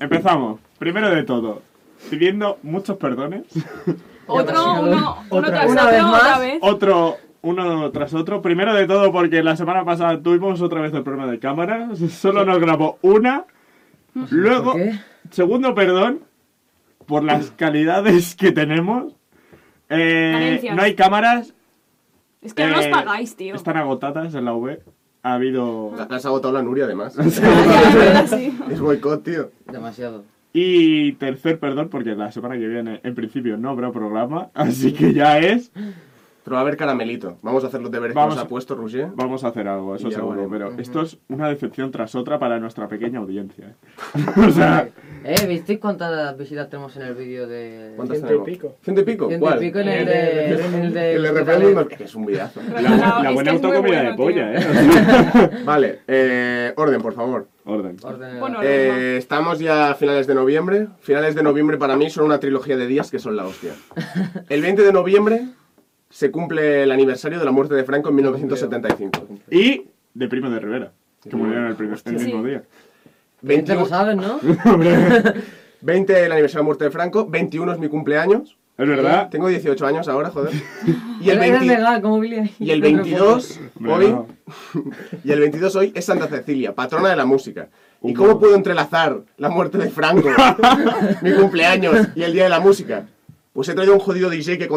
empezamos. 0.00 0.60
Primero 0.78 1.10
de 1.10 1.22
todo, 1.22 1.62
pidiendo 2.10 2.58
muchos 2.62 2.96
perdones. 2.96 3.44
Otro, 4.26 4.80
uno, 4.80 4.82
uno 4.82 5.16
Otra 5.28 5.50
tras 5.50 5.64
otro, 5.64 5.72
Una 5.72 5.90
vez 5.90 6.02
más. 6.02 6.20
otra 6.22 6.38
vez. 6.38 6.58
Otro, 6.62 7.16
uno 7.42 7.90
tras 7.90 8.14
otro. 8.14 8.40
Primero 8.42 8.74
de 8.74 8.86
todo, 8.86 9.10
porque 9.10 9.42
la 9.42 9.56
semana 9.56 9.84
pasada 9.84 10.22
tuvimos 10.22 10.62
otra 10.62 10.80
vez 10.82 10.94
el 10.94 11.02
problema 11.02 11.28
de 11.28 11.40
cámaras. 11.40 11.98
Solo 12.12 12.44
nos 12.44 12.60
grabó 12.60 12.98
una. 13.02 13.44
Luego, 14.30 14.74
segundo 15.30 15.74
perdón, 15.74 16.20
por 17.06 17.24
las 17.24 17.50
calidades 17.56 18.36
que 18.36 18.52
tenemos. 18.52 19.14
Eh, 19.88 20.70
no 20.76 20.82
hay 20.82 20.94
cámaras. 20.94 21.52
Es 22.40 22.54
que 22.54 22.66
no 22.66 22.76
nos 22.76 22.86
eh, 22.86 22.90
pagáis, 22.90 23.34
tío. 23.34 23.56
Están 23.56 23.78
agotadas 23.78 24.32
en 24.34 24.44
la 24.44 24.54
V. 24.54 24.80
Ha 25.22 25.34
habido. 25.34 25.92
Has 26.10 26.24
agotado 26.24 26.54
la 26.54 26.62
Nuria, 26.62 26.84
además. 26.84 27.16
Es 28.70 28.80
boicot, 28.80 29.22
tío. 29.22 29.50
Demasiado. 29.70 30.24
Y 30.52 31.12
tercer 31.12 31.58
perdón, 31.60 31.90
porque 31.90 32.14
la 32.14 32.32
semana 32.32 32.56
que 32.56 32.66
viene, 32.66 33.00
en 33.04 33.14
principio, 33.14 33.56
no 33.56 33.70
habrá 33.70 33.92
programa. 33.92 34.50
Así 34.54 34.92
que 34.92 35.12
ya 35.12 35.38
es. 35.38 35.70
Pero 36.50 36.56
va 36.56 36.62
a 36.62 36.62
haber 36.62 36.76
caramelito. 36.76 37.38
Vamos 37.42 37.62
a 37.62 37.68
hacer 37.68 37.80
los 37.80 37.92
deberes 37.92 38.12
Vamos 38.12 38.34
que 38.34 38.38
nos 38.38 38.42
a- 38.42 38.46
ha 38.46 38.48
puesto 38.48 38.74
Roger. 38.74 39.06
Vamos 39.14 39.44
a 39.44 39.48
hacer 39.48 39.68
algo, 39.68 39.94
eso 39.94 40.10
seguro. 40.10 40.48
vale. 40.48 40.64
Pero 40.66 40.80
esto 40.80 41.02
es 41.02 41.16
una 41.28 41.48
decepción 41.48 41.92
tras 41.92 42.16
otra 42.16 42.40
para 42.40 42.58
nuestra 42.58 42.88
pequeña 42.88 43.20
audiencia. 43.20 43.68
¿eh? 43.68 43.74
o 44.48 44.50
sea, 44.50 44.88
Eh, 45.22 45.46
¿visteis 45.46 45.78
cuántas 45.78 46.36
visitas 46.36 46.68
tenemos 46.68 46.96
en 46.96 47.02
el 47.02 47.14
vídeo 47.14 47.46
de... 47.46 47.92
¿Cuántas 47.94 48.16
Ciento 48.18 48.26
y 48.34 48.38
tenemos? 48.38 48.48
pico. 48.48 48.74
¿Ciento 48.82 49.00
y 49.00 49.04
pico? 49.04 49.28
Ciento 49.28 49.54
y 49.54 49.58
pico 49.60 49.78
en 49.78 49.88
el 49.88 49.98
El 50.00 50.06
de... 50.06 50.12
de- 50.12 50.66
en 50.66 50.74
el 50.74 50.92
de... 50.92 51.14
El 51.14 51.22
de. 51.22 51.86
Es 51.90 51.96
que 51.98 52.04
es 52.04 52.14
un 52.16 52.26
videazo. 52.26 52.60
la, 52.74 53.20
la 53.22 53.30
buena 53.30 53.52
autocomida 53.52 53.96
bueno, 54.02 54.10
de 54.10 54.16
polla, 54.16 54.58
tío. 54.58 55.42
¿eh? 55.44 55.50
Vale, 55.64 56.00
eh, 56.08 56.72
orden, 56.76 57.00
por 57.00 57.12
favor. 57.14 57.46
Orden. 57.64 57.96
Orden- 58.02 58.40
Bueno, 58.40 58.58
Eh, 58.64 59.16
estamos 59.18 59.60
ya 59.60 59.90
a 59.90 59.94
finales 59.94 60.26
de 60.26 60.34
noviembre. 60.34 60.88
Finales 60.98 61.36
de 61.36 61.44
noviembre 61.44 61.76
para 61.78 61.96
mí 61.96 62.10
son 62.10 62.24
una 62.24 62.40
trilogía 62.40 62.76
de 62.76 62.88
días 62.88 63.08
que 63.12 63.20
son 63.20 63.36
la 63.36 63.44
hostia. 63.46 63.74
El 64.48 64.62
20 64.62 64.82
de 64.82 64.92
noviembre 64.92 65.42
se 66.10 66.30
cumple 66.30 66.82
el 66.82 66.92
aniversario 66.92 67.38
de 67.38 67.44
la 67.44 67.50
muerte 67.52 67.74
de 67.74 67.84
Franco 67.84 68.08
en 68.10 68.16
1975. 68.16 69.26
Y 69.50 69.84
de 70.12 70.28
Primo 70.28 70.50
de 70.50 70.58
Rivera, 70.60 70.92
que 71.28 71.36
murió 71.36 71.58
en 71.58 71.66
el, 71.66 71.76
primer, 71.76 71.98
el 72.04 72.18
Sí. 72.18 72.26
mismo 72.26 72.44
día. 72.44 72.62
Bien 73.42 73.64
te 73.64 73.74
lo 73.74 73.86
21 73.86 73.88
sabes, 73.88 74.16
¿no? 74.16 74.38
20 75.82 76.24
el 76.26 76.32
aniversario 76.32 76.58
de 76.58 76.64
la 76.64 76.66
muerte 76.66 76.84
de 76.84 76.90
Franco, 76.90 77.26
21 77.26 77.72
es 77.72 77.78
mi 77.78 77.88
cumpleaños. 77.88 78.56
¿Es 78.76 78.88
verdad? 78.88 79.28
Tengo 79.30 79.48
18 79.48 79.86
años 79.86 80.08
ahora, 80.08 80.30
joder. 80.30 80.52
Y 81.20 81.28
el, 81.28 81.36
Eres 81.38 81.50
20 81.60 81.66
legal, 81.66 82.00
como 82.00 82.18
Billy. 82.18 82.50
y 82.58 82.70
el 82.70 82.80
22 82.80 83.60
Hombre, 83.76 83.92
hoy 83.92 84.16
y 85.22 85.32
el 85.32 85.40
22 85.40 85.76
hoy 85.76 85.92
es 85.94 86.06
Santa 86.06 86.28
Cecilia, 86.28 86.74
patrona 86.74 87.10
de 87.10 87.16
la 87.16 87.26
música. 87.26 87.68
¿Y 88.02 88.14
cómo 88.14 88.40
puedo 88.40 88.54
entrelazar 88.56 89.20
la 89.36 89.50
muerte 89.50 89.76
de 89.76 89.90
Franco, 89.90 90.30
mi 91.20 91.32
cumpleaños 91.34 92.08
y 92.14 92.22
el 92.22 92.32
día 92.32 92.44
de 92.44 92.48
la 92.48 92.60
música? 92.60 93.04
Pues 93.52 93.68
he 93.68 93.74
traído 93.74 93.94
un 93.94 94.00
jodido 94.00 94.30
DJ 94.30 94.58
que, 94.58 94.68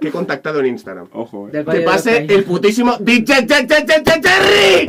he 0.00 0.10
contactado 0.10 0.60
en 0.60 0.66
Instagram. 0.66 1.08
Ojo, 1.12 1.50
¿eh? 1.52 1.64
Que 1.70 1.80
pase 1.82 2.26
el 2.30 2.44
putísimo 2.44 2.96
DJ 2.98 3.46
Cherry. 3.46 4.88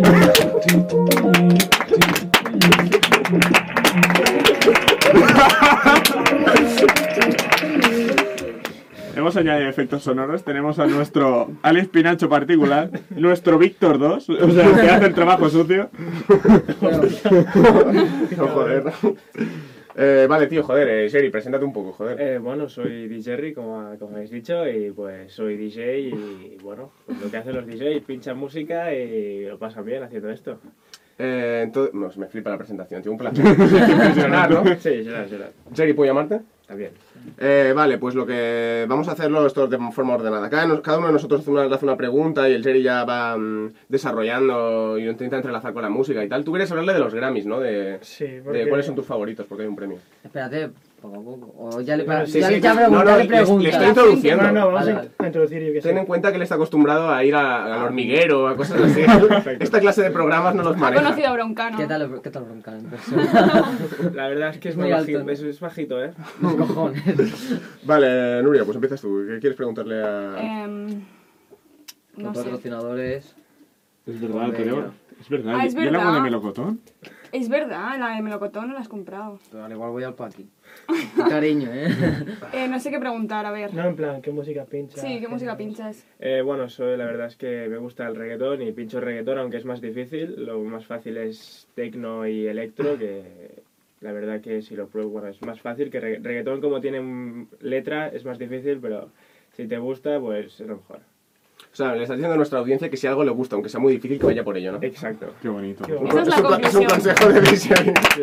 Hemos 9.14 9.36
añadido 9.36 9.70
efectos 9.70 10.04
sonoros. 10.04 10.44
Tenemos 10.46 10.80
a 10.80 10.88
nuestro 10.88 11.52
Alex 11.64 11.90
Pinacho 11.90 12.30
particular, 12.30 12.90
nuestro 13.10 13.58
Víctor 13.58 14.00
2, 14.00 14.30
o 14.30 14.52
sea, 14.52 14.74
que 14.74 14.90
hace 14.90 15.06
el 15.06 15.14
trabajo 15.14 15.50
sucio. 15.50 15.90
No, 18.38 18.48
joder. 18.54 18.94
Eh, 19.96 20.26
vale, 20.28 20.48
tío, 20.48 20.64
joder, 20.64 20.88
eh, 20.90 21.10
Sherry, 21.10 21.30
preséntate 21.30 21.64
un 21.64 21.74
poco, 21.74 21.92
joder. 21.94 22.20
Eh, 22.20 22.38
bueno, 22.40 22.68
soy 22.68 23.08
DJ, 23.08 23.54
como, 23.54 23.96
como 24.00 24.16
habéis 24.16 24.32
dicho, 24.32 24.68
y 24.68 24.92
pues 24.92 25.32
soy 25.32 25.56
DJ 25.56 26.00
y 26.00 26.58
bueno, 26.64 26.92
pues 27.06 27.22
lo 27.22 27.30
que 27.30 27.38
hacen 27.38 27.56
los 27.56 27.66
DJs, 27.66 28.04
pinchan 28.04 28.38
música 28.38 28.94
y 28.94 29.46
lo 29.46 29.60
pasan 29.60 29.86
bien 29.86 30.04
haciendo 30.04 30.30
esto. 30.30 30.60
Eh, 31.20 31.62
entonces, 31.64 31.94
no, 31.94 32.10
me 32.18 32.28
flipa 32.28 32.50
la 32.50 32.58
presentación, 32.58 33.04
tío, 33.04 33.12
un 33.12 33.18
placer. 33.18 33.46
Impresionar, 33.46 34.50
¿no? 34.50 34.66
Sí, 34.80 35.04
será, 35.04 35.28
será. 35.28 35.50
Sherry, 35.72 35.94
¿puedo 35.94 36.10
llamarte? 36.10 36.42
También. 36.68 36.92
Eh, 37.40 37.74
vale, 37.76 37.98
pues 37.98 38.16
lo 38.16 38.26
que 38.26 38.86
vamos 38.88 39.08
a 39.10 39.12
hacerlo 39.12 39.46
esto 39.46 39.68
de 39.68 39.78
forma 39.92 40.16
ordenada. 40.16 40.50
Cada, 40.50 40.82
cada 40.82 40.98
uno 40.98 41.08
de 41.08 41.14
nosotros 41.14 41.42
hace 41.42 41.52
una, 41.52 41.66
le 41.66 41.76
hace 41.76 41.86
una 41.86 41.98
pregunta 41.98 42.48
y 42.50 42.54
el 42.54 42.64
Jerry 42.64 42.82
ya 42.82 43.04
va 43.04 43.38
mm, 43.38 43.74
desarrollando 43.90 44.98
y 44.98 45.04
lo 45.04 45.12
intenta 45.12 45.36
entrelazar 45.36 45.74
con 45.74 45.82
la 45.82 45.90
música 45.90 46.24
y 46.24 46.30
tal. 46.30 46.44
Tú 46.44 46.52
quieres 46.52 46.72
hablarle 46.72 46.94
de 46.94 47.00
los 47.00 47.14
Grammys, 47.14 47.46
¿no? 47.46 47.60
De, 47.60 48.00
Sí, 48.02 48.26
de 48.26 48.70
cuáles 48.70 48.86
son 48.86 48.96
tus 48.96 49.06
favoritos, 49.06 49.46
porque 49.46 49.64
hay 49.64 49.70
un 49.70 49.76
premio. 49.76 49.98
Espérate, 50.24 50.70
poco 51.04 51.20
a 51.20 51.24
poco. 51.24 51.54
O 51.58 51.82
ya 51.82 51.96
le, 51.98 52.04
Bueno, 52.04 52.22
ya 52.22 52.28
sí, 52.32 52.40
le 52.40 52.48
sí. 52.48 52.62
ya 52.62 52.74
No, 52.74 52.90
no, 52.90 53.04
le 53.04 53.24
le- 53.26 53.30
le 53.30 53.70
estoy 53.70 53.88
introduciendo. 53.88 54.44
No, 54.44 54.52
no, 54.52 54.66
vamos 54.72 54.86
Vale, 54.88 55.10
a, 55.20 55.26
introducir 55.28 55.62
yo 55.64 55.74
que 55.74 55.82
sé. 55.82 55.90
Ten 55.90 55.98
en 56.00 56.06
cuenta 56.06 56.30
que 56.32 56.38
él 56.38 56.42
está 56.42 56.56
acostumbrado 56.56 57.12
a 57.12 57.24
ir 57.24 57.36
a- 57.36 57.76
al 57.76 57.84
hormiguero, 57.84 58.48
a 58.48 58.56
cosas 58.56 58.82
así. 58.82 59.02
Esta 59.60 59.80
clase 59.80 60.02
de 60.02 60.10
programas 60.12 60.56
no 60.56 60.64
los 60.64 60.78
maneja. 60.78 61.04
conocido 61.04 61.28
a 61.28 61.34
Broncano. 61.34 61.78
¿Qué 61.78 61.86
tal, 61.86 62.22
qué 62.22 62.30
tal 62.30 62.44
bronca 62.46 62.78
en 62.78 62.86
persona? 62.90 63.78
La 64.14 64.28
verdad 64.30 64.50
es 64.50 64.58
que 64.58 64.70
es 64.70 64.76
Muy 64.76 64.86
muy 64.86 64.94
alto, 64.94 65.12
bajito, 65.14 65.30
es, 65.32 65.42
es 65.42 65.60
bajito, 65.60 66.04
¿eh? 66.04 66.14
Mis 66.40 66.54
cojones. 66.56 67.62
Vale, 67.84 68.42
Nuria, 68.44 68.64
pues 68.66 68.76
empiezas 68.76 69.02
tú. 69.02 69.24
¿Qué 69.28 69.40
quieres 69.40 69.58
preguntarle 69.58 70.02
a...? 70.04 70.66
Con 72.16 72.24
no 72.26 72.32
patrocinadores. 72.34 73.36
Es 74.06 74.22
verdad, 74.22 74.52
tenemos- 74.52 74.86
Es 75.22 75.30
verdad, 75.30 75.56
Ah, 75.58 75.66
es 75.66 75.74
¿y 75.74 75.78
el 75.78 75.88
agua 75.96 76.00
verdad. 76.08 76.14
de 76.16 76.22
melocotón? 76.22 76.80
Es 77.34 77.50
verdad, 77.50 77.98
la 77.98 78.10
de 78.16 78.22
melocotón 78.22 78.68
no 78.68 78.76
la 78.76 78.82
has 78.82 78.88
comprado. 78.88 79.40
Al 79.60 79.72
igual 79.72 79.90
voy 79.90 80.04
al 80.04 80.14
paqui. 80.14 80.48
Qué 81.16 81.24
cariño, 81.28 81.68
¿eh? 81.74 81.88
Eh, 82.54 82.68
no 82.68 82.80
sé 82.80 82.92
qué 82.92 83.00
preguntar, 83.00 83.44
a 83.48 83.52
ver. 83.52 83.74
No, 83.74 83.86
en 83.88 83.96
plan, 83.96 84.22
¿qué 84.22 84.30
música 84.32 84.66
pincha? 84.66 85.02
Sí, 85.02 85.20
¿qué 85.20 85.28
música 85.28 85.58
pinchas? 85.58 86.06
Eh, 86.20 86.44
bueno, 86.46 86.70
soy, 86.70 86.96
la 86.96 87.06
verdad 87.06 87.26
es 87.26 87.36
que 87.36 87.68
me 87.70 87.78
gusta 87.78 88.06
el 88.08 88.16
reggaetón 88.16 88.62
y 88.62 88.72
pincho 88.72 89.00
reggaetón, 89.02 89.40
aunque 89.40 89.58
es 89.58 89.66
más 89.66 89.82
difícil. 89.82 90.46
Lo 90.46 90.60
más 90.60 90.86
fácil 90.86 91.18
es 91.18 91.68
tecno 91.74 92.28
y 92.28 92.46
electro, 92.46 93.00
que 93.00 93.64
la 94.02 94.12
verdad 94.12 94.40
que 94.40 94.62
si 94.62 94.76
lo 94.76 94.88
pruebo, 94.88 95.10
bueno, 95.10 95.30
es 95.30 95.42
más 95.42 95.60
fácil 95.60 95.90
que 95.90 96.00
regga- 96.00 96.22
reggaetón 96.22 96.62
como 96.62 96.82
tiene 96.82 97.48
letra 97.62 98.10
es 98.10 98.26
más 98.26 98.38
difícil, 98.38 98.78
pero 98.80 99.10
si 99.54 99.66
te 99.68 99.80
gusta, 99.80 100.20
pues 100.20 100.60
es 100.62 100.68
lo 100.68 100.76
mejor. 100.76 101.00
O 101.74 101.76
sea, 101.76 101.96
le 101.96 102.04
estás 102.04 102.18
diciendo 102.18 102.36
a 102.36 102.38
nuestra 102.38 102.60
audiencia 102.60 102.88
que 102.88 102.98
si 102.98 103.08
algo 103.08 103.24
le 103.24 103.32
gusta, 103.32 103.56
aunque 103.56 103.68
sea 103.70 103.80
muy 103.80 103.94
difícil, 103.94 104.20
que 104.20 104.28
vaya 104.28 104.44
por 104.44 104.56
ello, 104.56 104.74
¿no? 104.74 104.80
Exacto. 104.84 105.34
Qué 105.42 105.50
bonito. 105.50 105.84
Qué 105.84 105.94
Esa 105.96 106.22
es 106.22 106.28
la 106.28 106.48
un 106.58 106.64
es 106.66 106.76
un 106.76 106.86
consejo 106.86 107.30
de 107.30 107.42
DJ. 107.42 107.94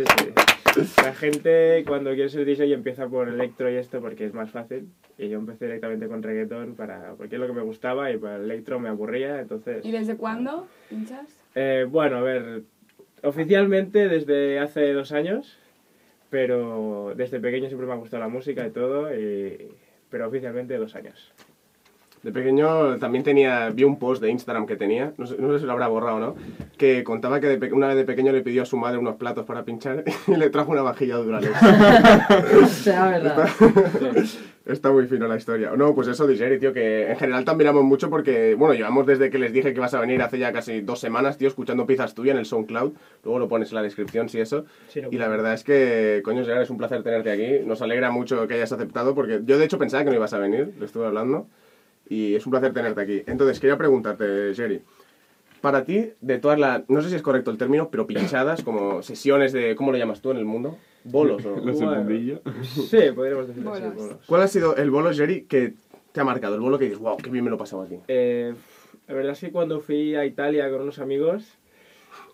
Sí, 0.73 0.85
sí. 0.85 1.03
La 1.03 1.13
gente 1.13 1.83
cuando 1.85 2.11
quiere 2.15 2.29
ser 2.29 2.45
DJ 2.45 2.73
empieza 2.73 3.09
por 3.09 3.29
electro 3.29 3.69
y 3.69 3.75
esto 3.75 4.01
porque 4.01 4.25
es 4.27 4.35
más 4.35 4.53
fácil. 4.53 4.87
Y 5.19 5.29
yo 5.29 5.39
empecé 5.39 5.65
directamente 5.67 6.07
con 6.07 6.23
reggaetón 6.23 6.77
para, 6.77 7.15
porque 7.19 7.35
es 7.35 7.41
lo 7.41 7.49
que 7.49 7.53
me 7.55 7.63
gustaba 7.63 8.13
y 8.13 8.19
para 8.19 8.37
el 8.37 8.45
electro 8.45 8.79
me 8.79 8.89
aburría, 8.89 9.41
entonces... 9.41 9.85
¿Y 9.85 9.91
desde 9.91 10.17
cuándo 10.17 10.69
pinchas? 10.89 11.27
Eh, 11.57 11.87
bueno, 11.91 12.19
a 12.19 12.23
ver, 12.23 12.63
oficialmente 13.25 14.09
desde 14.09 14.61
hace 14.61 14.93
dos 14.93 15.11
años, 15.11 15.59
pero 16.31 17.15
desde 17.17 17.41
pequeño 17.41 17.67
siempre 17.67 17.89
me 17.89 17.95
ha 17.95 17.97
gustado 17.97 18.23
la 18.23 18.29
música 18.29 18.65
y 18.65 18.71
todo, 18.71 19.13
y- 19.13 19.73
pero 20.09 20.29
oficialmente 20.29 20.77
dos 20.79 20.95
años. 20.95 21.33
De 22.23 22.33
pequeño 22.33 22.99
también 22.99 23.25
tenía, 23.25 23.71
vi 23.71 23.85
un 23.85 23.99
post 23.99 24.21
de 24.21 24.31
Instagram 24.31 24.67
que 24.67 24.77
tenía, 24.77 25.15
no 25.17 25.27
sé, 25.27 25.37
no 25.39 25.53
sé 25.55 25.61
si 25.61 25.65
lo 25.65 25.73
habrá 25.73 25.89
borrado 25.89 26.17
o 26.17 26.21
no, 26.21 26.35
que 26.77 27.03
contaba 27.03 27.41
que 27.41 27.47
de 27.47 27.73
una 27.73 27.89
vez 27.89 27.97
de 27.97 28.05
pequeño 28.05 28.31
le 28.31 28.43
pidió 28.43 28.63
a 28.63 28.67
su 28.67 28.77
madre 28.77 28.99
unos 28.99 29.17
platos 29.17 29.47
para 29.47 29.65
pinchar 29.65 30.05
y 30.27 30.37
le 30.37 30.51
trajo 30.51 30.71
una 30.71 30.83
vajilla 30.83 31.17
de 31.17 31.25
Duralex. 31.25 31.59
Será 32.69 33.09
verdad. 33.09 33.49
Está 34.67 34.93
muy 34.93 35.07
fino 35.07 35.27
la 35.27 35.37
historia. 35.37 35.73
No, 35.75 35.95
pues 35.95 36.09
eso, 36.09 36.27
Digeri, 36.27 36.59
tío, 36.59 36.73
que 36.73 37.11
en 37.11 37.17
general 37.17 37.45
te 37.45 37.51
admiramos 37.51 37.83
mucho 37.83 38.11
porque, 38.11 38.55
bueno, 38.55 38.75
llevamos 38.75 39.07
desde 39.07 39.31
que 39.31 39.39
les 39.39 39.53
dije 39.53 39.73
que 39.73 39.81
vas 39.81 39.95
a 39.95 40.01
venir 40.01 40.21
hace 40.23 40.39
ya 40.39 40.53
casi 40.53 40.83
dos 40.83 41.01
semanas, 41.01 41.39
tío, 41.39 41.49
escuchando 41.49 41.87
piezas 41.87 42.15
tuyas 42.15 42.35
en 42.35 42.41
el 42.41 42.47
SoundCloud. 42.47 42.93
Luego 43.25 43.39
lo 43.39 43.49
pones 43.49 43.71
en 43.71 43.77
la 43.77 43.83
descripción, 43.83 44.29
si 44.29 44.39
eso. 44.39 44.67
Sí, 44.89 45.01
lo 45.01 45.09
Y 45.11 45.17
la 45.17 45.29
verdad 45.29 45.55
es 45.55 45.65
que, 45.65 46.21
coño, 46.23 46.45
Gerard, 46.45 46.63
es 46.63 46.71
un 46.71 46.77
placer 46.77 47.03
tenerte 47.03 47.33
aquí. 47.33 47.67
Nos 47.67 47.81
alegra 47.83 48.11
mucho 48.11 48.47
que 48.47 48.55
hayas 48.55 48.71
aceptado 48.71 49.15
porque 49.15 49.41
yo, 49.45 49.59
de 49.59 49.65
hecho, 49.65 49.79
pensaba 49.79 50.05
que 50.05 50.11
no 50.11 50.17
ibas 50.17 50.35
a 50.35 50.39
venir, 50.39 50.75
le 50.79 50.85
estuve 50.85 51.07
hablando. 51.07 51.49
Y 52.11 52.35
es 52.35 52.45
un 52.45 52.51
placer 52.51 52.75
tenerte 52.75 53.01
aquí. 53.01 53.23
Entonces, 53.27 53.59
quería 53.59 53.79
preguntarte, 53.79 54.53
Jerry. 54.55 54.83
Para 55.63 55.85
ti, 55.85 56.11
de 56.21 56.39
todas 56.39 56.59
las, 56.59 56.89
no 56.91 57.01
sé 57.01 57.09
si 57.09 57.15
es 57.15 57.23
correcto 57.23 57.51
el 57.51 57.57
término, 57.57 57.89
pero 57.91 58.07
pinchadas, 58.07 58.63
como 58.63 59.03
sesiones 59.03 59.53
de, 59.53 59.75
¿cómo 59.77 59.93
lo 59.93 59.99
llamas 59.99 60.21
tú 60.21 60.31
en 60.31 60.37
el 60.39 60.45
mundo? 60.45 60.77
Bolos 61.05 61.45
o... 61.47 61.57
Los 61.65 61.79
del 61.79 61.87
Bueno. 61.89 62.03
mundillo. 62.03 62.41
Sí, 62.63 62.99
podríamos 63.15 63.47
decirlo 63.49 63.73
así. 63.73 63.83
Bolos. 63.83 63.97
bolos. 63.97 64.17
¿Cuál 64.27 64.43
ha 64.43 64.49
sido 64.49 64.77
el 64.77 64.91
bolo, 64.91 65.13
Jerry, 65.13 65.43
que 65.45 65.75
te 66.13 66.21
ha 66.21 66.25
marcado? 66.25 66.57
El 66.57 66.61
bolo 66.61 66.79
que 66.79 66.85
dices, 66.87 66.99
wow, 66.99 67.17
qué 67.17 67.31
bien 67.31 67.45
me 67.45 67.51
lo 67.51 67.57
he 67.57 67.59
pasado 67.59 67.83
aquí. 67.83 67.97
Eh, 68.09 68.55
la 69.07 69.15
verdad 69.15 69.33
es 69.33 69.41
que 69.41 69.53
cuando 69.53 69.81
fui 69.81 70.15
a 70.17 70.25
Italia 70.25 70.69
con 70.71 70.81
unos 70.83 70.99
amigos, 70.99 71.59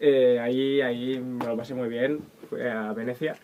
eh, 0.01 0.39
ahí, 0.41 0.81
ahí 0.81 1.19
me 1.21 1.45
lo 1.47 1.57
pasé 1.57 1.75
muy 1.75 1.89
bien. 1.89 2.21
Fui 2.49 2.63
a 2.63 2.93
Venecia. 2.93 3.37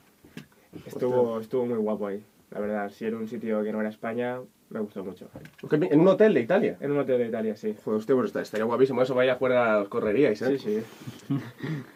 Estuvo, 0.87 1.41
estuvo 1.41 1.67
muy 1.67 1.77
guapo 1.79 2.07
ahí. 2.07 2.23
La 2.51 2.61
verdad, 2.61 2.91
si 2.91 3.05
era 3.05 3.17
un 3.17 3.29
sitio 3.29 3.63
que 3.63 3.73
no 3.73 3.81
era 3.81 3.89
España, 3.89 4.39
me 4.73 4.79
ha 4.79 4.83
gustado 4.83 5.05
mucho. 5.07 5.29
¿En 5.71 6.01
un 6.01 6.09
hotel 6.09 6.35
de 6.35 6.41
Italia? 6.41 6.77
En 6.81 6.91
un 6.93 6.99
hotel 6.99 7.19
de 7.19 7.27
Italia, 7.29 7.57
sí. 7.57 7.75
Joder, 7.85 7.99
hostia, 7.99 8.15
pues 8.15 8.27
está- 8.27 8.43
estaría 8.43 8.65
guapísimo 8.65 9.03
eso, 9.03 9.15
vaya 9.15 9.37
fuera 9.37 9.75
a 9.75 9.79
las 9.81 9.89
correrías, 9.89 10.41
¿eh? 10.43 10.59
Sí, 10.59 10.83
sí. 11.29 11.35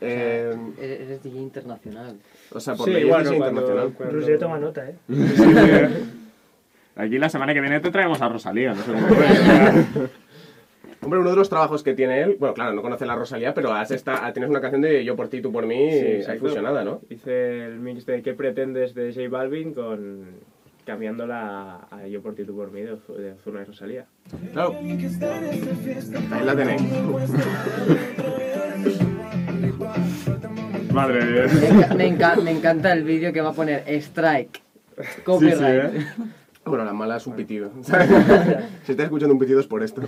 Eh, 0.00 0.55
Eres 0.78 1.00
eres 1.00 1.23
DJ 1.23 1.38
internacional. 1.40 2.17
o 2.52 2.61
sea, 2.61 2.75
por 2.75 2.87
Sí, 2.87 2.93
bueno, 2.93 3.08
cuando- 3.11 3.34
internacional. 3.34 3.93
cuando- 3.96 4.14
Roger 4.20 4.38
toma 4.38 4.58
nota, 4.58 4.88
¿eh? 4.88 4.94
Aquí 6.96 7.19
la 7.19 7.28
semana 7.28 7.52
que 7.52 7.61
viene 7.61 7.81
te 7.81 7.90
traemos 7.90 8.23
a 8.23 8.28
Rosalía, 8.28 8.73
no 8.75 8.82
sé 8.82 8.93
cómo 8.93 9.06
fue. 9.08 9.26
Hombre, 11.02 11.20
uno 11.20 11.31
de 11.31 11.37
los 11.37 11.49
trabajos 11.50 11.82
que 11.82 11.93
tiene 11.94 12.23
él, 12.23 12.37
bueno, 12.40 12.55
claro, 12.55 12.73
no 12.73 12.81
conoce 12.82 13.05
la 13.06 13.14
Rosalía, 13.14 13.52
pero 13.55 13.70
has 13.73 13.90
esta, 13.90 14.32
tienes 14.32 14.49
una 14.50 14.61
canción 14.61 14.81
de 14.82 15.05
Yo 15.05 15.14
por 15.14 15.28
ti, 15.28 15.40
tú 15.43 15.52
por 15.52 15.67
mí, 15.67 15.90
Sí, 15.93 16.31
ahí 16.31 16.38
fusionada, 16.38 16.82
¿no? 16.84 17.00
Hice 17.11 17.67
el 17.67 17.78
mix 17.81 18.06
de 18.06 18.23
¿Qué 18.23 18.32
pretendes? 18.32 18.94
de 18.94 19.12
J 19.12 19.28
Balvin 19.28 19.75
con 19.75 20.25
cambiándola 20.87 21.87
a 21.91 22.06
Yo 22.06 22.23
por 22.23 22.35
ti, 22.35 22.44
tú 22.44 22.55
por 22.56 22.71
mí 22.71 22.81
de, 22.81 22.94
Ozu- 22.94 23.17
de 23.17 23.33
Ozuna 23.33 23.61
y 23.62 23.65
Rosalía. 23.65 24.06
Claro. 24.53 24.75
Ahí 24.81 26.44
la 26.44 26.56
tenéis. 26.56 26.83
Madre 30.93 31.25
mía. 31.25 31.44
Me, 31.47 31.69
enca- 31.69 31.94
me 31.94 32.06
enca- 32.17 32.37
me 32.43 32.50
encanta 32.53 32.93
el 32.93 33.05
vídeo 33.05 33.33
que 33.33 33.41
va 33.43 33.50
a 33.50 33.53
poner 33.53 33.85
Strike. 34.00 34.61
Copyright. 35.25 35.94
¿eh? 35.94 36.06
Bueno, 36.67 36.85
la 36.85 36.93
mala 36.93 37.19
es 37.19 37.27
un 37.29 37.37
pitido. 37.37 37.71
si 37.83 37.93
estás 38.91 39.05
escuchando 39.05 39.33
un 39.33 39.38
pitido 39.38 39.61
es 39.61 39.69
por 39.69 39.85
esto. 39.85 40.03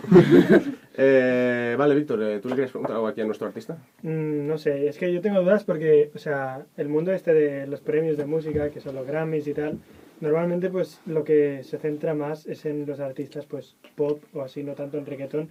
Eh, 0.96 1.76
vale, 1.78 1.94
Víctor, 1.94 2.20
eh, 2.20 2.40
¿tú 2.40 2.48
le 2.48 2.56
quieres 2.56 2.72
preguntar 2.72 2.96
algo 2.96 3.06
aquí 3.06 3.20
a 3.20 3.24
nuestro 3.26 3.46
artista? 3.46 3.76
Mm, 4.02 4.48
no 4.48 4.58
sé, 4.58 4.88
es 4.88 4.98
que 4.98 5.12
yo 5.12 5.20
tengo 5.20 5.40
dudas 5.40 5.62
porque, 5.62 6.10
o 6.16 6.18
sea, 6.18 6.64
el 6.76 6.88
mundo 6.88 7.12
este 7.12 7.32
de 7.32 7.68
los 7.68 7.80
premios 7.80 8.16
de 8.16 8.26
música, 8.26 8.70
que 8.70 8.80
son 8.80 8.96
los 8.96 9.06
Grammys 9.06 9.46
y 9.46 9.54
tal, 9.54 9.78
normalmente 10.20 10.70
pues 10.70 11.00
lo 11.06 11.24
que 11.24 11.62
se 11.64 11.78
centra 11.78 12.14
más 12.14 12.46
es 12.46 12.64
en 12.66 12.86
los 12.86 13.00
artistas 13.00 13.46
pues 13.46 13.76
pop 13.96 14.22
o 14.34 14.42
así, 14.42 14.62
no 14.62 14.74
tanto 14.74 14.98
en 14.98 15.06
reggaetón. 15.06 15.50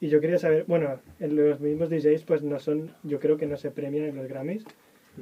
Y 0.00 0.08
yo 0.08 0.20
quería 0.20 0.38
saber, 0.38 0.64
bueno, 0.66 1.00
en 1.20 1.36
los 1.36 1.60
mismos 1.60 1.88
DJs 1.88 2.24
pues 2.24 2.42
no 2.42 2.58
son, 2.58 2.90
yo 3.02 3.20
creo 3.20 3.36
que 3.36 3.46
no 3.46 3.56
se 3.56 3.70
premian 3.70 4.04
en 4.04 4.16
los 4.16 4.28
Grammys. 4.28 4.64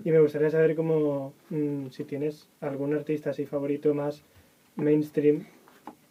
Y 0.05 0.11
me 0.11 0.21
gustaría 0.21 0.51
saber 0.51 0.75
cómo, 0.75 1.35
mm, 1.51 1.89
si 1.91 2.05
tienes 2.05 2.49
algún 2.61 2.95
artista 2.95 3.31
así 3.31 3.47
favorito 3.47 3.95
más 3.95 4.25
mainstream, 4.77 5.47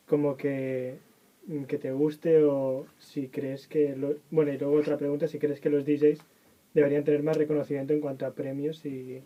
como 0.08 0.38
que, 0.38 0.98
mm, 1.48 1.64
que 1.64 1.78
te 1.78 1.92
guste 1.92 2.44
o 2.44 2.86
si 3.00 3.28
crees 3.28 3.68
que... 3.68 3.96
Lo, 3.96 4.16
bueno, 4.30 4.54
y 4.54 4.58
luego 4.58 4.76
otra 4.76 4.98
pregunta, 4.98 5.28
si 5.28 5.40
crees 5.40 5.60
que 5.60 5.70
los 5.70 5.86
DJs 5.86 6.20
deberían 6.74 7.04
tener 7.04 7.24
más 7.24 7.38
reconocimiento 7.38 7.94
en 7.94 8.02
cuanto 8.02 8.26
a 8.26 8.34
premios 8.34 8.86
y 8.86 9.22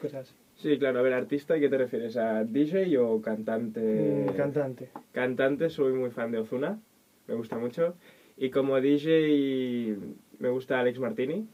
cosas. 0.00 0.34
Sí, 0.62 0.78
claro, 0.78 0.98
a 0.98 1.02
ver, 1.02 1.14
artista, 1.14 1.54
¿a 1.54 1.58
qué 1.58 1.70
te 1.70 1.78
refieres? 1.78 2.16
¿A 2.18 2.44
DJ 2.44 2.98
o 2.98 3.22
cantante? 3.22 3.80
Mm, 3.80 4.36
cantante. 4.36 4.90
Cantante, 5.12 5.70
soy 5.70 5.94
muy 5.94 6.10
fan 6.10 6.30
de 6.30 6.38
Ozuna, 6.38 6.78
me 7.26 7.34
gusta 7.34 7.56
mucho. 7.56 7.94
Y 8.36 8.50
como 8.50 8.78
DJ 8.80 9.96
me 10.38 10.48
gusta 10.50 10.80
Alex 10.80 10.98
Martini. 10.98 11.46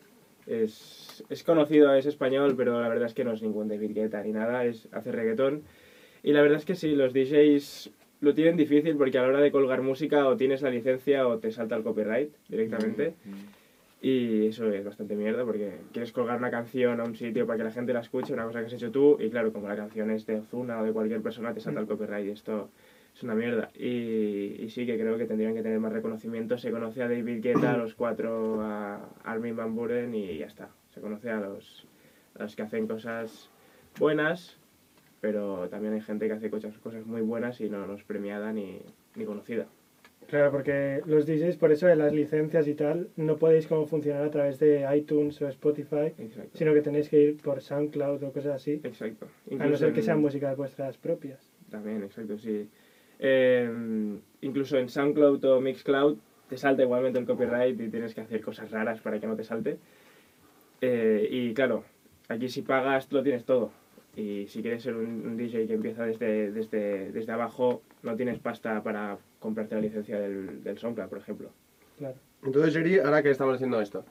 Es, 0.47 1.25
es 1.29 1.43
conocido, 1.45 1.95
es 1.95 2.07
español, 2.07 2.55
pero 2.57 2.81
la 2.81 2.89
verdad 2.89 3.07
es 3.07 3.15
que 3.15 3.25
no 3.25 3.33
es 3.33 3.43
ningún 3.43 3.69
David 3.69 3.93
Guetta 3.95 4.23
ni 4.23 4.33
nada, 4.33 4.65
es, 4.65 4.89
hace 4.93 5.13
reggaetón. 5.13 5.63
Y 6.23 6.33
la 6.33 6.43
verdad 6.43 6.59
es 6.59 6.65
que 6.65 6.75
sí, 6.75 6.95
los 6.95 7.13
DJs 7.13 7.91
lo 8.21 8.35
tienen 8.35 8.57
difícil 8.57 8.97
porque 8.97 9.19
a 9.19 9.23
la 9.23 9.29
hora 9.29 9.41
de 9.41 9.53
colgar 9.53 9.83
música 9.83 10.27
o 10.27 10.37
tienes 10.37 10.63
la 10.63 10.71
licencia 10.71 11.29
o 11.29 11.39
te 11.39 11.53
salta 11.53 11.77
el 11.77 11.83
copyright 11.83 12.33
directamente. 12.49 13.15
Y 14.09 14.47
eso 14.47 14.71
es 14.71 14.85
bastante 14.85 15.17
mierda 15.17 15.45
porque 15.45 15.81
quieres 15.93 16.13
colgar 16.13 16.39
una 16.39 16.49
canción 16.49 17.01
a 17.01 17.03
un 17.03 17.17
sitio 17.17 17.45
para 17.45 17.57
que 17.57 17.65
la 17.65 17.73
gente 17.73 17.93
la 17.93 17.99
escuche, 17.99 18.33
una 18.35 18.45
cosa 18.45 18.61
que 18.61 18.67
has 18.67 18.73
hecho 18.75 18.93
tú, 18.93 19.17
y 19.19 19.31
claro, 19.31 19.53
como 19.53 19.67
la 19.67 19.75
canción 19.75 20.13
es 20.13 20.25
de 20.27 20.37
Ozuna 20.37 20.81
o 20.81 20.85
de 20.85 20.93
cualquier 20.93 21.21
persona, 21.23 21.53
te 21.53 21.59
salta 21.59 21.81
el 21.81 21.89
copyright 21.89 22.25
y 22.25 22.31
esto 22.31 22.71
es 23.13 23.25
una 23.25 23.35
mierda. 23.35 23.69
Y, 23.75 24.63
y 24.63 24.71
sí 24.71 24.87
que 24.87 24.97
creo 24.97 25.19
que 25.19 25.25
tendrían 25.25 25.57
que 25.57 25.63
tener 25.65 25.81
más 25.81 25.93
reconocimiento. 25.93 26.57
Se 26.57 26.71
conoce 26.71 27.03
a 27.03 27.09
David 27.09 27.43
Guetta, 27.43 27.73
a 27.73 27.77
los 27.77 27.95
cuatro, 27.95 28.61
a 28.61 29.09
Armin 29.25 29.57
Van 29.57 29.75
Buren 29.75 30.15
y 30.15 30.39
ya 30.39 30.47
está. 30.47 30.69
Se 30.95 31.01
conoce 31.01 31.31
a 31.31 31.41
los, 31.41 31.89
a 32.39 32.45
los 32.45 32.55
que 32.55 32.63
hacen 32.63 32.87
cosas 32.87 33.51
buenas, 33.99 34.57
pero 35.21 35.69
también 35.69 35.95
hay 35.95 36.01
gente 36.01 36.29
que 36.29 36.35
hace 36.35 36.49
cosas, 36.49 36.79
cosas 36.79 37.05
muy 37.07 37.23
buenas 37.23 37.61
y 37.61 37.69
no, 37.69 37.85
no 37.89 37.95
es 37.95 38.05
premiada 38.05 38.53
ni, 38.53 38.83
ni 39.17 39.25
conocida. 39.25 39.67
Claro, 40.29 40.51
porque 40.51 41.03
los 41.07 41.25
DJs, 41.25 41.57
por 41.57 41.71
eso 41.71 41.87
de 41.87 41.95
las 41.97 42.13
licencias 42.13 42.67
y 42.67 42.75
tal, 42.75 43.09
no 43.17 43.37
podéis 43.37 43.67
como 43.69 43.87
funcionar 43.87 44.25
a 44.25 44.31
través 44.31 44.59
de 44.59 44.85
iTunes 44.97 45.41
o 45.41 45.49
Spotify, 45.49 46.13
Exacto. 46.19 46.51
sino 46.59 46.75
que 46.75 46.83
tenéis 46.83 47.09
que 47.09 47.21
ir 47.21 47.37
por 47.41 47.61
SoundCloud 47.61 48.23
o 48.25 48.33
cosas 48.33 48.57
así, 48.57 48.81
Exacto. 48.83 49.29
a 49.59 49.67
no 49.67 49.77
ser 49.77 49.93
que 49.93 50.01
en- 50.01 50.05
sean 50.05 50.21
músicas 50.21 50.57
vuestras 50.57 50.97
propias. 50.97 51.53
También, 51.71 52.03
exacto, 52.03 52.37
sí. 52.39 52.69
Eh, 53.21 53.71
incluso 54.41 54.77
en 54.79 54.89
SoundCloud 54.89 55.45
o 55.45 55.61
Mixcloud 55.61 56.19
te 56.49 56.57
salta 56.57 56.83
igualmente 56.83 57.19
el 57.19 57.25
copyright 57.25 57.81
y 57.81 57.89
tienes 57.89 58.15
que 58.15 58.21
hacer 58.21 58.41
cosas 58.41 58.71
raras 58.71 59.01
para 59.01 59.19
que 59.21 59.27
no 59.27 59.37
te 59.37 59.45
salte. 59.45 59.79
Eh, 60.81 61.29
y 61.31 61.55
claro, 61.55 61.85
aquí 62.29 62.49
si 62.49 62.63
pagas 62.63 63.11
lo 63.13 63.23
tienes 63.23 63.45
todo. 63.45 63.71
Y 64.17 64.47
si 64.49 64.63
quieres 64.63 64.83
ser 64.83 64.95
un, 64.97 65.27
un 65.27 65.37
DJ 65.37 65.67
que 65.67 65.75
empieza 65.75 66.05
desde, 66.05 66.51
desde, 66.51 67.13
desde 67.13 67.33
abajo, 67.33 67.83
no 68.03 68.17
tienes 68.17 68.39
pasta 68.39 68.83
para 68.83 69.19
comprarte 69.47 69.75
la 69.75 69.81
licencia 69.81 70.19
del, 70.21 70.63
del 70.63 70.79
SoundCloud, 70.79 71.09
por 71.09 71.19
ejemplo. 71.19 71.51
Claro. 71.99 72.15
Entonces, 72.45 72.75
Jerry, 72.75 72.99
ahora 72.99 73.23
que 73.23 73.31
estamos 73.31 73.55
haciendo 73.55 73.81
esto, 73.81 74.05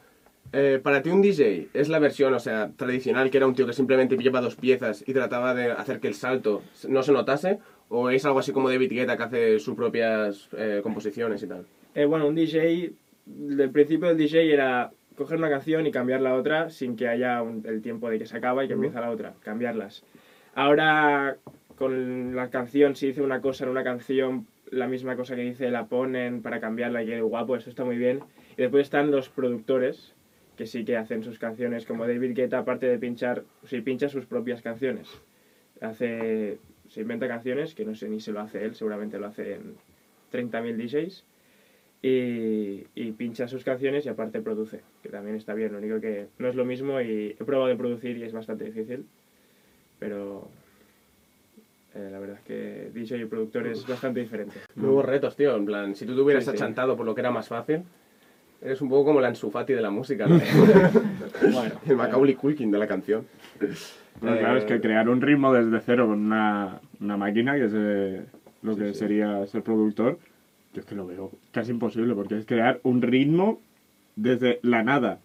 eh, 0.54 0.80
para 0.82 1.02
ti 1.02 1.10
un 1.10 1.22
DJ 1.22 1.68
es 1.74 1.90
la 1.90 2.00
versión, 2.00 2.34
o 2.34 2.40
sea, 2.40 2.72
tradicional, 2.76 3.30
que 3.30 3.38
era 3.38 3.48
un 3.48 3.54
tío 3.56 3.66
que 3.66 3.74
simplemente 3.74 4.16
lleva 4.18 4.42
dos 4.42 4.56
piezas 4.56 5.04
y 5.08 5.14
trataba 5.14 5.54
de 5.54 5.72
hacer 5.72 6.00
que 6.00 6.08
el 6.08 6.14
salto 6.16 6.62
no 6.88 7.04
se 7.04 7.12
notase, 7.12 7.60
o 7.90 8.10
es 8.10 8.26
algo 8.26 8.40
así 8.40 8.52
como 8.52 8.70
David 8.70 8.92
Guetta 8.92 9.18
que 9.18 9.24
hace 9.24 9.60
sus 9.60 9.76
propias 9.76 10.50
eh, 10.58 10.80
composiciones 10.84 11.44
y 11.44 11.48
tal. 11.48 11.66
Eh, 11.94 12.06
bueno, 12.06 12.28
un 12.28 12.36
DJ, 12.36 12.92
del 13.26 13.70
principio 13.72 14.08
del 14.08 14.18
DJ 14.18 14.54
era 14.54 14.92
coger 15.18 15.38
una 15.38 15.50
canción 15.50 15.86
y 15.88 15.92
cambiarla 15.92 16.32
a 16.32 16.36
otra 16.36 16.70
sin 16.70 16.96
que 16.96 17.08
haya 17.08 17.42
un- 17.42 17.64
el 17.66 17.82
tiempo 17.82 18.10
de 18.10 18.20
que 18.20 18.26
se 18.26 18.36
acaba 18.38 18.64
y 18.64 18.68
que 18.68 18.74
empieza 18.74 19.00
la 19.02 19.12
otra, 19.12 19.34
cambiarlas. 19.44 20.04
Ahora, 20.56 21.38
con 21.78 22.36
la 22.36 22.50
canción, 22.50 22.96
si 22.96 23.08
dice 23.08 23.22
una 23.22 23.42
cosa 23.42 23.64
en 23.66 23.70
una 23.72 23.84
canción, 23.84 24.46
la 24.72 24.88
misma 24.88 25.16
cosa 25.16 25.36
que 25.36 25.42
dice 25.42 25.70
la 25.72 25.88
ponen 25.88 26.42
para 26.42 26.60
cambiarla 26.60 27.04
y 27.04 27.08
quede 27.08 27.22
guapo, 27.22 27.56
eso 27.56 27.70
está 27.70 27.84
muy 27.86 27.98
bien. 27.98 28.22
Y 28.58 28.62
después 28.62 28.84
están 28.84 29.12
los 29.12 29.30
productores, 29.30 30.14
que 30.58 30.66
sí 30.66 30.86
que 30.86 30.98
hacen 30.98 31.24
sus 31.24 31.40
canciones, 31.40 31.86
como 31.86 32.08
David 32.08 32.34
Guetta, 32.34 32.60
aparte 32.60 32.88
de 32.88 32.98
pinchar, 32.98 33.44
si 33.66 33.82
pincha 33.82 34.10
sus 34.10 34.26
propias 34.26 34.62
canciones. 34.62 35.10
Hace, 35.82 36.60
se 36.88 37.02
inventa 37.02 37.28
canciones, 37.28 37.76
que 37.76 37.86
no 37.86 37.96
sé 37.96 38.08
ni 38.10 38.20
se 38.20 38.32
lo 38.32 38.40
hace 38.40 38.64
él, 38.64 38.76
seguramente 38.76 39.20
lo 39.20 39.28
hace 39.28 39.56
en 39.56 39.76
30.000 40.32 40.78
DJs 40.78 41.26
y, 42.02 42.88
y 42.96 43.12
pincha 43.14 43.48
sus 43.48 43.64
canciones 43.64 44.06
y 44.06 44.10
aparte 44.10 44.42
produce, 44.42 44.82
que 45.04 45.10
también 45.10 45.36
está 45.36 45.54
bien. 45.54 45.74
Lo 45.74 45.80
único 45.80 46.00
que 46.00 46.28
no 46.38 46.48
es 46.48 46.56
lo 46.56 46.66
mismo 46.66 47.02
y 47.02 47.36
he 47.40 47.44
probado 47.44 47.68
de 47.68 47.76
producir 47.76 48.18
y 48.18 48.24
es 48.24 48.34
bastante 48.34 48.64
difícil, 48.64 49.06
pero 50.00 50.50
eh, 51.96 52.10
la 52.12 52.20
verdad 52.20 52.38
es 52.38 52.44
que 52.44 52.92
DJ 52.94 53.18
y 53.22 53.26
productor 53.26 53.68
es 53.68 53.88
bastante 53.88 54.20
diferente. 54.20 54.60
Nuevos 54.76 55.06
retos, 55.06 55.36
tío, 55.36 55.56
en 55.56 55.66
plan, 55.66 55.96
si 55.96 56.06
tú 56.06 56.16
te 56.16 56.22
hubieras 56.22 56.44
Sí, 56.46 56.52
sí. 56.52 56.56
achantado 56.58 56.96
por 56.98 57.06
lo 57.06 57.16
que 57.16 57.22
era 57.22 57.32
más 57.32 57.48
fácil, 57.48 57.84
eres 58.62 58.82
un 58.82 58.90
poco 58.90 59.06
como 59.06 59.22
la 59.22 59.30
Ansu 59.30 59.50
Fati 59.50 59.74
de 59.74 59.82
la 59.82 59.90
música, 59.92 60.28
¿no? 60.28 60.40
Bueno, 61.54 61.76
el 61.88 61.96
Macaulay 61.96 62.36
Culkin 62.36 62.70
de 62.72 62.78
la 62.80 62.88
canción. 62.88 63.26
Claro, 64.20 64.58
es 64.58 64.66
que 64.66 64.76
Eh, 64.76 64.82
crear 64.82 65.10
un 65.10 65.22
ritmo 65.22 65.54
desde 65.54 65.80
cero 65.82 66.08
con 66.08 66.20
una, 66.20 66.80
una 67.00 67.18
máquina, 67.18 67.56
que 67.56 67.66
es 67.66 67.72
eh, 67.76 68.26
lo 68.62 68.76
que 68.76 68.94
sería 68.94 69.46
ser 69.48 69.62
productor, 69.64 70.18
yo 70.74 70.82
es 70.82 70.86
que 70.86 70.96
lo 70.96 71.06
veo 71.08 71.32
casi 71.52 71.72
imposible, 71.72 72.14
porque 72.16 72.38
es 72.38 72.46
crear 72.46 72.80
un 72.84 73.02
ritmo 73.02 73.60
desde 74.16 74.60
la 74.64 74.84
nada. 74.84 75.20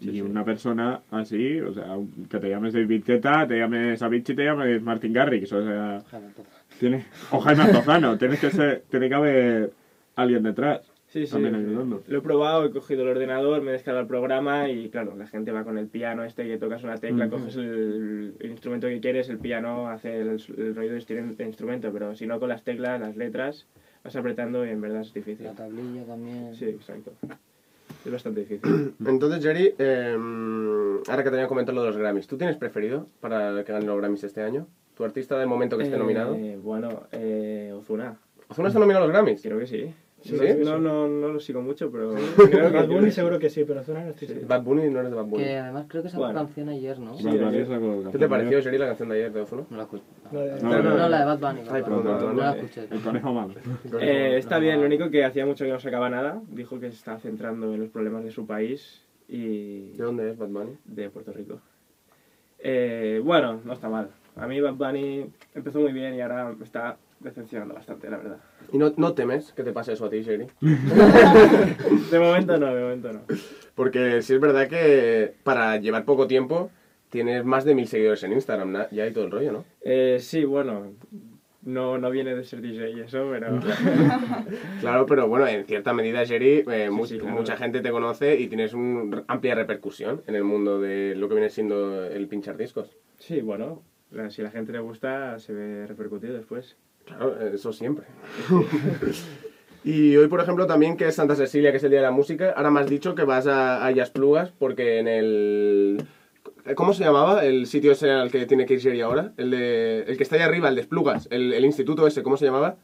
Sí, 0.00 0.10
y 0.10 0.12
sí. 0.12 0.20
una 0.20 0.44
persona 0.44 1.00
así, 1.10 1.60
o 1.60 1.72
sea, 1.72 1.96
que 2.28 2.38
te 2.38 2.50
llames 2.50 2.74
David 2.74 3.04
Guetta, 3.06 3.46
te 3.48 3.58
llames 3.58 4.02
Avicii, 4.02 4.36
te 4.36 4.44
llames 4.44 4.82
Martin 4.82 5.12
Garrix, 5.12 5.50
o 5.52 5.64
sea, 5.64 6.02
tiene, 6.78 7.06
o 7.30 7.40
Jaime 7.40 7.62
Altozano, 7.62 8.18
tienes 8.18 8.40
que 8.40 8.50
ser, 8.50 8.84
tiene 8.90 9.08
que 9.08 9.14
haber 9.14 9.72
alguien 10.16 10.42
detrás. 10.42 10.82
Sí, 11.08 11.24
sí. 11.24 11.32
También 11.32 11.54
ayudando. 11.54 12.02
Lo 12.08 12.18
he 12.18 12.20
probado, 12.20 12.66
he 12.66 12.70
cogido 12.70 13.02
el 13.02 13.08
ordenador, 13.08 13.62
me 13.62 13.70
he 13.70 13.72
descargado 13.72 14.02
el 14.02 14.08
programa 14.08 14.68
y 14.68 14.90
claro, 14.90 15.16
la 15.16 15.26
gente 15.26 15.50
va 15.50 15.64
con 15.64 15.78
el 15.78 15.86
piano 15.86 16.24
este 16.24 16.46
que 16.46 16.58
tocas 16.58 16.84
una 16.84 16.98
tecla, 16.98 17.30
coges 17.30 17.56
el, 17.56 18.34
el 18.38 18.50
instrumento 18.50 18.88
que 18.88 19.00
quieres, 19.00 19.30
el 19.30 19.38
piano 19.38 19.88
hace 19.88 20.20
el, 20.20 20.28
el 20.58 20.74
ruido 20.74 20.92
de 20.92 20.98
este 20.98 21.44
instrumento, 21.44 21.90
pero 21.92 22.14
si 22.14 22.26
no 22.26 22.38
con 22.38 22.50
las 22.50 22.64
teclas, 22.64 23.00
las 23.00 23.16
letras, 23.16 23.66
vas 24.04 24.16
apretando 24.16 24.66
y 24.66 24.70
en 24.70 24.80
verdad 24.80 25.00
es 25.02 25.14
difícil. 25.14 25.46
La 25.46 25.52
tablilla 25.52 26.04
también. 26.04 26.54
Sí, 26.54 26.66
exacto. 26.66 27.12
Es 28.06 28.12
bastante 28.12 28.40
difícil. 28.40 28.94
Entonces, 29.06 29.42
Jerry, 29.42 29.74
eh, 29.78 30.16
ahora 31.08 31.24
que 31.24 31.30
te 31.30 31.36
había 31.36 31.48
comentado 31.48 31.74
lo 31.76 31.82
de 31.82 31.88
los 31.88 31.96
Grammys, 31.96 32.26
¿tú 32.28 32.38
tienes 32.38 32.56
preferido 32.56 33.06
para 33.20 33.64
que 33.64 33.72
ganen 33.72 33.88
los 33.88 33.98
Grammys 33.98 34.22
este 34.24 34.42
año? 34.42 34.66
¿Tu 34.96 35.04
artista 35.04 35.36
del 35.38 35.48
momento 35.48 35.76
que 35.76 35.82
esté 35.84 35.96
Eh, 35.96 35.98
nominado? 35.98 36.36
Bueno, 36.62 37.02
eh, 37.12 37.72
Ozuna, 37.76 38.16
¿Ozuna 38.48 38.68
está 38.68 38.78
nominado 38.80 39.04
a 39.04 39.08
los 39.08 39.12
Grammys? 39.14 39.42
creo 39.42 39.58
que 39.58 39.66
sí. 39.66 39.92
Sí, 40.22 40.34
no, 40.64 40.78
no, 40.78 40.78
no, 40.78 41.08
no 41.08 41.28
lo 41.28 41.38
sigo 41.38 41.62
mucho, 41.62 41.90
pero 41.92 42.14
creo 42.36 42.70
que 42.72 42.76
Bad 42.76 42.88
Bunny 42.88 43.10
seguro 43.12 43.38
que 43.38 43.48
sí, 43.48 43.64
pero 43.64 43.84
Zuna 43.84 44.02
no 44.02 44.10
estoy 44.10 44.26
Sí. 44.26 44.34
seguro. 44.34 44.48
Bad 44.48 44.62
Bunny 44.64 44.90
no 44.90 44.98
eres 44.98 45.10
de 45.10 45.16
Bad 45.16 45.24
Bunny. 45.26 45.44
Que 45.44 45.56
además 45.56 45.84
creo 45.88 46.02
que 46.02 46.08
sacó 46.08 46.24
Bueno. 46.24 46.40
canción 46.40 46.68
ayer, 46.68 46.98
¿no? 46.98 47.16
Sí, 47.16 47.24
Bad 47.24 47.32
Bunny 47.32 47.46
ayer. 47.46 47.66
¿Qué 47.66 47.70
canción 47.72 48.12
te 48.12 48.28
pareció. 48.28 48.60
Sherry, 48.60 48.78
la 48.78 48.86
canción 48.86 49.08
de 49.10 49.14
ayer 49.14 49.32
de 49.32 49.40
Ófono? 49.42 49.66
No 49.70 49.76
la 49.76 49.82
escuché. 49.84 50.02
No, 50.32 50.40
No, 50.40 50.46
No, 50.62 50.82
no, 50.82 50.96
no, 50.98 51.08
la 51.08 51.18
de 51.20 51.24
Bad 51.26 51.38
Bunny. 51.38 51.60
Ay, 51.70 51.82
perdón, 51.82 52.02
perdón, 52.02 52.36
No 52.36 52.42
la 52.42 52.52
eh. 52.52 52.58
escuché. 52.58 52.88
El 52.90 53.00
conejo 53.02 53.32
malo. 53.32 53.54
Eh, 54.00 54.36
está 54.38 54.56
No, 54.56 54.60
bien, 54.62 54.74
no. 54.76 54.80
lo 54.80 54.86
único 54.86 55.10
que 55.10 55.24
hacía 55.24 55.46
mucho 55.46 55.64
que 55.64 55.70
no 55.70 55.78
sacaba 55.78 56.08
nada. 56.10 56.40
Dijo 56.48 56.80
que 56.80 56.88
se 56.90 56.96
estaba 56.96 57.18
centrando 57.20 57.72
en 57.74 57.80
los 57.80 57.90
problemas 57.90 58.24
de 58.24 58.32
su 58.32 58.46
país 58.46 59.02
y 59.28 59.90
¿De 59.92 60.02
dónde 60.02 60.30
es 60.30 60.38
Bad 60.38 60.48
Bunny? 60.48 60.72
de 60.86 61.08
Puerto 61.10 61.32
Rico. 61.32 61.60
Eh, 62.58 63.20
bueno, 63.22 63.60
no 63.64 63.72
está 63.74 63.88
mal. 63.88 64.08
A 64.34 64.46
mí 64.48 64.60
Bad 64.60 64.74
Bunny 64.74 65.26
empezó 65.54 65.78
muy 65.80 65.92
bien 65.92 66.14
y 66.14 66.20
ahora 66.20 66.52
está 66.62 66.96
decepcionando 67.20 67.74
bastante, 67.74 68.08
la 68.10 68.16
verdad. 68.18 68.38
¿Y 68.72 68.78
no, 68.78 68.92
no 68.96 69.14
temes 69.14 69.52
que 69.52 69.62
te 69.62 69.72
pase 69.72 69.92
eso 69.92 70.06
a 70.06 70.10
ti, 70.10 70.22
Sherry? 70.22 70.46
De 72.10 72.18
momento 72.18 72.56
no, 72.58 72.74
de 72.74 72.82
momento 72.82 73.12
no. 73.12 73.20
Porque 73.74 74.22
sí 74.22 74.34
es 74.34 74.40
verdad 74.40 74.68
que 74.68 75.34
para 75.42 75.76
llevar 75.78 76.04
poco 76.04 76.26
tiempo 76.26 76.70
tienes 77.10 77.44
más 77.44 77.64
de 77.64 77.74
mil 77.74 77.86
seguidores 77.88 78.22
en 78.24 78.32
Instagram, 78.32 78.86
ya 78.90 79.04
hay 79.04 79.12
todo 79.12 79.24
el 79.24 79.30
rollo, 79.30 79.52
¿no? 79.52 79.64
Eh, 79.82 80.18
sí, 80.20 80.44
bueno, 80.44 80.92
no, 81.62 81.98
no 81.98 82.10
viene 82.10 82.34
de 82.34 82.44
ser 82.44 82.60
DJ 82.60 82.90
y 82.90 83.00
eso, 83.00 83.28
pero... 83.30 83.58
Claro, 84.80 85.06
pero 85.06 85.28
bueno, 85.28 85.46
en 85.46 85.64
cierta 85.64 85.92
medida, 85.92 86.24
Jerry, 86.26 86.64
eh, 86.70 86.90
mu- 86.90 87.06
sí, 87.06 87.18
claro. 87.18 87.34
mucha 87.34 87.56
gente 87.56 87.80
te 87.80 87.90
conoce 87.90 88.38
y 88.38 88.48
tienes 88.48 88.72
una 88.74 89.24
amplia 89.28 89.54
repercusión 89.54 90.22
en 90.26 90.34
el 90.34 90.44
mundo 90.44 90.80
de 90.80 91.14
lo 91.16 91.28
que 91.28 91.34
viene 91.34 91.50
siendo 91.50 92.04
el 92.04 92.28
pinchar 92.28 92.56
discos. 92.56 92.96
Sí, 93.18 93.40
bueno, 93.40 93.82
si 94.30 94.42
a 94.42 94.44
la 94.44 94.50
gente 94.50 94.72
le 94.72 94.78
gusta, 94.80 95.38
se 95.38 95.52
ve 95.52 95.86
repercutido 95.86 96.34
después. 96.34 96.76
Claro, 97.06 97.40
eso 97.40 97.72
siempre. 97.72 98.04
y 99.84 100.16
hoy, 100.16 100.28
por 100.28 100.40
ejemplo, 100.40 100.66
también 100.66 100.96
que 100.96 101.06
es 101.06 101.14
Santa 101.14 101.36
Cecilia, 101.36 101.70
que 101.70 101.78
es 101.78 101.84
el 101.84 101.90
Día 101.90 102.00
de 102.00 102.06
la 102.06 102.10
Música, 102.10 102.52
ahora 102.56 102.70
me 102.70 102.80
has 102.80 102.90
dicho 102.90 103.14
que 103.14 103.24
vas 103.24 103.46
a, 103.46 103.86
a 103.86 104.04
Plugas 104.12 104.52
porque 104.58 104.98
en 104.98 105.08
el... 105.08 106.04
¿Cómo 106.74 106.92
se 106.92 107.04
llamaba 107.04 107.44
el 107.44 107.66
sitio 107.66 107.92
ese 107.92 108.10
al 108.10 108.30
que 108.32 108.44
tiene 108.44 108.66
que 108.66 108.74
ir 108.74 108.80
Jerry 108.80 109.00
ahora? 109.00 109.32
El, 109.36 109.52
de, 109.52 110.00
el 110.02 110.16
que 110.16 110.24
está 110.24 110.34
ahí 110.34 110.42
arriba, 110.42 110.68
el 110.68 110.74
de 110.74 110.80
Esplugas, 110.80 111.28
el, 111.30 111.52
el 111.52 111.64
instituto 111.64 112.06
ese, 112.08 112.24
¿cómo 112.24 112.36
se 112.36 112.44
llamaba? 112.44 112.76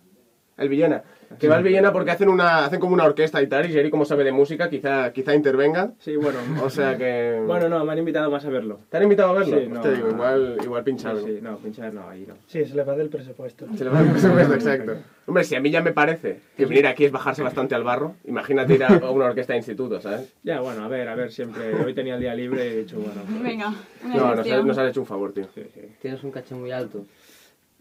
El 0.57 0.69
Villena. 0.69 1.02
Que 1.39 1.49
va 1.49 1.57
al 1.57 1.62
Villena 1.62 1.93
porque 1.93 2.11
hacen 2.11 2.29
una 2.29 2.65
hacen 2.65 2.81
como 2.81 2.95
una 2.95 3.05
orquesta 3.05 3.41
y 3.43 3.47
tal, 3.47 3.67
y 3.69 3.73
Jerry, 3.73 3.91
como 3.91 4.05
sabe 4.05 4.25
de 4.25 4.33
música, 4.33 4.69
quizá, 4.71 5.12
quizá 5.12 5.35
intervenga. 5.35 5.93
Sí, 5.99 6.17
bueno. 6.17 6.39
O 6.62 6.71
sea 6.71 6.97
que... 6.97 7.43
Bueno, 7.47 7.69
no, 7.69 7.85
me 7.85 7.93
han 7.93 7.99
invitado 7.99 8.31
más 8.31 8.45
a 8.45 8.49
verlo. 8.51 8.81
¿Te 8.91 8.97
han 8.97 9.03
invitado 9.05 9.31
a 9.31 9.33
verlo? 9.41 9.59
Sí, 9.59 9.67
no. 9.69 9.81
Hostia, 9.81 9.93
digo, 9.93 10.09
igual, 10.11 10.57
igual 10.62 10.85
pinchar. 10.85 11.17
Sí, 11.19 11.25
sí, 11.27 11.39
no, 11.43 11.57
pinchar 11.59 11.93
no, 11.93 12.09
ahí 12.09 12.25
no. 12.27 12.35
Sí, 12.47 12.65
se 12.65 12.75
le 12.75 12.85
va 12.85 12.95
del 12.97 13.09
presupuesto. 13.09 13.67
Se 13.77 13.85
le 13.85 13.91
va 13.91 14.01
el 14.01 14.11
presupuesto, 14.11 14.55
exacto. 14.55 14.95
Hombre, 15.27 15.45
si 15.45 15.55
a 15.55 15.61
mí 15.61 15.71
ya 15.71 15.81
me 15.83 15.93
parece 15.93 16.41
que 16.57 16.67
venir 16.67 16.87
aquí 16.87 17.05
es 17.05 17.12
bajarse 17.12 17.43
bastante 17.43 17.75
al 17.75 17.85
barro, 17.85 18.15
imagínate 18.25 18.75
ir 18.75 18.85
a 18.85 19.11
una 19.11 19.27
orquesta 19.27 19.53
de 19.53 19.59
instituto, 19.59 20.01
¿sabes? 20.01 20.33
Ya, 20.43 20.61
bueno, 20.61 20.85
a 20.85 20.89
ver, 20.89 21.09
a 21.09 21.15
ver, 21.15 21.31
siempre. 21.31 21.75
Hoy 21.75 21.95
tenía 21.95 22.15
el 22.17 22.21
día 22.21 22.35
libre 22.35 22.67
y 22.67 22.69
he 22.73 22.77
dicho, 22.79 22.97
bueno. 22.99 23.23
Venga, 23.43 23.73
una 24.05 24.15
No, 24.17 24.35
nos, 24.35 24.47
has- 24.51 24.65
nos 24.65 24.79
has 24.79 24.91
hecho 24.91 25.01
un 25.01 25.07
favor, 25.07 25.33
tío. 25.33 25.45
sí, 25.55 25.62
sí. 25.75 25.81
Tienes 26.01 26.23
un 26.25 26.31
caché 26.33 26.55
muy 26.55 26.73
alto. 26.73 27.05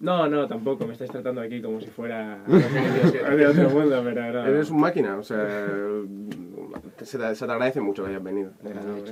No, 0.02 0.28
no, 0.28 0.48
tampoco, 0.48 0.86
me 0.86 0.94
estáis 0.94 1.12
tratando 1.12 1.42
aquí 1.42 1.62
como 1.62 1.80
si 1.80 1.88
fuera 1.88 2.44
de 2.48 3.48
otro 3.48 3.70
mundo, 3.70 4.02
pero 4.04 4.34
no. 4.34 4.46
Eres 4.48 4.72
un 4.72 4.80
máquina, 4.80 5.18
o 5.18 5.24
sea, 5.24 5.48
se 7.04 7.18
te, 7.20 7.36
se 7.36 7.46
te 7.46 7.52
agradece 7.52 7.82
mucho 7.82 8.04
que 8.04 8.10
hayas 8.10 8.24
venido. 8.24 8.52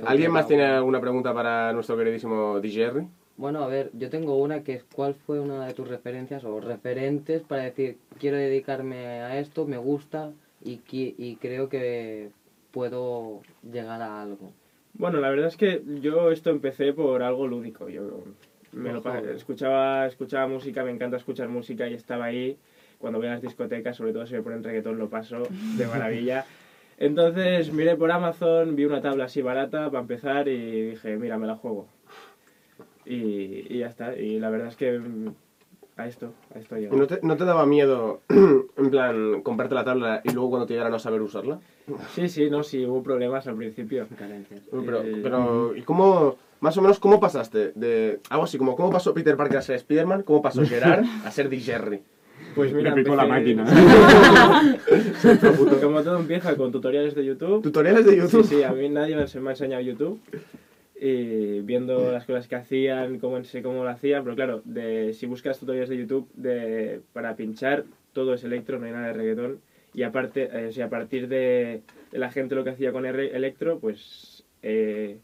¿Alguien 0.04 0.32
más 0.32 0.48
tiene 0.48 0.64
alguna 0.64 1.00
pregunta 1.00 1.32
para 1.32 1.72
nuestro 1.72 1.96
queridísimo 1.96 2.58
DJ? 2.60 3.06
Bueno, 3.36 3.62
a 3.62 3.68
ver, 3.68 3.90
yo 3.94 4.10
tengo 4.10 4.36
una 4.36 4.64
que 4.64 4.74
es 4.74 4.84
¿cuál 4.84 5.14
fue 5.14 5.38
una 5.40 5.64
de 5.64 5.74
tus 5.74 5.88
referencias 5.88 6.44
o 6.44 6.60
referentes 6.60 7.42
para 7.42 7.62
decir 7.62 7.96
quiero 8.18 8.36
dedicarme 8.36 9.22
a 9.22 9.38
esto, 9.38 9.66
me 9.66 9.78
gusta 9.78 10.32
y, 10.62 10.80
y 10.90 11.36
creo 11.36 11.68
que 11.68 12.30
puedo 12.72 13.40
llegar 13.62 14.02
a 14.02 14.20
algo? 14.20 14.52
Bueno, 14.94 15.20
la 15.20 15.30
verdad 15.30 15.46
es 15.46 15.56
que 15.56 15.82
yo 16.02 16.32
esto 16.32 16.50
empecé 16.50 16.92
por 16.92 17.22
algo 17.22 17.46
lúdico. 17.46 17.88
Yo 17.88 18.24
me 18.72 18.92
lo 18.92 19.02
escuchaba, 19.34 20.06
escuchaba 20.06 20.46
música, 20.46 20.84
me 20.84 20.90
encanta 20.90 21.16
escuchar 21.16 21.48
música 21.48 21.88
y 21.88 21.94
estaba 21.94 22.26
ahí. 22.26 22.56
Cuando 22.98 23.18
voy 23.18 23.28
a 23.28 23.32
las 23.32 23.42
discotecas, 23.42 23.96
sobre 23.96 24.12
todo 24.12 24.26
si 24.26 24.34
me 24.34 24.42
ponen 24.42 24.62
reggaetón, 24.62 24.98
lo 24.98 25.08
paso 25.08 25.42
de 25.76 25.86
maravilla. 25.86 26.44
Entonces 26.98 27.72
miré 27.72 27.96
por 27.96 28.12
Amazon, 28.12 28.76
vi 28.76 28.84
una 28.84 29.00
tabla 29.00 29.24
así 29.24 29.40
barata 29.40 29.86
para 29.86 30.00
empezar 30.00 30.48
y 30.48 30.90
dije, 30.90 31.16
mira, 31.16 31.38
me 31.38 31.46
la 31.46 31.56
juego. 31.56 31.88
Y, 33.06 33.66
y 33.74 33.78
ya 33.78 33.86
está. 33.86 34.14
Y 34.16 34.38
la 34.38 34.50
verdad 34.50 34.68
es 34.68 34.76
que 34.76 35.00
a 36.00 36.06
esto, 36.08 36.32
a 36.54 36.58
esto 36.58 36.76
¿Y 36.76 36.82
llego. 36.82 36.96
no 36.96 37.06
te, 37.06 37.20
no 37.22 37.36
te 37.36 37.44
daba 37.44 37.66
miedo, 37.66 38.20
en 38.28 38.90
plan, 38.90 39.42
comprarte 39.42 39.74
la 39.74 39.84
tabla 39.84 40.20
y 40.24 40.30
luego 40.32 40.50
cuando 40.50 40.66
te 40.66 40.72
llegara 40.74 40.90
no 40.90 40.98
saber 40.98 41.20
usarla? 41.22 41.60
Sí, 42.14 42.28
sí, 42.28 42.48
no, 42.50 42.62
sí, 42.62 42.84
hubo 42.86 43.02
problemas 43.02 43.46
al 43.46 43.56
principio. 43.56 44.06
Carencias. 44.18 44.60
Pero, 44.70 45.02
Eh, 45.02 45.20
pero 45.22 45.76
¿y 45.76 45.82
cómo, 45.82 46.36
más 46.60 46.76
o 46.76 46.82
menos, 46.82 46.98
cómo 47.00 47.18
pasaste 47.20 47.72
de 47.74 48.20
algo 48.30 48.44
así 48.44 48.58
como, 48.58 48.76
cómo 48.76 48.90
pasó 48.90 49.12
Peter 49.14 49.36
Parker 49.36 49.58
a 49.58 49.62
ser 49.62 49.76
Spider-Man, 49.76 50.22
cómo 50.22 50.40
pasó 50.42 50.64
Gerard 50.64 51.04
a 51.24 51.30
ser 51.30 51.48
DJ? 51.48 52.02
Pues 52.54 52.72
mira, 52.72 52.94
Me 52.94 53.02
picó 53.04 53.14
la 53.14 53.24
empecé- 53.26 53.54
máquina. 53.54 54.78
Como 55.82 56.02
todo 56.02 56.18
empieza 56.18 56.56
con 56.56 56.72
tutoriales 56.72 57.14
de 57.14 57.24
YouTube. 57.24 57.62
Tutoriales 57.62 58.04
de 58.06 58.16
YouTube. 58.16 58.44
Sí, 58.44 58.56
sí, 58.56 58.62
a 58.62 58.72
mí 58.72 58.88
nadie 58.88 59.14
me 59.16 59.28
se 59.28 59.40
me 59.40 59.50
ha 59.50 59.52
enseñado 59.52 59.82
YouTube. 59.82 60.18
Y 61.02 61.60
viendo 61.60 62.12
las 62.12 62.26
cosas 62.26 62.46
que 62.46 62.56
hacían, 62.56 63.18
cómo, 63.20 63.42
sé 63.42 63.62
cómo 63.62 63.84
lo 63.84 63.88
hacían, 63.88 64.22
pero 64.22 64.36
claro, 64.36 64.60
de, 64.66 65.14
si 65.14 65.24
buscas 65.24 65.58
tutoriales 65.58 65.88
de 65.88 65.96
YouTube 65.96 66.28
de, 66.34 67.00
para 67.14 67.36
pinchar, 67.36 67.84
todo 68.12 68.34
es 68.34 68.44
electro, 68.44 68.78
no 68.78 68.84
hay 68.84 68.92
nada 68.92 69.06
de 69.06 69.12
reggaetón. 69.14 69.60
Y 69.94 70.02
aparte, 70.02 70.50
eh, 70.52 70.66
o 70.68 70.72
sea, 70.72 70.86
a 70.86 70.90
partir 70.90 71.26
de, 71.28 71.80
de 72.12 72.18
la 72.18 72.30
gente 72.30 72.54
lo 72.54 72.64
que 72.64 72.70
hacía 72.70 72.92
con 72.92 73.06
el 73.06 73.18
electro, 73.18 73.78
pues 73.78 74.44
eh, 74.62 75.16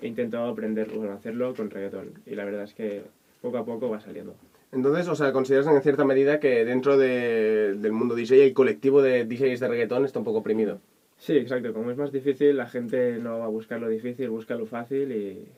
he 0.00 0.06
intentado 0.06 0.46
aprender, 0.46 0.90
bueno, 0.94 1.12
hacerlo 1.14 1.52
con 1.54 1.68
reggaetón. 1.68 2.12
Y 2.26 2.36
la 2.36 2.44
verdad 2.44 2.62
es 2.62 2.72
que 2.74 3.02
poco 3.42 3.58
a 3.58 3.64
poco 3.64 3.90
va 3.90 3.98
saliendo. 3.98 4.36
Entonces, 4.70 5.08
o 5.08 5.16
sea, 5.16 5.32
consideras 5.32 5.66
en 5.66 5.82
cierta 5.82 6.04
medida 6.04 6.38
que 6.38 6.64
dentro 6.64 6.96
de- 6.96 7.74
del 7.76 7.92
mundo 7.92 8.14
DJ 8.14 8.44
el 8.44 8.54
colectivo 8.54 9.02
de 9.02 9.24
DJs 9.24 9.58
de 9.60 9.68
reggaetón 9.68 10.04
está 10.04 10.20
un 10.20 10.24
poco 10.24 10.38
oprimido. 10.38 10.78
Sí, 11.24 11.38
exacto. 11.38 11.72
Como 11.72 11.90
es 11.90 11.96
más 11.96 12.12
difícil, 12.12 12.54
la 12.58 12.66
gente 12.66 13.18
no 13.18 13.38
va 13.38 13.46
a 13.46 13.48
buscar 13.48 13.80
lo 13.80 13.88
difícil, 13.88 14.28
busca 14.28 14.56
lo 14.56 14.66
fácil 14.66 15.10
y, 15.10 15.48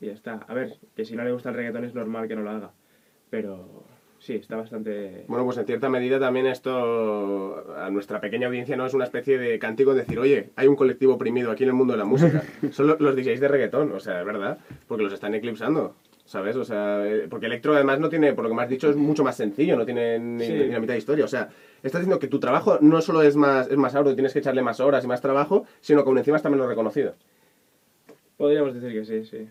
y 0.00 0.06
ya 0.06 0.12
está. 0.12 0.34
A 0.46 0.54
ver, 0.54 0.74
que 0.94 1.04
si 1.04 1.16
no 1.16 1.24
le 1.24 1.32
gusta 1.32 1.48
el 1.48 1.56
reggaetón 1.56 1.84
es 1.84 1.92
normal 1.92 2.28
que 2.28 2.36
no 2.36 2.42
lo 2.42 2.50
haga. 2.50 2.70
Pero 3.28 3.82
sí, 4.20 4.34
está 4.36 4.54
bastante... 4.54 5.24
Bueno, 5.26 5.44
pues 5.44 5.58
en 5.58 5.66
cierta 5.66 5.88
medida 5.88 6.20
también 6.20 6.46
esto 6.46 7.74
a 7.76 7.90
nuestra 7.90 8.20
pequeña 8.20 8.46
audiencia 8.46 8.76
no 8.76 8.86
es 8.86 8.94
una 8.94 9.04
especie 9.06 9.38
de 9.38 9.58
cántico 9.58 9.92
de 9.92 10.02
decir, 10.02 10.20
oye, 10.20 10.50
hay 10.54 10.68
un 10.68 10.76
colectivo 10.76 11.14
oprimido 11.14 11.50
aquí 11.50 11.64
en 11.64 11.70
el 11.70 11.74
mundo 11.74 11.94
de 11.94 11.98
la 11.98 12.04
música. 12.04 12.44
Son 12.70 12.86
lo- 12.86 12.96
los 13.00 13.16
DJs 13.16 13.40
de 13.40 13.48
reggaetón, 13.48 13.90
o 13.90 13.98
sea, 13.98 14.20
es 14.20 14.24
verdad, 14.26 14.58
porque 14.86 15.02
los 15.02 15.12
están 15.12 15.34
eclipsando. 15.34 15.96
¿Sabes? 16.28 16.56
O 16.56 16.64
sea, 16.64 17.06
eh, 17.06 17.26
porque 17.30 17.46
Electro 17.46 17.74
además 17.74 17.98
no 18.00 18.10
tiene, 18.10 18.34
por 18.34 18.44
lo 18.44 18.50
que 18.50 18.54
me 18.56 18.60
has 18.62 18.68
dicho, 18.68 18.90
es 18.90 18.96
mucho 18.96 19.24
más 19.24 19.34
sencillo, 19.34 19.78
no 19.78 19.86
tiene 19.86 20.18
ni, 20.18 20.44
Sí. 20.44 20.52
ni 20.52 20.66
la 20.68 20.78
mitad 20.78 20.92
de 20.92 20.98
historia. 20.98 21.24
O 21.24 21.28
sea, 21.28 21.48
estás 21.82 22.02
diciendo 22.02 22.18
que 22.18 22.28
tu 22.28 22.38
trabajo 22.38 22.76
no 22.82 23.00
solo 23.00 23.22
es 23.22 23.34
más, 23.34 23.66
es 23.70 23.78
más 23.78 23.94
arduo, 23.94 24.12
tienes 24.14 24.34
que 24.34 24.40
echarle 24.40 24.60
más 24.60 24.78
horas 24.78 25.02
y 25.02 25.06
más 25.08 25.22
trabajo, 25.22 25.64
sino 25.80 26.02
que 26.04 26.08
aún 26.10 26.18
encima 26.18 26.36
está 26.36 26.50
menos 26.50 26.68
reconocido. 26.68 27.14
Podríamos 28.36 28.74
decir 28.74 28.92
que 28.92 29.04
sí, 29.06 29.24
sí. 29.24 29.48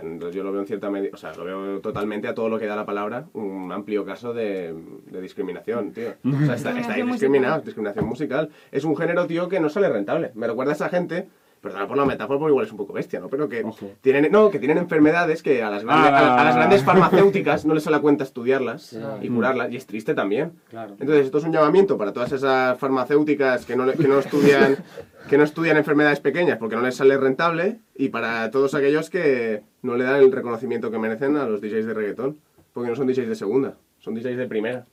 Entonces 0.00 0.36
yo 0.36 0.44
lo 0.44 0.52
veo 0.52 0.60
en 0.60 0.68
cierta 0.68 0.88
medida, 0.88 1.10
o 1.12 1.16
sea, 1.16 1.34
lo 1.34 1.44
veo 1.44 1.80
totalmente 1.80 2.28
a 2.28 2.34
todo 2.34 2.48
lo 2.48 2.60
que 2.60 2.66
da 2.66 2.76
la 2.76 2.86
palabra, 2.86 3.24
un 3.32 3.72
amplio 3.72 4.04
caso 4.04 4.32
de, 4.32 4.72
de 5.06 5.20
discriminación, 5.20 5.90
tío. 5.92 6.10
O 6.24 6.46
sea, 6.46 6.54
está, 6.54 6.70
está 6.78 6.92
ahí 6.92 7.02
discriminado, 7.02 7.60
discriminación 7.62 8.06
musical. 8.06 8.50
Es 8.70 8.84
un 8.84 8.96
género, 8.96 9.26
tío, 9.26 9.48
que 9.48 9.58
no 9.58 9.68
sale 9.68 9.88
rentable. 9.88 10.30
Me 10.36 10.46
recuerda 10.46 10.70
a 10.70 10.74
esa 10.76 10.88
gente, 10.90 11.26
perdona 11.60 11.86
por 11.86 11.96
la 11.96 12.04
metáfora, 12.04 12.38
porque 12.38 12.52
igual 12.52 12.64
es 12.66 12.72
un 12.72 12.78
poco 12.78 12.92
bestia, 12.94 13.20
¿no? 13.20 13.28
Pero 13.28 13.48
que 13.48 13.62
Ojo. 13.62 13.90
tienen, 14.00 14.32
no, 14.32 14.50
que 14.50 14.58
tienen 14.58 14.78
enfermedades 14.78 15.42
que 15.42 15.62
a 15.62 15.68
las, 15.70 15.84
grandes, 15.84 16.10
Ah. 16.12 16.34
a, 16.36 16.40
a 16.40 16.44
las 16.44 16.56
grandes 16.56 16.82
farmacéuticas 16.82 17.66
no 17.66 17.74
les 17.74 17.82
sale 17.84 17.96
a 17.96 18.00
cuenta 18.00 18.24
estudiarlas 18.24 18.82
Sí. 18.82 18.98
y 19.22 19.28
curarlas, 19.28 19.70
y 19.70 19.76
es 19.76 19.86
triste 19.86 20.14
también. 20.14 20.52
Claro. 20.70 20.96
Entonces, 20.98 21.26
esto 21.26 21.38
es 21.38 21.44
un 21.44 21.52
llamamiento 21.52 21.98
para 21.98 22.12
todas 22.12 22.32
esas 22.32 22.78
farmacéuticas 22.78 23.66
que 23.66 23.76
no, 23.76 23.90
que 23.92 24.08
no 24.08 24.18
estudian 24.18 24.76
que 25.28 25.36
no 25.38 25.44
estudian 25.44 25.76
enfermedades 25.76 26.18
pequeñas 26.20 26.56
porque 26.58 26.76
no 26.76 26.82
les 26.82 26.96
sale 26.96 27.16
rentable 27.18 27.78
y 27.94 28.08
para 28.08 28.50
todos 28.50 28.74
aquellos 28.74 29.10
que 29.10 29.62
no 29.82 29.96
le 29.96 30.04
dan 30.04 30.16
el 30.16 30.32
reconocimiento 30.32 30.90
que 30.90 30.98
merecen 30.98 31.36
a 31.36 31.44
los 31.44 31.60
DJs 31.60 31.86
de 31.86 31.94
reggaetón, 31.94 32.38
porque 32.72 32.88
no 32.90 32.96
son 32.96 33.06
DJs 33.06 33.28
de 33.28 33.34
segunda, 33.34 33.74
son 33.98 34.14
DJs 34.14 34.36
de 34.38 34.46
primera. 34.48 34.86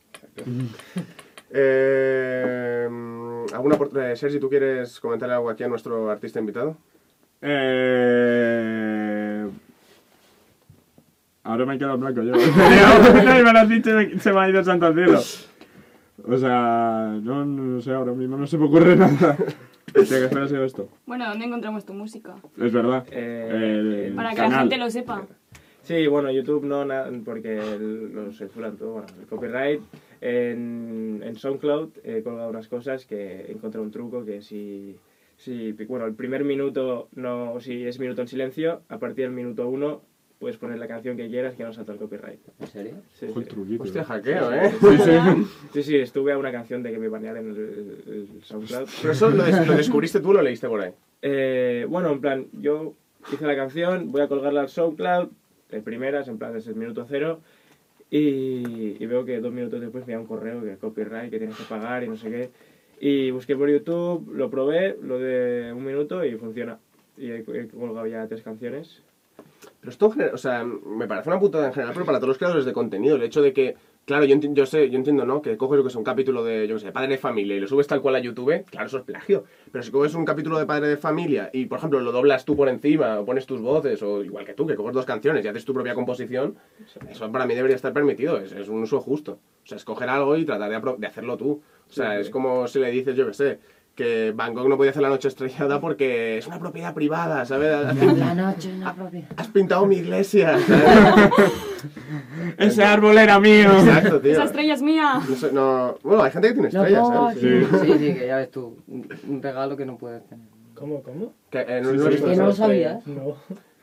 Eh, 1.52 2.88
¿Alguna 3.54 3.78
eh, 4.12 4.16
Sergi, 4.16 4.40
tú 4.40 4.50
quieres 4.50 5.00
comentarle 5.00 5.36
algo 5.36 5.50
aquí 5.50 5.64
a 5.64 5.68
nuestro 5.68 6.10
artista 6.10 6.40
invitado? 6.40 6.76
Eh... 7.42 9.48
Ahora 11.44 11.66
me 11.66 11.76
he 11.76 11.78
quedado 11.78 11.98
blanco 11.98 12.22
yo. 12.24 12.34
y 12.36 13.44
me 13.44 13.54
lo 13.54 13.60
has 13.60 13.70
dicho 13.70 13.90
y 13.90 13.94
me- 13.94 14.20
se 14.20 14.34
me 14.34 14.40
ha 14.42 14.50
ido 14.50 14.62
santo 14.66 14.86
al 14.88 14.96
cielo. 14.96 15.20
O 16.28 16.38
sea, 16.38 17.18
no, 17.22 17.46
no 17.46 17.80
sé, 17.82 17.94
ahora 17.94 18.12
mismo 18.12 18.36
no 18.36 18.46
se 18.48 18.58
me 18.58 18.66
ocurre 18.66 18.98
nada. 18.98 19.38
Hostia, 19.96 20.18
¿qué 20.20 20.26
espera 20.26 20.44
ha 20.44 20.48
sido 20.50 20.66
esto? 20.66 20.90
Bueno, 21.06 21.30
¿dónde 21.30 21.46
encontramos 21.46 21.86
tu 21.86 21.94
música? 21.94 22.36
Es 22.60 22.74
verdad. 22.74 23.06
Eh, 23.12 24.08
El 24.08 24.14
Para 24.14 24.32
que 24.32 24.42
la 24.42 24.60
gente 24.60 24.78
lo 24.78 24.90
sepa. 24.90 25.26
Sí, 25.84 26.06
bueno, 26.08 26.30
YouTube 26.32 26.66
no, 26.66 26.86
porque 27.24 27.60
el- 27.60 28.14
lo 28.14 28.34
censuran 28.34 28.76
todo. 28.76 28.94
Bueno, 28.94 29.08
el 29.22 29.28
copyright. 29.28 29.82
En, 30.22 31.22
en 31.24 31.36
SoundCloud 31.36 31.90
he 32.04 32.22
colgado 32.24 32.50
unas 32.50 32.68
cosas 32.68 33.06
que 33.06 33.46
he 33.48 33.52
encontrado 33.52 33.84
un 33.86 33.92
truco 33.92 34.26
que 34.26 34.42
si, 34.42 34.96
si, 35.38 35.72
bueno, 35.88 36.06
el 36.06 36.14
primer 36.16 36.44
minuto, 36.44 37.10
no, 37.16 37.60
si 37.60 37.86
es 37.86 38.00
minuto 38.00 38.22
en 38.22 38.28
silencio, 38.28 38.82
a 38.90 38.98
partir 38.98 39.26
del 39.26 39.34
minuto 39.34 39.68
uno 39.68 40.02
puedes 40.40 40.58
poner 40.58 40.78
la 40.78 40.88
canción 40.88 41.18
que 41.18 41.28
quieras 41.30 41.56
que 41.56 41.64
no 41.64 41.74
salta 41.74 41.94
el 41.94 41.98
copyright. 41.98 42.40
¿En 42.60 42.68
serio? 42.68 42.94
Sí, 43.16 43.26
sí. 43.34 43.44
truquito. 43.46 43.84
Hostia, 43.84 44.04
hackeo, 44.04 44.54
¿eh? 44.54 44.72
Sí, 45.74 45.82
sí, 45.84 45.96
estuve 45.96 46.32
a 46.34 46.38
una 46.38 46.52
canción 46.52 46.84
de 46.84 46.92
que 46.92 47.00
me 47.00 47.08
banearan 47.08 47.50
el, 47.50 47.58
el- 47.58 48.30
el 48.36 48.44
SoundCloud. 48.44 48.88
Pero 49.02 49.14
eso 49.14 49.30
lo, 49.32 49.44
des- 49.44 49.68
lo 49.68 49.74
descubriste 49.76 50.20
tú 50.20 50.30
o 50.30 50.34
lo 50.34 50.42
leíste 50.44 50.68
por 50.68 50.82
ahí. 50.82 50.92
Eh, 51.24 51.88
bueno, 51.90 52.12
en 52.12 52.22
plan, 52.22 52.46
yo 52.54 52.94
hice 53.34 53.48
la 53.48 53.56
canción, 53.56 54.12
voy 54.12 54.22
a 54.22 54.28
colgarla 54.28 54.62
al 54.62 54.70
SoundCloud, 54.70 55.30
de 55.72 55.82
primeras, 55.82 56.28
en 56.28 56.38
plan 56.38 56.54
desde 56.54 56.70
el 56.70 56.78
minuto 56.78 57.06
cero, 57.10 57.42
y, 58.10 59.02
y 59.02 59.06
veo 59.06 59.26
que 59.26 59.40
dos 59.40 59.52
minutos 59.52 59.82
después 59.82 60.08
me 60.08 60.14
da 60.14 60.20
un 60.20 60.28
correo 60.28 60.64
que 60.64 60.78
copyright, 60.78 61.30
que 61.30 61.40
tienes 61.40 61.58
que 61.58 61.64
pagar 61.64 62.04
y 62.04 62.08
no 62.08 62.16
sé 62.16 62.30
qué. 62.30 62.50
Y 63.00 63.32
busqué 63.32 63.56
por 63.56 63.70
YouTube, 63.70 64.34
lo 64.34 64.50
probé, 64.50 64.98
lo 65.02 65.20
de 65.20 65.72
un 65.74 65.86
minuto 65.86 66.26
y 66.26 66.36
funciona. 66.36 66.80
Y 67.18 67.32
he, 67.32 67.40
he 67.40 67.68
colgado 67.68 68.08
ya 68.08 68.28
tres 68.28 68.42
canciones. 68.42 69.02
Pero 69.80 69.92
esto 69.92 70.14
o 70.34 70.38
sea, 70.38 70.64
me 70.64 71.08
parece 71.08 71.30
una 71.30 71.40
putada 71.40 71.68
en 71.68 71.74
general, 71.74 71.94
pero 71.94 72.06
para 72.06 72.18
todos 72.20 72.30
los 72.30 72.38
creadores 72.38 72.66
de 72.66 72.74
contenido, 72.74 73.16
el 73.16 73.24
hecho 73.24 73.42
de 73.42 73.54
que, 73.54 73.76
claro, 74.08 74.26
yo, 74.26 74.36
enti- 74.36 74.54
yo 74.54 74.66
sé, 74.66 74.90
yo 74.90 74.98
entiendo, 74.98 75.26
¿no? 75.26 75.42
Que 75.44 75.56
coges 75.58 75.78
lo 75.78 75.84
que 75.84 75.90
es 75.90 75.96
un 75.96 76.04
capítulo 76.04 76.44
de, 76.44 76.68
yo 76.68 76.76
qué 76.76 76.82
sé, 76.82 76.92
Padre 76.92 77.10
de 77.10 77.18
Familia 77.20 77.56
y 77.56 77.60
lo 77.60 77.68
subes 77.68 77.86
tal 77.86 78.02
cual 78.02 78.16
a 78.16 78.20
YouTube, 78.20 78.64
claro, 78.66 78.88
eso 78.88 78.98
es 78.98 79.04
plagio. 79.04 79.44
Pero 79.72 79.84
si 79.84 79.92
coges 79.92 80.16
un 80.16 80.26
capítulo 80.26 80.58
de 80.58 80.66
Padre 80.66 80.88
de 80.88 80.98
Familia 80.98 81.50
y, 81.54 81.66
por 81.68 81.78
ejemplo, 81.78 82.00
lo 82.00 82.12
doblas 82.12 82.46
tú 82.46 82.56
por 82.56 82.70
encima 82.70 83.20
o 83.20 83.26
pones 83.26 83.46
tus 83.46 83.62
voces, 83.62 84.02
o 84.02 84.24
igual 84.24 84.46
que 84.46 84.54
tú, 84.54 84.66
que 84.66 84.76
coges 84.76 84.94
dos 84.94 85.06
canciones 85.06 85.46
y 85.46 85.48
haces 85.50 85.66
tu 85.66 85.74
propia 85.74 85.94
composición, 85.94 86.56
eso 87.10 87.32
para 87.32 87.46
mí 87.46 87.54
debería 87.54 87.76
estar 87.76 87.94
permitido, 87.94 88.38
es, 88.40 88.52
es 88.54 88.68
un 88.70 88.82
uso 88.82 89.00
justo. 89.02 89.40
O 89.64 89.68
sea, 89.68 89.76
escoger 89.76 90.08
algo 90.10 90.38
y 90.38 90.46
tratar 90.46 90.70
de, 90.70 90.96
de 90.98 91.08
hacerlo 91.08 91.36
tú. 91.36 91.62
O 91.90 91.92
sea, 91.94 92.12
Sí, 92.12 92.16
sí. 92.16 92.22
es 92.22 92.30
como 92.30 92.68
si 92.68 92.80
le 92.80 92.90
dices, 92.90 93.16
yo 93.16 93.28
qué 93.28 93.34
sé, 93.34 93.60
que 93.98 94.32
Bangkok 94.34 94.68
no 94.70 94.78
podía 94.78 94.92
hacer 94.92 95.02
la 95.02 95.10
noche 95.10 95.28
estrellada 95.28 95.82
porque 95.82 96.38
es 96.38 96.46
una 96.46 96.60
propiedad 96.60 96.94
privada, 96.94 97.44
¿sabes? 97.46 97.72
La 98.16 98.34
noche 98.36 98.70
en 98.70 98.82
la 98.82 98.94
propiedad. 98.94 99.28
Has 99.36 99.48
pintado 99.48 99.88
mi 99.88 99.96
iglesia, 99.98 100.58
¿sabes? 100.60 101.32
Ese 102.58 102.84
árbol 102.84 103.18
era 103.18 103.40
mío. 103.40 103.72
Exacto, 103.80 104.22
tío. 104.22 104.34
Esa 104.34 104.44
estrella 104.44 104.74
es 104.76 104.82
mía. 104.84 105.20
No 105.28 105.36
sé, 105.36 105.52
no... 105.52 105.96
Bueno, 106.04 106.22
hay 106.24 106.32
gente 106.32 106.48
que 106.50 106.54
tiene 106.54 106.68
estrellas, 106.70 107.08
¿sabes? 107.08 107.40
Sí. 107.40 107.64
sí, 107.82 107.94
sí, 107.98 108.14
que 108.14 108.28
ya 108.28 108.38
ves 108.38 108.52
tú. 108.52 108.78
Un 108.88 109.42
regalo 109.42 109.76
que 109.76 109.86
no 109.88 109.98
puedes 109.98 110.24
tener. 110.28 110.46
¿Cómo, 110.76 111.02
cómo? 111.02 111.34
Que, 111.50 111.62
eh, 111.68 111.82
no- 111.82 111.90
Sí, 111.92 111.98
no 111.98 112.02
sí, 112.04 112.08
he 112.08 112.12
visto 112.12 112.28
¿Que 112.30 112.36
no 112.36 112.46
lo 112.46 112.54
sabías? 112.54 113.08
No. 113.08 113.36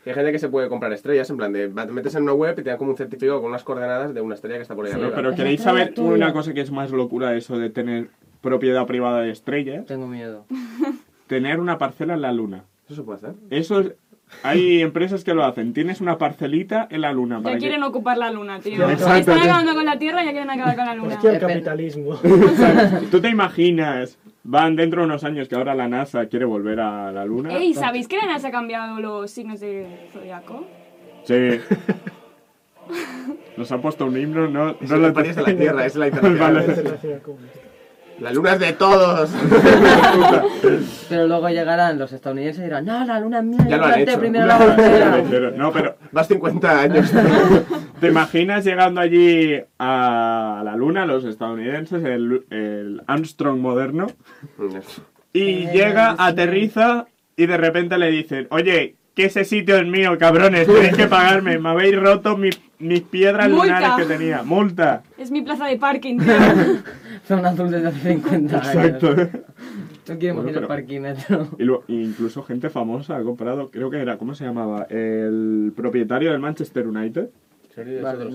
Hay 0.06 0.12
gente 0.14 0.30
que 0.32 0.38
se 0.38 0.48
puede 0.48 0.68
comprar 0.68 0.92
estrellas, 0.92 1.28
en 1.30 1.38
plan 1.38 1.52
de... 1.52 1.68
Te 1.68 1.86
metes 1.86 2.14
en 2.14 2.22
una 2.22 2.34
web 2.34 2.54
y 2.58 2.62
te 2.62 2.68
dan 2.70 2.78
como 2.78 2.90
un 2.92 2.96
certificado 2.96 3.40
con 3.40 3.50
unas 3.50 3.64
coordenadas 3.64 4.14
de 4.14 4.20
una 4.20 4.34
estrella 4.36 4.56
que 4.56 4.62
está 4.62 4.74
por 4.76 4.86
ahí 4.86 4.92
No, 4.92 4.98
arriba. 4.98 5.16
pero 5.16 5.34
queréis 5.34 5.62
saber 5.62 5.88
es 5.88 5.94
tuya. 5.94 6.10
una 6.10 6.32
cosa 6.32 6.52
que 6.54 6.60
es 6.60 6.70
más 6.70 6.90
locura 6.92 7.34
eso 7.34 7.58
de 7.58 7.70
tener 7.70 8.10
propiedad 8.44 8.86
privada 8.86 9.22
de 9.22 9.30
estrellas, 9.32 9.86
Tengo 9.86 10.06
miedo. 10.06 10.46
tener 11.26 11.58
una 11.58 11.78
parcela 11.78 12.14
en 12.14 12.22
la 12.22 12.30
luna. 12.32 12.64
¿Eso 12.86 12.94
se 12.96 13.02
puede 13.02 13.16
hacer? 13.18 13.34
Eso 13.50 13.80
es- 13.80 13.92
hay 14.42 14.80
empresas 14.88 15.24
que 15.24 15.34
lo 15.34 15.44
hacen. 15.44 15.72
Tienes 15.72 16.00
una 16.00 16.18
parcelita 16.18 16.86
en 16.90 17.00
la 17.00 17.12
luna. 17.12 17.38
Ya 17.38 17.42
para 17.42 17.54
que- 17.56 17.60
quieren 17.60 17.82
ocupar 17.82 18.18
la 18.18 18.30
luna, 18.30 18.60
tío. 18.60 18.88
Exacto, 18.88 19.32
Están 19.32 19.38
acabando 19.40 19.74
con 19.74 19.84
la 19.84 19.98
Tierra 19.98 20.22
y 20.22 20.26
ya 20.26 20.32
quieren 20.32 20.50
acabar 20.50 20.76
con 20.76 20.86
la 20.86 20.94
luna. 20.94 21.14
Hostia, 21.14 21.30
el 21.30 21.40
Depende. 21.40 21.54
capitalismo. 21.64 22.14
¿Tú 23.10 23.20
te 23.20 23.28
imaginas? 23.28 24.18
Van 24.46 24.76
dentro 24.76 25.00
de 25.00 25.06
unos 25.06 25.24
años 25.24 25.48
que 25.48 25.54
ahora 25.54 25.74
la 25.74 25.88
NASA 25.88 26.26
quiere 26.26 26.44
volver 26.44 26.78
a 26.80 27.10
la 27.10 27.24
luna. 27.24 27.56
Ey, 27.56 27.72
¿sabéis 27.72 28.06
que 28.08 28.18
la 28.18 28.26
NASA 28.26 28.48
ha 28.48 28.50
cambiado 28.50 29.00
los 29.00 29.30
signos 29.30 29.60
del 29.60 29.86
zodiaco? 30.12 30.66
Sí. 31.24 31.58
Nos 33.56 33.72
ha 33.72 33.78
puesto 33.80 34.04
un 34.04 34.18
himno, 34.18 34.46
no, 34.48 34.70
Es 34.80 34.90
no 34.90 34.96
el 34.96 35.02
lo 35.02 35.12
de 35.12 35.32
la 35.34 35.56
Tierra, 35.56 35.86
es 35.86 35.96
la 35.96 36.08
internacional. 36.08 36.98
La 38.20 38.32
luna 38.32 38.52
es 38.54 38.60
de 38.60 38.72
todos. 38.72 39.30
Pero 41.08 41.26
luego 41.26 41.48
llegarán 41.48 41.98
los 41.98 42.12
estadounidenses 42.12 42.60
y 42.60 42.64
dirán, 42.64 42.84
no, 42.84 43.04
la 43.04 43.20
luna 43.20 43.38
es 43.38 43.44
mía, 43.44 43.66
Ya 43.68 43.76
lo 43.76 43.84
han 43.86 44.00
hecho. 44.00 44.18
primero 44.18 44.46
la 44.48 44.58
bandera". 44.58 45.22
Pero- 45.30 45.50
No, 45.52 45.72
pero 45.72 45.96
Vas 46.12 46.28
50 46.28 46.80
años. 46.80 47.12
¿te 48.00 48.08
imaginas 48.08 48.64
llegando 48.64 49.00
allí 49.00 49.60
a 49.78 50.62
la 50.64 50.76
luna, 50.76 51.06
los 51.06 51.24
estadounidenses, 51.24 52.04
el, 52.04 52.44
el 52.50 53.02
Armstrong 53.06 53.58
moderno, 53.60 54.06
y 55.32 55.64
Eh, 55.64 55.70
llega, 55.72 56.14
aterriza 56.18 57.06
y 57.36 57.46
de 57.46 57.56
repente 57.56 57.98
le 57.98 58.10
dicen, 58.10 58.46
oye, 58.50 58.94
que 59.14 59.26
ese 59.26 59.44
sitio 59.44 59.76
es 59.76 59.86
mío, 59.86 60.16
cabrones, 60.18 60.66
tenéis 60.66 60.96
que 60.96 61.06
pagarme, 61.06 61.58
me 61.58 61.68
habéis 61.68 61.96
roto 61.96 62.36
mi- 62.36 62.50
mis 62.80 63.00
piedras 63.02 63.48
Multa. 63.48 63.64
lunares 63.80 64.06
que 64.06 64.12
tenía, 64.14 64.42
multa. 64.42 65.02
Es 65.16 65.30
mi 65.30 65.42
plaza 65.42 65.66
de 65.66 65.76
parking, 65.78 66.18
tío. 66.20 66.32
Son 67.28 67.44
azules 67.46 67.70
desde 67.82 67.88
hace 67.88 68.12
50 68.14 68.56
años. 68.58 68.74
Exacto. 68.74 69.16
No 70.06 70.18
quiero 70.18 70.34
Bueno, 70.34 70.48
ir 70.50 70.54
pero- 70.54 70.60
al 70.66 70.68
parquímetro. 70.68 71.48
Y 71.58 71.62
luego- 71.64 71.84
incluso 71.88 72.42
gente 72.42 72.68
famosa 72.70 73.16
ha 73.16 73.22
comprado, 73.22 73.70
creo 73.70 73.88
que 73.88 73.98
era, 74.00 74.18
¿cómo 74.18 74.34
se 74.34 74.44
llamaba? 74.44 74.86
El 74.90 75.72
propietario 75.76 76.30
del 76.32 76.40
Manchester 76.40 76.86
United. 76.88 77.28
Vale. 78.02 78.26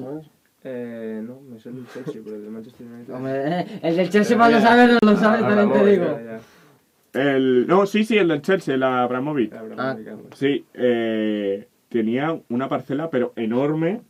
Eh, 0.63 1.21
no, 1.25 1.39
me 1.41 1.59
suena 1.59 1.79
el 1.79 1.87
Chelsea, 1.93 2.21
pero 2.23 2.35
el 2.37 2.43
de 2.43 2.49
Manchester 2.49 2.87
United. 2.87 3.13
Hombre, 3.13 3.59
eh, 3.61 3.79
el 3.83 3.95
del 3.97 4.09
Chelsea 4.09 4.37
más 4.37 4.51
lo 4.51 4.59
sabe, 4.59 4.87
no 4.87 4.97
lo 5.01 5.15
sabe, 5.17 5.37
Ah, 5.43 5.47
también 5.55 5.71
te 5.71 5.89
digo. 5.91 6.05
Ya, 6.05 6.23
ya. 6.23 6.39
El, 7.13 7.65
no, 7.67 7.85
sí, 7.85 8.03
sí, 8.03 8.17
el 8.17 8.27
del 8.27 8.41
Chelsea, 8.41 8.75
el 8.75 8.83
Abramovich. 8.83 9.51
Habrá 9.53 9.91
Ah. 9.91 9.97
Sí, 10.35 10.65
eh, 10.73 11.67
tenía 11.89 12.39
una 12.49 12.69
parcela, 12.69 13.09
pero 13.09 13.33
enorme, 13.35 14.01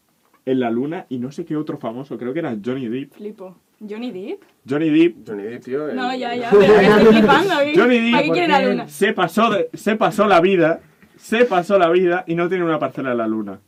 en 0.46 0.60
la 0.60 0.70
luna, 0.70 1.06
y 1.10 1.18
no 1.20 1.32
sé 1.32 1.46
qué 1.46 1.56
otro 1.56 1.78
famoso, 1.78 2.18
creo 2.18 2.34
que 2.34 2.40
era 2.40 2.56
Johnny 2.64 2.88
Depp. 2.88 3.14
Flipo. 3.14 3.56
¿Johnny 3.88 4.12
Depp? 4.12 4.42
Johnny 4.70 4.90
Depp 4.90 5.16
Johnny 5.28 5.44
Depp, 5.44 5.64
tío. 5.64 5.88
el- 5.90 5.96
No, 5.96 6.14
ya, 6.14 6.36
ya, 6.36 6.50
pero 6.52 6.62
que 6.66 6.86
estoy 6.86 7.06
flipando. 7.14 7.62
¿eh? 7.62 7.74
Johnny 7.76 8.00
Depp, 8.00 8.12
¿Para 8.12 8.24
qué 8.24 8.28
¿por 8.28 8.36
quieren 8.38 8.56
qué? 8.56 8.62
la 8.64 8.70
luna? 8.70 8.88
se 8.90 9.14
pasó, 9.14 9.50
de- 9.52 9.70
se 9.74 9.96
pasó 9.96 10.28
la 10.28 10.42
vida, 10.42 10.82
se 11.16 11.46
pasó 11.46 11.80
la 11.80 11.90
vida 11.90 12.24
y 12.28 12.36
no 12.36 12.50
tiene 12.50 12.66
una 12.66 12.80
parcela 12.80 13.12
en 13.14 13.18
la 13.20 13.28
luna. 13.28 13.60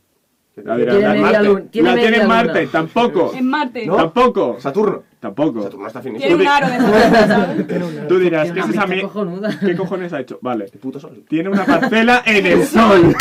La 0.54 0.76
Tiene 0.76 0.92
la 1.00 1.08
media 1.14 1.22
Marte. 1.22 1.44
luna- 1.48 1.62
tiene 1.70 1.88
la 1.88 1.94
tiene 1.94 2.16
en 2.18 2.22
luna. 2.24 2.34
Marte, 2.34 2.66
tampoco. 2.66 3.32
En 3.34 3.48
Marte. 3.48 3.86
¿No? 3.86 3.96
Tampoco. 3.96 4.56
Saturno. 4.60 5.02
Tampoco. 5.18 5.62
Saturno 5.62 5.86
está 5.86 6.00
Tiene 6.02 6.18
finísimo. 6.18 6.42
un 6.42 6.48
aro 6.48 6.66
de. 6.68 7.64
Tiene 7.64 7.84
un 7.86 8.06
Tú 8.08 8.18
dirás, 8.18 8.42
Tiene 8.44 8.60
¿qué 8.60 8.66
es 8.68 8.74
esa 8.74 8.82
pinta 8.84 8.94
mi- 8.96 9.00
cojonuda. 9.02 9.58
¿Qué 9.58 9.76
cojones 9.76 10.12
ha 10.12 10.20
hecho? 10.20 10.38
Vale. 10.42 10.66
Puto 10.78 11.00
sol. 11.00 11.24
Tiene 11.26 11.48
una 11.48 11.64
parcela 11.64 12.22
en 12.26 12.44
el 12.46 12.66
sol. 12.66 13.14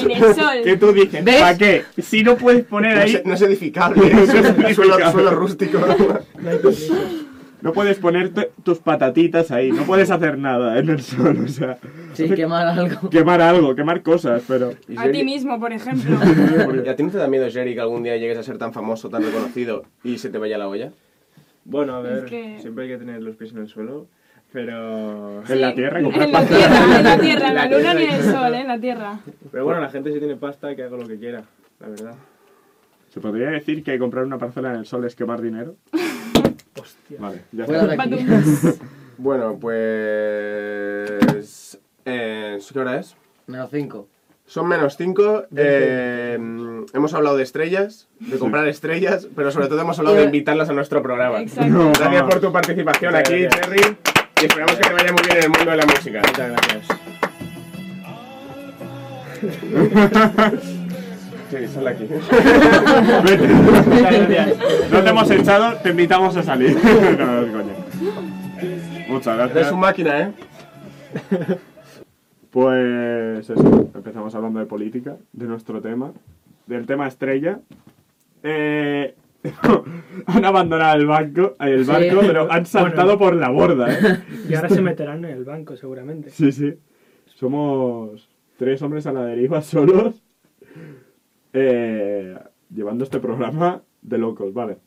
En 0.00 0.10
el 0.10 0.34
sol. 0.34 0.56
Que 0.64 0.76
tú 0.76 0.92
dices. 0.92 1.22
¿para 1.22 1.56
qué? 1.56 1.84
Si 2.02 2.24
no 2.24 2.36
puedes 2.36 2.64
poner 2.64 2.96
No 2.96 3.02
ahí, 3.02 3.14
es, 3.14 3.24
no 3.24 3.34
es 3.34 3.42
edificable. 3.42 4.02
No 4.12 4.18
es 4.22 4.30
suelo, 4.30 4.94
edificable. 4.94 5.12
suelo 5.12 5.30
rústico. 5.30 5.78
No 7.62 7.72
puedes 7.72 7.98
poner 7.98 8.30
tu- 8.34 8.46
tus 8.62 8.78
patatitas 8.80 9.50
ahí, 9.50 9.70
no 9.72 9.84
puedes 9.84 10.10
hacer 10.10 10.36
nada 10.36 10.78
en 10.78 10.88
el 10.90 11.00
sol, 11.00 11.38
o 11.44 11.48
sea, 11.48 11.78
Sí, 12.12 12.28
quemar 12.30 12.66
algo. 12.66 13.08
quemar 13.08 13.40
algo, 13.40 13.74
quemar 13.74 14.02
cosas, 14.02 14.42
pero 14.46 14.72
A 14.96 15.08
ti 15.10 15.24
mismo, 15.24 15.58
por 15.58 15.72
ejemplo. 15.72 16.18
¿Y 16.84 16.88
a 16.88 16.96
ti 16.96 17.02
no 17.02 17.10
te 17.10 17.18
da 17.18 17.28
miedo, 17.28 17.48
Jerry, 17.50 17.74
que 17.74 17.80
algún 17.80 18.02
día 18.02 18.16
llegues 18.16 18.36
a 18.38 18.42
ser 18.42 18.58
tan 18.58 18.72
famoso, 18.72 19.08
tan 19.08 19.22
reconocido 19.22 19.84
y 20.04 20.18
se 20.18 20.28
te 20.28 20.38
vaya 20.38 20.58
la 20.58 20.68
olla? 20.68 20.92
Bueno, 21.64 21.94
a 21.94 22.00
ver, 22.02 22.24
Es 22.24 22.30
que- 22.30 22.58
siempre 22.60 22.84
hay 22.84 22.90
que 22.90 22.98
tener 22.98 23.22
los 23.22 23.36
pies 23.36 23.52
en 23.52 23.58
el 23.58 23.68
suelo, 23.68 24.06
pero... 24.52 25.42
en 25.48 25.60
la 25.60 25.74
Tierra 25.74 26.02
comprar 26.02 26.24
En 26.26 26.32
la. 26.32 26.44
Tierra, 26.44 26.98
en 26.98 27.04
la 27.04 27.18
Tierra, 27.18 27.48
en 27.48 27.54
la 27.54 27.64
La 27.68 27.76
luna 27.78 27.78
Tierra 27.78 27.94
ni 27.94 28.04
en 28.04 28.10
el 28.12 28.22
sol, 28.24 28.54
¿eh? 28.54 28.60
En 28.60 28.68
la 28.68 28.78
Tierra. 28.80 29.20
Pero 29.50 29.64
bueno, 29.64 29.80
la 29.80 29.88
gente 29.90 30.12
si 30.12 30.18
tiene 30.18 30.36
pasta, 30.36 30.74
que 30.74 30.82
haga 30.82 30.96
lo 30.96 31.06
que 31.06 31.18
quiera, 31.18 31.44
la 31.80 31.88
verdad. 31.88 32.14
¿Se 33.08 33.20
podría 33.20 33.50
decir 33.50 33.82
que 33.84 33.98
comprar 33.98 34.24
una 34.24 34.38
parcela 34.38 34.70
en 34.72 34.80
el 34.80 34.86
sol 34.86 35.04
es 35.04 35.14
quemar 35.14 35.40
dinero? 35.40 35.76
Hostia. 36.80 37.18
Vale, 37.20 37.44
ya 37.52 37.64
está. 37.64 37.96
Bueno, 39.18 39.58
pues... 39.60 39.78
Eh, 42.04 42.58
¿Qué 42.72 42.78
hora 42.78 42.98
es? 42.98 43.14
Menos 43.46 43.70
5. 43.70 44.08
Son 44.46 44.66
menos 44.66 44.96
5. 44.96 45.44
hemos 46.92 47.14
hablado 47.14 47.36
de 47.36 47.42
estrellas, 47.42 48.08
de 48.18 48.38
comprar 48.38 48.66
estrellas, 48.66 49.28
pero 49.36 49.50
sobre 49.52 49.68
todo 49.68 49.80
hemos 49.80 49.98
hablado 49.98 50.16
de 50.16 50.24
invitarlas 50.24 50.68
a 50.70 50.72
nuestro 50.72 51.02
programa. 51.02 51.40
Exacto. 51.40 51.92
Gracias 51.98 52.22
por 52.24 52.40
tu 52.40 52.52
participación 52.52 53.12
Muchas 53.12 53.30
aquí, 53.30 53.42
gracias. 53.42 53.66
Jerry. 53.66 53.96
Y 54.42 54.44
esperamos 54.46 54.74
que 54.74 54.82
te 54.82 54.92
vaya 54.92 55.12
muy 55.12 55.22
bien 55.22 55.36
en 55.36 55.44
el 55.44 55.50
mundo 55.50 55.70
de 55.70 55.76
la 55.76 55.86
música. 55.86 56.20
Muchas 56.26 56.50
gracias. 56.50 56.88
Sí, 61.52 61.68
sal 61.68 61.84
de 61.84 61.90
aquí. 61.90 62.04
Vete. 63.24 63.48
Muchas 63.48 64.00
gracias. 64.00 64.58
No 64.90 65.02
te 65.02 65.10
hemos 65.10 65.30
echado, 65.30 65.76
te 65.82 65.90
invitamos 65.90 66.34
a 66.34 66.42
salir. 66.42 66.74
no. 67.18 67.62
Muchas 69.08 69.38
Eres 69.38 69.52
gracias. 69.52 69.72
un 69.72 69.80
máquina, 69.80 70.20
¿eh? 70.20 70.32
Pues 72.50 73.50
eso, 73.50 73.90
empezamos 73.94 74.34
hablando 74.34 74.60
de 74.60 74.66
política, 74.66 75.16
de 75.34 75.46
nuestro 75.46 75.82
tema, 75.82 76.12
del 76.66 76.86
tema 76.86 77.06
estrella. 77.06 77.60
Eh, 78.42 79.14
han 80.26 80.44
abandonado 80.46 80.96
el 80.98 81.06
banco, 81.06 81.54
el 81.60 81.84
Sí. 81.84 81.90
barco, 81.90 82.20
pero 82.22 82.50
han 82.50 82.64
saltado 82.64 83.18
por 83.18 83.34
la 83.34 83.50
borda, 83.50 83.92
¿eh? 83.92 84.22
Y 84.48 84.54
ahora 84.54 84.70
se 84.70 84.80
meterán 84.80 85.22
en 85.26 85.32
el 85.36 85.44
banco, 85.44 85.76
seguramente. 85.76 86.30
Sí, 86.30 86.50
sí. 86.50 86.74
Somos 87.34 88.26
tres 88.56 88.80
hombres 88.80 89.06
a 89.06 89.12
la 89.12 89.24
deriva 89.26 89.60
solos. 89.60 90.21
Eh, 91.52 92.36
llevando 92.74 93.04
este 93.04 93.20
programa 93.20 93.82
de 94.02 94.18
locos, 94.18 94.52
vale. 94.54 94.78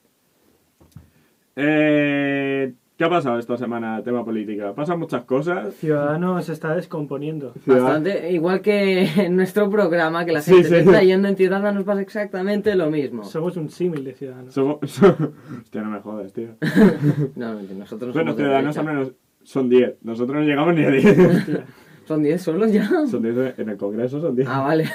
Eh, 1.55 2.73
¿Qué 2.97 3.03
ha 3.03 3.09
pasado 3.09 3.37
esta 3.39 3.57
semana, 3.57 4.01
tema 4.03 4.23
política? 4.23 4.73
Pasan 4.73 4.99
muchas 4.99 5.25
cosas. 5.25 5.73
Ciudadanos 5.75 6.45
se 6.45 6.53
está 6.53 6.73
descomponiendo. 6.75 7.53
Bastante, 7.65 8.31
igual 8.31 8.61
que 8.61 9.03
en 9.17 9.35
nuestro 9.35 9.69
programa, 9.69 10.23
que 10.25 10.31
la 10.31 10.39
Sí, 10.41 10.51
gente 10.51 10.63
sí. 10.63 10.69
se 10.69 10.79
está 10.79 11.03
yendo 11.03 11.27
en 11.27 11.35
Ciudadanos 11.35 11.83
pasa 11.83 12.01
exactamente 12.01 12.73
lo 12.75 12.89
mismo. 12.89 13.25
Somos 13.25 13.57
un 13.57 13.69
símil 13.69 14.05
de 14.05 14.13
ciudadanos. 14.13 14.53
Somos- 14.53 14.79
Hostia, 15.61 15.81
no 15.81 15.89
me 15.91 15.99
jodas, 15.99 16.31
tío. 16.31 16.55
No, 17.35 17.53
no, 17.55 17.61
nosotros 17.77 18.13
Bueno, 18.13 18.31
somos 18.31 18.35
ciudadanos 18.37 18.77
al 18.77 18.85
menos 18.85 19.11
son 19.43 19.69
10. 19.69 19.97
Nosotros 20.03 20.37
no 20.39 20.43
llegamos 20.47 20.73
ni 20.73 20.85
a 20.85 20.89
10. 20.91 21.19
Hostia. 21.19 21.65
Son 22.05 22.21
10 22.21 22.39
solos 22.39 22.71
ya. 22.71 22.87
son 23.07 23.23
10 23.23 23.57
en 23.57 23.67
el 23.69 23.77
Congreso, 23.77 24.21
son 24.21 24.35
10. 24.35 24.47
Ah, 24.47 24.61
vale. 24.61 24.85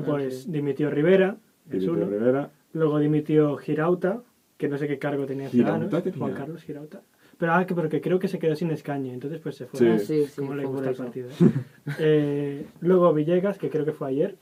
Bueno, 0.00 0.18
pues 0.18 0.50
dimitió 0.50 0.90
Rivera, 0.90 1.36
es 1.70 1.86
uno. 1.86 2.06
Rivera. 2.06 2.50
Luego 2.72 2.98
dimitió 2.98 3.56
Girauta, 3.56 4.22
que 4.56 4.68
no 4.68 4.78
sé 4.78 4.88
qué 4.88 4.98
cargo 4.98 5.26
tenía 5.26 5.46
en 5.46 5.50
Girauta 5.50 5.78
Ciudadanos. 5.78 6.02
tenía. 6.04 6.18
Juan 6.18 6.34
Carlos 6.34 6.62
Girauta. 6.62 7.02
Pero, 7.38 7.52
ah, 7.52 7.66
que, 7.66 7.74
porque 7.74 8.00
creo 8.00 8.18
que 8.18 8.28
se 8.28 8.38
quedó 8.38 8.54
sin 8.54 8.70
escaño, 8.70 9.12
entonces 9.12 9.40
pues 9.40 9.56
se 9.56 9.66
fue. 9.66 9.78
Sí. 9.78 9.86
Ah, 9.88 9.98
sí, 9.98 10.26
sí, 10.26 10.40
Como 10.40 10.54
le 10.54 10.64
gusta 10.64 10.90
el 10.90 10.96
partido. 10.96 11.28
¿eh? 11.28 11.34
Eh, 11.98 12.66
luego 12.80 13.12
Villegas, 13.12 13.58
que 13.58 13.70
creo 13.70 13.84
que 13.84 13.92
fue 13.92 14.08
ayer, 14.08 14.36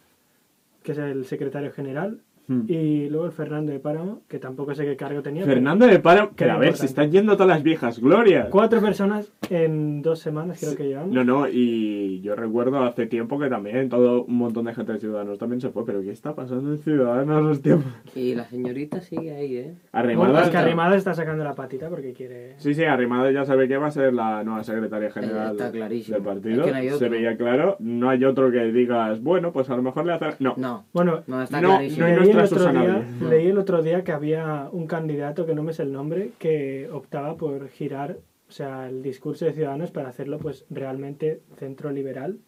que 0.82 0.92
es 0.92 0.98
el 0.98 1.24
secretario 1.24 1.72
general. 1.72 2.20
Hmm. 2.52 2.64
Y 2.68 3.08
luego 3.08 3.26
el 3.26 3.32
Fernando 3.32 3.72
de 3.72 3.78
Páramo, 3.78 4.20
que 4.28 4.38
tampoco 4.38 4.74
sé 4.74 4.84
qué 4.84 4.96
cargo 4.96 5.22
tenía. 5.22 5.44
Fernando 5.44 5.86
de 5.86 5.98
Páramo. 5.98 6.30
Pero 6.36 6.52
a 6.52 6.58
ver, 6.58 6.68
importante. 6.68 6.78
se 6.80 6.86
están 6.86 7.10
yendo 7.10 7.32
todas 7.34 7.48
las 7.48 7.62
viejas 7.62 7.98
glorias. 8.00 8.48
Cuatro 8.50 8.80
personas 8.80 9.32
en 9.50 10.02
dos 10.02 10.18
semanas 10.20 10.58
creo 10.60 10.76
que 10.76 10.84
llevamos. 10.88 11.12
No, 11.12 11.24
no, 11.24 11.48
y 11.48 12.20
yo 12.20 12.34
recuerdo 12.36 12.82
hace 12.84 13.06
tiempo 13.06 13.38
que 13.38 13.48
también 13.48 13.88
todo 13.88 14.24
un 14.24 14.36
montón 14.36 14.66
de 14.66 14.74
gente 14.74 14.92
de 14.92 14.98
Ciudadanos 15.00 15.38
también 15.38 15.60
se 15.60 15.70
fue, 15.70 15.84
pero 15.86 16.02
¿qué 16.02 16.10
está 16.10 16.34
pasando 16.34 16.72
en 16.72 16.78
Ciudadanos, 16.78 17.44
hostia? 17.56 17.78
Y 18.14 18.34
la 18.34 18.44
señorita 18.46 19.00
sigue 19.00 19.34
ahí, 19.34 19.56
¿eh? 19.56 19.74
Bueno, 19.92 19.92
Arrimada. 19.92 20.42
es 20.44 20.50
que 20.50 20.56
Arrimada 20.56 20.96
está 20.96 21.14
sacando 21.14 21.44
la 21.44 21.54
patita 21.54 21.88
porque 21.88 22.12
quiere... 22.12 22.54
Sí, 22.58 22.74
sí, 22.74 22.84
Arrimada 22.84 23.30
ya 23.30 23.44
sabe 23.44 23.68
que 23.68 23.76
va 23.76 23.86
a 23.88 23.90
ser 23.90 24.12
la 24.14 24.42
nueva 24.44 24.62
secretaria 24.64 25.10
general 25.10 25.52
Está 25.52 25.70
clarísimo. 25.70 26.16
del 26.16 26.24
partido. 26.26 26.60
Es 26.60 26.66
que 26.66 26.70
no 26.72 26.76
hay 26.78 26.90
Se 26.90 27.08
veía 27.08 27.36
claro. 27.36 27.76
No 27.80 28.08
hay 28.10 28.24
otro 28.24 28.50
que 28.50 28.64
digas, 28.72 29.22
bueno, 29.22 29.52
pues 29.52 29.68
a 29.70 29.76
lo 29.76 29.82
mejor 29.82 30.06
le 30.06 30.12
hace. 30.14 30.26
No. 30.38 30.54
No, 30.56 30.84
Bueno, 30.92 31.22
no, 31.26 31.42
está 31.42 31.60
No, 31.60 31.68
clarísimo. 31.70 32.00
no 32.06 32.12
hay 32.12 32.12
leí, 32.20 32.32
el 32.44 32.52
otro 32.58 32.72
día. 32.72 33.06
No. 33.20 33.28
leí 33.30 33.46
el 33.48 33.58
otro 33.58 33.82
día 33.82 34.04
que 34.04 34.12
había 34.12 34.68
un 34.72 34.86
candidato 34.86 35.46
que 35.46 35.54
no 35.54 35.62
me 35.62 35.72
sé 35.72 35.82
el 35.82 35.92
nombre 35.92 36.30
que 36.38 36.88
optaba 36.92 37.36
por 37.36 37.68
girar 37.68 38.18
o 38.48 38.52
sea 38.52 38.88
el 38.88 39.02
discurso 39.02 39.44
de 39.44 39.52
Ciudadanos 39.52 39.90
para 39.90 40.08
hacerlo 40.10 40.38
pues 40.38 40.66
realmente 40.70 41.40
centro 41.56 41.90
liberal 41.90 42.38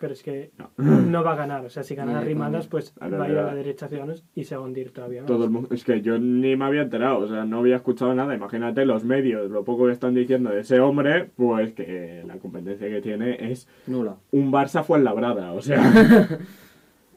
pero 0.00 0.12
es 0.12 0.22
que 0.22 0.52
no, 0.76 1.24
va 1.24 1.32
a 1.32 1.36
ganar 1.36 1.64
o 1.64 1.70
sea 1.70 1.82
si 1.82 1.94
gana 1.96 2.12
Ni 2.12 2.18
de 2.18 2.24
Arrimadas 2.24 2.68
coña. 2.68 2.70
pues 2.70 2.94
va 3.00 3.24
a 3.24 3.28
ir 3.30 3.38
a 3.38 3.42
la 3.46 3.54
derecha 3.54 3.88
Ciudadanos 3.88 4.24
y 4.34 4.44
se 4.44 4.56
va 4.56 4.62
a 4.62 4.66
hundir 4.66 4.92
todavía 4.92 5.22
más. 5.22 5.26
Todo 5.26 5.44
el 5.44 5.50
mundo, 5.50 5.68
es 5.72 5.82
que 5.82 6.00
yo 6.02 6.18
ni 6.18 6.54
me 6.54 6.64
había 6.66 6.82
enterado, 6.82 7.18
o 7.18 7.26
sea, 7.28 7.44
no 7.44 7.58
había 7.58 7.76
escuchado 7.76 8.14
nada. 8.14 8.32
Imagínate 8.34 8.84
los 8.84 9.02
medios, 9.04 9.50
lo 9.50 9.64
poco 9.64 9.86
que 9.86 9.92
están 9.92 10.14
diciendo 10.14 10.50
de 10.50 10.60
ese 10.60 10.78
hombre, 10.78 11.30
pues 11.34 11.72
que 11.72 12.22
la 12.26 12.36
competencia 12.36 12.88
que 12.88 13.00
tiene 13.00 13.50
es 13.50 13.66
Nula. 13.88 14.16
un 14.30 14.52
Barça 14.52 14.84
fue 14.84 15.00
labrada, 15.00 15.52
o 15.52 15.60
sea, 15.62 15.82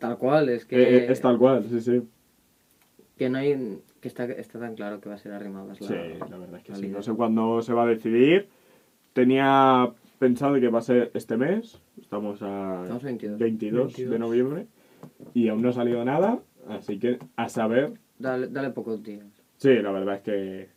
Tal 0.01 0.17
cual, 0.17 0.49
es 0.49 0.65
que, 0.65 0.81
eh, 0.81 1.11
es 1.11 1.21
tal 1.21 1.37
cual, 1.37 1.63
sí, 1.69 1.79
sí. 1.79 2.01
que 3.17 3.29
no 3.29 3.37
hay... 3.37 3.79
que 4.01 4.07
está, 4.07 4.25
está 4.25 4.59
tan 4.59 4.75
claro 4.75 4.99
que 4.99 5.07
va 5.09 5.15
a 5.15 5.19
ser 5.19 5.31
arrimadas 5.31 5.79
la 5.79 5.87
Sí, 5.87 5.93
la 5.93 6.37
verdad 6.37 6.57
es 6.57 6.63
que 6.63 6.75
sí. 6.75 6.81
líder. 6.81 6.95
No 6.97 7.03
sé 7.03 7.13
cuándo 7.13 7.61
se 7.61 7.73
va 7.73 7.83
a 7.83 7.85
decidir. 7.85 8.47
Tenía 9.13 9.91
pensado 10.17 10.59
que 10.59 10.69
va 10.69 10.79
a 10.79 10.81
ser 10.81 11.11
este 11.13 11.37
mes. 11.37 11.79
Estamos 12.01 12.41
a 12.41 12.81
Estamos 12.81 13.03
22. 13.03 13.37
22 13.39 13.93
de 13.95 14.03
22. 14.05 14.19
noviembre. 14.19 14.65
Y 15.35 15.47
aún 15.49 15.61
no 15.61 15.69
ha 15.69 15.73
salido 15.73 16.03
nada. 16.03 16.39
Así 16.67 16.97
que 16.97 17.19
a 17.35 17.47
saber. 17.47 17.93
Dale, 18.17 18.47
dale 18.47 18.71
pocos 18.71 19.03
días. 19.03 19.25
Sí, 19.57 19.75
la 19.75 19.91
verdad 19.91 20.15
es 20.15 20.21
que 20.21 20.69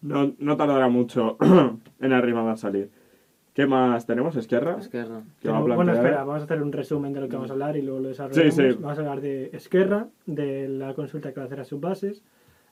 no, 0.00 0.32
no 0.38 0.56
tardará 0.56 0.88
mucho 0.88 1.36
en 2.00 2.12
arrimada 2.12 2.52
a 2.52 2.56
salir. 2.56 2.90
¿Qué 3.54 3.66
más 3.66 4.06
tenemos? 4.06 4.36
Esquerra. 4.36 4.76
Esquerra. 4.78 5.22
¿Qué 5.40 5.48
va 5.48 5.58
a 5.58 5.60
bueno, 5.60 5.92
espera, 5.92 6.18
vamos 6.24 6.40
a 6.42 6.44
hacer 6.44 6.62
un 6.62 6.72
resumen 6.72 7.12
de 7.12 7.20
lo 7.20 7.28
que 7.28 7.34
vamos 7.36 7.50
a 7.50 7.54
hablar 7.54 7.76
y 7.76 7.82
luego 7.82 8.00
lo 8.00 8.08
desarrollamos. 8.08 8.54
Sí, 8.54 8.62
sí. 8.72 8.78
Vamos 8.80 8.98
a 8.98 9.00
hablar 9.00 9.20
de 9.20 9.50
Esquerra, 9.52 10.08
de 10.26 10.68
la 10.68 10.94
consulta 10.94 11.32
que 11.32 11.40
va 11.40 11.44
a 11.44 11.46
hacer 11.46 11.60
a 11.60 11.64
sus 11.64 11.80
bases, 11.80 12.22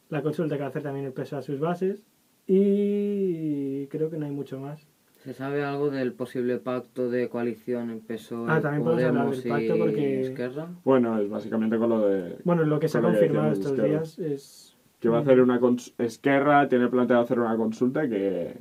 la 0.09 0.23
consulta 0.23 0.55
que 0.57 0.61
va 0.61 0.67
a 0.67 0.71
hacer 0.71 0.83
también 0.83 1.07
el 1.07 1.13
E 1.17 1.37
a 1.37 1.43
sus 1.43 1.59
bases 1.59 2.05
y 2.47 3.87
creo 3.89 4.11
que 4.11 4.19
no 4.19 4.27
hay 4.27 4.33
mucho 4.33 4.59
más. 4.61 4.87
¿Se 5.25 5.35
sabe 5.35 5.65
algo 5.65 5.91
del 5.91 6.13
posible 6.13 6.59
pacto 6.59 7.11
de 7.11 7.29
coalición 7.29 7.91
en 7.91 8.01
PSOE, 8.01 8.47
Ah, 8.51 8.61
también 8.61 8.85
podemos 8.85 9.05
hablar 9.21 9.31
del 9.37 9.49
pacto 9.51 9.77
y 9.77 9.79
porque- 9.81 10.21
Esquerra? 10.23 10.69
Bueno, 10.85 11.19
es 11.19 11.29
básicamente 11.29 11.77
con 11.77 11.89
lo 11.91 12.07
de 12.09 12.37
Bueno, 12.45 12.63
lo 12.65 12.79
que 12.79 12.89
se 12.89 12.99
ha 12.99 13.03
confirmado 13.03 13.53
estos 13.53 13.77
de 13.77 13.89
días 13.89 14.19
es... 14.21 14.77
que 15.01 15.09
va 15.09 15.19
a 15.19 15.21
hacer 15.23 15.41
una 15.41 15.61
cons- 15.61 15.93
Esquerra 15.99 16.69
tiene 16.69 16.89
planteado 16.89 17.23
hacer 17.23 17.41
una 17.41 17.57
consulta 17.57 18.09
que 18.09 18.57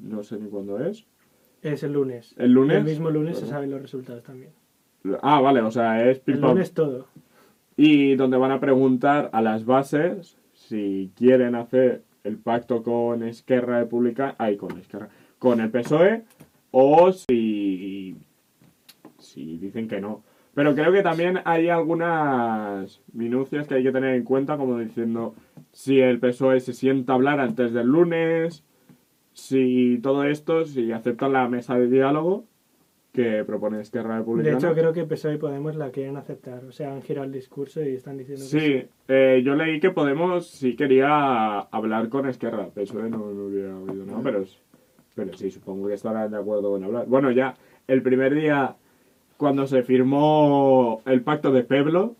no 0.00 0.22
sé 0.22 0.38
ni 0.38 0.48
cuándo 0.50 0.78
es. 0.84 1.06
Es 1.62 1.82
el 1.82 1.92
lunes. 1.92 2.34
¿El 2.36 2.52
lunes? 2.52 2.78
El 2.78 2.84
mismo 2.84 3.10
lunes 3.10 3.38
se 3.38 3.46
saben 3.46 3.70
los 3.70 3.80
resultados 3.80 4.22
también. 4.22 4.50
Ah, 5.22 5.40
vale, 5.40 5.60
o 5.60 5.70
sea, 5.70 6.08
es 6.08 6.22
El 6.26 6.40
lunes 6.40 6.72
todo. 6.72 7.06
Y 7.76 8.16
donde 8.16 8.36
van 8.36 8.50
a 8.50 8.60
preguntar 8.60 9.30
a 9.32 9.40
las 9.40 9.64
bases 9.64 10.36
si 10.52 11.10
quieren 11.16 11.54
hacer 11.54 12.02
el 12.24 12.36
pacto 12.36 12.82
con 12.82 13.22
Esquerra 13.22 13.80
Republicana, 13.80 14.34
ay, 14.38 14.56
con 14.56 14.78
Esquerra, 14.78 15.08
con 15.38 15.60
el 15.60 15.70
PSOE, 15.70 16.22
o 16.70 17.12
si, 17.12 18.16
si 19.18 19.58
dicen 19.58 19.88
que 19.88 20.00
no. 20.00 20.22
Pero 20.54 20.74
creo 20.74 20.92
que 20.92 21.02
también 21.02 21.40
hay 21.44 21.68
algunas 21.68 23.00
minucias 23.12 23.66
que 23.66 23.74
hay 23.74 23.82
que 23.82 23.92
tener 23.92 24.14
en 24.14 24.24
cuenta, 24.24 24.56
como 24.56 24.78
diciendo 24.78 25.34
si 25.72 26.00
el 26.00 26.18
PSOE 26.18 26.60
se 26.60 26.74
sienta 26.74 27.12
a 27.12 27.16
hablar 27.16 27.40
antes 27.40 27.72
del 27.72 27.86
lunes, 27.86 28.62
si 29.32 29.98
todo 30.02 30.24
esto, 30.24 30.64
si 30.64 30.92
aceptan 30.92 31.32
la 31.32 31.48
mesa 31.48 31.76
de 31.78 31.88
diálogo 31.88 32.44
que 33.12 33.44
propone 33.44 33.80
Esquerra 33.80 34.14
De 34.14 34.20
Republicana. 34.20 34.56
hecho, 34.58 34.72
creo 34.72 34.92
que 34.94 35.04
PSOE 35.04 35.34
y 35.34 35.38
Podemos 35.38 35.76
la 35.76 35.90
quieren 35.90 36.16
aceptar. 36.16 36.64
O 36.64 36.72
sea, 36.72 36.92
han 36.92 37.02
girado 37.02 37.26
el 37.26 37.32
discurso 37.32 37.82
y 37.82 37.88
están 37.94 38.16
diciendo 38.16 38.42
que 38.50 38.58
Sí, 38.58 38.86
eh, 39.08 39.42
yo 39.44 39.54
leí 39.54 39.80
que 39.80 39.90
Podemos 39.90 40.46
sí 40.46 40.74
quería 40.76 41.58
hablar 41.58 42.08
con 42.08 42.26
Esquerra. 42.26 42.68
PSOE 42.74 43.10
no, 43.10 43.18
no 43.18 43.44
hubiera 43.46 43.76
oído 43.76 44.06
nada, 44.06 44.20
pero, 44.22 44.40
es- 44.40 44.58
pero 45.14 45.36
sí, 45.36 45.50
supongo 45.50 45.88
que 45.88 45.94
estarán 45.94 46.30
de 46.30 46.38
acuerdo 46.38 46.74
en 46.78 46.84
hablar. 46.84 47.04
Bueno, 47.06 47.30
ya 47.30 47.54
el 47.86 48.00
primer 48.02 48.34
día, 48.34 48.76
cuando 49.36 49.66
se 49.66 49.82
firmó 49.82 51.02
el 51.04 51.20
pacto 51.20 51.52
de 51.52 51.64
Pueblo, 51.64 52.16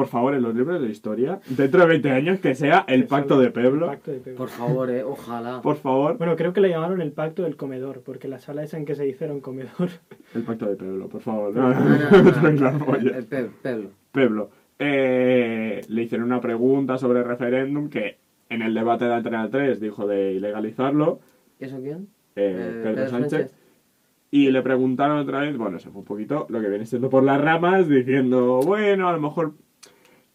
por 0.00 0.08
favor, 0.08 0.34
en 0.34 0.40
los 0.40 0.54
libros 0.54 0.80
de 0.80 0.88
historia, 0.88 1.40
dentro 1.46 1.80
de 1.80 1.86
20 1.86 2.10
años, 2.10 2.40
que 2.40 2.54
sea 2.54 2.86
el 2.88 3.04
pacto 3.06 3.38
de 3.38 3.50
Pueblo, 3.50 3.84
el 3.84 3.90
pacto 3.90 4.10
de 4.12 4.20
Pueblo. 4.20 4.38
Por 4.38 4.48
favor, 4.48 4.90
eh, 4.90 5.04
ojalá. 5.04 5.60
por 5.60 5.76
favor. 5.76 6.16
Bueno, 6.16 6.36
creo 6.36 6.54
que 6.54 6.62
le 6.62 6.70
llamaron 6.70 7.02
el 7.02 7.12
pacto 7.12 7.42
del 7.42 7.56
comedor, 7.56 8.00
porque 8.02 8.26
la 8.26 8.38
sala 8.38 8.62
esa 8.62 8.78
en 8.78 8.86
que 8.86 8.94
se 8.94 9.04
un 9.30 9.40
comedor. 9.42 9.90
El 10.34 10.42
pacto 10.42 10.64
de 10.64 10.76
Pueblo, 10.76 11.06
por 11.08 11.20
favor. 11.20 11.54
No, 11.54 11.70
el 11.70 13.26
pe- 13.26 13.50
Peblo. 13.60 13.90
Pueblo. 14.10 14.50
Eh, 14.78 15.82
le 15.88 16.02
hicieron 16.02 16.26
una 16.28 16.40
pregunta 16.40 16.96
sobre 16.96 17.18
el 17.18 17.26
referéndum 17.26 17.90
que 17.90 18.16
en 18.48 18.62
el 18.62 18.72
debate 18.72 19.04
de 19.04 19.12
Antena 19.16 19.50
3 19.50 19.80
dijo 19.80 20.06
de 20.06 20.32
ilegalizarlo, 20.32 21.20
¿Y 21.60 21.64
eso 21.66 21.78
quién? 21.82 22.08
eh, 22.36 22.56
Eh, 22.56 22.80
Pedro 22.82 23.08
Sánchez, 23.10 23.54
y 24.30 24.50
le 24.50 24.62
preguntaron 24.62 25.18
otra 25.18 25.40
vez, 25.40 25.58
bueno, 25.58 25.78
se 25.78 25.90
fue 25.90 25.98
un 26.00 26.06
poquito 26.06 26.46
lo 26.48 26.60
que 26.62 26.68
viene 26.70 26.86
siendo 26.86 27.10
por 27.10 27.22
las 27.22 27.38
ramas, 27.40 27.86
diciendo, 27.88 28.60
bueno, 28.64 29.08
a 29.08 29.12
lo 29.12 29.20
mejor 29.20 29.52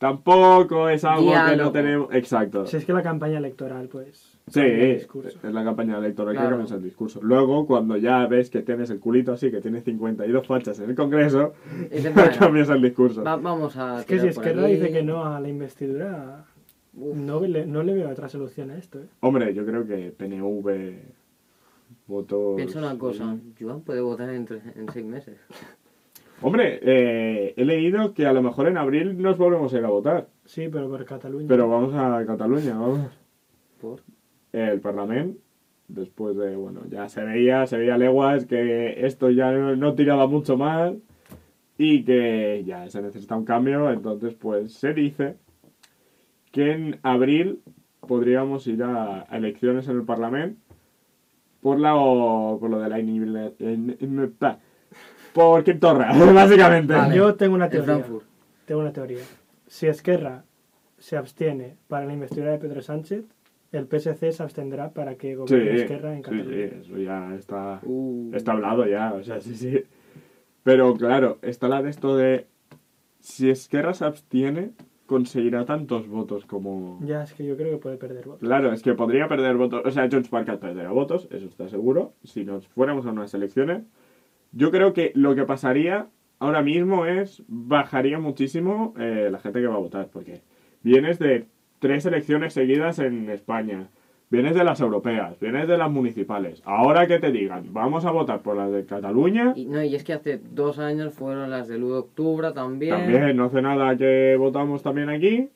tampoco 0.09 0.89
es 0.89 1.03
algo 1.03 1.31
que 1.49 1.55
no 1.55 1.71
tenemos... 1.71 2.13
Exacto. 2.13 2.65
Si 2.67 2.77
es 2.77 2.85
que 2.85 2.93
la 2.93 3.01
campaña 3.03 3.37
electoral, 3.39 3.87
pues... 3.87 4.37
Sí, 4.47 4.59
es 4.61 5.07
la 5.43 5.63
campaña 5.63 5.97
electoral 5.97 6.37
que 6.37 6.43
comienza 6.43 6.75
el 6.75 6.83
discurso. 6.83 7.19
Luego, 7.23 7.65
cuando 7.65 7.97
ya 7.97 8.27
ves 8.27 8.51
que 8.51 8.61
tienes 8.61 8.91
el 8.91 8.99
culito 8.99 9.31
así, 9.33 9.49
que 9.49 9.59
tienes 9.61 9.83
52 9.83 10.45
fachas 10.45 10.79
en 10.79 10.91
el 10.91 10.95
Congreso, 10.95 11.53
Dice, 11.91 12.11
bueno, 12.11 12.31
cambias 12.37 12.69
el 12.69 12.81
discurso. 12.83 13.23
va- 13.23 13.37
vamos 13.37 13.75
a. 13.77 14.01
Es 14.01 14.05
que 14.05 14.19
si 14.19 14.27
Esquerra 14.27 14.65
dice 14.67 14.91
que 14.91 15.01
no 15.01 15.25
a 15.25 15.39
la 15.39 15.47
investidura, 15.49 16.45
Uf. 16.93 17.15
no 17.17 17.39
le, 17.41 17.65
no 17.65 17.81
le 17.81 17.93
veo 17.95 18.09
otra 18.11 18.29
solución 18.29 18.69
a 18.69 18.77
esto. 18.77 18.99
¿eh? 18.99 19.07
Hombre, 19.21 19.51
yo 19.55 19.65
creo 19.65 19.83
que 19.87 20.11
PNV 20.11 20.93
votó... 22.05 22.53
Piensa 22.55 22.77
una 22.77 22.97
cosa, 22.99 23.35
Joan 23.59 23.81
puede 23.81 24.01
votar 24.01 24.29
en, 24.29 24.45
tres- 24.45 24.61
en 24.75 24.87
seis 24.93 25.05
meses. 25.05 25.37
Hombre, 26.41 26.80
eh, 26.82 27.54
he 27.58 27.65
leído 27.65 28.13
que 28.13 28.26
a 28.26 28.34
lo 28.34 28.41
mejor 28.41 28.67
en 28.67 28.78
abril 28.78 29.19
nos 29.21 29.38
volvemos 29.38 29.74
a 29.74 29.78
ir 29.78 29.86
a 29.86 29.89
votar. 29.89 30.28
Sí, 30.45 30.67
pero 30.71 30.89
por 30.89 31.04
Cataluña. 31.06 31.48
Pero 31.48 31.69
vamos 31.69 31.93
a 31.95 32.24
Cataluña, 32.26 32.78
vamos. 32.78 33.10
¿Por? 33.82 34.00
El 34.52 34.80
Parlamento, 34.80 35.39
después 35.88 36.36
de, 36.38 36.56
bueno, 36.56 36.82
ya 36.89 37.10
se 37.10 37.24
veía, 37.24 37.65
se 37.67 37.78
veía 37.78 37.98
leguas 37.98 38.45
que 38.45 39.06
esto 39.06 39.30
ya 39.30 39.52
no, 39.52 39.76
no 39.76 39.95
tiraba 39.95 40.28
mucho 40.28 40.56
más 40.58 40.93
y 41.78 42.04
que 42.04 42.63
ya 42.65 42.89
se 42.89 43.02
necesita 43.02 43.36
un 43.36 43.45
cambio. 43.45 43.91
Entonces, 43.91 44.34
pues 44.36 44.74
se 44.74 44.93
dice 44.93 45.36
que 46.52 46.71
en 46.71 47.00
abril 47.04 47.60
podríamos 48.02 48.67
ir 48.67 48.84
a, 48.84 49.24
elecciones 49.32 49.88
en 49.89 49.98
el 49.98 50.04
Parlamento 50.04 50.60
por, 51.62 51.80
la, 51.80 51.93
por 51.93 52.69
lo 52.69 52.80
de 52.80 52.89
la 52.89 53.00
inhibile- 53.00 53.54
in- 53.60 53.98
in- 54.00 54.32
pa- 54.38 54.60
Por 55.36 55.63
Quintorra, 55.65 56.13
básicamente. 56.34 56.93
Vale. 56.93 57.15
Yo 57.15 57.36
tengo 57.36 57.56
una 57.56 57.69
teoría. 57.69 58.04
Tengo 58.65 58.82
una 58.82 58.93
teoría. 58.93 59.19
Si 59.67 59.86
Esquerra 59.86 60.45
se 60.98 61.17
abstiene 61.17 61.76
para 61.89 62.06
la 62.06 62.13
investidura 62.13 62.52
de 62.52 62.58
Pedro 62.58 62.82
Sánchez, 62.82 63.26
el 63.74 63.86
PSC 63.86 64.32
se 64.32 64.41
abstendrá 64.41 64.91
para 64.91 65.15
que 65.15 65.30
Sí, 65.32 65.36
gobierne 65.36 65.76
Esquerra 65.76 66.12
en 66.13 66.17
sí, 66.17 66.21
Cataluña. 66.24 66.69
sí, 66.69 66.76
eso 66.82 66.98
ya 66.98 67.36
está, 67.36 67.80
Uh. 67.84 68.32
está 68.34 68.54
hablado 68.54 68.88
ya, 68.88 69.13
o 69.13 69.21
sea, 69.24 69.41
sí, 69.41 69.56
sí. 69.56 69.84
Pero 70.63 70.93
claro, 70.95 71.38
está 71.41 71.67
la 71.67 71.82
de 71.82 71.89
esto 71.89 72.15
de 72.15 72.48
si 73.19 73.50
Esquerra 73.50 73.93
se 73.93 74.06
abstiene, 74.06 74.71
conseguirá 75.06 75.65
tantos 75.65 76.08
votos 76.08 76.45
como... 76.45 77.00
Ya, 77.04 77.24
es 77.24 77.34
que 77.34 77.45
yo 77.45 77.58
creo 77.58 77.71
que 77.71 77.78
puede 77.78 77.98
perder 77.98 78.26
votos. 78.26 78.39
Claro, 78.39 78.71
es 78.71 78.82
que 78.82 78.93
podría 78.93 79.28
perder 79.28 79.58
votos, 79.58 79.82
o 79.84 79.91
sea, 79.91 80.08
per 80.08 80.45
Cat 80.45 80.60
perderá 80.62 80.91
votos, 80.91 81.28
eso 81.30 81.45
está 81.48 81.67
seguro, 81.67 82.13
si 82.24 82.45
nos 82.45 82.65
fuéramos 82.67 83.06
a 83.06 83.12
unas 83.12 83.34
elecciones. 83.34 83.84
Yo 84.55 84.71
creo 84.71 84.93
que 84.93 85.11
lo 85.15 85.35
que 85.35 85.43
pasaría 85.43 86.07
ahora 86.39 86.61
mismo 86.61 87.05
es, 87.05 87.43
bajaría 87.49 88.19
muchísimo 88.19 88.93
eh, 88.97 89.27
la 89.29 89.39
gente 89.39 89.59
que 89.59 89.67
va 89.67 89.75
a 89.75 89.79
votar, 89.79 90.07
porque 90.07 90.41
vienes 90.81 91.19
de 91.19 91.45
tres 91.79 92.05
elecciones 92.05 92.53
seguidas 92.53 92.99
en 92.99 93.29
España, 93.29 93.89
vienes 94.29 94.55
de 94.55 94.63
las 94.63 94.79
europeas, 94.79 95.37
vienes 95.41 95.67
de 95.67 95.77
las 95.77 95.91
municipales, 95.91 96.61
ahora 96.63 97.05
que 97.05 97.19
te 97.19 97.33
digan, 97.33 97.73
vamos 97.73 98.05
a 98.05 98.11
votar 98.11 98.41
por 98.43 98.55
las 98.55 98.71
de 98.71 98.85
Cataluña, 98.85 99.51
Y, 99.57 99.65
no, 99.65 99.83
y 99.83 99.93
es 99.93 100.05
que 100.05 100.13
hace 100.13 100.39
dos 100.51 100.79
años 100.79 101.13
fueron 101.13 101.49
las 101.49 101.67
del 101.67 101.83
1 101.83 101.93
de 101.93 101.99
octubre 101.99 102.51
también. 102.53 102.95
también 102.95 103.35
no 103.35 103.45
hace 103.45 103.61
nada 103.61 103.97
que 103.97 104.37
votamos 104.39 104.81
también 104.81 105.09
aquí, 105.09 105.49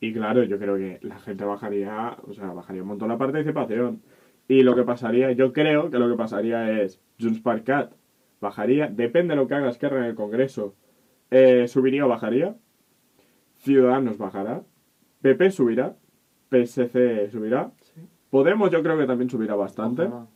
y 0.00 0.14
claro, 0.14 0.42
yo 0.44 0.58
creo 0.58 0.76
que 0.76 1.00
la 1.02 1.18
gente 1.18 1.44
bajaría, 1.44 2.16
o 2.26 2.32
sea, 2.32 2.46
bajaría 2.52 2.80
un 2.80 2.88
montón 2.88 3.10
la 3.10 3.18
participación. 3.18 4.00
Y 4.46 4.62
lo 4.62 4.74
que 4.74 4.84
pasaría, 4.84 5.32
yo 5.32 5.52
creo 5.52 5.90
que 5.90 5.98
lo 5.98 6.08
que 6.08 6.16
pasaría 6.16 6.80
es, 6.80 6.98
Junts 7.20 7.40
per 7.40 7.62
Cat 7.64 7.92
bajaría, 8.40 8.88
depende 8.88 9.34
de 9.34 9.36
lo 9.36 9.48
que 9.48 9.54
haga 9.54 9.68
Esquerra 9.68 9.98
en 9.98 10.04
el 10.04 10.14
Congreso, 10.14 10.74
eh, 11.30 11.66
subiría 11.68 12.06
o 12.06 12.08
bajaría, 12.08 12.56
Ciudadanos 13.58 14.18
bajará, 14.18 14.62
PP 15.20 15.50
subirá, 15.50 15.96
PSC 16.50 17.30
subirá, 17.30 17.72
Sí. 17.82 18.00
Podemos 18.30 18.70
yo 18.70 18.82
creo 18.82 18.98
que 18.98 19.06
también 19.06 19.30
subirá 19.30 19.54
bastante. 19.54 20.02
Ojalá. 20.02 20.26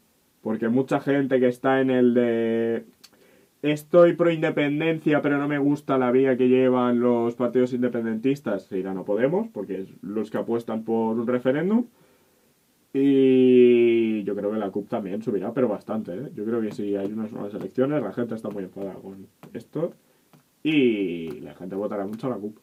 Porque 0.41 0.69
mucha 0.69 1.01
gente 1.01 1.39
que 1.39 1.49
está 1.49 1.81
en 1.81 1.91
el 1.91 2.15
de 2.15 2.85
estoy 3.63 4.15
pro 4.15 4.31
independencia, 4.31 5.23
pero 5.23 5.39
no 5.39 5.47
me 5.47 5.59
gusta 5.59 5.99
la 5.99 6.11
vía 6.11 6.37
que 6.37 6.49
llevan 6.49 6.99
los 6.99 7.37
partidos 7.37 7.73
independentistas, 7.73 8.65
se 8.65 8.79
irán 8.79 8.99
a 8.99 9.05
Podemos, 9.05 9.49
porque 9.53 9.83
es 9.83 9.89
los 10.03 10.31
que 10.31 10.39
apuestan 10.39 10.83
por 10.85 11.19
un 11.19 11.27
referéndum. 11.27 11.87
Y 12.95 14.23
yo 14.25 14.35
creo 14.37 14.51
que 14.51 14.59
la 14.59 14.71
CUP 14.71 14.89
también 14.89 15.23
subirá, 15.23 15.53
pero 15.53 15.69
bastante. 15.69 16.13
¿eh? 16.13 16.31
Yo 16.35 16.45
creo 16.45 16.61
que 16.61 16.73
si 16.73 16.95
hay 16.95 17.11
unas 17.13 17.33
nuevas 17.33 17.55
elecciones, 17.55 18.03
la 18.03 18.13
gente 18.13 18.35
está 18.35 18.51
muy 18.51 18.65
enfadada 18.65 18.95
con 18.95 19.27
esto. 19.55 19.93
Y 20.63 21.41
la 21.41 21.55
gente 21.55 21.75
votará 21.75 22.07
mucho 22.07 22.27
a 22.27 22.31
la 22.31 22.37
CUP. 22.37 22.59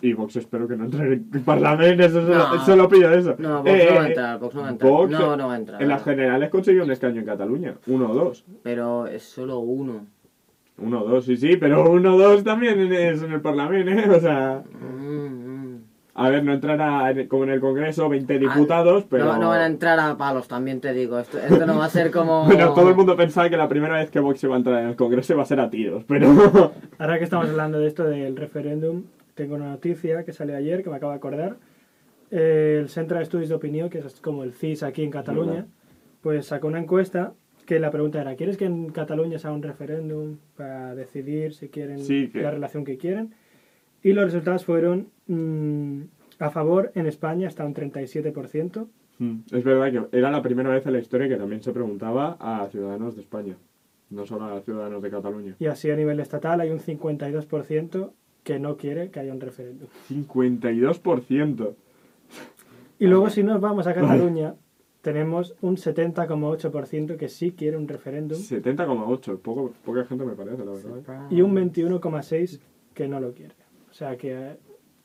Y 0.00 0.14
Vox 0.14 0.36
espero 0.36 0.66
que 0.66 0.76
no 0.76 0.84
entre 0.84 1.04
en 1.06 1.28
el 1.34 1.40
Parlamento, 1.42 2.02
eso 2.04 2.22
solo, 2.22 2.38
No. 2.38 2.64
solo 2.64 2.88
pillo 2.88 3.12
eso. 3.12 3.34
No, 3.38 3.58
Vox 3.62 3.70
Eh, 3.70 3.86
no 3.90 3.94
va 3.94 4.00
a 4.00 4.06
eh, 4.06 4.08
entrar, 4.08 4.38
Vox 4.38 4.54
no 4.54 4.60
va 4.62 4.68
a 4.68 4.70
entrar. 4.70 4.90
Vox, 4.90 5.10
no, 5.10 5.36
no 5.36 5.46
va 5.48 5.54
a 5.54 5.56
entrar. 5.58 5.82
En 5.82 5.88
las 5.88 6.02
generales 6.02 6.48
consiguió 6.48 6.84
un 6.84 6.90
escaño 6.90 7.20
en 7.20 7.26
Cataluña, 7.26 7.74
uno 7.88 8.10
o 8.10 8.14
dos. 8.14 8.44
Pero 8.62 9.06
es 9.06 9.22
solo 9.22 9.58
uno. 9.58 10.06
Uno 10.78 11.02
o 11.02 11.04
dos, 11.06 11.26
sí, 11.26 11.36
sí, 11.36 11.56
pero 11.58 11.90
uno 11.90 12.14
o 12.14 12.18
dos 12.18 12.42
también 12.42 12.80
es 12.90 13.22
en 13.22 13.32
el 13.32 13.42
Parlamento, 13.42 13.90
¿eh? 13.90 14.08
O 14.16 14.20
sea, 14.20 14.64
mm. 14.72 15.41
A 16.14 16.28
ver, 16.28 16.44
no 16.44 16.52
entrará 16.52 17.10
en- 17.10 17.26
como 17.28 17.44
en 17.44 17.50
el 17.50 17.60
Congreso 17.60 18.08
20 18.08 18.34
Ah, 18.34 18.38
diputados, 18.38 19.04
pero... 19.08 19.24
No, 19.24 19.38
no 19.38 19.48
van 19.48 19.60
a 19.62 19.66
entrar 19.66 19.98
a 19.98 20.16
palos, 20.16 20.46
también 20.48 20.80
te 20.80 20.92
digo. 20.92 21.18
Esto, 21.18 21.38
esto 21.38 21.64
no 21.66 21.78
va 21.78 21.86
a 21.86 21.90
ser 21.90 22.10
como. 22.10 22.44
Bueno, 22.46 22.74
todo 22.74 22.90
el 22.90 22.94
mundo 22.96 23.16
pensaba 23.16 23.48
que 23.48 23.56
la 23.56 23.68
primera 23.68 23.96
vez 23.96 24.10
que 24.10 24.20
Vox 24.20 24.42
iba 24.44 24.54
a 24.54 24.58
entrar 24.58 24.82
en 24.82 24.90
el 24.90 24.96
Congreso 24.96 25.32
iba 25.32 25.42
a 25.42 25.46
ser 25.46 25.60
a 25.60 25.70
tiros, 25.70 26.04
pero... 26.04 26.28
Ahora 26.98 27.18
que 27.18 27.24
estamos 27.24 27.48
hablando 27.48 27.78
de 27.78 27.86
esto 27.86 28.04
del 28.04 28.36
referéndum, 28.36 29.04
tengo 29.34 29.54
una 29.54 29.70
noticia 29.70 30.24
que 30.24 30.32
salió 30.32 30.56
ayer 30.56 30.82
que 30.82 30.90
me 30.90 30.96
acabo 30.96 31.12
de 31.12 31.16
acordar. 31.18 31.56
Eh, 32.30 32.78
el 32.80 32.88
Centro 32.88 33.18
de 33.18 33.22
Estudios 33.24 33.48
de 33.50 33.54
Opinión, 33.54 33.88
que 33.90 33.98
es 33.98 34.20
como 34.20 34.42
el 34.44 34.52
CIS 34.54 34.82
aquí 34.82 35.02
en 35.02 35.10
Cataluña, 35.10 35.52
Verdad. 35.52 35.66
pues 36.22 36.46
sacó 36.46 36.66
una 36.68 36.78
encuesta 36.80 37.32
que 37.66 37.78
la 37.78 37.90
pregunta 37.90 38.20
era, 38.20 38.34
¿quieres 38.36 38.56
que 38.56 38.64
en 38.64 38.90
Cataluña 38.90 39.38
se 39.38 39.46
haga 39.46 39.56
un 39.56 39.62
referéndum 39.62 40.36
para 40.56 40.94
decidir 40.94 41.54
si 41.54 41.68
quieren 41.68 41.98
Sí, 42.00 42.28
que- 42.30 42.40
la 42.42 42.50
relación 42.50 42.84
que 42.84 42.96
quieren? 42.98 43.34
Y 44.02 44.12
los 44.12 44.24
resultados 44.24 44.64
fueron 44.64 45.08
mm, 45.26 46.02
a 46.38 46.50
favor 46.50 46.92
en 46.94 47.06
España 47.06 47.48
hasta 47.48 47.64
un 47.64 47.74
37%, 47.74 48.86
Mm, 49.22 49.40
es 49.52 49.62
verdad 49.62 50.08
que 50.10 50.18
era 50.18 50.30
la 50.30 50.42
primera 50.42 50.70
vez 50.70 50.84
en 50.84 50.94
la 50.94 50.98
historia 50.98 51.28
que 51.28 51.36
también 51.36 51.62
se 51.62 51.72
preguntaba 51.72 52.36
a 52.40 52.66
ciudadanos 52.68 53.14
de 53.14 53.22
España, 53.22 53.56
no 54.10 54.26
solo 54.26 54.46
a 54.46 54.60
ciudadanos 54.62 55.00
de 55.00 55.10
Cataluña. 55.10 55.54
y 55.60 55.66
así 55.66 55.90
a 55.90 55.96
nivel 55.96 56.18
estatal 56.18 56.60
hay 56.60 56.70
un 56.70 56.80
52% 56.80 58.10
que 58.42 58.58
no 58.58 58.76
quiere 58.76 59.10
que 59.10 59.20
haya 59.20 59.32
un 59.32 59.40
referéndum. 59.40 59.86
52%. 60.10 61.74
Y 62.98 63.06
luego 63.06 63.30
si 63.30 63.44
nos 63.44 63.60
vamos 63.60 63.86
a 63.86 63.94
Cataluña, 63.94 64.54
tenemos 65.02 65.54
un 65.60 65.76
70,8% 65.76 67.16
que 67.16 67.28
sí 67.28 67.52
quiere 67.52 67.76
un 67.76 67.86
referéndum 67.86 68.38
70,8, 68.38 69.38
poco, 69.38 69.72
poca 69.84 70.04
gente 70.04 70.24
me 70.24 70.32
parece, 70.34 70.64
la 70.64 70.72
verdad. 70.72 71.26
¿eh? 71.30 71.34
y 71.34 71.42
un 71.42 71.54
21,6% 71.54 72.58
que 72.94 73.06
no 73.06 73.20
lo 73.20 73.32
quiere. 73.32 73.54
O 73.92 73.94
sea 73.94 74.16
que 74.16 74.32
eh, 74.32 74.56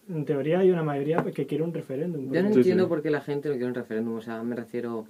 en 0.10 0.23
teoría 0.23 0.60
hay 0.60 0.71
una 0.71 0.82
mayoría 0.82 1.21
que 1.36 1.45
quiere 1.45 1.62
un 1.63 1.73
referéndum. 1.73 2.32
Yo 2.32 2.41
no 2.41 2.50
Sí, 2.54 2.56
entiendo 2.60 2.86
sí. 2.86 2.89
por 2.89 3.02
qué 3.02 3.10
la 3.12 3.19
gente 3.19 3.50
no 3.50 3.56
quiere 3.56 3.67
un 3.67 3.76
referéndum. 3.76 4.15
O 4.15 4.21
sea, 4.21 4.41
me 4.43 4.56
refiero. 4.56 5.06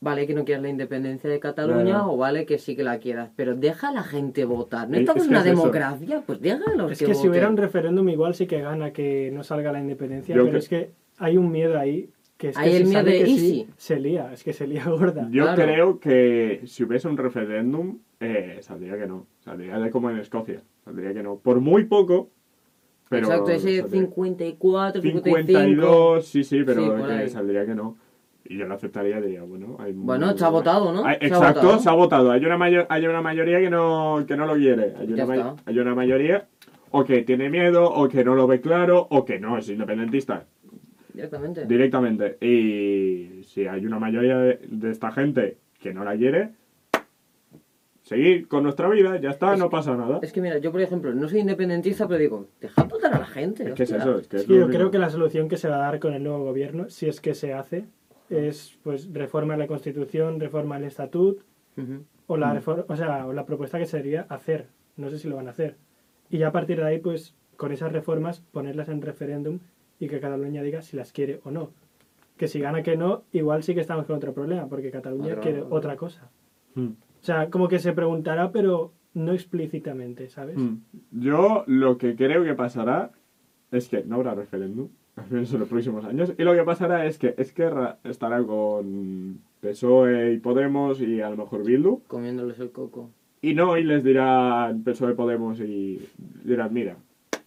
Vale 0.00 0.26
que 0.26 0.34
no 0.34 0.44
quieras 0.44 0.62
la 0.64 0.68
independencia 0.70 1.30
de 1.30 1.38
Cataluña 1.38 1.84
Claro. 1.84 2.12
o 2.12 2.16
vale 2.16 2.44
que 2.44 2.58
sí 2.58 2.74
que 2.74 2.82
la 2.82 2.98
quieras, 2.98 3.30
pero 3.36 3.54
deja 3.54 3.90
a 3.90 3.92
la 3.92 4.02
gente 4.02 4.44
votar. 4.44 4.88
¿No 4.88 4.96
Es- 4.96 5.02
estamos 5.02 5.22
es 5.22 5.26
en 5.26 5.28
que 5.28 5.34
una 5.38 5.40
es 5.40 5.46
eso. 5.52 5.60
democracia? 5.60 6.22
Pues 6.26 6.40
déjalos 6.40 6.90
Es 6.92 6.98
que, 6.98 7.04
que 7.04 7.14
si 7.14 7.28
hubiera 7.28 7.48
un 7.48 7.56
referéndum 7.56 8.08
igual 8.08 8.34
sí 8.34 8.46
que 8.48 8.60
gana 8.62 8.92
que 8.92 9.30
no 9.32 9.44
salga 9.44 9.70
la 9.70 9.78
independencia, 9.80 10.34
Yo 10.34 10.42
pero 10.42 10.52
que- 10.52 10.58
es 10.58 10.68
que 10.68 10.90
hay 11.18 11.36
un 11.36 11.52
miedo 11.52 11.78
ahí 11.78 12.08
que 12.42 12.48
es 12.48 12.56
el 12.76 12.84
miedo 12.86 12.92
sale 12.98 13.12
de 13.12 13.24
que 13.24 13.30
¿y 13.30 13.38
sí, 13.38 13.66
se 13.76 14.00
lía, 14.00 14.32
es 14.32 14.42
que 14.42 14.52
se 14.52 14.66
lía 14.66 14.84
gorda. 14.88 15.28
Yo 15.30 15.44
Claro. 15.44 15.62
creo 15.62 16.00
que 16.00 16.62
si 16.64 16.82
hubiese 16.82 17.06
un 17.06 17.16
referéndum, 17.16 17.98
eh, 18.18 18.58
saldría 18.62 18.98
que 18.98 19.06
no. 19.06 19.26
Saldría 19.40 19.78
de 19.78 19.90
como 19.90 20.10
en 20.10 20.18
Escocia. 20.18 20.60
Saldría 20.84 21.14
que 21.14 21.22
no. 21.22 21.36
Por 21.36 21.60
muy 21.60 21.84
poco, 21.84 22.30
pero... 23.08 23.26
Exacto, 23.28 23.50
ese 23.52 23.78
saldría. 23.80 24.00
54, 24.06 25.02
55. 25.02 25.46
52, 25.52 26.26
sí, 26.26 26.42
sí, 26.44 26.62
pero 26.64 26.82
Sí, 26.96 27.02
que 27.06 27.28
saldría 27.28 27.64
que 27.66 27.74
no. 27.74 27.96
Y 28.44 28.58
yo 28.58 28.66
lo 28.66 28.74
aceptaría, 28.74 29.20
diría, 29.20 29.42
bueno... 29.44 29.76
Hay 29.78 29.92
Bueno, 29.92 30.36
se 30.36 30.44
ha 30.44 30.48
votado, 30.48 30.92
¿no? 30.92 31.04
Hay- 31.04 31.18
Se 31.20 31.24
ha 31.26 31.28
exacto, 31.28 31.60
votado. 31.62 31.78
se 31.78 31.88
ha 31.88 31.92
votado. 31.92 32.32
Hay 32.32 32.44
una, 32.44 32.58
mayo- 32.58 32.86
hay 32.88 33.06
una 33.06 33.22
mayoría 33.22 33.60
que 33.60 33.70
no, 33.70 34.24
que 34.26 34.36
no 34.36 34.46
lo 34.46 34.54
quiere. 34.56 34.94
Hay 34.98 35.12
una, 35.12 35.26
ma- 35.26 35.56
hay 35.64 35.78
una 35.78 35.94
mayoría 35.94 36.48
o 36.90 37.04
que 37.04 37.22
tiene 37.22 37.48
miedo, 37.48 37.84
o 37.90 38.08
que 38.08 38.24
no 38.24 38.34
lo 38.34 38.46
ve 38.48 38.60
claro, 38.60 39.06
o 39.10 39.24
que 39.24 39.38
no 39.38 39.56
es 39.58 39.68
independentista 39.68 40.46
Directamente. 41.14 41.66
directamente. 41.66 42.36
Y 42.40 43.42
si 43.44 43.66
hay 43.66 43.84
una 43.86 43.98
mayoría 43.98 44.38
de, 44.38 44.60
de 44.68 44.90
esta 44.90 45.10
gente 45.12 45.58
que 45.80 45.92
no 45.92 46.04
la 46.04 46.16
quiere, 46.16 46.50
seguir 48.02 48.48
con 48.48 48.62
nuestra 48.64 48.88
vida, 48.88 49.18
ya 49.20 49.30
está, 49.30 49.52
Es 49.54 49.58
no 49.58 49.66
que- 49.68 49.72
pasa 49.76 49.96
nada. 49.96 50.18
Es 50.22 50.32
que 50.32 50.40
mira, 50.40 50.58
yo 50.58 50.72
por 50.72 50.80
ejemplo 50.80 51.14
no 51.14 51.28
soy 51.28 51.40
independentista, 51.40 52.06
pero 52.08 52.18
digo, 52.20 52.46
deja 52.60 52.82
votar 52.84 53.14
a 53.14 53.18
la 53.20 53.26
gente. 53.26 53.68
Es 53.68 53.74
que 53.74 53.82
es 53.84 53.90
eso, 53.92 54.18
es 54.18 54.28
que 54.28 54.36
es 54.38 54.46
yo 54.46 54.68
creo 54.68 54.90
que 54.90 54.98
la 54.98 55.10
solución 55.10 55.48
que 55.48 55.56
se 55.56 55.68
va 55.68 55.76
a 55.76 55.90
dar 55.90 55.98
con 56.00 56.14
el 56.14 56.22
nuevo 56.22 56.44
gobierno, 56.44 56.88
si 56.90 57.08
es 57.08 57.20
que 57.20 57.34
se 57.34 57.52
hace, 57.54 57.84
es 58.30 58.78
pues 58.82 59.12
reforma 59.12 59.56
la 59.56 59.66
Constitución, 59.66 60.40
reforma 60.40 60.76
el 60.78 60.84
Estatut, 60.84 61.40
Ujú. 61.76 62.04
o 62.26 62.36
Mm. 62.36 62.40
la 62.40 62.54
reforma, 62.54 62.84
o 62.88 62.96
sea, 62.96 63.26
o 63.26 63.32
la 63.32 63.46
propuesta 63.46 63.78
que 63.78 63.86
sería 63.86 64.22
hacer. 64.28 64.66
No 64.96 65.08
sé 65.10 65.18
si 65.18 65.28
lo 65.28 65.36
van 65.36 65.46
a 65.48 65.50
hacer. 65.50 65.76
Y 66.28 66.38
ya 66.38 66.48
a 66.48 66.52
partir 66.52 66.78
de 66.78 66.84
ahí, 66.84 66.98
pues, 66.98 67.34
con 67.56 67.72
esas 67.72 67.92
reformas, 67.92 68.40
ponerlas 68.52 68.88
en 68.88 69.00
referéndum 69.02 69.58
y 70.02 70.08
que 70.08 70.18
Cataluña 70.18 70.64
diga 70.64 70.82
si 70.82 70.96
las 70.96 71.12
quiere 71.12 71.38
o 71.44 71.52
no. 71.52 71.70
Que 72.36 72.48
si 72.48 72.58
gana 72.58 72.82
que 72.82 72.96
no, 72.96 73.22
igual 73.32 73.62
sí 73.62 73.72
que 73.72 73.80
estamos 73.80 74.04
con 74.04 74.16
otro 74.16 74.34
problema, 74.34 74.66
porque 74.66 74.90
Cataluña 74.90 75.36
quiere 75.36 75.62
otra 75.62 75.94
cosa. 75.94 76.28
Mm. 76.74 76.86
O 76.88 77.24
sea, 77.24 77.50
como 77.50 77.68
que 77.68 77.78
se 77.78 77.92
preguntará, 77.92 78.50
pero 78.50 78.90
no 79.14 79.32
explícitamente, 79.32 80.28
¿sabes? 80.28 80.58
Mm. 80.58 80.78
Yo 81.12 81.62
lo 81.68 81.98
que 81.98 82.16
creo 82.16 82.42
que 82.42 82.54
pasará 82.54 83.12
es 83.70 83.88
que 83.88 84.02
no 84.02 84.16
habrá 84.16 84.34
referéndum, 84.34 84.88
al 85.14 85.30
menos 85.30 85.52
en 85.54 85.60
los 85.60 85.68
próximos 85.68 86.04
años, 86.04 86.34
y 86.36 86.42
lo 86.42 86.52
que 86.52 86.64
pasará 86.64 87.06
es 87.06 87.16
que 87.16 87.36
Esquerra 87.38 87.98
estará 88.02 88.42
con 88.42 89.38
PSOE 89.60 90.32
y 90.32 90.38
Podemos 90.40 91.00
y 91.00 91.20
a 91.20 91.30
lo 91.30 91.36
mejor 91.36 91.64
Bildu, 91.64 92.02
Comiéndoles 92.08 92.58
el 92.58 92.72
coco. 92.72 93.10
y 93.40 93.54
no, 93.54 93.78
y 93.78 93.84
les 93.84 94.02
dirán 94.02 94.82
PSOE, 94.82 95.14
Podemos 95.14 95.60
y 95.60 96.00
dirán, 96.42 96.74
mira, 96.74 96.96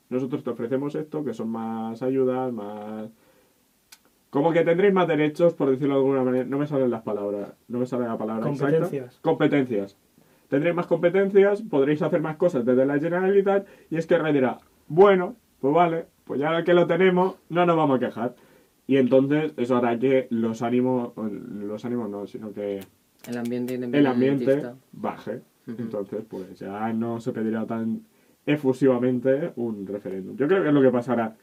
nosotros 0.09 0.43
te 0.43 0.49
ofrecemos 0.51 0.95
esto, 0.95 1.23
que 1.23 1.33
son 1.33 1.49
más 1.49 2.01
ayudas, 2.01 2.51
más... 2.53 3.09
Como 4.29 4.51
que 4.51 4.63
tendréis 4.63 4.93
más 4.93 5.07
derechos, 5.07 5.53
por 5.53 5.69
decirlo 5.69 5.95
de 5.95 5.99
alguna 6.01 6.23
manera. 6.23 6.45
No 6.45 6.57
me 6.57 6.67
salen 6.67 6.91
las 6.91 7.03
palabras. 7.03 7.53
No 7.69 7.79
me 7.79 7.85
sale 7.85 8.05
la 8.05 8.17
palabra 8.17 8.49
exacta. 8.49 8.79
Competencias. 8.79 9.19
Competencias. 9.21 9.97
Tendréis 10.49 10.75
más 10.75 10.87
competencias, 10.87 11.61
podréis 11.61 12.01
hacer 12.01 12.21
más 12.21 12.35
cosas 12.35 12.65
desde 12.65 12.85
la 12.85 12.99
Generalitat 12.99 13.65
y 13.89 13.97
es 13.97 14.05
que 14.05 14.17
dirá, 14.31 14.59
bueno, 14.87 15.35
pues 15.59 15.73
vale, 15.73 16.05
pues 16.23 16.39
ya 16.39 16.63
que 16.63 16.73
lo 16.73 16.85
tenemos, 16.85 17.35
no 17.49 17.65
nos 17.65 17.75
vamos 17.75 17.97
a 17.97 17.99
quejar. 17.99 18.35
Y 18.87 18.97
entonces 18.97 19.53
eso 19.57 19.77
hará 19.77 19.97
que 19.97 20.27
los 20.29 20.61
ánimos, 20.61 21.13
los 21.15 21.83
ánimos 21.85 22.09
no, 22.09 22.27
sino 22.27 22.53
que 22.53 22.81
El 23.27 23.37
ambiente 23.37 23.75
el 23.75 24.05
ambiente 24.05 24.63
baje. 24.91 25.41
Entonces, 25.67 26.23
pues 26.29 26.59
ya 26.59 26.93
no 26.93 27.19
se 27.19 27.31
pedirá 27.31 27.65
tan 27.65 28.03
efusivamente 28.45 29.51
un 29.55 29.85
referéndum. 29.87 30.35
Yo 30.35 30.47
creo 30.47 30.61
que 30.61 30.69
es 30.69 30.73
lo 30.73 30.81
que 30.81 30.91
pasará. 30.91 31.35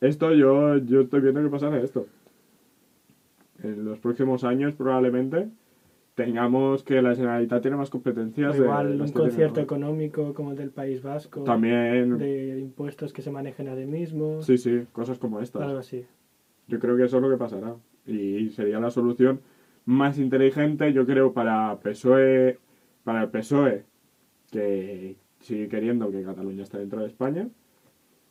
Esto 0.00 0.32
yo, 0.32 0.78
yo 0.78 1.02
estoy 1.02 1.20
viendo 1.20 1.42
que 1.42 1.48
pasará 1.48 1.80
esto. 1.80 2.06
En 3.62 3.84
los 3.84 3.98
próximos 4.00 4.42
años 4.42 4.74
probablemente 4.74 5.48
tengamos 6.14 6.82
que 6.82 7.00
la 7.00 7.14
Generalitat 7.14 7.62
tiene 7.62 7.76
más 7.76 7.90
competencias. 7.90 8.56
Igual 8.56 9.00
un 9.00 9.12
concierto 9.12 9.60
económico 9.60 10.34
como 10.34 10.50
el 10.50 10.56
del 10.56 10.70
País 10.70 11.02
Vasco. 11.02 11.44
También, 11.44 12.18
De 12.18 12.58
impuestos 12.58 13.12
que 13.12 13.22
se 13.22 13.30
manejen 13.30 13.68
a 13.68 13.76
sí 13.76 13.86
mismo. 13.86 14.42
sí, 14.42 14.58
sí, 14.58 14.82
cosas 14.92 15.18
como 15.18 15.40
estas. 15.40 15.62
Algo 15.62 15.78
así. 15.78 16.04
Yo 16.68 16.78
creo 16.78 16.96
que 16.96 17.04
eso 17.04 17.16
es 17.16 17.22
lo 17.22 17.30
que 17.30 17.36
pasará. 17.36 17.76
Y 18.06 18.50
sería 18.50 18.80
la 18.80 18.90
solución 18.90 19.40
más 19.84 20.18
inteligente, 20.18 20.92
yo 20.92 21.06
creo, 21.06 21.32
para 21.32 21.78
PSOE, 21.80 22.58
para 23.04 23.22
el 23.22 23.30
PSOE, 23.30 23.84
que 24.50 25.16
sigue 25.42 25.68
queriendo 25.68 26.10
que 26.10 26.22
Cataluña 26.22 26.62
esté 26.62 26.78
dentro 26.78 27.00
de 27.00 27.08
España. 27.08 27.48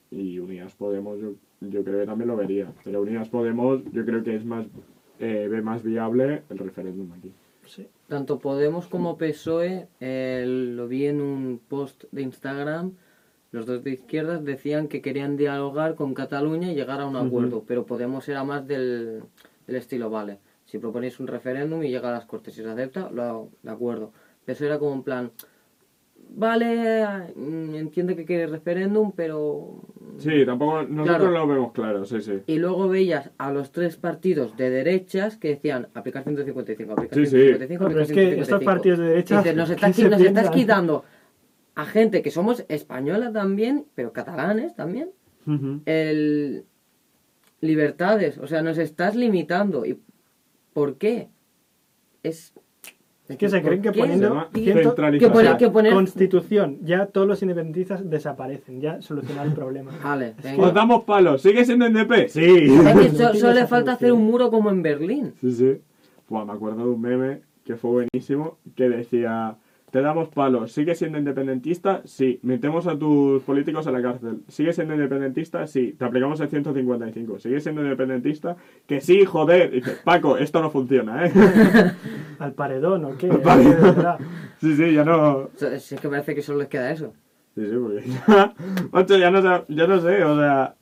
Y 0.10 0.40
Unidas 0.40 0.76
Podemos, 0.76 1.20
yo, 1.20 1.34
yo 1.62 1.84
creo 1.84 2.00
que 2.00 2.06
también 2.06 2.28
lo 2.28 2.36
vería. 2.36 2.74
Pero 2.84 3.02
Unidas 3.02 3.30
Podemos, 3.30 3.82
yo 3.92 4.04
creo 4.06 4.24
que 4.24 4.36
es 4.36 4.46
más, 4.46 4.66
eh, 5.20 5.48
ve 5.50 5.62
más 5.62 5.84
viable 5.84 6.44
el 6.50 6.58
referéndum 6.58 7.12
aquí. 7.14 7.32
Sí. 7.66 7.88
Tanto 8.08 8.40
Podemos 8.40 8.88
como 8.88 9.18
PSOE, 9.18 9.88
eh, 10.00 10.44
lo 10.48 10.88
vi 10.88 11.06
en 11.06 11.22
un 11.22 11.62
post 11.70 12.06
de 12.12 12.24
Instagram, 12.24 12.94
los 13.52 13.66
dos 13.66 13.84
de 13.84 13.92
izquierdas 13.92 14.44
decían 14.44 14.88
que 14.88 15.02
querían 15.02 15.38
dialogar 15.38 15.96
con 15.96 16.14
Cataluña 16.14 16.72
y 16.72 16.76
llegar 16.76 17.02
a 17.02 17.06
un 17.06 17.16
acuerdo, 17.16 17.64
pero 17.68 17.86
Podemos 17.86 18.28
era 18.28 18.44
más 18.44 18.66
del, 18.68 19.24
del 19.68 19.76
estilo, 19.76 20.10
vale, 20.10 20.40
si 20.66 20.78
proponéis 20.80 21.20
un 21.20 21.28
referéndum 21.28 21.84
y 21.84 21.90
llega 21.90 22.10
a 22.10 22.14
las 22.14 22.26
Cortes 22.26 22.58
y 22.58 22.64
se 22.64 22.70
acepta, 22.70 23.10
lo 23.12 23.24
hago, 23.24 23.50
de 23.62 23.72
acuerdo. 23.72 24.12
PSOE 24.46 24.68
era 24.68 24.80
como 24.80 24.94
en 24.94 25.04
plan, 25.04 25.32
vale, 26.34 27.34
mm, 27.36 27.76
entiendo 27.76 28.16
que 28.16 28.26
quiere 28.26 28.48
referéndum, 28.48 29.12
pero... 29.12 29.82
Sí, 30.18 30.46
tampoco 30.46 30.84
nosotros 30.84 31.18
Claro. 31.18 31.32
lo 31.32 31.48
vemos 31.48 31.72
claro, 31.74 32.06
sí, 32.06 32.22
sí. 32.22 32.40
Y 32.48 32.58
luego 32.60 32.88
veías 32.88 33.32
a 33.38 33.52
los 33.52 33.72
tres 33.72 33.98
partidos 33.98 34.56
de 34.58 34.70
derechas 34.70 35.38
que 35.38 35.50
decían 35.50 35.88
aplicar 35.94 36.24
155, 36.24 36.94
aplicar 36.94 37.18
Sí, 37.18 37.26
sí. 37.26 37.32
155, 37.32 37.84
No, 37.84 37.90
pero 37.90 38.02
aplicar 38.02 38.02
es 38.02 38.08
que 38.08 38.36
155. 38.36 38.42
estos 38.44 38.64
partidos 38.64 39.00
de 39.00 39.06
derecha. 39.06 39.38
Dices, 39.40 39.56
nos, 39.56 39.70
¿qué 39.70 39.74
estás, 39.76 39.96
se 39.96 40.02
qui- 40.02 40.10
nos 40.10 40.20
estás 40.22 40.34
piensan? 40.34 40.54
quitando 40.54 41.04
a 41.76 41.86
gente 41.86 42.22
que 42.22 42.32
somos 42.32 42.66
española 42.70 43.32
también, 43.32 43.86
pero 43.96 44.12
catalanes 44.14 44.76
también, 44.76 45.10
el 45.86 46.66
libertades, 47.62 48.38
o 48.38 48.48
sea, 48.48 48.62
nos 48.62 48.78
estás 48.78 49.16
limitando. 49.16 49.86
¿Y 49.86 50.00
por 50.74 50.98
qué? 50.98 51.30
Es 52.24 52.54
Es 53.32 53.38
que 53.38 53.50
se 53.50 53.60
¿por 53.60 53.68
creen 53.70 53.82
que 53.82 53.92
poniendo 53.92 54.48
centralización. 54.54 55.58
que 55.58 55.70
poner, 55.70 55.94
Constitución, 55.94 56.78
ya 56.84 57.06
todos 57.08 57.28
los 57.28 57.42
independentistas 57.42 58.10
desaparecen, 58.10 58.82
ya 58.82 59.02
solucionar 59.02 59.48
el 59.48 59.54
problema. 59.54 59.92
Vale, 60.04 60.36
Os 60.38 60.44
venga. 60.44 60.72
damos 60.72 61.04
palos, 61.04 61.42
¿sigue 61.42 61.66
siendo 61.66 61.90
NDP? 61.90 62.28
Sí. 62.30 62.46
Es 62.46 62.96
que 62.96 63.10
so- 63.18 63.34
solo 63.34 63.54
le 63.54 63.68
falta 63.68 63.94
hacer 63.94 64.12
un 64.14 64.24
muro 64.26 64.50
como 64.50 64.70
en 64.70 64.82
Berlín. 64.82 65.34
Sí, 65.42 65.52
sí. 65.52 65.78
Buah, 66.30 66.46
me 66.46 66.54
acuerdo 66.54 66.84
de 66.86 66.90
un 66.92 67.02
meme 67.02 67.42
que 67.66 67.76
fue 67.76 67.92
buenísimo, 68.12 68.58
que 68.76 68.90
decía, 68.90 69.56
te 69.92 70.02
damos 70.02 70.30
palos, 70.30 70.72
¿sigues 70.72 70.98
siendo 70.98 71.18
independentista? 71.18 72.02
Sí. 72.06 72.40
¿Metemos 72.44 72.88
a 72.88 72.98
tus 72.98 73.44
políticos 73.44 73.86
a 73.88 73.92
la 73.92 74.02
cárcel? 74.02 74.40
¿Sigues 74.48 74.76
siendo 74.76 74.94
independentista? 74.94 75.68
Sí. 75.68 75.94
¿Te 75.98 76.06
aplicamos 76.06 76.40
el 76.40 76.50
155? 76.50 77.40
¿Sigues 77.40 77.64
siendo 77.64 77.82
independentista? 77.84 78.56
Que 78.88 79.02
sí, 79.02 79.26
joder. 79.26 79.74
Y 79.74 79.82
dice, 79.82 79.98
Paco, 80.04 80.38
esto 80.38 80.62
no 80.62 80.72
funciona, 80.72 81.26
¿eh? 81.26 81.32
¿Al 82.40 82.54
paredón 82.54 83.04
o 83.04 83.18
qué? 83.18 83.28
paredón. 83.28 83.76
De 83.76 83.82
verdad. 83.82 84.20
sí, 84.62 84.76
sí, 84.78 84.94
ya 84.94 85.04
no... 85.04 85.50
Si 85.56 85.96
es 85.96 86.02
que 86.02 86.08
parece 86.08 86.36
que 86.36 86.42
solo 86.42 86.60
les 86.60 86.70
queda 86.70 86.92
eso. 86.92 87.14
Sí, 87.56 87.66
sí, 87.66 87.76
porque 87.78 88.08
ya... 88.08 88.54
Macho, 88.92 89.18
ya 89.18 89.30
no, 89.30 89.68
ya 89.68 89.88
no 89.88 90.00
sé, 90.00 90.24
o 90.24 90.40
sea... 90.40 90.76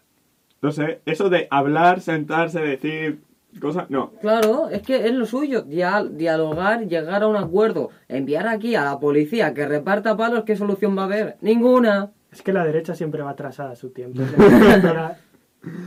No 0.62 0.72
sé, 0.72 1.02
eso 1.06 1.30
de 1.30 1.48
hablar, 1.50 2.02
sentarse, 2.02 2.60
decir 2.60 3.22
cosas... 3.60 3.90
No. 3.90 4.12
Claro, 4.22 4.70
es 4.70 4.82
que 4.82 5.08
es 5.08 5.14
lo 5.14 5.26
suyo, 5.26 5.64
dia- 5.64 6.04
dialogar, 6.10 6.88
llegar 6.88 7.24
a 7.24 7.28
un 7.28 7.36
acuerdo, 7.36 7.90
enviar 8.08 8.48
aquí 8.48 8.76
a 8.76 8.84
la 8.84 9.00
policía 9.00 9.54
que 9.54 9.68
reparta 9.68 10.16
palos, 10.16 10.44
¿qué 10.44 10.56
solución 10.56 10.98
va 10.98 11.04
a 11.04 11.06
haber? 11.06 11.38
Ninguna. 11.42 12.12
Es 12.32 12.42
que 12.42 12.54
la 12.54 12.64
derecha 12.64 12.94
siempre 12.96 13.24
va 13.24 13.32
atrasada 13.32 13.72
a 13.72 13.76
su 13.76 13.90
tiempo. 13.90 14.22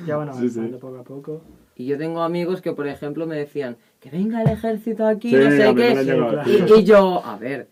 Ya 0.07 0.17
van 0.17 0.29
avanzando 0.29 0.77
sí. 0.77 0.81
poco 0.81 0.99
a 0.99 1.03
poco. 1.05 1.41
Y 1.77 1.87
yo 1.87 1.97
tengo 1.97 2.23
amigos 2.23 2.61
que, 2.61 2.73
por 2.73 2.87
ejemplo, 2.87 3.27
me 3.27 3.37
decían 3.37 3.79
que 4.01 4.11
venga 4.11 4.43
el 4.43 4.49
ejército 4.51 5.07
aquí, 5.07 5.31
Sí, 5.31 5.37
no 5.37 5.51
sé 5.51 5.75
qué. 5.75 6.67
Y, 6.75 6.81
y 6.81 6.85
yo, 6.85 7.25
a 7.25 7.39
ver, 7.39 7.69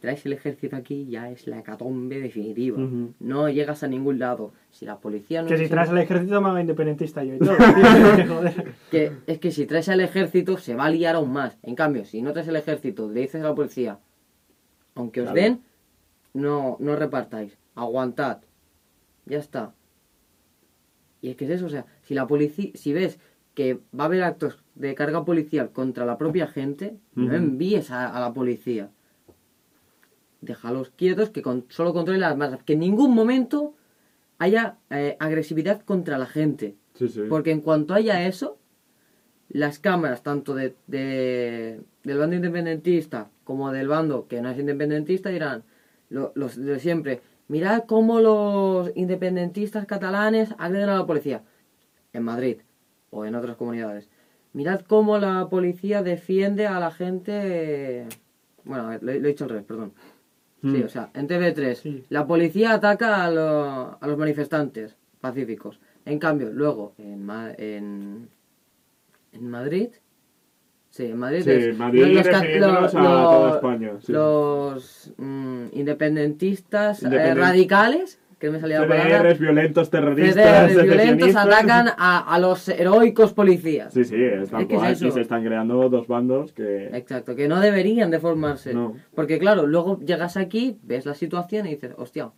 traes 0.00 0.24
el 0.26 0.32
ejército 0.34 0.76
aquí 0.76 1.06
ya 1.06 1.30
es 1.30 1.46
la 1.46 1.58
hecatombe 1.58 2.20
definitiva. 2.20 2.78
No 3.20 3.48
llegas 3.48 3.82
a 3.82 3.88
ningún 3.88 4.18
lado. 4.18 4.52
Si 4.70 4.84
la 4.86 4.98
policía 4.98 5.42
no... 5.42 5.48
Que 5.48 5.56
si 5.58 5.64
es- 5.64 5.70
traes 5.70 5.88
al 5.90 5.98
ejército 5.98 6.40
me 6.40 6.48
haga 6.50 6.60
independentista 6.60 7.24
yo 7.24 7.34
y 7.34 7.38
todo. 7.38 7.56
joder. 8.28 8.74
que 8.90 9.12
es 9.26 9.38
que 9.38 9.50
si 9.50 9.66
traes 9.66 9.88
al 9.88 10.00
ejército 10.00 10.58
se 10.58 10.74
va 10.74 10.84
a 10.86 10.90
liar 10.90 11.14
aún 11.16 11.32
más. 11.32 11.58
En 11.62 11.74
cambio, 11.74 12.04
si 12.04 12.22
no 12.22 12.32
traes 12.32 12.48
el 12.48 12.56
ejército, 12.56 13.10
le 13.10 13.20
dices 13.22 13.42
a 13.42 13.48
la 13.48 13.54
policía, 13.54 13.98
aunque 14.94 15.20
os 15.22 15.30
Claro. 15.30 15.40
den, 15.40 15.60
no, 16.34 16.76
no 16.80 16.96
repartáis, 16.96 17.56
aguantad. 17.74 18.38
Ya 19.24 19.38
está. 19.38 19.74
Y 21.20 21.30
es 21.30 21.36
que 21.36 21.44
es 21.46 21.50
eso, 21.50 21.66
o 21.66 21.70
sea, 21.70 21.86
si 22.02 22.14
la 22.14 22.26
policía, 22.26 22.70
si 22.74 22.92
ves 22.92 23.18
que 23.54 23.74
va 23.98 24.04
a 24.04 24.06
haber 24.06 24.22
actos 24.22 24.62
de 24.74 24.94
carga 24.94 25.24
policial 25.24 25.70
contra 25.70 26.04
la 26.04 26.18
propia 26.18 26.46
gente, 26.46 26.98
no 27.14 27.34
envíes 27.34 27.90
a, 27.90 28.14
a 28.14 28.20
la 28.20 28.32
policía. 28.34 28.90
Déjalos 30.40 30.90
quietos, 30.90 31.30
que 31.30 31.42
con, 31.42 31.64
solo 31.68 31.92
controlen 31.92 32.20
las 32.20 32.36
masas. 32.36 32.62
Que 32.62 32.74
en 32.74 32.80
ningún 32.80 33.14
momento 33.14 33.74
haya 34.38 34.76
eh, 34.90 35.16
agresividad 35.18 35.80
contra 35.82 36.18
la 36.18 36.26
gente. 36.26 36.76
Sí, 36.94 37.08
sí. 37.08 37.22
Porque 37.28 37.50
en 37.50 37.60
cuanto 37.60 37.94
haya 37.94 38.26
eso, 38.26 38.58
las 39.48 39.78
cámaras, 39.78 40.22
tanto 40.22 40.54
de, 40.54 40.74
de- 40.86 41.80
del 42.04 42.18
bando 42.18 42.36
independentista 42.36 43.30
como 43.44 43.70
del 43.72 43.88
bando 43.88 44.26
que 44.28 44.40
no 44.40 44.50
es 44.50 44.58
independentista, 44.58 45.30
dirán, 45.30 45.62
lo- 46.10 46.32
los 46.34 46.56
de 46.56 46.78
siempre, 46.80 47.20
mirad 47.48 47.84
cómo 47.86 48.20
los 48.20 48.90
independentistas 48.94 49.86
catalanes 49.86 50.54
agreden 50.58 50.88
a 50.90 50.96
la 50.98 51.06
policía. 51.06 51.42
En 52.12 52.22
Madrid 52.24 52.58
o 53.10 53.24
en 53.24 53.34
otras 53.34 53.56
comunidades. 53.56 54.08
Mirad 54.52 54.80
cómo 54.80 55.18
la 55.18 55.48
policía 55.48 56.02
defiende 56.02 56.66
a 56.66 56.80
la 56.80 56.90
gente... 56.90 58.06
Bueno, 58.64 58.90
lo 59.00 59.12
he 59.12 59.20
dicho 59.20 59.44
al 59.44 59.50
revés, 59.50 59.64
perdón. 59.64 59.92
Sí, 60.72 60.78
Mm. 60.78 60.84
o 60.84 60.88
sea, 60.88 61.10
en 61.14 61.28
TV3, 61.28 61.74
Sí. 61.78 62.04
la 62.08 62.26
policía 62.26 62.72
ataca 62.72 63.24
a, 63.24 63.30
lo- 63.30 63.98
a 64.00 64.06
los 64.06 64.18
manifestantes 64.18 64.96
pacíficos. 65.20 65.78
En 66.04 66.18
cambio, 66.18 66.50
luego, 66.52 66.94
en, 66.98 67.28
en, 67.58 68.28
en 69.32 69.50
Madrid, 69.50 69.88
sí, 70.90 71.04
en 71.06 71.18
Madrid, 71.18 71.42
Sí, 71.44 71.50
es- 71.50 71.78
Madrid 71.78 72.06
los 72.14 72.26
ca- 72.26 72.40
refiriéndonos 72.40 72.94
lo- 72.94 73.00
a 73.00 73.02
lo- 73.02 73.30
toda 73.30 73.54
España, 73.56 73.92
sí. 74.00 74.12
los 74.12 75.12
independentistas 75.72 77.02
eh, 77.02 77.06
Independen- 77.06 77.36
radicales, 77.38 78.18
que 78.38 78.50
me 78.50 78.60
salía 78.60 78.84
CDRs, 78.84 79.38
violentos, 79.38 79.88
terroristas, 79.90 80.70
CDRs 80.70 80.82
violentos 80.82 81.36
atacan 81.36 81.88
a, 81.96 82.34
a 82.34 82.38
los 82.38 82.68
heroicos 82.68 83.32
policías. 83.32 83.94
Sí, 83.94 84.04
sí, 84.04 84.16
es 84.22 84.50
tal 84.50 84.62
Es 84.62 84.68
que 85.00 85.06
y 85.06 85.10
se 85.10 85.20
están 85.22 85.42
creando 85.42 85.88
dos 85.88 86.06
bandos 86.06 86.52
que... 86.52 86.88
Exacto, 86.92 87.34
que 87.34 87.48
no 87.48 87.60
deberían 87.60 88.10
de 88.10 88.20
formarse. 88.20 88.74
No. 88.74 88.94
Porque 89.14 89.38
claro, 89.38 89.66
luego 89.66 89.98
llegas 90.00 90.36
aquí, 90.36 90.78
ves 90.82 91.06
la 91.06 91.14
situación 91.14 91.66
y 91.66 91.70
dices, 91.70 91.94
hostia, 91.96 92.30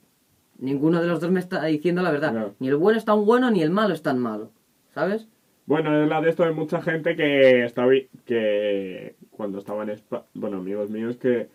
ninguno 0.58 1.00
de 1.00 1.08
los 1.08 1.20
dos 1.20 1.30
me 1.30 1.40
está 1.40 1.64
diciendo 1.64 2.02
la 2.02 2.12
verdad. 2.12 2.32
No. 2.32 2.54
Ni 2.60 2.68
el 2.68 2.76
bueno 2.76 2.98
es 2.98 3.04
tan 3.04 3.24
bueno 3.24 3.50
ni 3.50 3.62
el 3.62 3.70
malo 3.70 3.92
es 3.92 4.02
tan 4.02 4.18
malo. 4.18 4.52
¿Sabes? 4.94 5.28
Bueno, 5.66 6.02
es 6.02 6.08
la 6.08 6.20
de 6.20 6.30
esto 6.30 6.44
de 6.44 6.52
mucha 6.52 6.80
gente 6.80 7.14
que 7.14 7.64
estaba 7.64 7.92
que 8.24 9.16
cuando 9.30 9.58
estaba 9.58 9.82
en 9.82 9.90
España, 9.90 10.24
bueno, 10.34 10.58
amigos 10.58 10.90
míos 10.90 11.16
que 11.18 11.48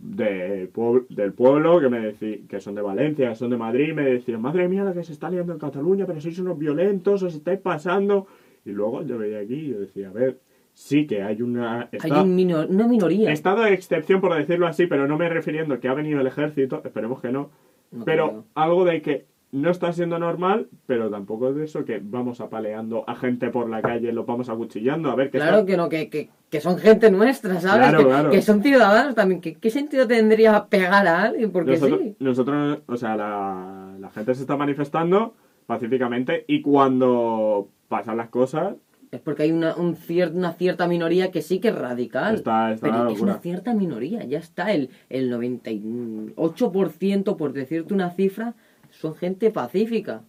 de 0.00 0.70
del 1.10 1.32
pueblo 1.34 1.78
que 1.78 1.88
me 1.88 2.00
decían 2.00 2.46
que 2.48 2.58
son 2.60 2.74
de 2.74 2.82
Valencia, 2.82 3.28
que 3.28 3.34
son 3.36 3.50
de 3.50 3.56
Madrid, 3.58 3.92
me 3.92 4.04
decían, 4.04 4.40
madre 4.40 4.66
mía, 4.68 4.82
la 4.82 4.94
que 4.94 5.04
se 5.04 5.12
está 5.12 5.30
liando 5.30 5.52
en 5.52 5.58
Cataluña, 5.58 6.06
pero 6.06 6.20
sois 6.20 6.38
unos 6.38 6.58
violentos, 6.58 7.22
os 7.22 7.34
estáis 7.34 7.60
pasando. 7.60 8.26
Y 8.64 8.70
luego 8.72 9.02
yo 9.02 9.18
veía 9.18 9.40
aquí 9.40 9.54
y 9.54 9.68
yo 9.68 9.80
decía, 9.80 10.08
a 10.08 10.12
ver, 10.12 10.40
sí 10.72 11.06
que 11.06 11.22
hay 11.22 11.42
una... 11.42 11.88
Hay 12.02 12.10
un 12.10 12.54
una 12.70 12.86
minoría. 12.86 13.30
Estado 13.30 13.62
de 13.62 13.74
excepción, 13.74 14.20
por 14.20 14.34
decirlo 14.34 14.66
así, 14.66 14.86
pero 14.86 15.06
no 15.06 15.18
me 15.18 15.28
refiriendo 15.28 15.78
que 15.80 15.88
ha 15.88 15.94
venido 15.94 16.20
el 16.20 16.26
ejército, 16.26 16.80
esperemos 16.84 17.20
que 17.20 17.30
no, 17.30 17.50
No 17.90 18.04
pero 18.04 18.28
creo. 18.28 18.44
algo 18.54 18.84
de 18.84 19.02
que 19.02 19.26
no 19.52 19.70
está 19.70 19.92
siendo 19.92 20.18
normal, 20.18 20.68
pero 20.86 21.10
tampoco 21.10 21.50
es 21.50 21.56
de 21.56 21.64
eso 21.64 21.84
que 21.84 22.00
vamos 22.02 22.40
apaleando 22.40 23.02
a 23.08 23.16
gente 23.16 23.50
por 23.50 23.68
la 23.68 23.82
calle, 23.82 24.12
los 24.12 24.24
vamos 24.24 24.48
acuchillando, 24.48 25.10
a 25.10 25.16
ver 25.16 25.30
qué 25.30 25.38
Claro 25.38 25.58
está- 25.58 25.66
que 25.66 25.76
no, 25.76 25.88
que, 25.88 26.08
que, 26.08 26.30
que 26.48 26.60
son 26.60 26.78
gente 26.78 27.10
nuestra, 27.10 27.60
¿sabes? 27.60 27.88
Claro, 27.88 27.98
que, 27.98 28.04
claro. 28.04 28.30
que 28.30 28.42
son 28.42 28.62
ciudadanos 28.62 29.16
también. 29.16 29.40
¿Qué, 29.40 29.54
¿Qué 29.54 29.70
sentido 29.70 30.06
tendría 30.06 30.66
pegar 30.66 31.04
a 31.08 31.24
alguien? 31.24 31.50
Porque 31.50 31.72
nosotros, 31.72 32.00
sí. 32.00 32.16
nosotros, 32.20 32.78
o 32.86 32.96
sea, 32.96 33.16
la, 33.16 33.94
la 33.98 34.10
gente 34.10 34.34
se 34.36 34.42
está 34.42 34.56
manifestando 34.56 35.34
pacíficamente 35.66 36.44
y 36.46 36.62
cuando 36.62 37.66
pasan 37.88 38.18
las 38.18 38.28
cosas, 38.28 38.76
es 39.10 39.18
porque 39.20 39.42
hay 39.42 39.50
una, 39.50 39.74
un 39.74 39.96
cier- 39.96 40.32
una 40.32 40.52
cierta 40.52 40.86
minoría 40.86 41.32
que 41.32 41.42
sí 41.42 41.58
que 41.58 41.70
es 41.70 41.74
radical. 41.74 42.36
Está- 42.36 42.72
está 42.72 42.86
pero 42.86 43.08
es 43.08 43.20
una 43.20 43.38
cierta 43.40 43.74
minoría, 43.74 44.22
ya 44.22 44.38
está. 44.38 44.72
El, 44.72 44.90
el 45.08 45.28
98%, 45.32 47.36
por 47.36 47.52
decirte 47.52 47.94
una 47.94 48.10
cifra, 48.10 48.54
son 49.00 49.14
gente 49.14 49.50
pacífica. 49.50 50.22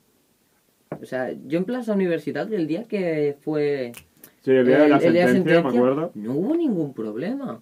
O 1.02 1.06
sea, 1.06 1.32
yo 1.48 1.58
en 1.58 1.66
Plaza 1.66 1.94
Universidad, 1.94 2.52
el 2.54 2.68
día 2.68 2.86
que 2.86 3.36
fue 3.42 3.92
Sí, 4.42 4.52
el 4.52 4.66
día 4.66 4.80
de 4.80 4.90
la 4.90 4.98
el 4.98 5.14
día 5.14 5.28
de 5.28 5.34
sentencia, 5.34 5.62
me 5.64 5.70
acuerdo. 5.78 6.12
no 6.16 6.34
hubo 6.34 6.56
ningún 6.56 6.94
problema. 6.94 7.62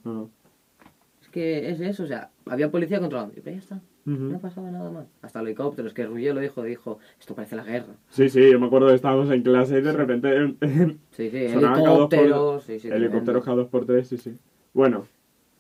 Es 1.22 1.28
que 1.30 1.70
es 1.70 1.80
eso, 1.80 2.04
o 2.04 2.08
sea, 2.08 2.30
había 2.46 2.72
policía 2.72 3.00
controlando, 3.00 3.34
pero 3.36 3.52
ya 3.56 3.60
está. 3.60 3.82
No 4.06 4.40
pasaba 4.40 4.72
nada 4.72 4.90
más. 4.90 5.06
Hasta 5.22 5.40
helicópteros, 5.42 5.94
que 5.94 6.04
Ruggiero 6.06 6.34
lo 6.36 6.42
dijo, 6.42 6.64
dijo, 6.64 6.98
esto 7.20 7.36
parece 7.36 7.56
la 7.56 7.64
guerra. 7.64 7.94
Sí, 8.10 8.28
sí, 8.30 8.52
yo 8.52 8.60
me 8.60 8.66
acuerdo 8.66 8.88
que 8.88 8.96
estábamos 8.96 9.30
en 9.30 9.44
clase 9.44 9.78
y 9.78 9.82
de 9.82 9.92
repente 9.94 10.56
Sí, 11.12 11.30
sí, 11.30 11.48
por- 11.54 11.64
helicópteros, 11.64 12.64
sí, 12.64 12.80
sí. 12.80 12.88
helicópteros 12.88 13.24
tremendo. 13.24 13.42
cada 13.44 13.58
dos 13.58 13.68
por 13.68 13.86
tres, 13.86 14.08
sí, 14.08 14.18
sí. 14.18 14.36
Bueno, 14.74 15.06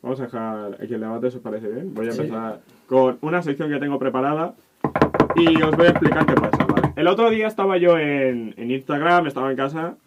vamos 0.01 0.19
a 0.19 0.23
dejar 0.23 0.77
aquí 0.81 0.93
el 0.95 1.01
debate, 1.01 1.27
os 1.27 1.35
parece 1.39 1.67
bien. 1.69 1.93
Voy 1.93 2.07
a 2.07 2.11
Sí. 2.11 2.21
empezar 2.21 2.61
con 2.87 3.19
una 3.21 3.41
sección 3.43 3.69
que 3.69 3.77
tengo 3.79 3.99
preparada 3.99 4.55
y 5.35 5.61
os 5.61 5.75
voy 5.75 5.87
a 5.87 5.89
explicar 5.89 6.25
qué 6.25 6.33
pasa, 6.33 6.65
¿vale? 6.65 6.93
El 6.95 7.07
otro 7.07 7.29
día 7.29 7.47
estaba 7.47 7.77
yo 7.77 7.97
en, 7.97 8.53
en 8.57 8.71
Instagram, 8.71 9.27
estaba 9.27 9.51
en 9.51 9.57
casa, 9.57 9.97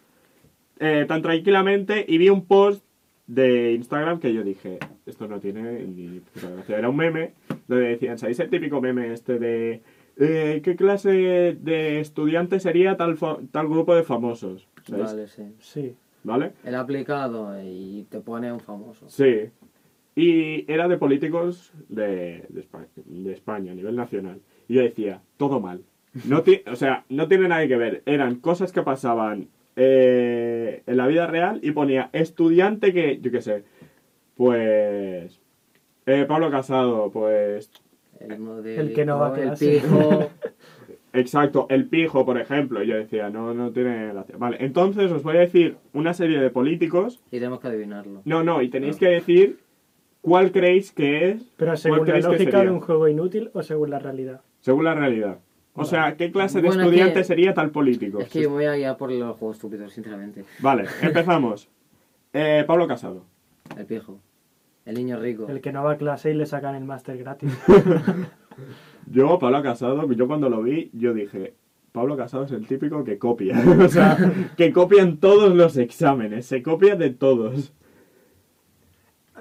eh, 0.78 1.04
tan 1.08 1.22
tranquilamente, 1.22 2.04
y 2.06 2.18
vi 2.18 2.28
un 2.28 2.44
post 2.44 2.84
de 3.26 3.72
Instagram 3.72 4.18
que 4.20 4.34
yo 4.34 4.42
dije, 4.42 4.78
esto 5.06 5.26
no 5.28 5.40
tiene 5.40 5.84
ni 5.84 6.20
gracia. 6.34 6.78
Era 6.78 6.88
un 6.88 6.96
meme 6.96 7.32
donde 7.68 7.88
decían, 7.88 8.18
¿sabéis 8.18 8.40
el 8.40 8.50
típico 8.50 8.80
meme 8.80 9.12
este 9.12 9.38
de 9.38 9.80
eh, 10.18 10.60
qué 10.62 10.76
clase 10.76 11.56
de 11.58 12.00
estudiante 12.00 12.60
sería 12.60 12.96
tal, 12.96 13.16
fa- 13.16 13.38
tal 13.50 13.68
grupo 13.68 13.94
de 13.94 14.02
famosos? 14.02 14.68
¿Sabéis? 14.84 15.06
Vale, 15.06 15.28
sí. 15.28 15.42
Sí. 15.60 15.94
¿Vale? 16.24 16.52
El 16.64 16.74
aplicado 16.74 17.56
y 17.64 18.06
te 18.10 18.20
pone 18.20 18.52
un 18.52 18.60
famoso. 18.60 19.08
Sí. 19.08 19.48
Y 20.14 20.70
era 20.70 20.86
de 20.88 20.98
políticos 20.98 21.72
de, 21.88 22.44
de, 22.48 22.60
España, 22.60 22.86
de 22.96 23.32
España, 23.32 23.72
a 23.72 23.74
nivel 23.74 23.96
nacional. 23.96 24.40
Y 24.68 24.74
yo 24.74 24.82
decía, 24.82 25.20
todo 25.36 25.60
mal. 25.60 25.80
No 26.26 26.42
ti- 26.42 26.62
o 26.70 26.76
sea, 26.76 27.04
no 27.08 27.26
tiene 27.28 27.48
nada 27.48 27.66
que 27.66 27.76
ver. 27.76 28.02
Eran 28.06 28.36
cosas 28.36 28.72
que 28.72 28.82
pasaban 28.82 29.48
eh, 29.76 30.82
en 30.86 30.96
la 30.96 31.06
vida 31.06 31.26
real 31.26 31.60
y 31.62 31.70
ponía 31.72 32.10
estudiante 32.12 32.92
que, 32.92 33.18
yo 33.20 33.30
qué 33.30 33.40
sé, 33.40 33.64
pues... 34.36 35.40
eh, 36.06 36.24
Pablo 36.28 36.50
Casado, 36.50 37.10
pues... 37.10 37.70
El, 38.20 38.38
modelo, 38.38 38.80
El 38.82 38.92
que 38.94 39.04
no 39.04 39.18
va 39.18 39.34
a 39.34 39.40
el 39.42 39.52
pijo. 39.58 40.30
Exacto, 41.14 41.66
el 41.68 41.86
pijo, 41.88 42.24
por 42.24 42.38
ejemplo. 42.40 42.82
Y 42.82 42.86
yo 42.86 42.96
decía, 42.96 43.28
no, 43.30 43.52
no 43.52 43.70
tiene 43.72 44.08
gracia. 44.12 44.36
Vale, 44.38 44.58
entonces 44.60 45.10
os 45.10 45.22
voy 45.22 45.36
a 45.36 45.40
decir 45.40 45.76
una 45.92 46.14
serie 46.14 46.38
de 46.40 46.50
políticos. 46.50 47.20
y 47.30 47.38
tenemos 47.38 47.60
que 47.60 47.68
adivinarlo. 47.68 48.22
No, 48.24 48.42
no, 48.44 48.62
y 48.62 48.68
tenéis 48.68 48.96
que 48.96 49.08
decir 49.08 49.58
cuál 50.20 50.52
creéis 50.52 50.92
que 50.92 51.30
es 51.30 51.42
Pero 51.56 51.76
según 51.76 52.06
la 52.08 52.18
lógica 52.20 52.62
de 52.62 52.70
un 52.70 52.80
juego 52.80 53.08
inútil 53.08 53.50
o 53.52 53.62
según 53.62 53.90
la 53.90 53.98
realidad. 53.98 54.40
Según 54.62 54.84
la 54.84 54.94
realidad. 54.94 55.38
O 55.74 55.84
sea, 55.84 56.16
¿qué 56.16 56.32
clase 56.32 56.60
de 56.60 56.68
Bueno, 56.68 56.82
es 56.82 56.88
estudiante 56.88 57.20
que- 57.20 57.24
sería 57.24 57.54
tal 57.54 57.70
político? 57.70 58.20
Es 58.20 58.28
que 58.28 58.46
voy 58.46 58.64
a 58.64 58.74
guiar 58.74 58.96
por 58.96 59.10
los 59.12 59.36
juegos 59.36 59.56
estúpidos, 59.56 59.92
sinceramente. 59.92 60.44
Vale, 60.60 60.86
empezamos. 61.02 61.68
Eh, 62.34 62.64
Pablo 62.66 62.88
Casado. 62.88 63.26
El 63.76 63.84
pijo. 63.84 64.18
El 64.86 64.94
niño 64.94 65.20
rico. 65.20 65.46
El 65.50 65.60
que 65.60 65.70
no 65.70 65.84
va 65.84 65.92
a 65.92 65.96
clase 65.98 66.30
y 66.30 66.34
le 66.34 66.46
sacan 66.46 66.74
el 66.74 66.84
máster 66.84 67.18
gratis. 67.18 67.52
Yo, 69.06 69.38
Pablo 69.38 69.62
Casado, 69.62 70.10
yo 70.12 70.26
cuando 70.26 70.48
lo 70.48 70.62
vi, 70.62 70.88
yo 70.94 71.12
dije, 71.12 71.52
Pablo 71.92 72.16
Casado 72.16 72.44
es 72.44 72.52
el 72.52 72.66
típico 72.66 73.04
que 73.04 73.18
copia. 73.18 73.62
o 73.84 73.88
sea, 73.88 74.16
que 74.56 74.72
copia 74.72 75.02
en 75.02 75.18
todos 75.18 75.54
los 75.54 75.76
exámenes. 75.76 76.46
Se 76.46 76.62
copia 76.62 76.96
de 76.96 77.10
todos. 77.10 77.74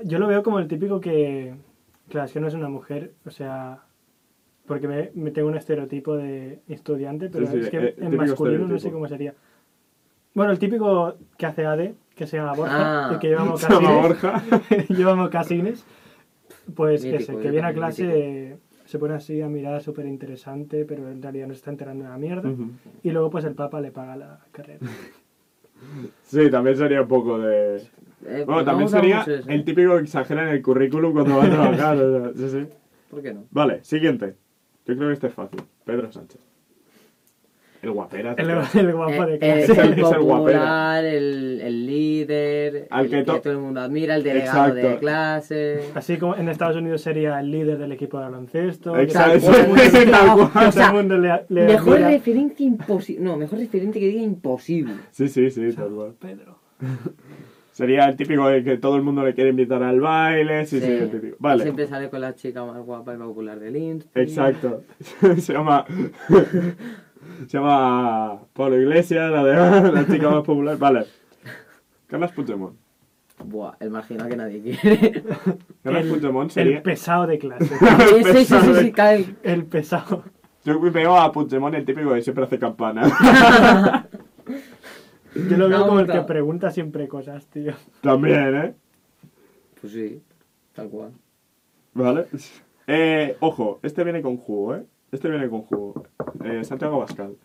Yo 0.03 0.19
lo 0.19 0.27
veo 0.27 0.43
como 0.43 0.59
el 0.59 0.67
típico 0.67 0.99
que. 0.99 1.53
Claro, 2.09 2.25
es 2.25 2.33
que 2.33 2.39
no 2.41 2.47
es 2.47 2.53
una 2.55 2.69
mujer, 2.69 3.13
o 3.25 3.29
sea. 3.31 3.83
Porque 4.65 4.87
me, 4.87 5.11
me 5.15 5.31
tengo 5.31 5.49
un 5.49 5.55
estereotipo 5.57 6.15
de 6.15 6.59
estudiante, 6.67 7.29
pero 7.29 7.45
Sí, 7.47 7.53
sí, 7.53 7.59
es 7.59 7.69
que 7.69 7.77
eh, 7.77 7.95
en 7.97 8.15
masculino 8.15 8.67
no 8.67 8.79
sé 8.79 8.91
cómo 8.91 9.07
sería. 9.07 9.33
Bueno, 10.33 10.51
el 10.51 10.59
típico 10.59 11.15
que 11.37 11.45
hace 11.45 11.65
AD, 11.65 11.91
que 12.15 12.25
se 12.27 12.37
llama 12.37 12.53
Borja, 12.53 13.09
Ah. 13.09 13.13
el 13.13 13.19
que 13.19 13.27
lleva 13.27 13.41
Se 13.57 13.67
llama 13.69 13.81
mocasines. 13.91 14.01
Borja. 14.21 14.43
lleva 14.89 15.15
mocasines. 15.15 15.85
Pues 16.75 17.03
Mítico, 17.03 17.21
ese, 17.23 17.37
que 17.37 17.49
viene 17.51 17.67
a 17.67 17.73
clase, 17.73 18.03
mítico. 18.03 18.19
eh, 18.21 18.57
se 18.85 18.99
pone 18.99 19.13
así 19.15 19.41
a 19.41 19.47
mirar 19.49 19.81
súper 19.81 20.05
interesante, 20.05 20.85
pero 20.85 21.09
en 21.09 21.21
realidad 21.21 21.47
no 21.47 21.53
se 21.53 21.57
está 21.59 21.71
enterando 21.71 22.03
de 22.05 22.09
la 22.11 22.17
mierda. 22.17 22.49
Y 23.03 23.09
luego, 23.11 23.29
pues 23.29 23.43
el 23.45 23.55
Papa 23.55 23.81
le 23.81 23.91
paga 23.91 24.15
la 24.15 24.39
carrera. 24.51 24.79
Sí, 26.23 26.49
también 26.51 26.77
sería 26.77 27.01
un 27.01 27.07
poco 27.07 27.39
de... 27.39 27.77
Eh, 28.27 28.43
Bueno, 28.45 28.63
también 28.63 28.87
sería 28.87 29.25
el 29.47 29.63
típico 29.65 29.95
que 29.97 30.03
exagera 30.03 30.43
en 30.43 30.49
el 30.49 30.61
currículum 30.61 31.11
cuando 31.11 31.37
va 31.37 31.45
a 31.45 31.49
trabajar. 31.49 31.97
o 31.97 32.33
sea, 32.35 32.49
sí, 32.49 32.49
sí. 32.59 32.67
¿Por 33.09 33.23
qué 33.23 33.33
no? 33.33 33.45
Vale, 33.49 33.83
siguiente. 33.83 34.35
Yo 34.85 34.95
creo 34.95 35.07
que 35.09 35.13
este 35.13 35.27
es 35.27 35.33
fácil. 35.33 35.61
Pedro 35.85 36.11
Sánchez. 36.11 36.41
El 37.81 37.91
guapera. 37.91 38.35
El, 38.37 38.47
el 38.79 38.93
guapo 38.93 39.25
de 39.25 39.35
Eh, 39.35 39.39
clase. 39.39 39.61
Es 39.63 39.69
el- 39.71 39.79
el 39.79 39.93
es 39.93 40.11
el 40.11 40.17
popular, 40.19 41.03
el, 41.03 41.61
el 41.61 41.85
líder, 41.87 42.87
Al 42.91 43.05
el 43.05 43.11
que 43.11 43.17
que, 43.17 43.23
to- 43.23 43.41
todo 43.41 43.53
el 43.53 43.59
mundo 43.59 43.79
admira, 43.81 44.15
el 44.15 44.21
delegado 44.21 44.73
de 44.75 44.81
Exacto. 44.81 44.99
clase. 44.99 45.79
Así 45.95 46.17
como 46.17 46.35
en 46.35 46.47
Estados 46.49 46.75
Unidos 46.75 47.01
sería 47.01 47.39
el 47.39 47.49
líder 47.49 47.79
del 47.79 47.91
equipo 47.91 48.19
de 48.19 48.25
baloncesto. 48.25 48.95
Exacto, 48.99 49.39
todo 49.39 49.57
el 49.57 49.67
mundo- 49.69 51.15
O 51.15 51.17
le, 51.17 51.45
le 51.49 51.65
Mejor 51.73 51.93
admira. 51.95 52.09
referencia 52.11 52.65
imposible. 52.67 53.23
No, 53.23 53.35
mejor 53.37 53.57
referente 53.57 53.99
que 53.99 54.07
diga 54.09 54.21
imposible. 54.21 54.93
Sí, 55.09 55.27
sí, 55.27 55.49
sí, 55.49 55.71
tal 55.73 55.89
cual. 55.89 56.13
Pedro. 56.19 56.59
Sería 57.81 58.07
el 58.07 58.15
típico 58.15 58.47
de 58.47 58.63
que 58.63 58.77
todo 58.77 58.95
el 58.95 59.01
mundo 59.01 59.23
le 59.25 59.33
quiere 59.33 59.49
invitar 59.49 59.81
al 59.81 59.99
baile. 59.99 60.67
Sí, 60.67 60.79
sí, 60.79 60.85
el 60.85 61.09
típico. 61.09 61.35
Vale. 61.39 61.63
Siempre 61.63 61.87
sale 61.87 62.11
con 62.11 62.21
la 62.21 62.35
chica 62.35 62.63
más 62.63 62.77
guapa 62.77 63.15
y 63.15 63.17
popular 63.17 63.59
del 63.59 63.75
Insta. 63.75 64.21
Exacto. 64.21 64.83
Se 65.39 65.51
llama. 65.51 65.83
Se 67.47 67.57
llama 67.57 68.39
Pablo 68.53 68.79
Iglesias, 68.79 69.31
la 69.31 69.43
de 69.43 69.91
la 69.93 70.05
chica 70.07 70.29
más 70.29 70.43
popular. 70.43 70.77
Vale. 70.77 71.05
Carlos 72.05 72.31
Puigdemont. 72.33 72.75
Buah, 73.43 73.73
el 73.79 73.89
marginal 73.89 74.29
que 74.29 74.37
nadie 74.37 74.61
quiere. 74.61 75.23
Carlos 75.83 76.03
El, 76.03 76.09
Puigdemont 76.09 76.49
el 76.49 76.51
sería. 76.51 76.83
pesado 76.83 77.25
de 77.25 77.39
clase. 77.39 77.65
sí, 77.65 78.23
sí, 78.23 78.45
sí, 78.45 78.55
sí, 78.61 78.73
sí, 78.75 78.91
cae. 78.91 79.25
el 79.41 79.65
pesado. 79.65 80.23
Yo 80.63 80.79
veo 80.79 81.17
a 81.17 81.31
Puigdemont 81.31 81.73
el 81.73 81.83
típico 81.83 82.13
que 82.13 82.21
siempre 82.21 82.43
hace 82.43 82.59
campana. 82.59 84.07
Yo 85.35 85.57
lo 85.57 85.69
veo 85.69 85.79
No, 85.79 85.87
como 85.87 85.99
el 86.01 86.07
que 86.07 86.21
pregunta 86.21 86.71
siempre 86.71 87.07
cosas, 87.07 87.45
tío. 87.47 87.73
También, 88.01 88.55
¿eh? 88.55 88.73
Pues 89.79 89.93
sí, 89.93 90.21
tal 90.73 90.89
cual. 90.89 91.11
Vale. 91.93 92.25
Eh, 92.87 93.37
ojo, 93.39 93.79
este 93.83 94.03
viene 94.03 94.21
con 94.21 94.37
jugo, 94.37 94.75
¿eh? 94.75 94.83
Este 95.11 95.29
viene 95.29 95.49
con 95.49 95.61
jugo. 95.63 96.03
Eh, 96.43 96.63
Santiago 96.63 96.99
Bascal. 96.99 97.35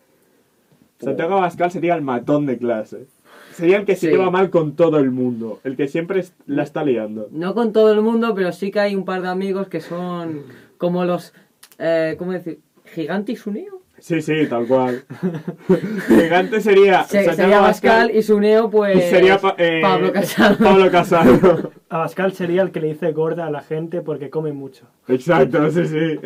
Santiago 0.99 1.35
Bascal 1.39 1.71
sería 1.71 1.95
el 1.95 2.01
matón 2.01 2.45
de 2.45 2.57
clase. 2.57 3.05
Sería 3.53 3.77
el 3.77 3.85
que 3.85 3.95
se 3.95 4.07
Sí. 4.07 4.11
lleva 4.11 4.29
mal 4.31 4.49
con 4.49 4.75
todo 4.75 4.97
el 4.99 5.11
mundo. 5.11 5.59
El 5.63 5.75
que 5.75 5.87
siempre 5.87 6.23
la 6.45 6.63
está 6.63 6.83
liando. 6.83 7.27
No 7.31 7.53
con 7.53 7.71
todo 7.73 7.91
el 7.91 8.01
mundo, 8.01 8.33
pero 8.35 8.51
sí 8.51 8.71
que 8.71 8.79
hay 8.79 8.95
un 8.95 9.05
par 9.05 9.21
de 9.21 9.27
amigos 9.29 9.67
que 9.67 9.79
son 9.81 10.43
como 10.77 11.05
los. 11.05 11.33
Eh, 11.77 12.15
¿Cómo 12.17 12.31
decir? 12.33 12.59
Gigante 12.85 13.31
y 13.33 13.35
Suneo. 13.35 13.76
Sí, 13.99 14.21
sí, 14.21 14.45
tal 14.47 14.67
cual. 14.67 15.03
Gigante 16.07 16.61
sería 16.61 17.03
Se- 17.03 17.33
sería 17.33 17.59
Pascal 17.61 18.11
y 18.15 18.21
Suneo, 18.21 18.67
y 18.67 18.69
pues. 18.69 19.09
sería 19.09 19.37
pa- 19.39 19.55
eh, 19.57 19.79
Pablo 19.81 20.13
Casado. 20.13 20.57
Pablo 20.63 20.91
Casado. 20.91 21.71
Abascal 21.89 22.33
sería 22.33 22.61
el 22.61 22.71
que 22.71 22.79
le 22.79 22.87
dice 22.89 23.11
gorda 23.11 23.47
a 23.47 23.51
la 23.51 23.61
gente 23.61 24.01
porque 24.01 24.29
come 24.29 24.53
mucho. 24.53 24.87
Exacto, 25.07 25.69
sí, 25.71 25.85
sí. 25.87 26.19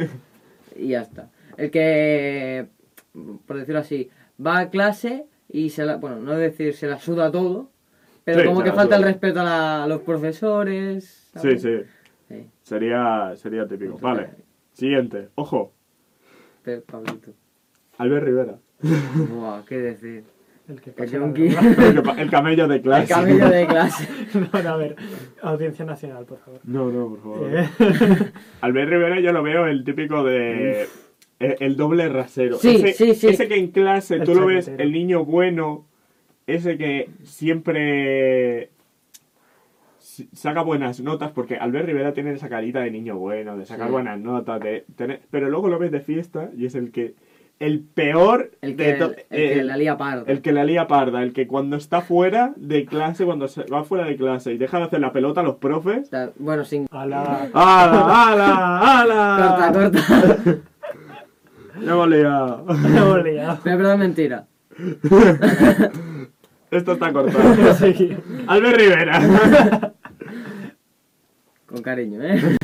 Y 0.75 0.89
ya 0.89 1.01
está. 1.01 1.29
El 1.57 1.71
que, 1.71 2.67
por 3.45 3.57
decirlo 3.57 3.79
así, 3.79 4.09
va 4.45 4.59
a 4.59 4.69
clase 4.69 5.25
y 5.47 5.69
se 5.69 5.85
la. 5.85 5.95
Bueno, 5.97 6.17
no 6.17 6.33
decir 6.35 6.73
se 6.73 6.87
la 6.87 6.99
suda 6.99 7.31
todo, 7.31 7.69
pero 8.25 8.41
Sí, 8.41 8.47
como 8.47 8.63
que 8.63 8.71
falta 8.71 8.95
suda. 8.95 9.07
el 9.07 9.13
respeto 9.13 9.39
a, 9.41 9.43
la- 9.43 9.83
a 9.83 9.87
los 9.87 10.01
profesores. 10.01 11.29
Sí, 11.35 11.39
¿sabes? 11.39 11.61
sí. 11.61 11.77
Sí. 12.27 12.49
Sería, 12.63 13.33
sería 13.35 13.65
típico. 13.67 13.97
Vale. 13.99 14.29
Siguiente. 14.73 15.29
Ojo. 15.35 15.71
Pablito. 16.85 17.31
Albert 18.01 18.25
Rivera. 18.25 18.55
Buah, 18.81 19.63
qué 19.67 19.77
decir. 19.77 20.23
El 20.67 20.81
que 20.81 20.93
El 20.97 21.09
yonki. 21.11 21.47
El, 21.55 22.19
el 22.19 22.29
camello 22.31 22.67
de 22.67 22.75
El 22.77 22.81
clase. 22.81 23.13
camello 23.13 23.49
de 23.49 23.67
clase. 23.67 24.07
No, 24.33 24.61
no, 24.63 24.69
a 24.69 24.77
ver. 24.77 24.95
Audiencia 25.41 25.85
nacional, 25.85 26.25
por 26.25 26.39
favor. 26.39 26.61
No, 26.63 26.89
no, 26.91 27.09
por 27.09 27.21
favor. 27.21 27.49
Eh, 27.53 27.67
Albert 28.61 28.89
Rivera 28.89 29.19
yo 29.19 29.31
lo 29.33 29.43
veo 29.43 29.67
el 29.67 29.83
típico 29.83 30.23
de... 30.23 30.87
El, 31.39 31.55
el 31.59 31.75
doble 31.75 32.07
rasero. 32.09 32.57
Sí, 32.57 32.75
ese, 32.75 32.93
sí, 32.93 33.13
sí. 33.15 33.27
Ese 33.27 33.47
que 33.47 33.55
en 33.57 33.71
clase 33.71 34.15
El 34.15 34.23
tú 34.23 34.33
lo 34.35 34.45
ves, 34.45 34.67
el 34.67 34.91
niño 34.91 35.25
bueno, 35.25 35.85
ese 36.47 36.77
que 36.77 37.09
siempre 37.23 38.69
saca 40.33 40.61
buenas 40.61 41.01
notas, 41.01 41.31
porque 41.31 41.55
Albert 41.57 41.85
Rivera 41.87 42.13
tiene 42.13 42.33
esa 42.33 42.47
carita 42.49 42.81
de 42.81 42.91
niño 42.91 43.17
bueno, 43.17 43.57
de 43.57 43.65
sacar 43.65 43.87
Sí. 43.87 43.91
buenas 43.93 44.19
notas, 44.19 44.59
de 44.61 44.85
tener... 44.95 45.21
pero 45.31 45.49
luego 45.49 45.67
lo 45.67 45.79
ves 45.79 45.91
de 45.91 46.01
fiesta 46.01 46.51
y 46.55 46.65
es 46.65 46.75
el 46.75 46.91
que 46.91 47.15
el 47.61 47.79
peor 47.79 48.51
El 48.61 48.75
de 48.75 48.83
que, 48.85 48.93
to- 48.93 49.11
el, 49.11 49.25
que 49.29 49.59
el- 49.59 49.67
la 49.67 49.77
lía 49.77 49.97
parda. 49.97 50.23
el 50.27 50.41
que 50.41 50.51
la 50.51 50.63
lía 50.63 50.87
parda, 50.87 51.21
el 51.23 51.31
que 51.33 51.47
cuando 51.47 51.75
está 51.77 52.01
fuera 52.01 52.53
de 52.57 52.85
clase, 52.85 53.23
cuando 53.25 53.47
se 53.47 53.63
va 53.63 53.83
fuera 53.83 54.05
de 54.05 54.17
clase 54.17 54.53
y 54.53 54.57
deja 54.57 54.77
de 54.79 54.83
hacer 54.85 54.99
la 54.99 55.13
pelota 55.13 55.41
a 55.41 55.43
los 55.43 55.55
profes. 55.57 56.09
Bueno, 56.37 56.65
sin... 56.65 56.87
¡Hala! 56.91 57.49
¡Hala, 57.53 58.31
hala, 58.31 59.37
Corta, 59.37 59.67
hala! 59.67 59.73
corta. 59.73 60.61
Ya 61.83 61.91
hemos 61.93 62.09
liado. 62.09 62.65
Me 62.65 62.97
hemos 62.97 63.23
liado. 63.23 63.53
Es 63.53 63.63
verdad, 63.63 63.97
mentira. 63.97 64.45
Esto 66.71 66.91
está 66.93 67.11
cortado. 67.13 67.73
Sí. 67.75 68.15
Albert 68.47 68.77
Rivera. 68.77 69.93
Con 71.65 71.81
cariño, 71.81 72.21
¿eh? 72.23 72.57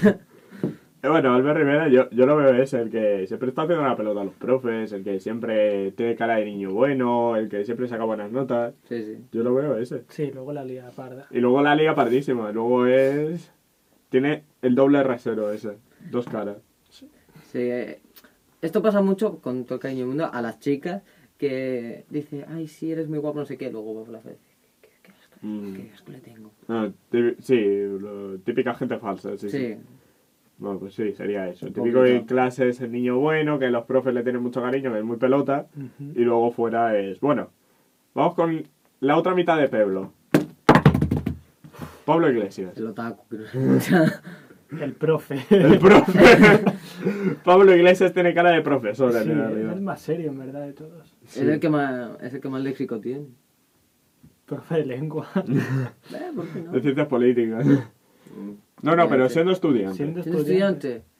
Eh, 1.03 1.07
Bueno, 1.09 1.33
Albert 1.35 1.57
Rivera, 1.57 1.87
yo, 1.89 2.09
yo 2.09 2.25
lo 2.25 2.35
veo 2.37 2.53
ese, 2.61 2.81
el 2.81 2.89
que 2.89 3.27
siempre 3.27 3.49
está 3.49 3.63
haciendo 3.63 3.83
la 3.85 3.95
pelota 3.95 4.21
a 4.21 4.25
los 4.25 4.33
profes, 4.33 4.91
el 4.91 5.03
que 5.03 5.19
siempre 5.19 5.91
tiene 5.91 6.15
cara 6.15 6.37
de 6.37 6.45
niño 6.45 6.71
bueno, 6.73 7.35
el 7.35 7.49
que 7.49 7.63
siempre 7.65 7.87
saca 7.87 8.03
buenas 8.03 8.31
notas. 8.31 8.73
Sí, 8.89 9.03
sí. 9.03 9.17
Yo 9.31 9.43
lo 9.43 9.53
veo 9.53 9.77
ese. 9.77 10.03
Sí, 10.09 10.31
luego 10.33 10.53
la 10.53 10.63
lía 10.65 10.89
parda. 10.95 11.27
Y 11.31 11.39
luego 11.39 11.61
la 11.61 11.75
liga 11.75 11.93
pardísima, 11.95 12.51
luego 12.51 12.85
es... 12.87 13.51
Tiene 14.09 14.43
el 14.61 14.73
doble 14.73 15.03
rasero 15.03 15.51
ese, 15.51 15.77
dos 16.11 16.25
caras. 16.27 16.57
Sí, 16.89 17.59
eh, 17.59 17.99
esto 18.61 18.81
pasa 18.81 19.01
mucho, 19.01 19.39
con 19.39 19.65
todo 19.65 19.75
el 19.75 19.81
cariño 19.81 19.99
del 20.01 20.07
mundo, 20.07 20.29
a 20.31 20.41
las 20.41 20.59
chicas 20.59 21.03
que 21.37 22.05
dice, 22.09 22.45
ay, 22.47 22.67
sí, 22.67 22.91
eres 22.91 23.07
muy 23.09 23.19
guapo, 23.19 23.39
no 23.39 23.45
sé 23.45 23.57
qué, 23.57 23.69
luego 23.69 23.93
va 23.95 24.03
por 24.05 24.13
la 24.13 24.21
fe. 24.21 24.37
¿Qué, 24.81 24.89
qué 25.03 25.11
asco, 25.11 25.35
Mm. 25.41 25.73
qué 25.75 25.91
asco 25.93 26.11
le 26.11 26.19
tengo. 26.19 26.51
Ah, 26.69 26.89
sí, 27.39 27.61
lo- 27.99 28.37
típica 28.39 28.73
gente 28.75 28.97
falsa, 28.97 29.37
sí, 29.37 29.49
sí. 29.49 29.57
Sí, 29.57 29.75
Bueno, 30.57 30.79
pues 30.79 30.95
sí, 30.95 31.13
sería 31.13 31.47
eso. 31.47 31.67
Típico 31.67 32.03
en 32.03 32.25
clase 32.25 32.69
es 32.69 32.81
el 32.81 32.91
niño 32.91 33.19
bueno, 33.19 33.59
que 33.59 33.69
los 33.69 33.85
profes 33.85 34.13
le 34.13 34.23
tienen 34.23 34.41
mucho 34.41 34.61
cariño, 34.61 34.91
que 34.91 34.99
es 34.99 35.05
muy 35.05 35.17
pelota, 35.17 35.67
y 36.15 36.21
luego 36.21 36.51
fuera 36.51 36.97
es... 36.97 37.19
Bueno, 37.19 37.49
vamos 38.15 38.33
con 38.33 38.63
la 38.99 39.17
otra 39.17 39.35
mitad 39.35 39.57
de 39.57 39.69
Pablo. 39.69 40.13
Pablo 42.05 42.29
Iglesias. 42.31 42.75
el 42.77 42.87
otaku. 42.87 43.25
profe. 44.97 45.45
El 45.49 45.77
profe. 45.77 46.63
Pablo 47.43 47.75
Iglesias 47.75 48.13
tiene 48.13 48.33
cara 48.33 48.51
de 48.51 48.61
profesor 48.61 49.11
Sí, 49.11 49.29
en 49.29 49.39
es 49.39 49.73
el 49.73 49.81
más 49.81 50.01
serio, 50.01 50.31
en 50.31 50.39
verdad, 50.39 50.65
de 50.65 50.73
todos. 50.73 51.15
Es, 51.23 51.37
el 51.37 51.59
que 51.59 51.69
más, 51.69 52.11
es 52.21 52.33
el 52.33 52.41
que 52.41 52.49
más 52.49 52.61
léxico 52.61 52.99
tiene. 52.99 53.27
Profe 54.45 54.75
de 54.75 54.85
lengua. 54.85 55.27
Eh, 56.13 56.31
¿por 56.33 56.47
qué 56.47 56.61
no? 56.61 56.71
De 56.71 56.81
ciencias 56.81 57.07
políticas. 57.07 57.67
No, 58.81 58.95
no, 58.95 59.07
pero 59.09 59.27
siendo 59.29 59.51
estudiante. 59.51 59.95
Siendo 59.97 60.21
¿Siendo 60.23 60.39
estudiante. 60.41 60.87
estudiante? 60.97 61.17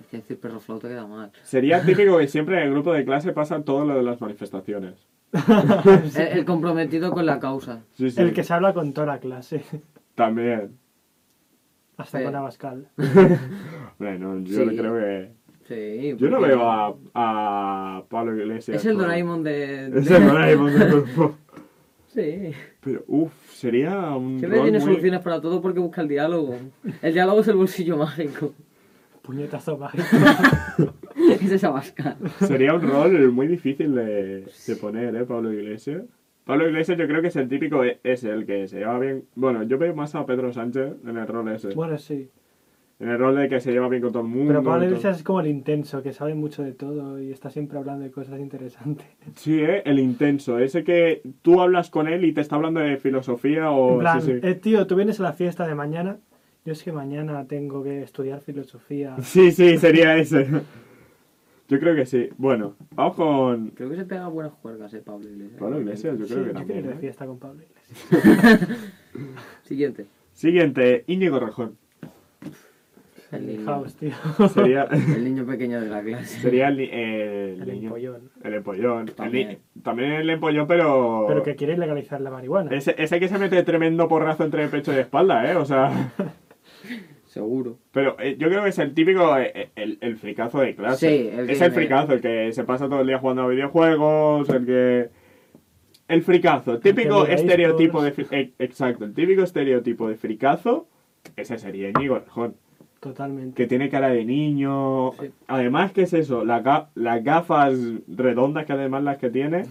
Es 0.00 0.06
que 0.08 0.16
decir 0.18 0.40
perro 0.40 0.60
flauta 0.60 0.88
queda 0.88 1.06
mal. 1.06 1.30
Sería 1.42 1.82
típico 1.86 2.18
que 2.18 2.26
siempre 2.28 2.56
en 2.58 2.64
el 2.68 2.70
grupo 2.72 2.92
de 2.92 3.04
clase 3.04 3.32
pasa 3.32 3.62
todo 3.62 3.84
lo 3.84 3.94
de 3.96 4.02
las 4.02 4.20
manifestaciones. 4.20 5.06
El, 6.16 6.38
el 6.38 6.44
comprometido 6.44 7.10
con 7.10 7.26
la 7.26 7.40
causa. 7.40 7.82
Sí, 7.94 8.10
sí. 8.10 8.20
El 8.20 8.32
que 8.32 8.44
se 8.44 8.52
habla 8.54 8.72
con 8.72 8.92
toda 8.92 9.06
la 9.08 9.18
clase. 9.18 9.62
También. 10.14 10.78
Hasta 11.96 12.18
Sí. 12.18 12.24
con 12.24 12.36
Abascal. 12.36 12.88
Bueno, 13.98 14.38
yo 14.40 14.64
Sí. 14.68 14.76
creo 14.76 14.94
que... 14.94 15.32
Sí. 15.66 16.14
Yo 16.18 16.28
no 16.28 16.40
veo 16.40 16.70
a, 16.70 16.94
a 17.14 18.04
Pablo 18.08 18.36
Iglesias. 18.36 18.76
Es 18.76 18.84
el 18.84 18.96
Doraemon 18.98 19.42
de... 19.42 19.86
Es 19.98 20.10
el 20.10 20.26
Doraemon 20.26 20.78
del 20.78 20.88
grupo. 20.90 21.36
Sí. 22.14 22.52
Pero, 22.80 23.02
uff, 23.08 23.32
sería 23.52 24.14
un 24.14 24.38
Siempre 24.38 24.60
tiene 24.60 24.78
muy- 24.78 24.86
soluciones 24.86 25.20
para 25.20 25.40
todo 25.40 25.60
porque 25.60 25.80
busca 25.80 26.00
el 26.00 26.08
diálogo. 26.08 26.56
El 27.02 27.12
diálogo 27.12 27.40
es 27.40 27.48
el 27.48 27.56
bolsillo 27.56 27.96
mágico. 27.96 28.52
Puñetazo 29.22 29.76
mágico. 29.78 30.04
Es 31.16 31.64
Abascal. 31.64 32.16
Sería 32.40 32.74
un 32.74 32.82
rol 32.82 33.30
muy 33.32 33.46
difícil 33.46 33.94
de, 33.94 34.44
de 34.66 34.76
poner, 34.76 35.14
¿eh? 35.14 35.24
Pablo 35.24 35.52
Iglesias. 35.52 36.02
Pablo 36.44 36.68
Iglesias 36.68 36.98
yo 36.98 37.06
creo 37.06 37.22
que 37.22 37.28
es 37.28 37.36
el 37.36 37.48
típico 37.48 37.84
e- 37.84 37.98
ese, 38.02 38.30
el 38.30 38.44
que 38.44 38.66
se 38.68 38.78
lleva 38.80 38.98
bien... 38.98 39.24
Bueno, 39.34 39.62
yo 39.62 39.78
veo 39.78 39.94
más 39.94 40.14
a 40.14 40.26
Pedro 40.26 40.52
Sánchez 40.52 40.94
en 41.06 41.16
el 41.16 41.26
rol 41.26 41.48
ese. 41.48 41.68
Bueno, 41.74 41.96
sí. 41.98 42.28
En 43.00 43.08
el 43.08 43.18
rol 43.18 43.34
de 43.36 43.48
que 43.48 43.60
se 43.60 43.72
lleva 43.72 43.88
bien 43.88 44.02
con 44.02 44.12
todo 44.12 44.22
el 44.22 44.28
mundo. 44.28 44.46
Pero 44.48 44.62
Pablo. 44.62 44.84
Iglesias 44.84 45.16
es 45.18 45.22
como 45.24 45.40
el 45.40 45.48
intenso, 45.48 46.00
que 46.02 46.12
sabe 46.12 46.34
mucho 46.34 46.62
de 46.62 46.72
todo 46.72 47.20
y 47.20 47.32
está 47.32 47.50
siempre 47.50 47.76
hablando 47.78 48.04
de 48.04 48.10
cosas 48.12 48.38
interesantes. 48.40 49.06
Sí, 49.34 49.60
¿eh? 49.60 49.82
El 49.84 49.98
intenso. 49.98 50.58
Ese 50.60 50.84
que 50.84 51.22
tú 51.42 51.60
hablas 51.60 51.90
con 51.90 52.06
él 52.06 52.24
y 52.24 52.32
te 52.32 52.40
está 52.40 52.54
hablando 52.56 52.80
de 52.80 52.96
filosofía 52.96 53.70
o... 53.72 53.94
en 53.94 53.98
plan, 53.98 54.22
sí, 54.22 54.32
sí. 54.32 54.46
eh, 54.46 54.54
tío, 54.54 54.86
tú 54.86 54.94
vienes 54.96 55.18
a 55.20 55.24
la 55.24 55.32
fiesta 55.32 55.66
de 55.66 55.74
mañana. 55.74 56.18
Yo 56.64 56.72
es 56.72 56.82
que 56.82 56.92
mañana 56.92 57.44
tengo 57.46 57.82
que 57.82 58.02
estudiar 58.02 58.40
filosofía. 58.40 59.16
Sí, 59.22 59.50
sí, 59.50 59.76
sería 59.76 60.16
ese. 60.16 60.46
Yo 61.68 61.80
creo 61.80 61.94
que 61.96 62.06
sí. 62.06 62.28
Bueno, 62.38 62.76
vamos 62.94 63.16
con... 63.16 63.68
Creo 63.70 63.90
que 63.90 63.96
se 63.96 64.04
pega 64.04 64.28
buenas 64.28 64.52
juergas, 64.52 64.94
eh, 64.94 65.02
Pablo 65.04 65.28
Iglesias. 65.28 65.58
Pablo 65.58 65.80
Iglesias, 65.80 66.18
yo 66.18 66.26
Sí, 66.26 66.34
creo 66.34 66.44
que 66.44 66.52
yo 66.52 66.54
quiero 66.54 66.60
ir 66.60 66.66
también. 66.68 66.86
de 66.86 66.92
¿eh? 66.92 67.00
fiesta 67.00 67.26
con 67.26 67.38
Pablo 67.38 67.62
Iglesias. 67.62 68.68
Siguiente. 69.62 70.06
Siguiente, 70.32 71.04
Íñigo 71.06 71.38
Rejón. 71.40 71.76
El 73.34 73.48
El 73.50 73.56
niño, 73.58 73.64
house, 73.66 73.94
tío. 73.96 74.12
Sería, 74.48 74.84
el 75.16 75.24
niño 75.24 75.44
pequeño 75.46 75.80
de 75.80 75.88
la 75.88 76.02
clase. 76.02 76.40
sería 76.40 76.68
el, 76.68 76.80
el, 76.80 76.90
El 77.62 77.66
niño- 77.66 77.88
empollón. 77.88 78.30
El 78.42 78.54
empollón. 78.54 79.08
El 79.08 79.14
También. 79.14 79.48
ni- 79.74 79.82
También 79.82 80.12
el 80.12 80.30
empollón, 80.30 80.66
pero... 80.66 81.24
Pero 81.28 81.42
que 81.42 81.56
quiere 81.56 81.76
legalizar 81.76 82.20
la 82.20 82.30
marihuana. 82.30 82.70
Ese, 82.74 82.94
ese 82.98 83.18
que 83.20 83.28
se 83.28 83.38
mete 83.38 83.62
tremendo 83.62 84.08
porrazo 84.08 84.44
entre 84.44 84.64
el 84.64 84.70
pecho 84.70 84.92
y 84.92 84.96
espalda, 84.96 85.50
¿eh? 85.50 85.56
O 85.56 85.64
sea... 85.64 86.12
Seguro. 87.26 87.78
Pero 87.90 88.16
eh, 88.20 88.36
yo 88.38 88.48
creo 88.48 88.62
que 88.62 88.68
es 88.68 88.78
el 88.78 88.94
típico, 88.94 89.36
eh, 89.36 89.70
el, 89.74 89.98
el 90.00 90.16
fricazo 90.16 90.60
de 90.60 90.76
clase. 90.76 91.08
Sí, 91.08 91.28
el 91.36 91.50
es 91.50 91.60
el 91.60 91.72
fricazo, 91.72 92.12
el 92.12 92.20
que 92.20 92.52
se 92.52 92.62
pasa 92.62 92.88
todo 92.88 93.00
el 93.00 93.08
día 93.08 93.18
jugando 93.18 93.42
a 93.42 93.48
videojuegos, 93.48 94.48
el 94.50 94.64
que... 94.66 95.08
El 96.06 96.22
fricazo, 96.22 96.78
típico 96.80 97.22
mira 97.22 97.34
estereotipo 97.34 98.02
de... 98.02 98.12
eh, 98.30 98.52
Exacto, 98.58 99.04
el 99.06 99.14
típico 99.14 99.42
estereotipo 99.42 100.06
de 100.08 100.16
fricazo, 100.16 100.86
ese 101.34 101.58
sería 101.58 101.88
Íñigo 101.88 102.18
Rejón. 102.18 102.54
Totalmente. 103.04 103.54
Que 103.54 103.66
tiene 103.68 103.90
cara 103.90 104.08
de 104.08 104.24
niño. 104.24 105.12
Sí. 105.20 105.30
Además, 105.46 105.92
¿qué 105.92 106.02
es 106.02 106.14
eso? 106.14 106.42
La 106.44 106.62
ga- 106.64 106.88
las 106.94 107.22
gafas 107.22 107.74
redondas 108.08 108.64
que 108.64 108.72
además 108.72 109.02
las 109.04 109.18
que 109.18 109.28
tiene. 109.28 109.66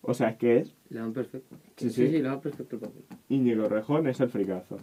O 0.00 0.14
sea, 0.14 0.28
es 0.30 0.36
que 0.36 0.58
es 0.58 0.74
Le 0.88 1.00
dan 1.00 1.12
perfecto. 1.12 1.56
Sí, 1.76 1.90
Sí, 1.90 1.90
sí. 1.90 2.06
sí, 2.06 2.12
le 2.12 2.22
dan 2.22 2.40
perfecto 2.40 2.76
el 2.76 2.82
papel. 2.82 3.02
Íñigo 3.28 3.68
Rejón, 3.68 4.06
es 4.06 4.20
el 4.20 4.28
fricazo. 4.28 4.78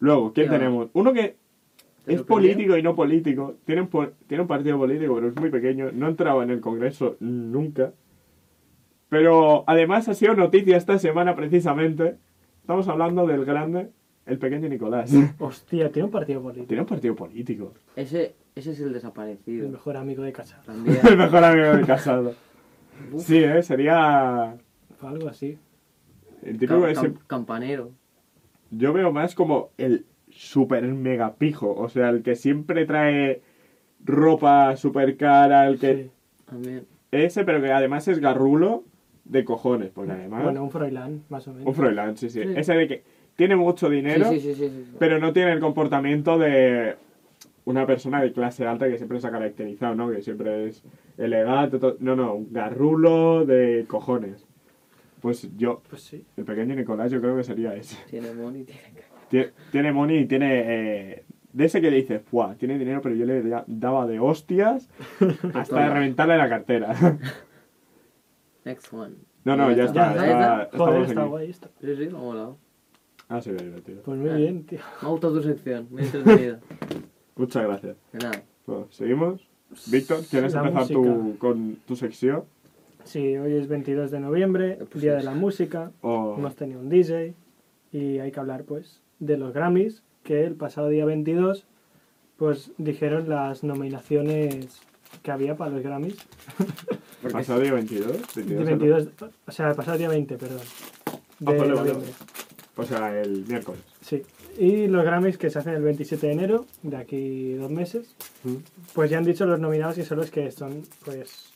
Luego, 0.00 0.32
¿quién 0.32 0.48
tenemos? 0.50 0.88
Uno 0.94 1.12
que 1.12 1.36
¿Te 2.04 2.14
es 2.14 2.22
político 2.22 2.76
y 2.76 2.82
no 2.82 2.96
político. 2.96 3.54
Tiene 3.64 3.82
un, 3.82 3.88
po- 3.88 4.08
tiene 4.26 4.42
un 4.42 4.48
partido 4.48 4.76
político, 4.76 5.14
pero 5.14 5.28
es 5.28 5.36
muy 5.36 5.50
pequeño. 5.50 5.92
No 5.92 6.06
ha 6.06 6.08
entrado 6.08 6.42
en 6.42 6.50
el 6.50 6.60
Congreso 6.60 7.16
nunca. 7.20 7.92
Pero 9.08 9.62
además 9.68 10.08
ha 10.08 10.14
sido 10.14 10.34
noticia 10.34 10.76
esta 10.76 10.98
semana 10.98 11.36
precisamente. 11.36 12.16
Estamos 12.62 12.88
hablando 12.88 13.26
del 13.28 13.44
grande, 13.44 13.90
el 14.30 14.38
pequeño 14.38 14.68
Nicolás. 14.68 15.12
Hostia, 15.38 15.90
tiene 15.90 16.06
un 16.06 16.10
partido 16.12 16.40
político. 16.42 16.66
tiene 16.68 16.80
un 16.82 16.86
partido 16.88 17.14
político. 17.16 17.74
Ese, 17.96 18.34
ese 18.54 18.72
es 18.72 18.80
el 18.80 18.88
El 18.88 18.92
desaparecido. 18.94 19.68
mejor 19.68 19.96
amigo 19.96 20.22
de 20.22 20.32
casa. 20.32 20.60
También. 20.64 20.98
el 21.06 21.16
mejor 21.16 21.44
amigo 21.44 21.76
de 21.76 21.84
Casado. 21.84 22.34
Sí, 23.18 23.38
¿eh? 23.38 23.62
Sería 23.62 24.52
algo 25.00 25.28
así. 25.28 25.58
el 26.42 26.52
típico 26.58 26.74
cam- 26.80 26.88
que 26.88 26.94
se- 26.96 27.00
cam- 27.14 27.18
campanero. 27.26 27.90
Yo 28.70 28.92
veo 28.92 29.10
más 29.10 29.34
como 29.34 29.70
el 29.78 30.04
super 30.28 30.82
mega 30.84 31.34
pijo. 31.36 31.72
O 31.74 31.88
sea, 31.88 32.10
el 32.10 32.22
que 32.22 32.36
siempre 32.36 32.84
trae 32.86 33.40
ropa 34.04 34.76
super 34.76 35.16
cara, 35.16 35.66
el 35.66 35.78
que... 35.78 35.94
Sí. 35.94 36.10
También. 36.44 36.86
Ese, 37.10 37.44
pero 37.44 37.60
que 37.60 37.72
además 37.72 38.06
es 38.08 38.18
garrulo 38.20 38.84
de 39.24 39.44
cojones, 39.44 39.90
porque 39.90 40.12
además... 40.12 40.42
Bueno, 40.44 40.62
un 40.62 40.70
Froilán, 40.70 41.22
más 41.28 41.46
o 41.48 41.52
menos. 41.52 41.66
un 41.68 41.74
Froilán, 41.74 42.16
sí, 42.16 42.28
sí, 42.30 42.42
Sí. 42.42 42.52
Ese 42.56 42.74
de 42.74 42.86
que 42.88 43.02
tiene 43.36 43.56
mucho 43.56 43.88
dinero, 43.88 44.30
Sí, 44.30 44.40
sí, 44.40 44.54
sí, 44.54 44.68
sí, 44.68 44.84
sí. 44.86 44.96
pero 44.98 45.18
no 45.18 45.32
tiene 45.32 45.52
el 45.52 45.60
comportamiento 45.60 46.38
de 46.38 46.96
una 47.64 47.86
persona 47.86 48.20
de 48.22 48.32
clase 48.32 48.66
alta 48.66 48.88
que 48.88 48.96
siempre 48.96 49.20
se 49.20 49.26
ha 49.26 49.30
caracterizado, 49.30 49.94
¿no? 49.94 50.10
Que 50.10 50.22
siempre 50.22 50.66
es 50.66 50.82
elegante, 51.18 51.78
no, 52.00 52.16
no, 52.16 52.34
un 52.34 52.52
garrulo 52.52 53.44
de 53.44 53.84
cojones. 53.88 54.46
Pues 55.20 55.48
yo, 55.56 55.82
Pues 55.88 56.02
sí. 56.02 56.24
el 56.36 56.44
pequeño 56.44 56.74
Nicolás, 56.74 57.10
yo 57.10 57.20
creo 57.20 57.36
que 57.36 57.44
sería 57.44 57.74
ese. 57.74 57.96
Tiene 58.08 58.32
money, 58.32 58.64
tiene... 58.64 58.80
Tie- 59.30 59.52
Tiene 59.70 59.92
money 59.92 60.18
y 60.20 60.26
tiene. 60.26 60.62
eh, 60.66 61.24
de 61.52 61.64
ese 61.64 61.80
que 61.80 61.90
dices, 61.90 62.22
¡buah! 62.32 62.54
Tiene 62.54 62.78
dinero, 62.78 63.00
pero 63.02 63.14
yo 63.14 63.26
le 63.26 63.42
da- 63.42 63.64
daba 63.66 64.06
de 64.06 64.18
hostias 64.18 64.88
hasta 65.54 65.80
de 65.84 65.90
reventarle 65.90 66.36
la 66.38 66.48
cartera. 66.48 66.94
Next 68.64 68.92
one. 68.92 69.16
No, 69.44 69.56
no, 69.56 69.70
ya 69.72 69.84
está. 69.84 70.10
Está- 70.12 70.62
está 70.64 71.20
aquí. 71.22 71.28
guay 71.28 71.50
esto. 71.50 71.68
Ah, 73.30 73.40
sí, 73.40 73.50
divertido. 73.52 74.02
Pues 74.02 74.18
muy 74.18 74.28
Ah. 74.28 74.34
bien, 74.34 74.64
tío. 74.66 74.80
Me 75.00 75.08
ha 75.08 75.10
gustado 75.10 75.34
tu 75.40 75.42
sección, 75.42 75.86
muy 75.90 76.02
entretenida. 76.02 76.60
Muchas 77.36 77.62
gracias. 77.64 77.96
De 78.12 78.18
nada. 78.18 78.42
Bueno, 78.66 78.86
¿seguimos? 78.90 79.40
Víctor, 79.86 80.20
¿quieres 80.28 80.52
La 80.52 80.66
empezar 80.66 80.88
tu, 80.88 81.04
música. 81.04 81.38
con 81.38 81.76
tu 81.86 81.96
sección? 81.96 82.42
Sí, 83.04 83.36
hoy 83.38 83.54
es 83.54 83.68
22 83.68 84.10
de 84.10 84.20
noviembre, 84.20 84.78
Pues 84.90 85.00
Día 85.00 85.14
de 85.14 85.22
la 85.22 85.32
Música. 85.32 85.90
O... 86.02 86.34
Hemos 86.36 86.54
tenido 86.56 86.80
un 86.80 86.88
DJ 86.90 87.34
y 87.92 88.18
hay 88.18 88.30
que 88.32 88.40
hablar, 88.40 88.64
pues, 88.64 89.00
de 89.20 89.38
los 89.38 89.54
Grammys, 89.54 90.02
que 90.24 90.44
el 90.44 90.54
pasado 90.54 90.88
día 90.88 91.04
22, 91.06 91.64
pues, 92.36 92.72
dijeron 92.78 93.28
las 93.28 93.62
nominaciones 93.64 94.80
que 95.22 95.30
había 95.30 95.56
para 95.56 95.70
los 95.70 95.82
Grammys. 95.82 96.16
Porque 97.22 97.32
¿Pasado 97.32 97.60
día 97.60 97.72
22? 97.74 98.06
22, 98.34 98.64
22, 98.66 99.08
o 99.46 99.52
sea, 99.52 99.70
el 99.70 99.76
pasado 99.76 99.96
día 99.98 100.08
20, 100.08 100.36
perdón. 100.36 100.58
De 100.58 101.52
Ah, 101.52 101.56
vale, 101.56 101.58
vale, 101.58 101.74
noviembre. 101.74 102.08
O 102.76 102.84
sea, 102.84 103.20
el 103.20 103.44
miércoles. 103.46 103.82
Sí. 104.00 104.22
Y 104.58 104.86
los 104.86 105.04
Grammys 105.04 105.36
que 105.38 105.50
se 105.50 105.58
hacen 105.58 105.74
el 105.74 105.82
27 105.82 106.26
de 106.26 106.32
enero, 106.32 106.66
de 106.82 106.96
aquí 106.96 107.54
dos 107.54 107.70
meses, 107.70 108.14
Mm. 108.44 108.54
pues 108.94 109.10
ya 109.10 109.18
han 109.18 109.24
dicho 109.24 109.44
los 109.46 109.60
nominados 109.60 109.98
y 109.98 110.04
son 110.04 110.18
los 110.18 110.30
que 110.30 110.50
son, 110.50 110.82
pues, 111.04 111.52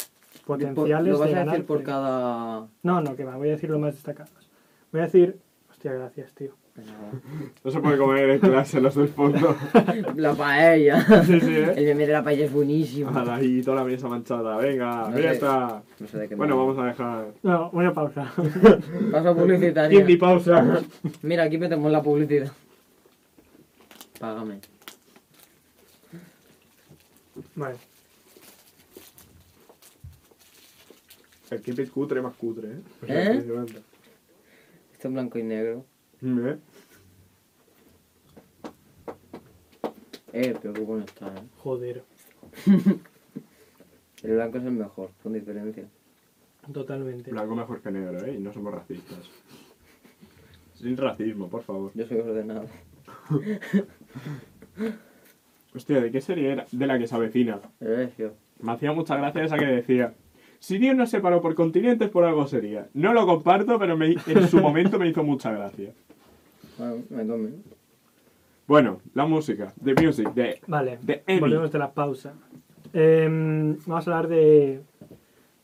potenciales 0.46 1.12
¿Lo 1.12 1.18
vas 1.18 1.28
de 1.28 1.34
a 1.34 1.38
ganar. 1.38 1.54
decir 1.54 1.66
por 1.66 1.82
cada...? 1.82 2.66
No, 2.82 3.00
no, 3.00 3.16
que 3.16 3.24
va, 3.24 3.36
voy 3.36 3.48
a 3.48 3.52
decir 3.52 3.70
los 3.70 3.80
más 3.80 3.94
destacados. 3.94 4.32
Voy 4.92 5.00
a 5.00 5.04
decir... 5.04 5.38
Hostia, 5.70 5.92
gracias, 5.92 6.32
tío. 6.34 6.52
No 7.62 7.70
se 7.70 7.78
puede 7.78 7.96
comer 7.98 8.30
en 8.30 8.38
clase 8.40 8.80
los 8.80 8.96
del 8.96 9.06
fondo. 9.08 9.56
La 10.16 10.34
paella. 10.34 11.00
sí, 11.24 11.40
sí, 11.40 11.54
¿eh? 11.56 11.72
El 11.76 11.84
meme 11.86 12.06
de 12.06 12.12
la 12.12 12.24
paella 12.24 12.46
es 12.46 12.52
buenísimo. 12.52 13.10
Ala, 13.16 13.36
ahí 13.36 13.62
toda 13.62 13.76
la 13.76 13.84
mesa 13.84 14.08
manchada. 14.08 14.56
Venga, 14.56 15.08
No 15.08 15.16
ya 15.18 15.28
sé. 15.28 15.34
está. 15.34 15.82
No 16.00 16.06
sé 16.08 16.18
de 16.18 16.28
qué 16.28 16.34
Bueno, 16.34 16.56
me- 16.56 16.60
vamos 16.62 16.78
a 16.82 16.86
dejar. 16.86 17.26
No, 17.44 17.70
una 17.70 17.94
pausa. 17.94 18.32
Paso 19.12 19.36
publicitaria. 19.36 20.00
Indie 20.00 20.18
pausa. 20.18 20.82
Mira, 21.22 21.44
aquí 21.44 21.58
metemos 21.58 21.92
la 21.92 22.02
publicidad. 22.02 22.50
Págame. 24.18 24.58
vale. 27.54 27.76
El 31.50 31.62
keep 31.62 31.78
it 31.78 31.90
cutre 31.90 32.20
más 32.20 32.34
cutre, 32.34 32.68
¿eh? 32.68 32.80
O 33.02 33.06
¿Eh? 33.06 33.24
impresionante. 33.26 33.80
Esto 34.92 35.08
en 35.08 35.14
blanco 35.14 35.38
y 35.38 35.42
negro. 35.44 35.84
¿Eh? 36.24 36.58
Eh, 40.32 40.54
pero 40.60 40.74
qué 40.74 40.80
bueno 40.80 41.04
está, 41.04 41.28
eh. 41.28 41.42
Joder. 41.58 42.02
El 44.22 44.32
blanco 44.36 44.56
es 44.58 44.64
el 44.64 44.70
mejor, 44.72 45.10
con 45.22 45.34
diferencia. 45.34 45.84
Totalmente. 46.72 47.30
Blanco 47.30 47.54
mejor 47.54 47.82
que 47.82 47.90
negro, 47.90 48.24
¿eh? 48.24 48.34
Y 48.34 48.38
no 48.40 48.54
somos 48.54 48.72
racistas. 48.72 49.18
Sin 50.72 50.96
racismo, 50.96 51.48
por 51.50 51.62
favor. 51.62 51.90
Yo 51.94 52.06
soy 52.06 52.20
ordenado. 52.20 52.64
Hostia, 55.74 56.00
¿de 56.00 56.10
qué 56.10 56.22
serie 56.22 56.52
era? 56.52 56.64
De 56.72 56.86
la 56.86 56.98
que 56.98 57.06
se 57.06 57.14
avecina. 57.14 57.60
Me 58.60 58.72
hacía 58.72 58.92
mucha 58.92 59.16
gracia 59.16 59.44
esa 59.44 59.58
que 59.58 59.66
decía. 59.66 60.14
Si 60.58 60.78
Dios 60.78 60.96
nos 60.96 61.10
separó 61.10 61.42
por 61.42 61.54
continentes, 61.54 62.08
por 62.08 62.24
algo 62.24 62.46
sería. 62.46 62.88
No 62.94 63.12
lo 63.12 63.26
comparto, 63.26 63.78
pero 63.78 63.94
me- 63.98 64.16
en 64.26 64.48
su 64.48 64.58
momento 64.58 64.98
me 64.98 65.06
hizo 65.08 65.22
mucha 65.22 65.52
gracia. 65.52 65.92
Bueno, 66.78 67.32
come. 67.32 67.50
Bueno, 68.66 69.00
la 69.12 69.26
música, 69.26 69.72
The 69.82 69.94
Music, 70.02 70.32
de, 70.34 70.60
Vale, 70.66 70.98
de 71.02 71.22
Emmy. 71.26 71.40
volvemos 71.40 71.70
de 71.70 71.78
la 71.78 71.92
pausa. 71.92 72.32
Em, 72.92 73.76
vamos 73.86 74.08
a 74.08 74.10
hablar 74.10 74.28
de 74.28 74.80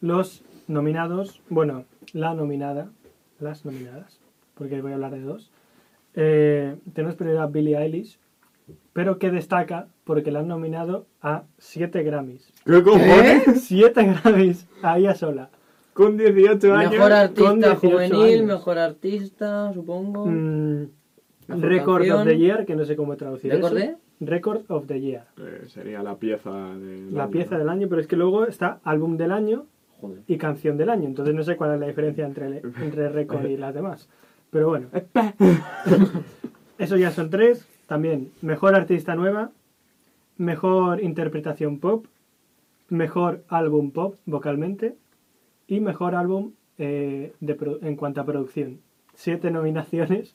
los 0.01 0.43
nominados, 0.69 1.41
bueno, 1.49 1.85
la 2.13 2.35
nominada, 2.35 2.91
las 3.39 3.65
nominadas, 3.65 4.21
porque 4.55 4.83
voy 4.83 4.93
a 4.93 4.95
hablar 4.97 5.13
de 5.13 5.21
dos. 5.23 5.51
Eh, 6.15 6.77
tenemos 6.93 7.17
primero 7.17 7.41
a 7.41 7.47
Billie 7.47 7.79
Eilish, 7.79 8.19
pero 8.93 9.19
que 9.19 9.31
destaca 9.31 9.89
porque 10.05 10.31
la 10.31 10.41
han 10.41 10.49
nominado 10.49 11.07
a 11.23 11.45
7 11.59 12.03
Grammys. 12.03 12.53
¿Qué 12.67 12.83
cojones? 12.83 13.45
7 13.63 14.15
Grammys 14.23 14.67
a 14.83 14.99
ella 14.99 15.15
sola. 15.15 15.49
Con 15.95 16.17
18 16.17 16.75
años. 16.75 16.93
Mejor 16.93 17.09
con 17.09 17.13
artista 17.13 17.51
18 17.71 17.81
juvenil, 17.81 18.35
años. 18.41 18.47
mejor 18.47 18.79
artista, 18.79 19.73
supongo. 19.73 20.27
Mm, 20.27 20.87
Record 21.59 21.98
canción. 21.98 22.18
of 22.20 22.26
the 22.26 22.38
Year, 22.38 22.66
que 22.66 22.76
no 22.76 22.84
sé 22.84 22.96
cómo 22.96 23.16
traducir 23.16 23.53
¿Record 23.53 23.76
eso. 23.76 23.86
de? 23.86 23.96
Record 24.20 24.62
of 24.68 24.86
the 24.86 25.01
Year. 25.01 25.24
Eh, 25.38 25.64
sería 25.68 26.03
la 26.03 26.16
pieza 26.16 26.51
de... 26.51 27.11
La 27.11 27.28
pieza 27.28 27.59
del 27.59 27.68
año, 27.68 27.88
pero 27.88 28.01
es 28.01 28.07
que 28.07 28.16
luego 28.16 28.46
está 28.46 28.80
álbum 28.84 29.16
del 29.16 29.32
año 29.32 29.66
Joder. 30.01 30.22
y 30.26 30.36
canción 30.36 30.76
del 30.76 30.90
año. 30.90 31.07
Entonces 31.07 31.34
no 31.34 31.42
sé 31.42 31.57
cuál 31.57 31.74
es 31.74 31.80
la 31.80 31.86
diferencia 31.86 32.26
entre, 32.26 32.62
entre 32.82 33.09
Record 33.09 33.46
y 33.46 33.57
las 33.57 33.74
demás. 33.74 34.09
Pero 34.51 34.68
bueno, 34.68 34.88
eso 36.78 36.96
ya 36.96 37.11
son 37.11 37.30
tres. 37.30 37.66
También 37.86 38.30
mejor 38.42 38.74
artista 38.74 39.14
nueva, 39.14 39.51
mejor 40.36 41.03
interpretación 41.03 41.80
pop, 41.80 42.07
mejor 42.88 43.42
álbum 43.48 43.90
pop 43.90 44.16
vocalmente 44.26 44.96
y 45.66 45.80
mejor 45.80 46.14
álbum 46.14 46.53
eh, 46.78 47.32
de 47.40 47.78
en 47.82 47.96
cuanto 47.96 48.20
a 48.20 48.24
producción. 48.24 48.80
Siete 49.23 49.51
nominaciones 49.51 50.35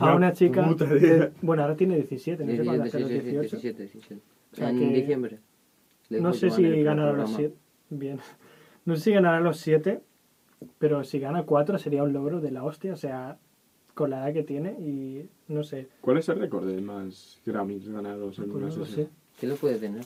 a 0.00 0.12
una 0.16 0.32
chica. 0.32 0.66
puta, 0.66 0.86
de- 0.86 1.30
bueno, 1.40 1.62
ahora 1.62 1.76
tiene 1.76 1.94
17, 1.94 2.44
no 2.44 2.50
sé 2.50 2.64
cuándo 2.64 2.82
17, 2.82 2.88
hace 2.88 3.00
los 3.00 3.22
18. 3.24 3.40
17, 3.58 3.82
17. 3.84 4.20
O 4.52 4.56
sea 4.56 4.70
en 4.70 4.78
que- 4.80 4.88
diciembre. 4.88 5.38
No 6.10 6.32
sé 6.34 6.50
si 6.50 6.62
ganará 6.82 7.12
los 7.12 7.30
programa. 7.30 7.36
7. 7.36 7.54
Bien. 7.90 8.18
No 8.86 8.96
sé 8.96 9.02
si 9.02 9.12
ganará 9.12 9.38
los 9.38 9.58
7, 9.58 10.00
pero 10.78 11.04
si 11.04 11.20
gana 11.20 11.44
4 11.44 11.78
sería 11.78 12.02
un 12.02 12.12
logro 12.12 12.40
de 12.40 12.50
la 12.50 12.64
hostia. 12.64 12.92
O 12.92 12.96
sea, 12.96 13.38
con 13.94 14.10
la 14.10 14.24
edad 14.24 14.34
que 14.34 14.42
tiene 14.42 14.72
y 14.80 15.28
no 15.46 15.62
sé. 15.62 15.86
¿Cuál 16.00 16.18
es 16.18 16.28
el 16.28 16.40
récord 16.40 16.66
de 16.66 16.80
más 16.82 17.40
Grammys 17.46 17.88
ganados 17.88 18.38
en 18.40 18.50
Pues 18.50 18.64
una 18.64 18.70
sesión? 18.86 19.06
sé. 19.06 19.12
¿Qué 19.40 19.46
lo 19.46 19.54
puede 19.54 19.76
tener? 19.78 20.04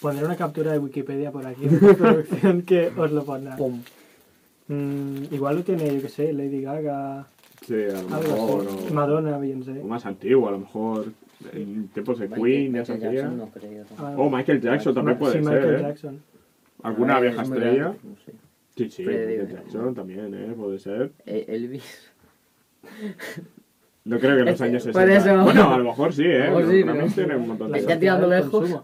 Pondré 0.00 0.24
una 0.24 0.36
captura 0.36 0.70
de 0.72 0.78
Wikipedia 0.78 1.32
por 1.32 1.46
aquí, 1.46 1.66
de 1.66 1.94
producción 1.94 2.62
que 2.62 2.92
os 2.96 3.10
lo 3.10 3.24
pondrá. 3.24 3.56
Pum. 3.56 3.80
Mm, 4.72 5.34
igual 5.34 5.56
lo 5.56 5.62
tiene, 5.62 5.94
yo 5.94 6.00
que 6.02 6.08
sé, 6.08 6.32
Lady 6.32 6.62
Gaga, 6.62 7.26
Sí, 7.66 7.74
a 7.74 7.92
lo 8.02 8.16
algo 8.16 8.18
mejor. 8.32 8.66
así. 8.68 8.86
o- 8.90 8.94
Madonna, 8.94 9.38
bien 9.38 9.62
sé. 9.64 9.78
O 9.80 9.84
más 9.84 10.06
antiguo, 10.06 10.48
a 10.48 10.52
lo 10.52 10.58
mejor. 10.60 11.06
En 11.52 11.88
tiempos 11.88 12.18
de 12.20 12.28
Michael- 12.28 12.42
Queen, 12.44 12.72
ya 12.72 12.78
Michael 12.80 13.00
sabía. 13.00 13.20
Jackson 13.20 13.38
no 13.38 13.48
creo. 13.48 13.84
Ah, 13.98 14.14
O 14.16 14.30
Michael 14.30 14.60
Jackson 14.60 14.94
también 14.94 15.16
Ma- 15.16 15.18
puede 15.20 15.38
sí, 15.38 15.44
ser, 15.44 15.54
Michael 15.54 15.74
¿eh? 15.74 15.82
Jackson. 15.82 16.22
¿Alguna 16.84 17.16
Ah, 17.16 17.20
vieja 17.20 17.42
es 17.42 17.48
estrella? 17.48 17.74
grande, 17.74 17.98
no 18.04 18.16
sé. 18.24 18.32
Sí, 18.76 18.90
sí, 18.90 19.02
Michael. 19.04 19.48
Jackson 19.52 19.94
también, 19.94 20.34
¿eh? 20.34 20.54
Puede 20.56 20.78
ser. 20.78 21.10
Eh, 21.26 21.44
Elvis. 21.48 22.10
No 24.04 24.18
creo 24.18 24.34
que 24.34 24.40
en 24.40 24.46
los 24.46 24.54
Es 24.54 24.58
que, 24.60 24.64
años 24.64 24.82
por 24.84 24.92
60. 25.02 25.16
eso- 25.32 25.44
Bueno, 25.44 25.72
a 25.74 25.78
lo 25.78 25.84
mejor 25.84 26.12
sí, 26.12 26.24
¿eh? 26.24 26.42
A 26.42 26.50
lo 26.50 26.56
mejor 26.58 26.72
sí, 26.72 26.82
pero- 26.84 27.06
tienen 27.06 27.36
un 27.40 27.48
montón 27.48 27.72
de 27.72 27.78
sociedad 27.80 28.00
tirando 28.00 28.26
lejos. 28.28 28.80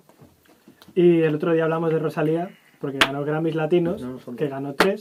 Y 0.94 1.20
el 1.22 1.34
otro 1.34 1.52
día 1.52 1.64
hablamos 1.64 1.90
de 1.92 1.98
Rosalía, 1.98 2.50
porque 2.80 2.98
ganó 2.98 3.24
Grammys 3.24 3.54
Latinos, 3.54 4.00
No, 4.02 4.12
no 4.12 4.18
son 4.20 4.36
que 4.36 4.48
ganó 4.48 4.74
tres. 4.74 5.00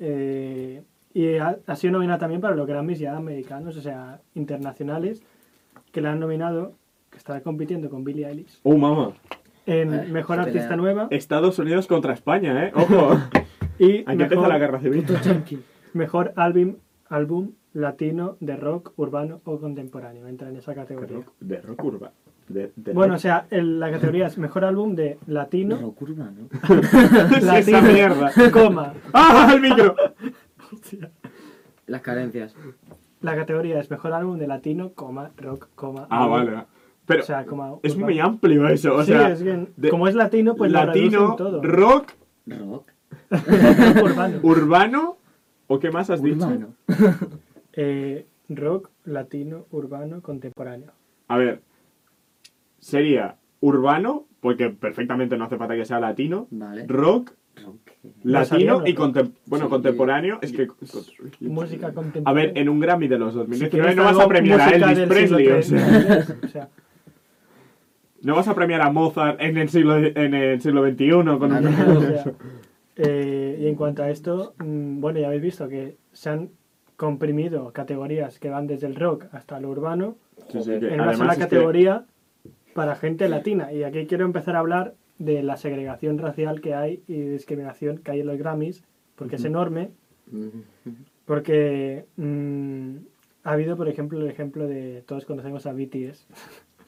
Eh, 0.00 0.82
y 1.12 1.36
ha, 1.36 1.58
ha 1.66 1.76
sido 1.76 1.92
nominada 1.92 2.18
también 2.18 2.40
para 2.40 2.54
los 2.56 2.66
Grammys 2.66 2.98
ya 2.98 3.16
americanos, 3.16 3.76
o 3.76 3.80
sea, 3.80 4.20
internacionales, 4.34 5.22
que 5.92 6.00
la 6.00 6.12
han 6.12 6.20
nominado, 6.20 6.72
que 7.10 7.18
está 7.18 7.40
compitiendo 7.42 7.88
con 7.90 8.02
Billie 8.04 8.26
Eilish, 8.26 8.58
Oh, 8.64 8.76
mamá. 8.76 9.12
en 9.66 9.94
Eh, 9.94 10.06
Mejor 10.10 10.40
Artista. 10.40 10.76
Nueva 10.76 11.06
Estados 11.10 11.58
Unidos 11.58 11.86
contra 11.86 12.12
España, 12.12 12.66
¿eh? 12.66 12.72
Ojo. 12.74 13.16
y 13.78 14.00
Aquí 14.00 14.22
empieza 14.22 14.34
la 14.34 14.58
mejor, 14.58 14.58
guerra 14.58 14.80
civil. 14.80 15.06
mejor 15.92 16.32
álbum, 16.36 16.76
álbum 17.08 17.52
latino 17.72 18.36
de 18.40 18.56
rock 18.56 18.92
urbano 18.96 19.40
o 19.44 19.58
contemporáneo. 19.60 20.26
Entra 20.28 20.48
en 20.48 20.56
esa 20.56 20.72
De 20.72 20.76
categoría. 20.76 21.16
rock, 21.18 21.32
de 21.40 21.60
rock 21.60 21.84
urba. 21.84 22.12
De, 22.48 22.72
de 22.76 22.92
Bueno, 22.92 23.14
o 23.14 23.18
sea, 23.18 23.46
el- 23.50 23.80
la 23.80 23.90
categoría 23.90 24.26
es 24.26 24.36
mejor 24.38 24.64
álbum 24.64 24.94
de 24.94 25.18
latino, 25.26 25.78
No, 25.80 25.92
curva, 25.92 26.24
¿no? 26.30 26.48
Sí, 27.30 27.36
esa 27.38 27.52
latino, 27.54 27.82
mierda. 27.82 28.30
coma. 28.52 28.92
¡Ah, 29.14 29.50
el 29.54 29.60
micro! 29.62 29.96
Las 31.86 32.02
carencias. 32.02 32.54
La 33.20 33.34
categoría 33.36 33.80
es 33.80 33.90
mejor 33.90 34.12
álbum 34.12 34.38
de 34.38 34.46
latino, 34.46 34.92
coma, 34.92 35.30
rock, 35.38 35.68
coma. 35.74 36.06
Ah, 36.10 36.24
álbum. 36.24 36.32
vale. 36.52 36.64
Pero 37.06 37.22
O 37.22 37.26
sea, 37.26 37.44
coma, 37.44 37.72
es 37.82 37.96
muy 37.96 38.18
amplio 38.18 38.66
eso, 38.68 38.94
o 38.96 39.02
sí, 39.02 39.12
sea... 39.12 39.30
es 39.30 39.42
que 39.42 39.66
de- 39.76 39.88
como 39.90 40.08
es 40.08 40.14
latino, 40.14 40.54
pues 40.54 40.72
lo 40.72 40.84
latino, 40.84 41.18
reducen 41.18 41.36
todo. 41.36 41.62
rock, 41.62 42.12
Rock. 42.46 42.90
urbano. 44.02 44.38
urbano... 44.42 45.16
¿O 45.66 45.78
qué 45.78 45.90
más 45.90 46.10
has 46.10 46.22
dicho? 46.22 46.46
Urbano. 46.46 46.74
Eh, 47.72 48.26
rock, 48.50 48.90
latino, 49.04 49.64
urbano, 49.70 50.20
contemporáneo. 50.20 50.92
A 51.28 51.38
ver, 51.38 51.62
sería 52.84 53.36
urbano, 53.60 54.26
porque 54.40 54.68
perfectamente 54.68 55.38
no 55.38 55.44
hace 55.44 55.56
falta 55.56 55.74
que 55.74 55.86
sea 55.86 55.98
latino, 56.00 56.48
Vale. 56.50 56.86
rock, 56.86 57.32
Rock. 57.64 57.78
latino 58.24 58.80
sabía, 58.80 58.90
y 58.90 58.94
bueno, 59.46 59.64
Sí. 59.66 59.70
contemporáneo. 59.70 60.38
Es 60.42 60.52
que. 60.52 60.68
Música 61.40 61.86
A 61.88 61.92
contemporánea. 61.94 62.46
ver, 62.52 62.58
en 62.58 62.68
un 62.68 62.80
Grammy 62.80 63.08
de 63.08 63.18
los 63.18 63.32
Si 63.32 63.38
2019 63.38 63.70
quieres 63.70 63.96
no 63.96 64.04
vas 64.04 64.18
a 64.22 64.28
premiar 64.28 64.60
a 64.60 64.68
Elvis 64.68 65.08
Presley, 65.08 65.46
siglo 65.46 65.58
o 65.58 65.62
sea, 65.62 66.22
XIII, 66.22 66.36
o 66.44 66.48
sea, 66.48 66.68
no 68.22 68.34
vas 68.36 68.48
a 68.48 68.54
premiar 68.54 68.82
a 68.82 68.90
Mozart 68.90 69.40
en 69.40 69.56
el 69.56 69.68
siglo, 69.70 69.96
en 69.96 70.34
el 70.34 70.60
siglo 70.60 70.84
XXI 70.86 71.08
con 71.38 71.52
un... 71.52 71.62
no. 71.62 71.98
o 71.98 72.02
sea, 72.02 72.32
eh, 72.96 73.58
y 73.62 73.66
en 73.66 73.76
cuanto 73.76 74.02
a 74.02 74.10
esto, 74.10 74.54
mm, 74.58 75.00
bueno, 75.00 75.20
ya 75.20 75.28
habéis 75.28 75.42
visto 75.42 75.68
que 75.68 75.96
se 76.12 76.28
han 76.28 76.50
comprimido 76.96 77.72
categorías 77.72 78.38
que 78.38 78.50
van 78.50 78.66
desde 78.66 78.86
el 78.88 78.94
rock 78.94 79.24
hasta 79.32 79.58
lo 79.58 79.70
urbano 79.70 80.16
Sí, 80.48 80.60
sí, 80.62 80.78
que 80.78 80.92
en 80.94 81.00
una 81.00 81.14
sola 81.14 81.34
categoría 81.36 82.04
para 82.74 82.96
gente 82.96 83.28
latina. 83.28 83.72
Y 83.72 83.84
aquí 83.84 84.06
quiero 84.06 84.24
empezar 84.24 84.56
a 84.56 84.60
hablar 84.60 84.94
de 85.18 85.42
la 85.42 85.56
segregación 85.56 86.18
racial 86.18 86.60
que 86.60 86.74
hay 86.74 87.02
y 87.06 87.20
discriminación 87.20 87.98
que 87.98 88.10
hay 88.10 88.20
en 88.20 88.26
los 88.26 88.38
Grammys, 88.38 88.84
porque 89.16 89.36
es 89.36 89.44
enorme. 89.44 89.90
Porque 91.24 92.04
mm, 92.16 92.96
ha 93.44 93.52
habido, 93.52 93.76
por 93.76 93.88
ejemplo, 93.88 94.20
el 94.20 94.28
ejemplo 94.28 94.66
de 94.66 95.02
todos 95.06 95.24
conocemos 95.24 95.66
a 95.66 95.72
BTS. 95.72 96.26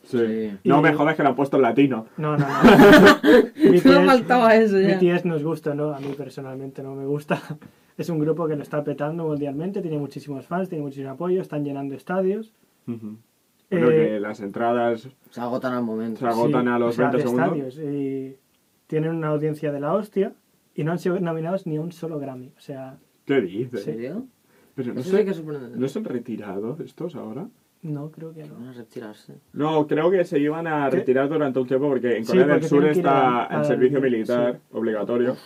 Sí. 0.03 0.53
No 0.65 0.83
me 0.83 0.95
jodas 0.95 1.17
que 1.17 1.23
lo 1.23 1.31
han 1.31 1.37
puesto 1.37 1.57
en 1.57 1.63
latino. 1.63 2.07
No, 2.17 2.37
no, 2.37 2.47
no. 2.47 3.81
Solo 3.83 4.05
faltaba 4.05 4.55
eso 4.55 4.79
ya. 4.79 4.99
BTS 4.99 5.25
nos 5.25 5.43
gusta, 5.43 5.75
¿no? 5.75 5.95
A 5.95 5.99
mí 5.99 6.15
personalmente 6.17 6.83
no 6.83 6.95
me 6.95 7.07
gusta. 7.07 7.41
Es 7.97 8.11
un 8.11 8.19
grupo 8.19 8.47
que 8.47 8.57
lo 8.57 8.63
está 8.63 8.85
petando 8.85 9.25
mundialmente, 9.25 9.81
tiene 9.81 9.97
muchísimos 9.97 10.47
fans, 10.47 10.69
tiene 10.69 10.85
muchísimo 10.85 11.13
apoyo, 11.13 11.41
están 11.41 11.65
llenando 11.65 11.95
estadios. 11.95 12.53
Ujú. 12.87 13.17
Creo 13.69 13.91
Eh, 13.91 13.97
que 14.15 14.21
las 14.21 14.41
entradas 14.41 15.09
Se 15.31 15.41
agotan 15.41 15.73
al 15.75 15.83
momento. 15.83 16.21
Se 16.21 16.27
agotan 16.27 16.65
Sí, 16.65 16.69
a 16.71 16.79
los 16.79 16.89
o 16.91 16.93
sea, 16.97 17.11
20 17.11 17.17
de 17.17 17.23
segundos. 17.23 17.79
y 17.79 18.37
tienen 18.87 19.11
una 19.15 19.29
audiencia 19.29 19.73
de 19.73 19.81
la 19.81 19.93
hostia 19.95 20.33
y 20.75 20.85
no 20.85 20.93
han 20.93 20.99
sido 20.99 21.19
nominados 21.21 21.67
ni 21.67 21.77
a 21.77 21.81
un 21.81 21.91
solo 21.93 22.19
Grammy. 22.19 22.53
O 22.57 22.61
sea, 22.61 22.99
¿Qué 23.25 23.39
¿En 23.39 23.47
dices? 23.47 23.83
serio? 23.83 24.25
Pero 24.77 24.95
no 24.95 25.03
se, 25.03 25.33
sí. 25.35 25.43
¿no 25.75 25.89
se 25.89 25.99
han 25.99 26.05
retirado 26.05 26.77
estos 26.85 27.17
ahora? 27.17 27.49
no 27.83 28.11
creo 28.11 28.33
que 28.35 28.45
no. 28.45 28.55
Van 28.55 28.69
a 28.69 28.73
retirarse. 28.73 29.35
No, 29.53 29.87
creo 29.87 30.11
que 30.11 30.25
se 30.25 30.39
iban 30.41 30.67
a 30.67 30.89
¿Qué? 30.91 30.97
retirar 30.97 31.29
durante 31.29 31.59
un 31.61 31.67
tiempo 31.69 31.89
porque 31.89 32.17
en 32.17 32.25
Sí, 32.25 32.33
Corea 32.33 32.47
del 32.57 32.65
Sur 32.65 32.85
está 32.85 33.47
el 33.51 33.65
servicio 33.65 33.99
sí. 33.99 34.05
militar 34.05 34.59
obligatorio. 34.73 35.37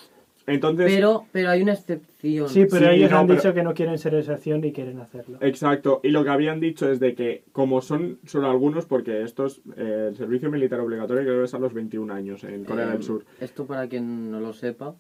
Entonces, 0.47 0.93
Pero, 0.93 1.27
pero 1.33 1.51
hay 1.51 1.63
una 1.63 1.75
excepción. 1.75 2.49
Sí, 2.49 2.67
pero 2.71 2.87
Sí, 2.89 2.97
ellos 2.97 3.11
no, 3.11 3.19
han 3.19 3.27
pero- 3.27 3.39
dicho 3.41 3.55
que 3.55 3.63
no 3.63 3.75
quieren 3.75 3.99
ser 3.99 4.15
excepción 4.15 4.65
y 4.65 4.73
quieren 4.73 4.99
hacerlo. 4.99 5.39
exacto. 5.41 6.01
Y 6.03 6.09
lo 6.09 6.25
que 6.25 6.31
habían 6.31 6.61
dicho 6.61 6.91
es 6.91 6.99
de 6.99 7.15
que, 7.15 7.45
como 7.53 7.81
son 7.83 8.19
solo 8.27 8.51
algunos, 8.51 8.87
porque 8.87 9.23
estos, 9.23 9.61
eh, 9.77 10.07
el 10.09 10.17
servicio 10.17 10.51
militar 10.51 10.81
obligatorio 10.81 11.23
creo 11.23 11.39
que 11.39 11.45
es 11.45 11.55
a 11.55 11.59
los 11.59 11.73
21 11.75 12.11
años 12.11 12.43
en 12.45 12.65
Corea 12.65 12.87
Eh, 12.89 12.93
del 12.93 13.03
Sur. 13.03 13.25
Esto 13.41 13.67
para 13.67 13.87
quien 13.89 14.31
no 14.31 14.41
lo 14.41 14.53
sepa. 14.53 14.95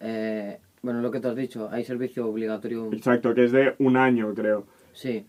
eh, 0.00 0.58
bueno, 0.82 1.00
lo 1.00 1.10
que 1.10 1.18
te 1.20 1.28
has 1.28 1.34
dicho, 1.36 1.68
hay 1.72 1.82
servicio 1.84 2.28
obligatorio. 2.28 2.92
Exacto, 2.92 3.34
que 3.34 3.44
es 3.44 3.52
de 3.52 3.74
un 3.78 3.96
año, 3.96 4.32
creo. 4.34 4.66
Sí. 4.92 5.26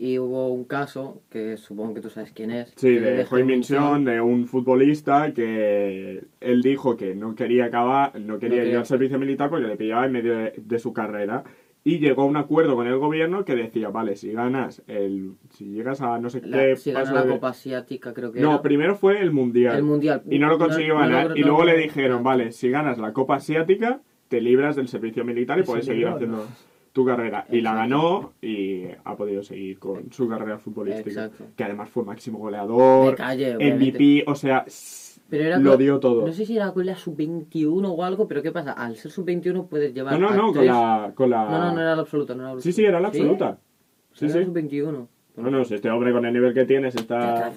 Y 0.00 0.18
hubo 0.20 0.52
un 0.52 0.62
caso, 0.64 1.22
que 1.28 1.56
supongo 1.56 1.94
que 1.94 2.00
tú 2.00 2.08
sabes 2.08 2.32
quién 2.32 2.52
es. 2.52 2.72
Sí, 2.76 2.90
de 2.94 3.26
Hoi 3.28 3.42
Min 3.42 3.62
de 4.04 4.20
un 4.20 4.46
futbolista 4.46 5.32
que 5.34 6.22
él 6.40 6.62
dijo 6.62 6.96
que 6.96 7.16
no 7.16 7.34
quería 7.34 7.64
acabar, 7.64 8.18
no 8.20 8.38
quería 8.38 8.58
ir 8.58 8.62
quería. 8.64 8.78
al 8.78 8.86
servicio 8.86 9.18
militar 9.18 9.50
porque 9.50 9.66
le 9.66 9.76
pillaba 9.76 10.06
en 10.06 10.12
medio 10.12 10.36
de, 10.36 10.52
de 10.56 10.78
su 10.78 10.92
carrera. 10.92 11.42
Y 11.82 11.98
llegó 12.00 12.22
a 12.22 12.26
un 12.26 12.36
acuerdo 12.36 12.76
con 12.76 12.86
el 12.86 12.96
gobierno 12.98 13.44
que 13.44 13.56
decía, 13.56 13.88
vale, 13.88 14.14
si 14.14 14.30
ganas 14.32 14.82
el, 14.88 15.32
si 15.50 15.64
llegas 15.72 16.00
a 16.00 16.18
no 16.18 16.28
sé 16.30 16.42
La, 16.44 16.58
qué 16.58 16.76
si 16.76 16.92
paso 16.92 17.14
la 17.14 17.24
de- 17.24 17.30
Copa 17.32 17.48
Asiática, 17.48 18.12
creo 18.12 18.30
que 18.30 18.40
No, 18.40 18.50
era. 18.54 18.62
primero 18.62 18.94
fue 18.94 19.20
el 19.20 19.30
mundial. 19.32 19.76
El 19.78 19.84
Mundial. 19.84 20.22
Y 20.30 20.38
no 20.38 20.48
lo 20.48 20.58
consiguió 20.58 20.94
No- 20.94 21.00
no 21.06 21.08
ganar. 21.08 21.36
y 21.38 21.42
luego 21.42 21.60
no- 21.60 21.64
le 21.64 21.76
dijeron, 21.78 22.22
vale, 22.22 22.52
si 22.52 22.68
ganas 22.70 22.98
la 22.98 23.12
Copa 23.12 23.36
Asiática, 23.36 24.00
te 24.28 24.40
libras 24.40 24.76
del 24.76 24.88
servicio 24.88 25.24
militar 25.24 25.58
y 25.58 25.62
puedes 25.62 25.86
se 25.86 25.92
seguir 25.92 26.08
haciendo 26.08 26.36
¿no? 26.38 26.42
Tu 26.92 27.04
carrera. 27.04 27.46
Y 27.50 27.60
la 27.60 27.74
ganó 27.74 28.32
y 28.42 28.84
ha 29.04 29.16
podido 29.16 29.42
seguir 29.42 29.78
con 29.78 30.12
su 30.12 30.28
carrera 30.28 30.58
futbolística. 30.58 31.26
Exacto. 31.26 31.44
Que 31.56 31.64
además 31.64 31.88
fue 31.90 32.04
máximo 32.04 32.38
goleador, 32.38 33.14
calle. 33.14 33.54
MVP, 33.56 34.24
o 34.26 34.34
sea, 34.34 34.64
Pero 35.28 35.44
era 35.44 35.58
lo 35.58 35.70
con- 35.72 35.78
dio 35.78 36.00
todo. 36.00 36.26
No 36.26 36.32
sé 36.32 36.44
si 36.46 36.56
era 36.56 36.72
con 36.72 36.86
la 36.86 36.96
sub-21 36.96 37.88
o 37.88 38.04
algo, 38.04 38.26
pero 38.28 38.42
¿qué 38.42 38.50
pasa? 38.52 38.72
Al 38.72 38.96
ser 38.96 39.10
sub-21 39.10 39.68
puedes 39.68 39.92
llevar. 39.94 40.18
No, 40.18 40.30
no, 40.30 40.36
no, 40.48 40.52
con 40.52 40.66
la, 40.66 41.12
con 41.14 41.30
la... 41.30 41.44
No, 41.44 41.58
no, 41.58 41.72
no 41.74 41.80
era 41.80 41.94
la 41.94 42.02
absoluta. 42.02 42.34
No 42.34 42.42
era 42.44 42.54
la 42.54 42.60
Sí, 42.60 42.72
sí, 42.72 42.84
era 42.84 43.00
la 43.00 43.10
¿Sí? 43.12 43.18
absoluta. 43.18 43.58
Sí, 44.14 44.28
sí. 44.28 44.38
la 44.38 44.44
sub-21. 44.46 45.06
No, 45.36 45.50
no, 45.50 45.64
si 45.64 45.74
este 45.74 45.88
hombre 45.90 46.12
con 46.12 46.24
el 46.26 46.32
nivel 46.32 46.52
que 46.52 46.64
tienes 46.64 46.94
está 46.96 47.52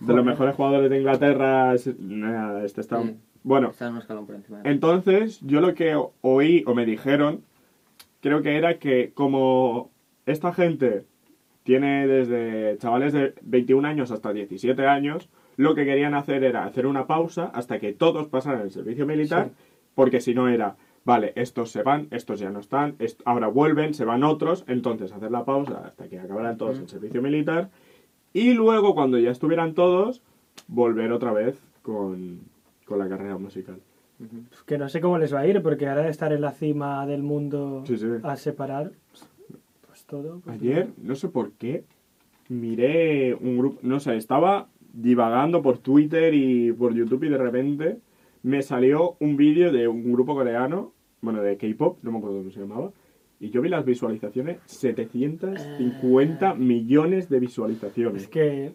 de 0.00 0.14
los 0.14 0.24
mejores 0.24 0.54
jugadores 0.56 0.90
de 0.90 0.98
Inglaterra. 0.98 1.74
Este 1.74 2.80
está... 2.80 3.02
Sí. 3.02 3.16
Bueno, 3.42 3.68
Está 3.70 3.86
en 3.86 3.92
un 3.92 3.98
escalón 3.98 4.26
por 4.26 4.34
encima. 4.34 4.60
Entonces, 4.64 5.38
yo 5.42 5.60
lo 5.60 5.72
que 5.74 5.96
oí 6.22 6.64
o 6.66 6.74
me 6.74 6.84
dijeron, 6.84 7.42
creo 8.26 8.42
que 8.42 8.56
era 8.56 8.78
que 8.78 9.12
como 9.14 9.90
esta 10.26 10.52
gente 10.52 11.04
tiene 11.62 12.06
desde 12.08 12.76
chavales 12.78 13.12
de 13.12 13.34
21 13.42 13.86
años 13.86 14.10
hasta 14.10 14.32
17 14.32 14.84
años, 14.86 15.28
lo 15.56 15.74
que 15.74 15.84
querían 15.84 16.14
hacer 16.14 16.42
era 16.42 16.64
hacer 16.64 16.86
una 16.86 17.06
pausa 17.06 17.50
hasta 17.54 17.78
que 17.78 17.92
todos 17.92 18.26
pasaran 18.28 18.62
el 18.62 18.70
servicio 18.72 19.06
militar, 19.06 19.50
porque 19.94 20.20
si 20.20 20.34
no 20.34 20.48
era, 20.48 20.76
vale, 21.04 21.32
estos 21.36 21.70
se 21.70 21.82
van, 21.82 22.08
estos 22.10 22.40
ya 22.40 22.50
no 22.50 22.58
están, 22.60 22.96
est- 22.98 23.20
ahora 23.24 23.46
vuelven, 23.46 23.94
se 23.94 24.04
van 24.04 24.24
otros, 24.24 24.64
entonces 24.66 25.12
hacer 25.12 25.30
la 25.30 25.44
pausa 25.44 25.82
hasta 25.86 26.08
que 26.08 26.18
acabaran 26.18 26.56
todos 26.58 26.78
el 26.80 26.88
servicio 26.88 27.22
militar, 27.22 27.70
y 28.32 28.52
luego 28.54 28.94
cuando 28.94 29.18
ya 29.18 29.30
estuvieran 29.30 29.74
todos, 29.74 30.20
volver 30.68 31.12
otra 31.12 31.32
vez 31.32 31.58
con, 31.82 32.40
con 32.84 32.98
la 32.98 33.08
carrera 33.08 33.38
musical. 33.38 33.76
Pues 34.18 34.62
que 34.64 34.78
no 34.78 34.88
sé 34.88 35.00
cómo 35.00 35.18
les 35.18 35.34
va 35.34 35.40
a 35.40 35.46
ir, 35.46 35.62
porque 35.62 35.86
ahora 35.88 36.02
de 36.02 36.10
estar 36.10 36.32
en 36.32 36.40
la 36.40 36.52
cima 36.52 37.06
del 37.06 37.22
mundo 37.22 37.84
Sí, 37.86 37.96
sí. 37.98 38.06
a 38.22 38.36
separar, 38.36 38.92
pues 39.86 40.04
todo. 40.06 40.40
pues, 40.44 40.56
Ayer, 40.58 40.88
no 41.02 41.14
sé 41.14 41.28
por 41.28 41.52
qué, 41.52 41.84
miré 42.48 43.34
un 43.34 43.58
grupo, 43.58 43.78
no 43.82 44.00
sé, 44.00 44.16
estaba 44.16 44.68
divagando 44.92 45.60
por 45.62 45.78
Twitter 45.78 46.32
y 46.32 46.72
por 46.72 46.94
YouTube 46.94 47.24
y 47.24 47.28
de 47.28 47.38
repente 47.38 47.98
me 48.42 48.62
salió 48.62 49.16
un 49.20 49.36
vídeo 49.36 49.70
de 49.72 49.88
un 49.88 50.12
grupo 50.12 50.34
coreano, 50.34 50.92
bueno, 51.20 51.42
de 51.42 51.56
K-pop, 51.56 51.98
no 52.02 52.12
me 52.12 52.18
acuerdo 52.18 52.38
cómo 52.38 52.50
se 52.50 52.60
llamaba, 52.60 52.90
y 53.40 53.50
yo 53.50 53.60
vi 53.60 53.68
las 53.68 53.84
visualizaciones, 53.84 54.58
750 54.64 56.54
millones 56.54 57.28
de 57.28 57.40
visualizaciones. 57.40 58.22
Es 58.22 58.28
que. 58.28 58.72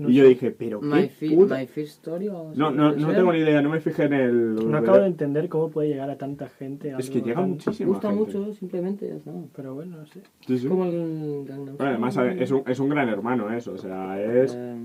No 0.00 0.10
y 0.10 0.14
yo 0.14 0.24
dije, 0.24 0.50
pero 0.50 0.80
My, 0.80 1.02
qué 1.02 1.08
Fi- 1.08 1.36
puta... 1.36 1.58
My 1.58 1.82
Story 1.82 2.28
o 2.28 2.52
No, 2.56 2.70
no, 2.70 2.92
no 2.92 3.12
tengo 3.12 3.32
ni 3.32 3.38
idea, 3.40 3.62
no 3.62 3.68
me 3.70 3.80
fijé 3.80 4.04
en 4.04 4.12
el... 4.14 4.54
No 4.70 4.76
acabo 4.78 4.98
de 4.98 5.06
entender 5.06 5.48
cómo 5.48 5.70
puede 5.70 5.88
llegar 5.88 6.10
a 6.10 6.16
tanta 6.18 6.48
gente. 6.48 6.92
Es 6.98 7.10
que 7.10 7.20
llega 7.22 7.40
tan- 7.40 7.50
muchísima 7.50 7.88
Gusta 7.90 8.08
gente. 8.08 8.24
mucho, 8.38 8.54
simplemente 8.54 9.06
ya 9.08 9.14
está. 9.14 9.30
Pero 9.54 9.74
bueno, 9.74 9.98
no 9.98 10.06
sé. 10.06 10.20
Sí, 10.46 10.58
sí. 10.58 10.66
Como 10.66 10.84
el 10.86 11.44
Gangnam 11.46 11.76
Bueno, 11.76 11.90
además 11.92 12.16
es 12.38 12.50
un, 12.50 12.62
es 12.66 12.78
un 12.80 12.88
gran 12.88 13.08
hermano 13.08 13.52
eso, 13.52 13.72
o 13.72 13.78
sea, 13.78 14.20
es... 14.20 14.54
Eh, 14.56 14.76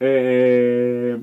Eh, 0.00 1.22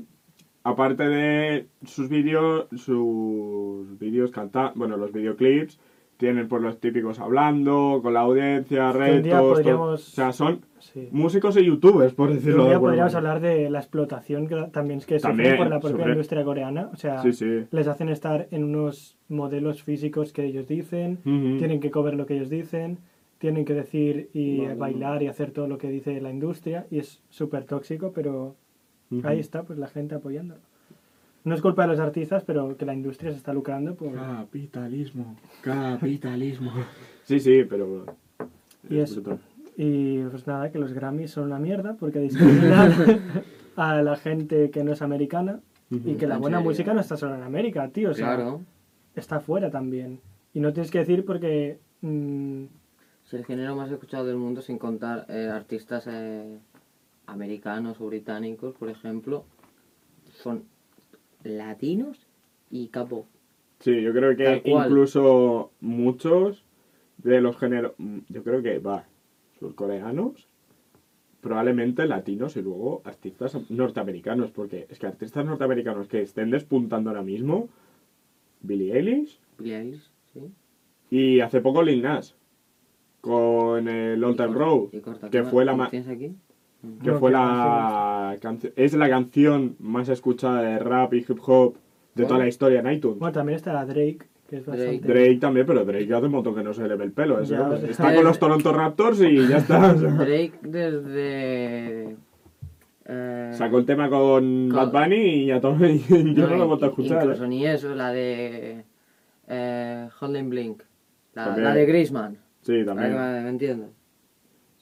aparte 0.64 1.02
de 1.04 1.66
sus 1.84 2.08
vídeos, 2.08 2.66
sus 2.76 3.98
vídeos 3.98 4.30
cantando, 4.30 4.72
bueno, 4.76 4.96
los 4.96 5.12
videoclips, 5.12 5.78
tienen 6.22 6.46
por 6.46 6.60
los 6.60 6.78
típicos 6.78 7.18
hablando, 7.18 7.98
con 8.00 8.14
la 8.14 8.20
audiencia, 8.20 8.92
retos, 8.92 9.58
o 9.66 9.96
sea, 9.96 10.32
son 10.32 10.60
Sí. 10.78 11.08
músicos 11.10 11.56
y 11.56 11.64
youtubers, 11.64 12.14
por 12.14 12.32
decirlo 12.32 12.58
Un 12.58 12.62
de 12.62 12.64
día 12.68 12.74
alguna 12.76 12.90
podríamos 12.92 13.14
manera. 13.14 13.32
hablar 13.34 13.42
de 13.56 13.70
la 13.70 13.78
explotación 13.80 14.46
que 14.46 14.54
también 14.72 14.98
es 15.00 15.06
que 15.06 15.18
También, 15.18 15.56
por 15.56 15.68
la 15.68 15.80
propia 15.80 16.08
industria 16.10 16.44
coreana. 16.44 16.90
O 16.92 16.96
sea, 16.96 17.20
Sí, 17.22 17.32
sí. 17.32 17.64
les 17.72 17.88
hacen 17.88 18.08
estar 18.08 18.46
en 18.52 18.62
unos 18.62 19.16
modelos 19.28 19.82
físicos 19.82 20.32
que 20.32 20.44
ellos 20.44 20.68
dicen, 20.68 21.18
tienen 21.58 21.80
que 21.80 21.90
comer 21.90 22.14
lo 22.14 22.24
que 22.24 22.34
ellos 22.36 22.50
dicen, 22.50 22.98
tienen 23.38 23.64
que 23.64 23.74
decir 23.74 24.30
y 24.32 24.60
Vale. 24.60 24.74
bailar 24.76 25.22
y 25.24 25.26
hacer 25.26 25.50
todo 25.50 25.66
lo 25.66 25.76
que 25.76 25.88
dice 25.88 26.20
la 26.20 26.30
industria 26.30 26.86
y 26.88 26.98
es 27.00 27.20
súper 27.30 27.64
tóxico, 27.64 28.12
pero 28.14 28.54
ahí 29.24 29.40
está, 29.40 29.64
pues 29.64 29.76
la 29.80 29.88
gente 29.88 30.14
apoyando. 30.14 30.54
No 31.44 31.54
es 31.54 31.60
culpa 31.60 31.82
de 31.82 31.88
los 31.88 31.98
artistas, 32.00 32.44
pero 32.44 32.76
que 32.76 32.84
la 32.86 32.94
industria 32.94 33.32
se 33.32 33.36
está 33.38 33.52
lucrando 33.52 33.94
por... 33.96 34.14
Capitalismo, 34.14 35.36
capitalismo. 35.60 36.72
sí, 37.24 37.40
sí, 37.40 37.64
pero... 37.68 38.06
Y 38.88 38.98
es 38.98 39.10
eso. 39.10 39.20
brutal. 39.22 39.40
Y 39.76 40.22
pues 40.24 40.46
nada, 40.46 40.70
que 40.70 40.78
los 40.78 40.92
Grammys 40.92 41.30
son 41.32 41.44
una 41.44 41.58
mierda 41.58 41.94
porque 41.98 42.20
discriminan 42.20 42.92
a 43.76 44.02
la 44.02 44.16
gente 44.16 44.70
que 44.70 44.84
no 44.84 44.92
es 44.92 45.02
americana 45.02 45.60
y 45.90 46.14
que 46.14 46.26
la 46.26 46.36
¿En 46.36 46.40
buena 46.42 46.58
serio? 46.58 46.70
música 46.70 46.94
no 46.94 47.00
está 47.00 47.16
solo 47.16 47.34
en 47.34 47.42
América, 47.42 47.88
tío. 47.88 48.10
O 48.10 48.14
sea, 48.14 48.26
claro. 48.36 48.60
está 49.16 49.36
afuera 49.36 49.70
también. 49.70 50.20
Y 50.54 50.60
no 50.60 50.72
tienes 50.72 50.90
que 50.90 50.98
decir 50.98 51.24
porque... 51.24 51.78
mm, 52.02 52.64
Es 53.26 53.34
el 53.34 53.44
género 53.44 53.74
más 53.74 53.90
escuchado 53.90 54.26
del 54.26 54.36
mundo 54.36 54.62
sin 54.62 54.78
contar 54.78 55.26
eh, 55.28 55.48
artistas 55.52 56.06
eh, 56.06 56.58
americanos 57.26 58.00
o 58.00 58.06
británicos, 58.06 58.74
por 58.74 58.90
ejemplo, 58.90 59.44
son 60.42 60.64
latinos 61.44 62.26
y 62.70 62.88
capo. 62.88 63.26
Sí, 63.80 64.00
yo 64.00 64.12
creo 64.12 64.36
que 64.36 64.62
incluso 64.64 65.72
muchos 65.80 66.64
de 67.18 67.40
los 67.40 67.56
géneros, 67.56 67.92
yo 68.28 68.42
creo 68.42 68.62
que 68.62 68.78
va, 68.78 69.06
los 69.60 69.74
coreanos, 69.74 70.48
probablemente 71.40 72.06
latinos 72.06 72.56
y 72.56 72.62
luego 72.62 73.02
artistas 73.04 73.58
norteamericanos, 73.68 74.50
porque 74.50 74.86
es 74.88 74.98
que 74.98 75.06
artistas 75.06 75.44
norteamericanos 75.44 76.08
que 76.08 76.22
estén 76.22 76.50
despuntando 76.50 77.10
ahora 77.10 77.22
mismo, 77.22 77.68
Billie 78.60 78.96
Eilish 78.96 79.40
Billie 79.58 79.78
Eilish, 79.78 80.10
sí. 80.32 80.40
y 81.10 81.40
hace 81.40 81.60
poco 81.60 81.82
Lil 81.82 82.02
Nas 82.02 82.36
con 83.20 83.88
el 83.88 84.22
Old 84.22 84.36
Time 84.36 84.54
Road, 84.54 84.90
que 84.90 85.02
¿qué 85.30 85.42
fue 85.44 85.64
más 85.64 85.92
la 85.92 86.12
aquí? 86.12 86.34
Que 87.02 87.10
No, 87.10 87.18
fue 87.18 87.30
que 87.30 87.36
la 87.36 88.36
canción, 88.40 88.72
es 88.76 88.94
la 88.94 89.08
canción 89.08 89.76
más 89.78 90.08
escuchada 90.08 90.62
de 90.62 90.78
rap 90.78 91.14
y 91.14 91.18
hip 91.18 91.38
hop 91.46 91.76
de 92.14 92.24
toda 92.24 92.40
la 92.40 92.48
historia 92.48 92.80
en 92.80 92.90
iTunes. 92.92 93.18
Bueno, 93.18 93.32
también 93.32 93.56
está 93.56 93.72
Drake, 93.84 94.18
que 94.48 94.56
es 94.56 94.66
Drake. 94.66 94.82
bastante... 94.84 95.08
Drake 95.08 95.36
también, 95.38 95.66
pero 95.66 95.84
Drake 95.84 96.12
hace 96.12 96.26
un 96.26 96.32
montón 96.32 96.54
que 96.54 96.62
no 96.62 96.74
se 96.74 96.86
le 96.86 96.94
ve 96.96 97.04
el 97.04 97.12
pelo. 97.12 97.40
ese 97.40 97.54
Ya, 97.54 97.72
Está 97.88 98.14
con 98.14 98.24
los 98.24 98.38
Toronto 98.40 98.72
Raptors 98.72 99.20
y 99.22 99.48
ya 99.48 99.58
está. 99.58 99.94
Drake 99.94 100.52
desde... 100.62 102.16
eh, 103.06 103.50
Sacó 103.52 103.78
el 103.78 103.86
tema 103.86 104.08
con 104.10 104.68
Con- 104.68 104.92
Bad 104.92 104.92
Bunny 104.92 105.16
y 105.16 105.46
ya 105.46 105.60
todo. 105.60 105.76
y 105.86 106.34
yo 106.34 106.46
no 106.48 106.56
lo 106.56 106.64
he 106.64 106.66
vuelto 106.66 106.86
a 106.86 106.88
escuchar. 106.88 107.22
Incluso 107.22 107.44
¿eh? 107.44 107.48
ni 107.48 107.66
eso, 107.66 107.94
la 107.94 108.10
de... 108.12 108.84
Eh, 109.48 110.08
Blink. 110.44 110.82
La, 111.34 111.56
la 111.56 111.74
de 111.74 111.86
Griezmann. 111.86 112.36
Sí, 112.62 112.84
Para 112.84 113.02
que 113.08 113.14
también. 113.14 113.76
me, 113.78 113.86
me. 113.86 114.01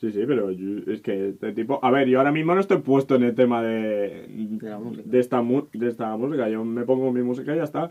Sí, 0.00 0.10
sí, 0.12 0.22
pero 0.26 0.50
yo- 0.50 0.90
es 0.90 1.02
que 1.02 1.28
este 1.28 1.52
tipo... 1.52 1.78
A 1.82 1.90
ver, 1.90 2.08
yo 2.08 2.18
ahora 2.18 2.32
mismo 2.32 2.54
no 2.54 2.60
estoy 2.60 2.78
puesto 2.78 3.16
en 3.16 3.22
el 3.22 3.34
tema 3.34 3.62
de, 3.62 4.26
De 4.28 4.70
la 4.70 4.78
música. 4.78 5.02
de, 5.04 5.18
esta, 5.18 5.42
mu- 5.42 5.66
de 5.74 5.88
esta 5.88 6.16
música. 6.16 6.48
Yo 6.48 6.64
me 6.64 6.84
pongo 6.84 7.12
mi 7.12 7.22
música 7.22 7.52
y 7.52 7.58
ya 7.58 7.64
está. 7.64 7.90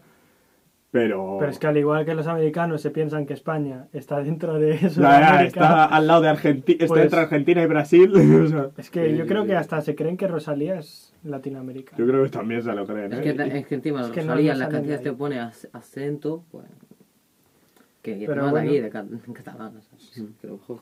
Pero... 0.89 1.35
Pero 1.39 1.51
es 1.51 1.59
que 1.59 1.67
al 1.67 1.77
igual 1.77 2.03
que 2.05 2.15
los 2.15 2.25
americanos 2.25 2.81
se 2.81 2.89
piensan 2.89 3.27
que 3.27 3.33
España 3.35 3.85
está 3.93 4.23
dentro 4.23 4.57
de 4.57 4.71
eso, 4.71 5.03
está 5.43 5.85
al 5.85 6.07
lado 6.07 6.21
de 6.23 6.29
Argentina, 6.29 6.77
está 6.81 6.87
Pues- 6.95 7.03
entre 7.03 7.19
Argentina 7.19 7.61
y 7.61 7.67
Brasil. 7.67 8.11
o 8.43 8.47
sea, 8.47 8.71
es 8.75 8.89
que 8.89 9.15
yo 9.15 9.25
eh, 9.25 9.27
creo 9.27 9.45
que 9.45 9.55
hasta 9.55 9.79
se 9.81 9.93
creen 9.93 10.17
que 10.17 10.27
Rosalía 10.27 10.79
es 10.79 11.13
Latinoamérica. 11.23 11.95
Yo 11.95 12.07
creo 12.07 12.23
que 12.23 12.29
también 12.31 12.63
se 12.63 12.73
lo 12.73 12.87
creen, 12.87 13.13
Es 13.13 13.19
¿eh? 13.19 13.21
que, 13.21 13.29
Y- 13.45 13.57
es 13.59 13.67
que 13.67 13.75
encima 13.75 14.01
Es 14.01 14.07
que 14.07 14.21
Rosalía 14.21 14.53
no 14.53 14.53
en 14.53 14.59
las 14.61 14.69
de 14.69 14.73
canciones 14.75 15.03
te 15.03 15.13
pone 15.13 15.35
ac- 15.39 15.69
acento, 15.73 16.43
pues. 16.49 16.65
Que 18.01 18.13
Pero 18.15 18.27
Pero 18.33 18.49
bueno. 18.49 18.67
aquí 18.67 18.79
de 18.79 18.89
ca- 18.89 19.05
catalán, 19.33 19.73
o 19.77 19.81
sea, 19.81 20.25
que 20.41 20.47
lo 20.47 20.53
mejor. 20.53 20.79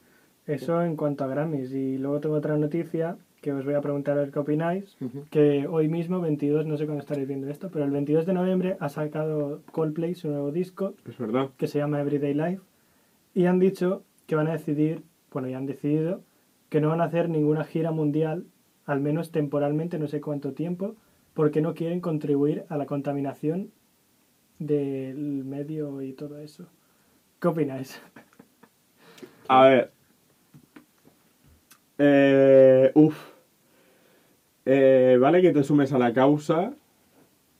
Eso 0.48 0.82
en 0.82 0.96
cuanto 0.96 1.24
a 1.24 1.28
Grammys. 1.28 1.72
Y 1.74 1.98
luego 1.98 2.20
tengo 2.20 2.36
otra 2.36 2.58
noticia 2.58 3.18
que 3.42 3.54
os 3.54 3.64
voy 3.66 3.76
a 3.76 3.82
preguntar 3.82 4.18
a 4.18 4.22
ver 4.22 4.32
qué 4.32 4.40
opináis. 4.40 4.98
Que 5.30 5.68
hoy 5.68 5.88
mismo, 5.90 6.20
22, 6.22 6.66
no 6.66 6.78
sé 6.78 6.86
cuándo 6.86 7.02
estaréis 7.02 7.28
viendo 7.28 7.50
esto, 7.50 7.70
pero 7.72 7.86
el 7.86 7.92
22 7.92 8.26
de 8.26 8.34
noviembre 8.34 8.78
ha 8.80 8.90
sacado 8.90 9.62
Coldplay 9.72 10.16
su 10.16 10.30
nuevo 10.30 10.52
disco 10.52 10.96
Es 11.08 11.18
verdad. 11.18 11.50
que 11.58 11.68
se 11.68 11.78
llama 11.80 12.02
Everyday 12.02 12.34
Life. 12.34 12.62
Y 13.36 13.46
han 13.46 13.60
dicho 13.60 14.04
que 14.26 14.36
van 14.36 14.48
a 14.48 14.54
decidir, 14.54 15.04
bueno, 15.32 15.48
ya 15.48 15.58
han 15.58 15.68
decidido, 15.68 16.22
que 16.70 16.82
no 16.82 16.90
van 16.90 17.02
a 17.02 17.06
hacer 17.06 17.30
ninguna 17.30 17.64
gira 17.64 17.92
mundial, 17.92 18.46
al 18.86 19.00
menos 19.02 19.32
temporalmente, 19.32 20.00
no 20.00 20.08
sé 20.08 20.20
cuánto 20.22 20.54
tiempo, 20.54 20.96
porque 21.34 21.62
no 21.62 21.74
quieren 21.76 22.02
contribuir 22.02 22.66
a 22.70 22.78
la 22.78 22.86
contaminación 22.88 23.70
del 24.60 25.44
medio 25.46 26.02
y 26.02 26.14
todo 26.14 26.40
eso. 26.40 26.66
¿Qué 27.40 27.48
opináis? 27.48 28.02
A 29.48 29.68
ver. 29.68 29.92
Eh, 31.98 32.92
uf. 32.94 33.18
Eh, 34.66 35.18
vale 35.20 35.42
que 35.42 35.52
te 35.54 35.64
sumes 35.64 35.94
a 35.94 35.98
la 35.98 36.12
causa, 36.14 36.74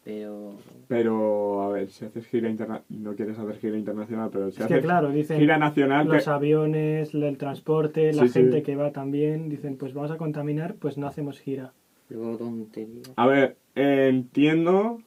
Pero. 0.04 0.54
pero 0.90 1.62
a 1.64 1.70
ver, 1.70 1.90
si 1.90 2.04
haces 2.06 2.28
gira 2.28 2.50
internacional, 2.50 2.84
no 2.90 3.16
quieres 3.16 3.40
hacer 3.40 3.58
gira 3.60 3.78
internacional, 3.78 4.30
pero 4.32 4.52
si 4.52 4.62
Es 4.62 4.68
que 4.68 4.74
haces 4.74 4.84
claro, 4.86 5.10
dicen 5.10 5.40
gira 5.40 5.58
nacional, 5.58 6.08
los 6.08 6.26
que- 6.26 6.30
aviones, 6.30 7.14
el 7.14 7.38
transporte, 7.38 8.12
la 8.14 8.24
Sí, 8.24 8.28
sí. 8.30 8.40
gente 8.42 8.62
que 8.62 8.76
va 8.76 8.92
también, 8.92 9.48
dicen 9.48 9.78
pues 9.78 9.94
vamos 9.94 10.12
a 10.12 10.18
contaminar, 10.18 10.76
pues 10.76 10.98
no 10.98 11.08
hacemos 11.08 11.40
gira. 11.40 11.72
Luego 12.10 12.38
tonterías. 12.38 13.12
a 13.16 13.26
ver, 13.28 13.56
eh, 13.76 14.08
entiendo 14.10 15.02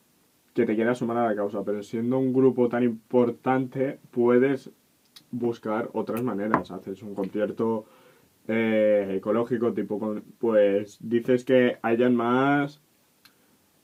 que 0.54 0.64
te 0.66 0.74
quieras 0.74 0.98
sumar 0.98 1.18
a 1.18 1.26
la 1.26 1.34
causa, 1.36 1.62
pero 1.64 1.82
siendo 1.82 2.18
un 2.18 2.32
grupo 2.32 2.68
tan 2.68 2.82
importante, 2.82 3.98
puedes 4.10 4.70
buscar 5.30 5.90
otras 5.92 6.22
maneras. 6.22 6.70
Haces 6.70 7.02
un 7.02 7.14
concierto 7.14 7.84
eh, 8.48 9.14
ecológico, 9.16 9.72
tipo, 9.72 9.98
con, 9.98 10.22
pues 10.38 10.98
dices 11.00 11.44
que 11.44 11.78
hayan 11.82 12.14
más, 12.16 12.80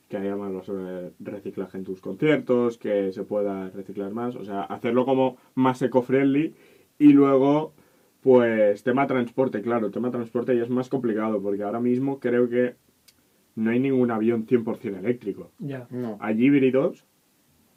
que 0.08 0.16
haya 0.16 0.36
más 0.36 0.52
basura- 0.52 1.10
reciclaje 1.20 1.78
en 1.78 1.84
tus 1.84 2.00
conciertos, 2.00 2.78
que 2.78 3.12
se 3.12 3.22
pueda 3.24 3.70
reciclar 3.70 4.12
más, 4.12 4.36
o 4.36 4.44
sea, 4.44 4.62
hacerlo 4.62 5.04
como 5.04 5.36
más 5.54 5.80
eco-friendly 5.82 6.54
y 6.98 7.12
luego, 7.12 7.74
pues, 8.22 8.82
tema 8.82 9.06
transporte, 9.06 9.62
claro, 9.62 9.90
tema 9.90 10.10
transporte 10.10 10.56
ya 10.56 10.62
es 10.62 10.70
más 10.70 10.88
complicado, 10.88 11.40
porque 11.42 11.62
ahora 11.62 11.80
mismo 11.80 12.18
creo 12.20 12.48
que 12.48 12.76
no 13.56 13.70
hay 13.70 13.78
ningún 13.80 14.10
avión 14.10 14.46
100% 14.46 14.98
eléctrico. 14.98 15.50
Ya. 15.58 15.86
No. 15.90 16.18
Hay 16.20 16.42
híbridos 16.42 17.04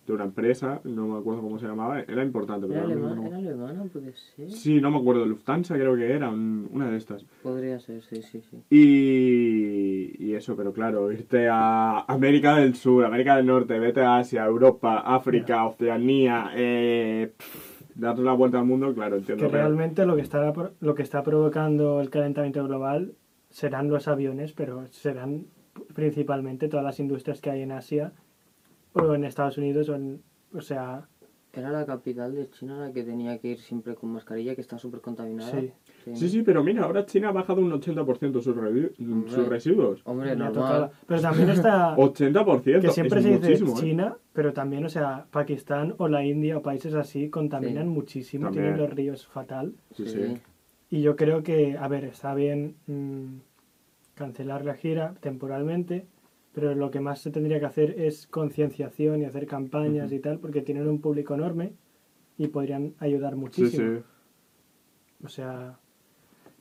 de 0.10 0.16
una 0.16 0.24
empresa, 0.26 0.82
no 0.86 1.08
me 1.08 1.20
acuerdo 1.20 1.42
cómo 1.42 1.60
se 1.60 1.68
llamaba, 1.68 2.00
era 2.02 2.24
importante, 2.24 2.66
pero 2.68 2.80
¿Era, 2.80 2.88
alemana? 2.88 3.16
no. 3.16 3.28
¿Era 3.28 3.38
alemana? 3.38 3.84
Puede 3.94 4.14
ser. 4.14 4.50
Sí, 4.52 4.82
no 4.82 4.90
me 4.90 4.98
acuerdo, 4.98 5.26
Lufthansa 5.26 5.76
creo 5.76 5.96
que 5.96 6.12
era, 6.12 6.30
un- 6.30 6.68
una 6.72 6.90
de 6.90 6.98
estas. 6.98 7.24
Podría 7.44 7.80
ser, 7.80 8.02
sí, 8.02 8.22
sí, 8.24 8.42
sí. 8.42 8.58
Y, 8.70 10.26
y 10.26 10.34
eso, 10.34 10.56
pero 10.56 10.74
claro, 10.74 11.12
irte 11.12 11.48
a 11.48 12.00
América 12.08 12.56
del 12.56 12.76
Sur, 12.76 13.06
América 13.06 13.36
del 13.38 13.46
Norte, 13.46 13.78
vete 13.80 14.02
a 14.02 14.18
Asia, 14.18 14.46
Europa, 14.46 15.00
África, 15.00 15.66
Oceanía, 15.66 16.52
eh, 16.56 17.32
pff, 17.38 17.82
darte 17.96 18.22
la 18.24 18.34
vuelta 18.34 18.60
al 18.60 18.66
mundo, 18.66 18.94
claro, 18.94 19.18
entiendo. 19.18 19.46
Que 19.46 19.52
realmente 19.52 20.06
lo 20.06 20.16
que 20.16 20.22
está 20.24 20.52
lo 20.80 20.96
que 20.96 21.04
está 21.04 21.22
provocando 21.24 22.02
el 22.02 22.10
calentamiento 22.10 22.64
global 22.66 23.14
serán 23.50 23.90
los 23.90 24.08
aviones, 24.08 24.54
pero 24.54 24.88
serán 24.88 25.46
principalmente 25.94 26.68
todas 26.68 26.84
las 26.84 27.00
industrias 27.00 27.42
que 27.42 27.52
hay 27.52 27.62
en 27.62 27.72
Asia 27.72 28.12
o 28.94 29.14
en 29.14 29.24
Estados 29.24 29.58
Unidos 29.58 29.90
o 29.90 29.96
en, 29.96 30.22
o 30.54 30.62
sea, 30.62 31.08
Era 31.52 31.72
la 31.72 31.84
capital 31.86 32.36
de 32.36 32.48
China 32.52 32.78
la 32.78 32.94
que 32.94 33.04
tenía 33.04 33.40
que 33.40 33.50
ir 33.50 33.60
siempre 33.60 33.96
con 33.96 34.12
mascarilla, 34.12 34.54
que 34.54 34.62
está 34.62 34.78
súper 34.78 35.02
contaminada. 35.02 35.50
Sí. 35.52 35.72
Sí, 36.14 36.30
sí, 36.30 36.42
pero 36.44 36.64
mira, 36.64 36.84
ahora 36.84 37.06
China 37.08 37.30
ha 37.30 37.32
bajado 37.32 37.60
un 37.62 37.72
80% 37.72 38.40
sus, 38.42 38.48
Hombre. 38.56 38.92
sus 39.28 39.48
residuos. 39.48 40.02
Hombre, 40.06 40.30
ya 40.30 40.36
normal. 40.36 40.92
Pero 41.08 41.22
también 41.22 41.50
está 41.50 41.96
80%, 41.98 42.82
que 42.82 42.90
siempre 42.92 43.20
es 43.20 43.26
se 43.26 43.32
dice 43.50 43.64
¿eh? 43.66 43.74
China, 43.76 44.16
pero 44.32 44.54
también, 44.54 44.86
o 44.86 44.90
sea, 44.90 45.26
Pakistán 45.32 45.96
o 45.98 46.08
la 46.08 46.24
India 46.24 46.56
o 46.58 46.62
países 46.62 46.94
así 46.94 47.30
contaminan 47.30 47.86
Sí. 47.88 47.90
muchísimo, 47.90 48.46
También. 48.46 48.66
tienen 48.66 48.82
los 48.82 48.90
ríos 48.92 49.26
fatal. 49.28 49.74
Sí, 49.96 50.06
Sí. 50.06 50.12
sí. 50.12 50.42
Y 50.92 51.02
yo 51.02 51.16
creo 51.16 51.42
que, 51.44 51.78
a 51.78 51.88
ver, 51.88 52.04
está 52.06 52.34
bien 52.36 52.76
mm, 52.88 53.40
cancelar 54.16 54.66
la 54.66 54.76
gira 54.76 55.16
temporalmente, 55.20 56.06
pero 56.60 56.76
lo 56.76 56.92
que 56.92 57.00
más 57.00 57.22
se 57.22 57.32
tendría 57.32 57.58
que 57.60 57.66
hacer 57.66 57.96
es 57.98 58.28
concienciación 58.28 59.22
y 59.22 59.26
hacer 59.26 59.48
campañas 59.48 60.12
y 60.12 60.20
tal, 60.20 60.40
porque 60.40 60.62
tienen 60.62 60.90
un 60.90 61.00
público 61.00 61.34
enorme 61.34 61.72
y 62.38 62.48
podrían 62.48 62.96
ayudar 63.00 63.34
Sí, 63.34 63.40
muchísimo. 63.40 63.98
sí. 64.00 64.04
O 65.24 65.30
sea, 65.30 65.78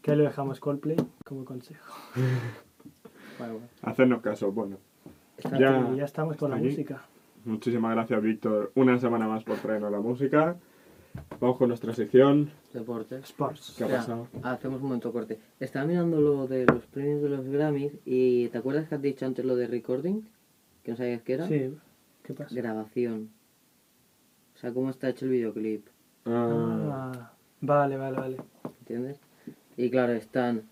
que 0.01 0.15
lo 0.15 0.23
dejamos 0.25 0.61
Coldplay 0.61 0.97
como 1.25 1.45
consejo. 1.45 1.95
Bueno, 3.39 3.53
bueno. 3.55 3.69
Hacernos 3.83 4.21
caso, 4.21 4.51
bueno. 4.51 4.79
Ya. 5.57 5.95
Ya 5.95 6.05
estamos 6.05 6.37
con 6.37 6.51
la 6.51 6.57
música. 6.57 7.05
Muchísimas 7.45 7.95
gracias, 7.95 8.21
Víctor. 8.21 8.73
Una 8.75 8.99
semana 8.99 9.29
más 9.29 9.45
por 9.45 9.59
traernos 9.59 9.93
la 9.93 10.01
música. 10.01 10.57
Vamos 11.41 11.57
con 11.59 11.69
nuestra 11.69 11.93
sección. 11.95 12.51
Deportes. 12.73 13.25
Sports. 13.25 13.75
¿Qué 13.77 13.85
ha 13.85 13.87
Espera, 13.87 14.01
pasado? 14.01 14.29
Hacemos 14.43 14.79
un 14.81 14.89
momento 14.89 15.13
corte. 15.13 15.39
Estaba 15.61 15.87
mirando 15.87 16.21
lo 16.21 16.47
de 16.47 16.67
los 16.67 16.85
premios 16.87 17.23
de 17.23 17.29
los 17.29 17.45
Grammys 17.47 17.93
y 18.05 18.49
¿te 18.49 18.59
acuerdas 18.59 18.89
que 18.89 18.95
has 18.97 19.03
dicho 19.03 19.25
antes 19.27 19.45
lo 19.45 19.57
de 19.57 19.67
recording? 19.67 20.23
Que 20.83 20.93
no 20.93 20.97
sabías 20.97 21.23
qué 21.23 21.35
era. 21.35 21.47
Sí, 21.47 21.75
¿qué 22.25 22.35
pasa? 22.35 22.55
Grabación. 22.55 23.31
O 24.55 24.59
sea, 24.59 24.73
cómo 24.73 24.91
está 24.91 25.09
hecho 25.09 25.25
el 25.27 25.31
videoclip. 25.33 25.87
Ah, 26.27 27.13
Ah, 27.13 27.33
vale, 27.61 27.97
vale, 27.97 28.17
vale. 28.19 28.37
¿Entiendes? 28.81 29.21
Y 29.77 29.91
claro, 29.91 30.13
están 30.15 30.65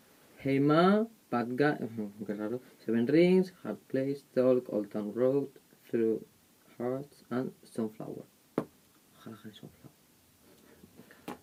Hey 0.42 0.58
Ma, 0.60 1.06
Bad 1.30 1.48
Guy, 1.50 1.88
qué 2.26 2.34
raro, 2.34 2.60
Seven 2.84 3.06
Rings, 3.06 3.54
Hard 3.62 3.78
Place, 3.86 4.22
Talk, 4.34 4.68
Old 4.72 4.88
Town 4.90 5.12
Road, 5.14 5.48
Through 5.90 6.20
Hearts 6.78 7.24
and 7.30 7.52
Sunflower. 7.62 8.24
Ojalá 9.18 9.36
gane 9.42 9.54
Sunflower. 9.54 9.85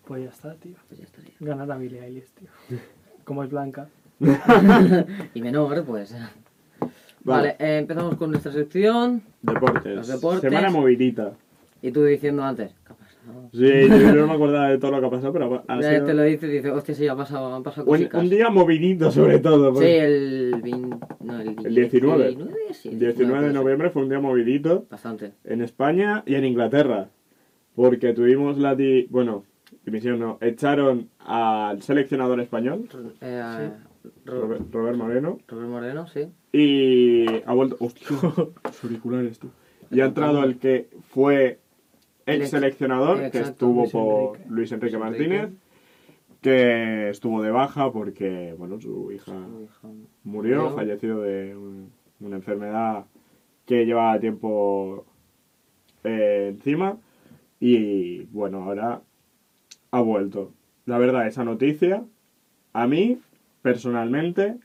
Pues 0.06 0.22
ya 0.24 0.30
está, 0.30 0.54
tío. 0.54 0.74
Pues 0.88 0.98
ya 1.00 1.04
estaría. 1.06 1.32
Ganar 1.40 1.70
a 1.72 1.76
Billie 1.78 2.02
Eilish, 2.04 2.28
tío. 2.38 2.48
Como 3.24 3.42
es 3.42 3.50
blanca. 3.50 3.88
Y 5.34 5.40
menor, 5.42 5.84
pues. 5.84 6.12
Vale. 6.12 6.28
Vale, 7.24 7.48
eh, 7.58 7.78
empezamos 7.78 8.16
con 8.16 8.30
nuestra 8.30 8.52
sección. 8.52 9.22
deportes. 9.42 9.96
Los 9.96 10.08
deportes. 10.08 10.42
Semana 10.42 10.70
movidita. 10.70 11.32
Y 11.82 11.90
tú 11.90 12.04
diciendo 12.04 12.42
antes, 12.44 12.72
¿qué 12.86 12.92
ha 12.92 12.96
pasado? 12.96 13.48
Sí, 13.52 13.88
yo, 13.88 14.14
no 14.14 14.26
me 14.26 14.34
acordaba 14.34 14.68
de 14.68 14.78
todo 14.78 14.90
lo 14.90 15.00
que 15.00 15.06
ha 15.06 15.10
pasado, 15.10 15.32
pero 15.32 15.64
ha 15.66 15.80
Ya 15.80 15.90
sido 15.94 16.06
te 16.06 16.14
lo 16.14 16.22
dice 16.22 16.46
y 16.46 16.50
dice, 16.50 16.70
hostia, 16.70 16.94
sí, 16.94 17.08
ha 17.08 17.16
pasado, 17.16 17.54
han 17.54 17.62
pasado 17.62 17.84
un, 17.86 17.96
cositas. 17.96 18.22
un 18.22 18.28
día 18.30 18.50
movidito 18.50 19.10
sobre 19.10 19.38
todo. 19.38 19.68
Sí, 19.70 19.72
porque 19.74 20.04
el, 20.04 20.60
20 20.62 20.96
no, 21.20 21.40
el, 21.40 21.48
El 21.66 21.74
19. 21.74 22.28
19, 22.28 22.54
sí, 22.74 22.88
el 22.90 22.98
19 22.98 23.46
de 23.48 23.52
noviembre 23.54 23.90
fue 23.90 24.02
un 24.02 24.08
día 24.10 24.20
movidito 24.20 24.86
Bastante. 24.90 25.32
en 25.44 25.62
España 25.62 26.22
y 26.26 26.34
en 26.34 26.44
Inglaterra. 26.44 27.08
Porque 27.74 28.12
tuvimos 28.12 28.56
la... 28.58 28.74
di- 28.74 29.06
bueno, 29.10 29.44
dimisión 29.84 30.18
no, 30.18 30.38
echaron 30.40 31.08
al 31.20 31.82
seleccionador 31.82 32.40
español, 32.40 32.88
Eh, 33.20 33.70
Ro- 34.24 34.40
Robert, 34.42 34.62
Robert 34.72 34.96
Moreno, 34.96 35.38
Robert 35.48 35.68
Moreno, 35.68 36.06
sí. 36.06 36.28
y 36.52 37.26
ha 37.44 37.52
vuelto... 37.52 37.76
¡Hostia! 37.80 38.06
Los 38.64 38.84
auriculares, 38.84 39.38
tú. 39.38 39.48
Y 39.90 40.00
ha 40.00 40.06
entrado 40.06 40.42
el 40.44 40.58
que 40.58 40.88
fue 41.10 41.58
el 42.26 42.42
ex- 42.42 42.50
seleccionador, 42.50 43.18
que 43.18 43.26
exacto, 43.26 43.50
estuvo 43.50 43.80
Luis 43.82 43.92
por 43.92 44.36
Enrique. 44.36 44.50
Luis 44.50 44.72
Enrique 44.72 44.96
Luis 44.96 45.06
Enrique. 45.06 45.28
Martínez, 45.38 45.60
que 46.40 47.08
estuvo 47.10 47.42
de 47.42 47.50
baja 47.50 47.92
porque, 47.92 48.54
bueno, 48.58 48.78
su 48.80 49.10
hija 49.12 49.32
Su 49.32 49.62
hija. 49.62 49.88
murió, 50.24 50.62
Murió. 50.62 50.70
falleció 50.74 51.20
de 51.20 51.56
un- 51.56 51.90
una 52.20 52.36
enfermedad 52.36 53.06
que 53.66 53.86
llevaba 53.86 54.18
tiempo 54.20 55.06
eh, 56.04 56.48
encima 56.54 56.98
y 57.60 58.24
bueno, 58.26 58.62
ahora 58.64 59.00
ha 59.96 60.00
vuelto. 60.00 60.52
La 60.86 60.98
verdad, 60.98 61.26
esa 61.26 61.44
noticia 61.44 62.04
a 62.72 62.86
mí 62.86 63.18
personalmente 63.62 64.56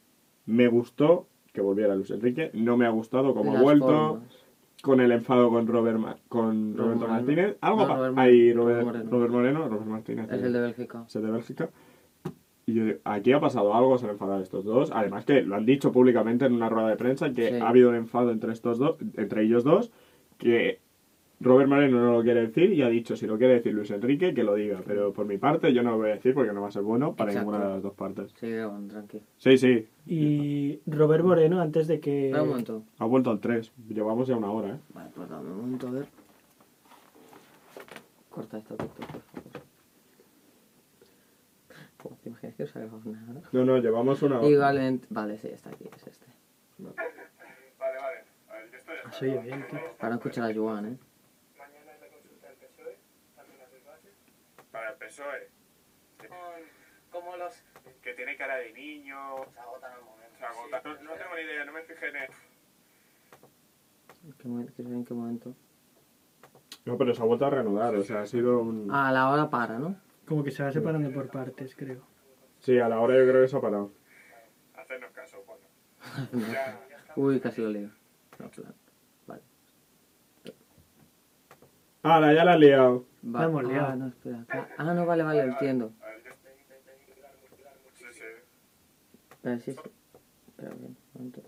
me 0.46 0.68
gustó 0.68 1.28
que 1.54 1.62
volviera 1.62 1.96
Luis 1.96 2.12
Enrique, 2.12 2.52
no 2.54 2.78
me 2.78 2.86
ha 2.86 2.90
gustado 2.90 3.34
cómo 3.34 3.56
ha 3.58 3.62
vuelto, 3.62 3.86
formas. 3.88 4.44
con 4.82 5.02
el 5.02 5.12
enfado 5.12 5.50
con 5.50 5.68
Robert 5.68 6.00
Ma- 6.00 6.18
con 6.30 6.76
Robert 6.78 6.78
Roberto 6.78 7.00
Moreno. 7.08 7.14
Martínez, 7.14 7.58
algo 7.62 7.82
No, 7.82 7.88
pa- 7.88 7.96
Robert 7.98 8.18
ahí 8.18 8.54
Robert 8.54 8.80
Robert, 8.82 8.86
Moreno. 8.86 9.12
Robert 9.12 9.32
Moreno, 9.32 9.68
Robert 9.70 9.86
Martínez 9.88 10.32
Es 10.32 10.44
el 10.44 10.54
de 10.54 10.62
Bélgica. 10.62 11.04
es 11.08 11.16
el 11.16 11.22
de 11.24 11.32
Bélgica. 11.32 11.70
Y 12.66 12.74
yo 12.74 12.86
digo, 12.86 13.00
aquí 13.04 13.32
ha 13.34 13.40
pasado 13.40 13.74
algo, 13.74 13.98
se 13.98 14.06
han 14.06 14.12
enfadado 14.12 14.42
estos 14.44 14.64
dos. 14.64 14.92
Además 14.94 15.26
que 15.26 15.42
lo 15.42 15.56
han 15.56 15.66
dicho 15.66 15.92
públicamente 15.92 16.46
en 16.46 16.54
una 16.54 16.70
rueda 16.70 16.90
de 16.90 16.96
prensa 16.98 17.34
que 17.34 17.50
Sí. 17.50 17.56
ha 17.56 17.68
habido 17.70 17.90
un 17.90 17.96
enfado 17.96 18.32
entre 18.32 18.52
estos 18.54 18.78
dos, 18.78 18.98
entre 19.18 19.44
ellos 19.44 19.64
dos, 19.64 19.92
que 20.38 20.80
Robert 21.42 21.70
Moreno 21.70 22.02
no 22.02 22.18
lo 22.18 22.22
quiere 22.24 22.48
decir 22.48 22.74
y 22.74 22.82
ha 22.82 22.90
dicho 22.90 23.16
si 23.16 23.26
lo 23.26 23.38
quiere 23.38 23.56
decir 23.56 23.74
Luis 23.74 23.90
Enrique 23.92 24.34
que 24.34 24.44
lo 24.44 24.56
diga. 24.56 24.82
Pero 24.86 25.14
por 25.14 25.26
mi 25.26 25.38
parte 25.38 25.74
yo 25.74 25.82
no 25.84 25.92
lo 25.92 25.98
voy 25.98 26.10
a 26.10 26.16
decir 26.16 26.34
porque 26.34 26.52
no 26.52 26.62
va 26.62 26.68
a 26.68 26.72
ser 26.72 26.82
bueno 26.82 27.16
para 27.16 27.32
Exacto. 27.32 27.52
ninguna 27.52 27.68
de 27.70 27.74
las 27.76 27.84
dos 27.84 27.94
partes. 27.94 28.32
Sigue 28.40 28.64
con 28.66 28.88
tranqui. 28.90 29.22
Sí, 29.38 29.58
sí, 29.58 29.88
Y 30.06 30.82
Robert 30.86 31.24
Moreno, 31.24 31.62
antes 31.62 31.88
de 31.88 32.02
que... 32.02 32.32
Un 32.34 32.50
momento. 32.50 32.84
ha 32.98 33.06
vuelto 33.06 33.32
al 33.32 33.40
3. 33.40 33.72
Llevamos 33.88 34.28
ya 34.28 34.36
una 34.36 34.52
hora, 34.52 34.70
¿eh? 34.76 34.80
Vale, 34.94 35.10
pues 35.16 35.30
dame 35.30 35.50
un 35.50 35.58
momento 35.62 35.88
a 35.88 35.92
ver. 35.92 36.08
Corta 38.30 38.58
esto, 38.58 38.76
corta, 38.76 38.96
por 39.08 39.22
favor. 39.22 39.60
¿Te 42.22 42.30
imaginas 42.30 42.56
que 42.56 42.64
no 42.64 42.70
se 42.70 42.80
ha 42.80 42.82
nada? 42.84 43.42
No, 43.52 43.66
no, 43.66 43.78
llevamos 43.78 44.22
una 44.24 44.40
hora. 44.40 44.48
Igualmente. 44.48 45.08
Vale, 45.10 45.38
sí, 45.38 45.48
está 45.48 45.70
aquí, 45.70 45.86
es 45.96 46.08
este. 46.08 46.26
Vale, 46.78 46.96
vale. 47.78 47.98
A 48.50 48.54
ver, 48.56 48.72
yo 48.72 48.78
estoy... 48.78 48.96
Ah, 49.06 49.12
se 49.12 49.30
oye 49.30 49.42
bien, 49.42 49.66
tío. 49.70 49.80
Para 49.98 50.10
no 50.12 50.16
escuchar 50.18 50.50
a 50.50 50.54
Joan, 50.54 50.86
¿eh? 50.86 50.98
El 55.10 55.16
PSOE. 55.16 55.50
Como 57.12 57.36
los... 57.38 57.64
Que 58.04 58.14
tiene 58.14 58.38
cara 58.38 58.58
de 58.58 58.72
niño. 58.74 59.18
Se 59.52 59.60
agotan 59.60 59.94
al 59.94 60.04
momento. 60.04 60.38
Se 60.38 60.46
agota. 60.46 60.82
No, 60.84 60.94
no 60.94 61.14
tengo 61.16 61.36
ni 61.36 61.42
idea, 61.42 61.66
no 61.66 61.72
me 61.72 61.82
fijé 61.82 62.10
en 62.10 62.16
él. 62.16 62.30
¿Qué 64.38 64.48
momento? 64.48 64.74
¿Qué 64.76 64.82
en 64.84 65.06
qué 65.06 65.14
momento? 65.14 65.56
No, 66.86 66.98
pero 66.98 67.16
se 67.16 67.22
ha 67.22 67.26
vuelto 67.26 67.46
a 67.46 67.50
reanudar, 67.50 67.96
o 67.96 68.04
sea, 68.04 68.22
ha 68.22 68.26
sido 68.28 68.60
un... 68.60 68.92
A 68.92 69.12
la 69.12 69.30
hora 69.30 69.50
para, 69.50 69.80
¿no? 69.80 70.00
Como 70.28 70.44
que 70.44 70.52
se 70.52 70.64
va 70.64 70.72
separando 70.72 71.12
por 71.12 71.30
partes, 71.30 71.76
creo. 71.76 72.04
Sí, 72.60 72.78
a 72.80 72.88
la 72.88 73.00
hora 73.00 73.18
yo 73.18 73.28
creo 73.28 73.42
que 73.42 73.48
se 73.48 73.58
ha 73.58 73.62
parado. 73.62 73.92
Hacernos 74.76 75.12
caso, 75.12 75.44
bueno. 75.46 76.38
Uy, 77.16 77.40
casi 77.40 77.62
lo 77.62 77.70
leo. 77.70 77.90
No, 78.38 78.50
claro. 78.52 78.76
Vale. 79.26 79.42
¡Hala, 82.04 82.34
ya 82.34 82.46
la 82.46 82.54
has 82.54 82.60
liado! 82.60 83.06
Va- 83.26 83.40
La 83.42 83.46
hemos 83.48 83.64
liado. 83.66 83.88
Ah, 83.88 83.96
no, 83.96 84.08
espera. 84.08 84.46
Ah, 84.78 84.94
no, 84.94 85.06
vale, 85.06 85.24
vale, 85.24 85.42
entiendo. 85.42 85.92
Sí, 87.96 88.06
sí. 88.14 88.20
Espera, 89.32 89.60
sí, 89.60 89.72
sí. 89.74 89.80
Espera, 90.48 90.70
bien, 90.76 90.96
un 90.96 90.98
momento. 91.14 91.42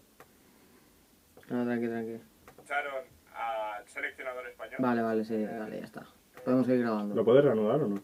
No, 1.49 1.65
tranqui, 1.65 1.87
tranqui. 1.87 2.17
Echaron 2.63 2.93
al 3.35 3.87
seleccionador 3.87 4.47
español. 4.47 4.75
Vale, 4.79 5.01
vale, 5.01 5.25
sí, 5.25 5.45
vale, 5.45 5.79
ya 5.79 5.85
está. 5.85 6.05
Podemos 6.43 6.65
seguir 6.65 6.81
grabando. 6.81 7.15
¿Lo 7.15 7.23
puedes 7.25 7.43
reanudar 7.45 7.81
o 7.81 7.87
no? 7.87 8.01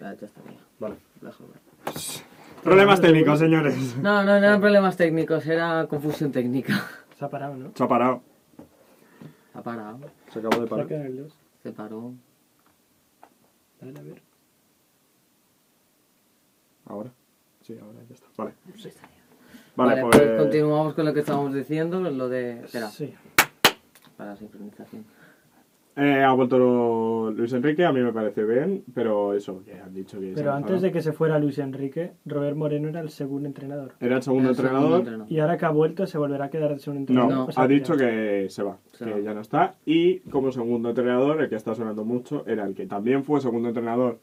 Ya, 0.00 0.14
ya 0.14 0.26
estaría. 0.26 0.58
Vale. 0.78 0.96
Déjalo. 1.20 1.50
Problemas 2.62 3.00
técnicos, 3.00 3.38
señores. 3.38 3.96
No, 3.96 4.22
no, 4.22 4.24
no 4.24 4.36
eran 4.36 4.60
problemas 4.60 4.96
técnicos, 4.96 5.46
era 5.46 5.86
confusión 5.88 6.30
técnica. 6.32 6.74
Se 7.18 7.24
ha 7.24 7.28
parado, 7.28 7.56
¿no? 7.56 7.72
Se 7.74 7.82
ha 7.84 7.88
parado. 7.88 8.22
Ha 9.54 9.62
parado, 9.62 9.98
Se 10.32 10.38
acabó 10.38 10.62
de 10.62 10.68
Se 10.68 10.74
ha 10.74 10.76
parar. 10.86 11.41
Quedado 11.62 11.70
el 11.70 11.72
2. 11.72 11.72
se 11.72 11.72
paró. 11.72 12.14
Dale, 13.80 13.98
a 13.98 14.02
ver. 14.02 14.22
Ahora. 16.86 17.12
Sí, 17.62 17.78
ahora 17.80 17.98
ya 18.08 18.14
está. 18.14 18.26
Vale. 18.36 18.54
Vale, 19.74 20.00
Vale, 20.00 20.02
pues... 20.02 20.16
pues 20.16 20.40
continuamos 20.42 20.94
con 20.94 21.04
lo 21.06 21.14
que 21.14 21.20
estábamos 21.20 21.54
diciendo, 21.54 22.00
lo 22.00 22.28
de... 22.28 22.64
Espera, 22.64 22.90
Sí. 22.90 23.14
para 24.16 24.30
la 24.30 24.36
sincronización. 24.36 25.04
Eh, 25.94 26.22
ha 26.22 26.32
vuelto 26.32 27.30
Luis 27.36 27.52
Enrique, 27.52 27.84
a 27.84 27.92
mí 27.92 28.00
me 28.00 28.12
parece 28.14 28.44
bien, 28.44 28.82
pero 28.94 29.34
eso, 29.34 29.62
que 29.62 29.74
han 29.78 29.92
dicho 29.92 30.18
que... 30.18 30.28
se 30.30 30.34
Pero 30.34 30.54
antes 30.54 30.80
de 30.80 30.90
que 30.90 31.02
se 31.02 31.12
fuera 31.12 31.38
Luis 31.38 31.58
Enrique, 31.58 32.12
Robert 32.24 32.56
Moreno 32.56 32.88
era 32.88 33.00
el 33.00 33.10
segundo 33.10 33.46
entrenador. 33.46 33.92
Era 34.00 34.16
el 34.16 34.22
segundo 34.22 34.48
El 34.50 34.56
segundo 34.56 34.74
entrenador. 34.78 34.98
entrenador. 35.00 35.32
Y 35.32 35.38
ahora 35.40 35.58
que 35.58 35.66
ha 35.66 35.70
vuelto, 35.70 36.06
se 36.06 36.16
volverá 36.16 36.46
a 36.46 36.50
quedar 36.50 36.72
de 36.72 36.78
segundo 36.78 37.00
entrenador. 37.00 37.32
No. 37.34 37.44
O 37.44 37.52
sea, 37.52 37.64
ha 37.64 37.68
dicho 37.68 37.92
ya- 37.94 37.98
que 38.06 38.46
se 38.48 38.62
va, 38.62 38.78
Se 38.92 39.04
que 39.04 39.10
va. 39.10 39.18
ya 39.20 39.34
no 39.34 39.42
está. 39.42 39.74
Y 39.84 40.20
como 40.30 40.50
segundo 40.50 40.88
entrenador, 40.88 41.42
el 41.42 41.50
que 41.50 41.56
está 41.56 41.74
sonando 41.74 42.04
mucho, 42.06 42.42
era 42.46 42.64
el 42.64 42.74
que 42.74 42.86
también 42.86 43.22
fue 43.22 43.42
segundo 43.42 43.68
entrenador 43.68 44.18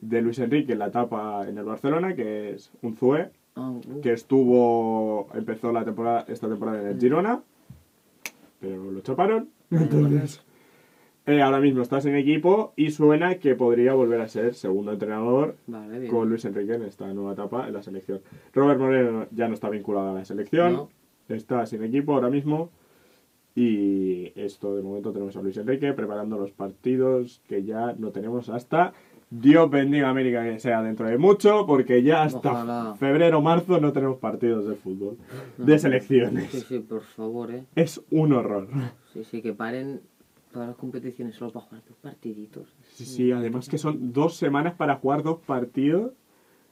de 0.00 0.20
Luis 0.20 0.38
Enrique 0.38 0.74
en 0.74 0.80
la 0.80 0.88
etapa 0.88 1.48
en 1.48 1.56
el 1.56 1.64
Barcelona, 1.64 2.14
que 2.14 2.50
es 2.50 2.70
un 2.82 2.94
Zue, 2.96 3.30
Ah, 3.56 3.70
uh, 3.70 4.00
que 4.02 4.12
estuvo, 4.12 5.28
empezó 5.32 5.72
la 5.72 5.84
temporada, 5.84 6.24
esta 6.28 6.48
temporada 6.48 6.82
en 6.82 6.88
el 6.88 6.98
Girona, 7.00 7.40
pero 8.60 8.90
lo 8.90 9.00
chaparon. 9.00 9.48
Entonces, 9.70 10.42
eh, 11.26 11.40
ahora 11.42 11.60
mismo 11.60 11.82
está 11.82 12.00
sin 12.00 12.14
equipo 12.16 12.72
y 12.76 12.90
suena 12.90 13.36
que 13.36 13.54
podría 13.54 13.94
volver 13.94 14.20
a 14.20 14.28
ser 14.28 14.54
segundo 14.54 14.92
entrenador 14.92 15.56
Vale, 15.66 16.06
con 16.08 16.28
Luis 16.28 16.44
Enrique 16.44 16.74
en 16.74 16.82
esta 16.82 17.12
nueva 17.14 17.32
etapa 17.32 17.66
en 17.66 17.72
la 17.74 17.82
selección. 17.82 18.20
Robert 18.52 18.78
Moreno 18.78 19.26
ya 19.30 19.48
no 19.48 19.54
está 19.54 19.70
vinculado 19.70 20.10
a 20.10 20.14
la 20.14 20.24
selección, 20.24 20.72
No. 20.74 20.88
está 21.28 21.64
sin 21.66 21.82
equipo 21.82 22.12
ahora 22.14 22.28
mismo. 22.30 22.70
Y 23.56 24.32
esto 24.34 24.74
de 24.74 24.82
momento 24.82 25.12
tenemos 25.12 25.36
a 25.36 25.42
Luis 25.42 25.56
Enrique 25.56 25.92
preparando 25.92 26.36
los 26.36 26.50
partidos 26.50 27.40
que 27.48 27.62
ya 27.62 27.94
no 27.96 28.10
tenemos 28.10 28.48
hasta 28.48 28.92
Dios 29.30 29.70
bendiga 29.70 30.08
América 30.10 30.42
que 30.44 30.58
sea 30.60 30.82
dentro 30.82 31.06
de 31.06 31.18
mucho, 31.18 31.64
porque 31.66 32.02
ya 32.02 32.22
hasta 32.24 32.50
Ojalá. 32.52 32.94
febrero 32.98 33.40
marzo 33.40 33.80
no 33.80 33.92
tenemos 33.92 34.18
partidos 34.18 34.66
de 34.68 34.74
fútbol, 34.76 35.16
de 35.56 35.72
Sí, 35.78 35.82
selecciones. 35.82 36.50
sí, 36.68 36.78
por 36.80 37.00
favor, 37.02 37.50
eh. 37.52 37.64
Es 37.74 38.00
un 38.10 38.32
horror. 38.32 38.68
Sí, 39.12 39.24
sí, 39.24 39.40
que 39.42 39.52
paren 39.52 40.00
todas 40.54 40.68
las 40.68 40.76
competiciones 40.76 41.34
solo 41.34 41.52
para 41.52 41.66
jugar 41.66 41.82
dos 41.86 41.96
partiditos. 41.98 42.74
Sí, 42.94 43.04
sí, 43.04 43.32
además 43.32 43.68
que 43.68 43.76
son 43.76 44.12
dos 44.12 44.36
semanas 44.36 44.74
para 44.74 44.94
jugar 44.96 45.24
dos 45.24 45.40
partidos. 45.40 46.12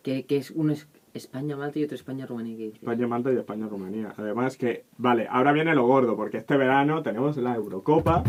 Que, 0.03 0.25
que 0.25 0.37
es 0.37 0.53
uno 0.53 0.73
es 0.73 0.89
España-Malta 1.15 1.81
y 1.81 1.85
otro 1.85 1.97
España-Rumanía. 1.97 2.69
España-Malta 2.69 3.33
y 3.33 3.37
España-Rumanía. 3.37 4.15
Además 4.17 4.57
que, 4.57 4.85
vale, 4.99 5.27
ahora 5.29 5.53
viene 5.53 5.75
lo 5.75 5.85
gordo, 5.87 6.17
porque 6.17 6.39
este 6.39 6.57
verano 6.57 7.03
tenemos 7.03 7.37
la 7.37 7.57
Eurocopa, 7.57 8.23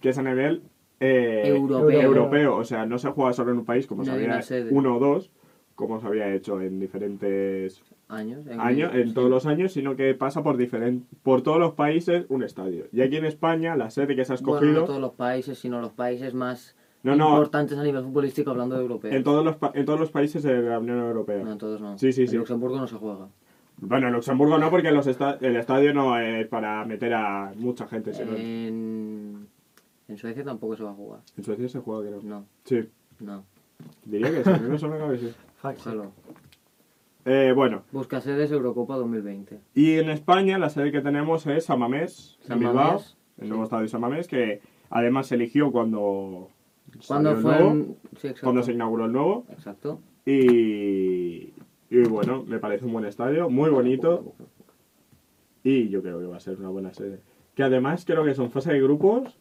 que 0.00 0.08
es 0.08 0.18
a 0.18 0.22
nivel 0.22 0.62
eh, 0.98 1.42
Europeo. 1.44 2.00
europeo. 2.00 2.56
O 2.56 2.64
sea, 2.64 2.86
no 2.86 2.98
se 2.98 3.10
juega 3.10 3.34
solo 3.34 3.52
en 3.52 3.58
un 3.58 3.64
país, 3.66 3.86
como 3.86 4.02
No 4.02 4.06
se 4.06 4.12
había 4.12 4.40
uno 4.70 4.96
o 4.96 4.98
dos, 4.98 5.30
como 5.74 6.00
se 6.00 6.06
había 6.06 6.34
hecho 6.34 6.60
en 6.62 6.80
diferentes 6.80 7.82
Años. 8.10 8.46
en- 8.46 8.60
años, 8.60 8.92
en 8.94 9.14
todos 9.14 9.30
los 9.30 9.46
años, 9.46 9.72
sino 9.72 9.96
que 9.96 10.14
pasa 10.14 10.42
por 10.42 10.56
diferen- 10.56 11.04
por 11.22 11.42
todos 11.42 11.58
los 11.58 11.72
países 11.74 12.26
un 12.28 12.42
estadio. 12.42 12.86
Y 12.92 13.00
aquí 13.02 13.16
en 13.16 13.24
España, 13.24 13.76
la 13.76 13.90
sede 13.90 14.16
que 14.16 14.24
se 14.24 14.32
ha 14.32 14.36
Bueno, 14.36 14.54
escogido, 14.56 14.80
no 14.80 14.86
todos 14.86 15.00
los 15.00 15.12
países, 15.14 15.58
sino 15.58 15.80
los 15.80 15.92
países 15.92 16.34
más 16.34 16.74
No, 17.02 17.14
no. 17.16 17.30
importantes 17.30 17.78
a 17.78 17.82
nivel 17.84 18.02
futbolístico 18.04 18.50
hablando 18.50 18.74
de 18.76 18.82
europeos. 18.82 19.14
en 19.14 19.22
todos 19.22 19.44
los 19.44 19.56
en 19.74 19.84
todos 19.86 20.00
los 20.00 20.10
países 20.10 20.42
de 20.42 20.60
la 20.60 20.78
Unión 20.78 20.98
Europea. 20.98 21.42
No, 21.44 21.52
en 21.52 21.58
todos 21.58 21.80
no. 21.80 21.96
Sí, 21.98 22.12
sí, 22.12 22.22
en 22.22 22.28
sí. 22.28 22.36
Luxemburgo 22.36 22.76
no 22.78 22.86
se 22.86 22.96
juega. 22.96 23.28
Bueno, 23.82 24.08
en 24.08 24.12
Luxemburgo 24.12 24.58
no, 24.58 24.68
porque 24.70 24.90
los 24.92 25.06
esta- 25.06 25.38
el 25.40 25.56
estadio 25.56 25.94
no 25.94 26.18
es 26.18 26.46
para 26.48 26.84
meter 26.84 27.14
a 27.14 27.52
mucha 27.56 27.86
gente. 27.86 28.12
sino-. 28.12 28.34
En... 28.36 29.46
en 30.08 30.18
Suecia 30.18 30.44
tampoco 30.44 30.76
se 30.76 30.82
va 30.82 30.90
a 30.90 30.94
jugar. 30.94 31.20
En 31.38 31.44
Suecia 31.44 31.68
se 31.68 31.78
juega, 31.78 32.08
creo. 32.08 32.20
No, 32.22 32.44
Sí, 32.64 32.80
no. 33.20 33.44
diría 34.04 34.30
que 34.32 34.44
sí. 34.44 34.50
A 34.50 34.58
mí 34.58 34.68
me 34.68 34.78
suena 34.78 34.98
que 35.08 35.18
sí. 35.18 35.32
Cógelo. 35.62 36.12
Eh, 37.24 37.52
bueno, 37.54 37.82
Busca 37.92 38.20
sedes 38.20 38.50
Eurocopa 38.50 38.96
2020. 38.96 39.60
y 39.74 39.92
en 39.98 40.08
España 40.10 40.58
la 40.58 40.70
sede 40.70 40.90
que 40.90 41.00
tenemos 41.02 41.46
es 41.46 41.66
Samamés, 41.66 42.38
en 42.42 42.46
San 42.46 42.58
Bilbao, 42.58 42.74
Mamés, 42.74 43.16
el 43.38 43.44
sí. 43.44 43.48
nuevo 43.48 43.64
estadio 43.64 43.88
Samamés, 43.88 44.26
que 44.26 44.60
además 44.88 45.26
se 45.26 45.34
eligió 45.34 45.70
cuando, 45.70 46.48
¿Cuándo 47.06 47.30
salió 47.34 47.38
el 47.38 47.42
fue? 47.42 47.52
nuevo, 47.52 47.70
en- 47.72 47.96
Sí, 48.16 48.26
exacto. 48.28 48.40
cuando 48.42 48.62
se 48.62 48.72
inauguró 48.72 49.04
el 49.04 49.12
nuevo. 49.12 49.44
Exacto. 49.50 50.00
Y, 50.24 51.52
y 51.90 51.98
bueno, 52.08 52.42
me 52.46 52.58
parece 52.58 52.84
un 52.86 52.92
buen 52.92 53.04
estadio, 53.04 53.50
muy 53.50 53.68
bonito, 53.70 54.32
y 55.62 55.88
yo 55.90 56.00
creo 56.02 56.20
que 56.20 56.26
va 56.26 56.36
a 56.36 56.40
ser 56.40 56.58
una 56.58 56.68
buena 56.70 56.94
sede. 56.94 57.20
Que 57.54 57.62
además 57.64 58.04
creo 58.06 58.24
que 58.24 58.34
son 58.34 58.50
fase 58.50 58.72
de 58.72 58.80
grupos, 58.80 59.38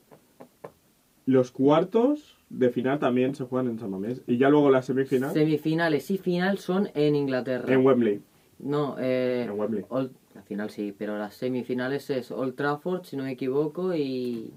los 1.25 1.51
cuartos 1.51 2.37
de 2.49 2.69
final 2.69 2.99
también 2.99 3.35
se 3.35 3.43
juegan 3.45 3.69
en 3.71 3.79
San 3.79 3.91
Mamés, 3.91 4.21
y 4.27 4.37
ya 4.37 4.49
luego 4.49 4.69
la 4.71 4.81
semifinal 4.81 5.31
Semifinales 5.33 6.09
y 6.11 6.17
final 6.17 6.57
son 6.57 6.89
en 6.95 7.15
Inglaterra. 7.15 7.71
en 7.73 7.85
Wembley. 7.85 8.21
No, 8.59 8.95
eh, 8.99 9.43
En 9.47 9.59
Wembley. 9.59 9.85
Old- 9.89 10.11
la 10.35 10.41
final 10.43 10.69
sí, 10.69 10.93
pero 10.97 11.17
las 11.17 11.33
semifinales 11.35 12.09
es 12.09 12.31
Old 12.31 12.55
Trafford, 12.55 13.03
si 13.05 13.15
no 13.17 13.23
me 13.23 13.31
equivoco, 13.31 13.93
y... 13.95 14.51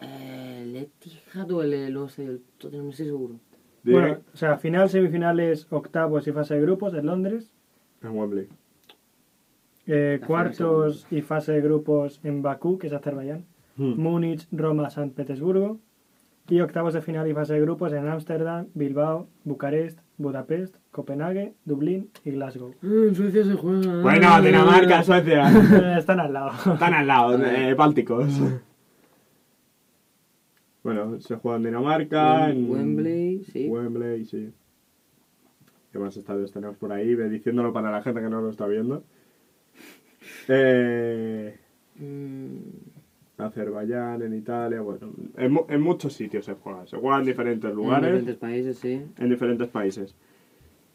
Eh, 0.00 0.60
el 0.64 0.76
Etihad 0.76 1.50
o 1.52 1.62
el, 1.62 1.92
no 1.94 2.08
sé, 2.08 2.24
el 2.24 2.42
Tottenham, 2.58 2.86
no 2.86 2.90
estoy 2.90 3.06
seguro. 3.06 3.34
Bueno, 3.84 4.18
o 4.32 4.36
sea, 4.36 4.56
final, 4.58 4.88
semifinales, 4.88 5.66
octavos 5.70 6.26
y 6.26 6.32
fase 6.32 6.54
de 6.54 6.60
grupos 6.62 6.94
en 6.94 7.06
Londres. 7.06 7.50
en 8.02 8.10
Wembley. 8.10 8.48
Eh, 9.86 10.20
cuartos 10.26 11.06
y 11.10 11.20
fase 11.20 11.52
de 11.52 11.60
grupos 11.60 12.18
en 12.24 12.40
Bakú, 12.42 12.78
que 12.78 12.86
es 12.86 12.92
Azerbaiyán. 12.92 13.44
Hmm. 13.76 13.94
Múnich, 14.00 14.46
Roma, 14.52 14.88
San 14.90 15.10
Petersburgo. 15.10 15.78
Y 16.48 16.60
octavos 16.60 16.92
de 16.92 17.00
final 17.00 17.26
y 17.28 17.32
fase 17.32 17.54
de 17.54 17.60
grupos 17.60 17.92
en 17.92 18.06
Ámsterdam, 18.06 18.66
Bilbao, 18.74 19.28
Bucarest, 19.44 19.98
Budapest, 20.18 20.76
Copenhague, 20.90 21.54
Dublín 21.64 22.10
y 22.24 22.32
Glasgow. 22.32 22.74
En 22.82 23.14
Suecia 23.14 23.44
se 23.44 23.54
juega... 23.54 24.02
Bueno, 24.02 24.42
Dinamarca, 24.42 25.02
Suecia. 25.02 25.48
Eh, 25.50 25.96
Están 25.98 26.20
al 26.20 26.32
lado. 26.32 26.50
Están 26.74 26.92
al 26.94 27.06
lado, 27.06 27.42
eh, 27.42 27.72
bálticos. 27.74 28.28
Bueno, 30.82 31.18
se 31.20 31.36
juega 31.36 31.56
en 31.56 31.62
Dinamarca, 31.64 32.50
En 32.50 32.58
en 32.58 32.70
Wembley, 32.70 33.44
sí. 33.44 33.66
Wembley, 33.68 34.26
sí. 34.26 34.52
que 35.90 35.98
más 35.98 36.14
estadios 36.16 36.52
tenemos 36.52 36.76
por 36.76 36.92
ahí, 36.92 37.14
ve 37.14 37.30
diciéndolo 37.30 37.72
para 37.72 37.90
la 37.90 38.02
gente 38.02 38.20
que 38.20 38.28
no 38.28 38.42
lo 38.42 38.50
está 38.50 38.66
viendo. 38.66 39.02
Eh, 40.48 41.58
Mm, 41.96 42.56
Azerbaiyán, 43.38 44.22
en 44.22 44.34
Italia, 44.34 44.80
bueno, 44.80 45.10
en, 45.36 45.52
mu- 45.52 45.64
en 45.68 45.80
muchos 45.80 46.12
sitios 46.12 46.44
se 46.44 46.54
juega. 46.54 46.86
Se 46.86 46.96
juega 46.96 47.18
en 47.18 47.24
diferentes 47.24 47.70
en 47.70 47.76
lugares, 47.76 48.04
diferentes 48.10 48.36
países, 48.36 48.78
sí. 48.78 49.02
en 49.18 49.28
diferentes 49.30 49.68
países. 49.68 50.14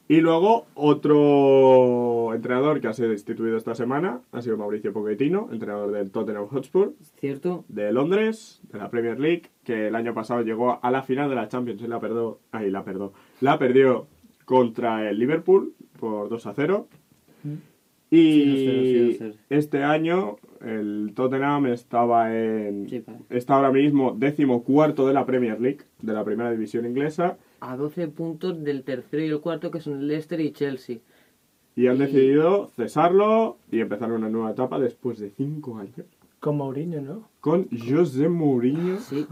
Y 0.08 0.22
luego 0.22 0.66
otro 0.74 2.34
entrenador 2.34 2.82
que 2.82 2.88
ha 2.88 2.94
sido 2.94 3.10
destituido 3.10 3.58
esta 3.58 3.76
semana 3.76 4.22
ha 4.32 4.42
sido 4.42 4.58
Mauricio 4.58 4.92
Pochettino, 4.92 5.50
entrenador 5.52 5.92
del 5.92 6.10
Tottenham 6.10 6.48
Hotspur 6.48 6.94
¿Cierto? 7.20 7.64
de 7.68 7.92
Londres, 7.92 8.60
de 8.72 8.80
la 8.80 8.90
Premier 8.90 9.20
League, 9.20 9.44
que 9.64 9.88
el 9.88 9.96
año 9.96 10.16
pasado 10.16 10.42
llegó 10.42 10.80
a 10.84 10.90
la 10.90 11.04
final 11.04 11.30
de 11.30 11.36
la 11.36 11.48
Champions 11.48 11.82
y 11.84 11.88
la 11.88 12.00
perdió, 12.00 12.40
ahí 12.52 12.72
la 12.72 12.84
perdió, 12.84 13.14
la 13.42 13.60
perdió 13.60 14.08
contra 14.46 15.08
el 15.10 15.20
Liverpool 15.20 15.74
por 16.00 16.28
2 16.30 16.48
a 16.48 16.54
0. 16.56 16.88
Y 18.12 18.66
2-0, 18.66 19.18
0-0. 19.20 19.34
este 19.50 19.84
año 19.84 20.38
el 20.66 21.12
Tottenham 21.16 21.68
estaba 21.68 22.36
en 22.36 22.90
Sí, 22.90 23.04
está 23.30 23.56
ahora 23.56 23.72
mismo 23.72 24.16
décimo 24.18 24.64
cuarto 24.64 25.08
de 25.08 25.14
la 25.14 25.26
Premier 25.26 25.62
League, 25.62 25.82
de 26.02 26.14
la 26.14 26.24
primera 26.26 26.52
división 26.52 26.86
inglesa, 26.86 27.38
A 27.62 27.76
12 27.78 28.08
puntos 28.08 28.64
del 28.64 28.84
tercero 28.84 29.24
y 29.24 29.28
el 29.28 29.40
cuarto, 29.42 29.70
que 29.72 29.80
son 29.82 30.08
Leicester 30.08 30.40
y 30.42 30.52
Chelsea. 30.52 30.98
y 31.76 31.88
han 31.88 31.96
Y- 31.98 32.00
decidido 32.00 32.68
cesarlo 32.76 33.58
y 33.72 33.80
empezar 33.80 34.12
una 34.12 34.28
nueva 34.30 34.52
etapa 34.52 34.80
después 34.80 35.20
de 35.20 35.30
cinco 35.30 35.78
años 35.78 35.94
Con 36.40 36.58
Mourinho, 36.58 37.02
¿no? 37.02 37.30
con 37.42 37.68
José 37.70 38.28
Mourinho. 38.28 38.98
Sí. 39.00 39.26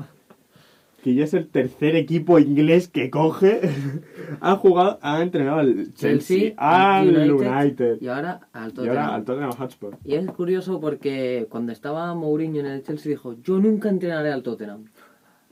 Que 1.08 1.16
ya 1.16 1.24
es 1.24 1.34
el 1.34 1.48
tercer 1.48 1.96
equipo 1.96 2.38
inglés 2.38 2.90
que 2.90 3.10
coge. 3.10 3.62
ha 4.42 4.58
jugado, 4.58 5.00
ha 5.02 5.22
entrenado 5.22 5.60
al 5.60 5.94
Chelsea, 5.94 6.38
Chelsea, 6.50 6.54
al 6.58 7.08
United, 7.08 7.48
United, 7.50 7.98
Y 8.02 8.08
ahora 8.10 8.42
al 8.52 8.72
y 8.72 8.74
Tottenham. 8.74 8.98
ahora 8.98 9.16
al 9.16 9.24
Tottenham 9.24 9.52
Hotspur. 9.54 9.98
Y 10.04 10.16
es 10.16 10.30
curioso 10.32 10.82
porque 10.82 11.48
cuando 11.50 11.72
estaba 11.72 12.14
Mourinho 12.14 12.60
en 12.60 12.66
el 12.66 12.84
Chelsea 12.84 13.10
dijo, 13.10 13.38
yo 13.42 13.58
nunca 13.58 13.88
entrenaré 13.88 14.34
al 14.34 14.44
Tottenham. 14.44 14.84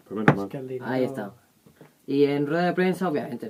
Pues 0.04 0.10
menos 0.18 0.28
Es 0.32 0.36
mal. 0.36 0.50
que 0.50 0.58
el 0.58 0.68
dinero- 0.68 0.92
Ahí 0.92 1.06
está. 1.06 1.34
Y 2.06 2.26
en 2.26 2.48
rueda 2.48 2.66
de 2.66 2.74
prensa, 2.74 3.08
obviamente, 3.08 3.50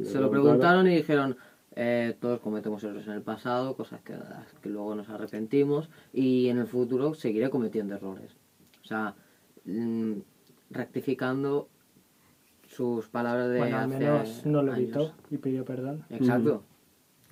se 0.00 0.20
lo 0.20 0.30
preguntaron 0.30 0.86
y 0.86 0.94
dijeron, 0.94 1.36
eh, 1.74 2.14
todos 2.20 2.38
cometemos 2.38 2.84
errores 2.84 3.08
en 3.08 3.14
el 3.14 3.22
pasado, 3.22 3.74
cosas 3.74 4.00
que, 4.02 4.14
que 4.62 4.68
luego 4.68 4.94
nos 4.94 5.08
arrepentimos, 5.08 5.90
y 6.12 6.46
en 6.50 6.58
el 6.58 6.68
futuro 6.68 7.14
seguiré 7.14 7.50
cometiendo 7.50 7.96
errores. 7.96 8.30
O 8.84 8.86
sea, 8.86 9.16
mm, 9.64 10.12
rectificando 10.70 11.68
sus 12.66 13.08
palabras 13.08 13.48
de 13.50 13.58
Bueno, 13.58 13.76
al 13.78 13.84
hace 13.84 13.98
menos 13.98 14.46
no 14.46 14.62
lo 14.62 14.72
años. 14.72 14.84
evitó 14.84 15.12
y 15.30 15.36
pidió 15.38 15.64
perdón. 15.64 16.04
Exacto. 16.10 16.62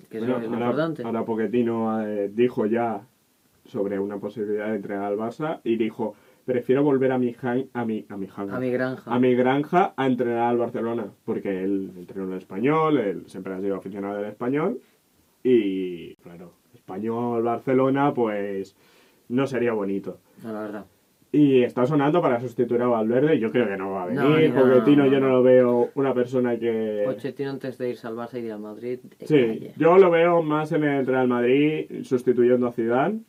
Que 0.09 0.19
Bueno, 0.19 0.37
es 0.37 0.43
lo 0.43 0.53
ahora, 0.53 0.65
importante. 0.65 1.03
ahora 1.03 1.25
Pochettino 1.25 2.01
eh, 2.07 2.29
dijo 2.33 2.65
ya 2.65 3.01
sobre 3.65 3.99
una 3.99 4.17
posibilidad 4.17 4.67
de 4.69 4.75
entrenar 4.75 5.05
al 5.05 5.17
Barça 5.17 5.59
y 5.63 5.75
dijo, 5.75 6.15
prefiero 6.45 6.83
volver 6.83 7.11
a 7.11 7.17
mi, 7.17 7.35
a 7.41 7.53
mi, 7.55 7.67
a 7.73 7.85
mi, 7.85 8.05
a 8.07 8.15
mi 8.17 8.71
granja. 8.71 9.13
a 9.13 9.19
mi 9.19 9.33
granja 9.35 9.93
a 9.97 10.05
entrenar 10.05 10.49
al 10.49 10.57
Barcelona, 10.57 11.07
porque 11.25 11.63
él 11.63 11.91
entrenó 11.97 12.25
en 12.27 12.33
el 12.33 12.37
español, 12.37 12.97
él 12.99 13.23
siempre 13.27 13.53
ha 13.53 13.59
sido 13.59 13.75
aficionado 13.75 14.15
del 14.17 14.25
español 14.25 14.79
y, 15.43 16.13
claro, 16.15 16.53
español, 16.73 17.41
Barcelona, 17.43 18.13
pues 18.13 18.75
no 19.29 19.47
sería 19.47 19.73
bonito. 19.73 20.19
No, 20.43 20.53
la 20.53 20.61
verdad. 20.61 20.85
Y 21.35 21.63
está 21.63 21.85
sonando 21.85 22.21
para 22.21 22.39
sustituir 22.39 22.81
a 22.81 22.87
Valverde. 22.87 23.37
Yo 23.39 23.51
creo 23.51 23.67
que 23.67 23.75
no 23.75 23.91
va 23.91 24.03
a 24.03 24.09
No, 24.09 24.31
venir. 24.31 24.53
no, 24.53 24.61
Pochettino 24.61 25.03
no, 25.05 25.11
yo 25.11 25.19
no. 25.19 25.27
no 25.27 25.33
lo 25.35 25.43
veo 25.43 25.89
una 25.95 26.13
persona 26.13 26.57
que... 26.57 27.03
Pochettino 27.05 27.49
antes 27.49 27.77
de 27.77 27.89
irse 27.89 28.07
al 28.07 28.15
Barça 28.15 28.37
iría 28.39 28.53
al 28.53 28.61
Madrid. 28.61 28.99
Sí, 29.19 29.35
calle. 29.35 29.73
yo 29.75 29.97
lo 29.97 30.09
veo 30.11 30.41
más 30.41 30.71
en 30.71 30.83
el 30.85 31.05
Real 31.05 31.27
Madrid 31.27 32.03
sustituyendo 32.03 32.67
a 32.67 32.71
Zidane 32.71 33.19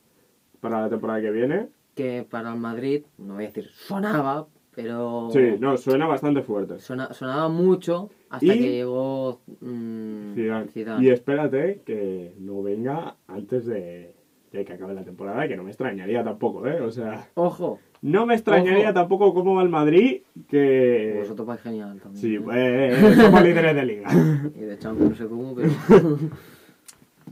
para 0.61 0.83
la 0.83 0.89
temporada 0.89 1.21
que 1.21 1.31
viene. 1.33 1.67
Que 1.97 2.25
para 2.31 2.53
el 2.53 2.61
Madrid, 2.61 3.03
no 3.19 3.35
voy 3.35 3.45
a 3.45 3.47
decir 3.49 3.69
sonaba, 3.73 4.47
pero 4.75 5.29
Sí, 5.33 5.57
no, 5.59 5.77
suena 5.77 6.07
bastante 6.07 6.43
fuerte. 6.43 6.79
sona- 6.79 7.13
sonaba 7.13 7.49
mucho 7.49 8.11
hasta 8.31 8.47
Y- 8.47 8.51
que 8.61 8.71
llegó 8.71 9.41
mm, 9.63 10.35
Zidane. 10.35 10.69
Zidane. 10.69 11.05
Y 11.05 11.11
espérate 11.11 11.81
que 11.85 12.35
no 12.39 12.63
venga 12.63 13.17
antes 13.27 13.67
de, 13.67 14.15
de 14.53 14.65
que 14.65 14.73
acabe 14.75 14.95
la 14.95 15.03
temporada, 15.05 15.49
que 15.49 15.57
no 15.57 15.63
me 15.65 15.71
extrañaría 15.71 16.23
tampoco, 16.23 16.67
¿eh? 16.67 16.81
O 16.81 16.91
sea, 16.91 17.29
Ojo, 17.35 17.79
no 18.03 18.26
me 18.26 18.34
extrañaría 18.34 18.86
Ojo. 18.86 18.94
tampoco 18.94 19.34
cómo 19.34 19.55
va 19.55 19.62
el 19.62 19.68
Madrid, 19.68 20.22
que... 20.49 21.16
vosotros 21.20 21.47
vais 21.47 21.61
genial 21.61 22.01
también. 22.01 22.20
Sí, 22.22 22.36
¿eh? 22.36 22.90
eh, 23.01 23.14
somos 23.16 23.42
líderes 23.42 23.74
de 23.74 23.84
liga. 23.84 24.09
Y 24.57 24.61
de 24.61 24.78
Champions 24.78 25.11
no 25.11 25.16
sé 25.16 25.26
cómo, 25.26 25.55
pero 25.55 25.70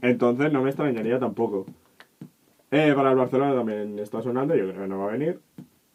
Entonces 0.02 0.52
no 0.52 0.62
me 0.62 0.70
extrañaría 0.70 1.18
tampoco. 1.18 1.66
Eh, 2.70 2.92
para 2.96 3.10
el 3.12 3.16
Barcelona 3.16 3.54
también 3.54 3.98
está 3.98 4.20
sonando, 4.20 4.54
yo 4.56 4.68
creo 4.68 4.82
que 4.82 4.88
no 4.88 4.98
va 4.98 5.08
a 5.08 5.12
venir. 5.12 5.38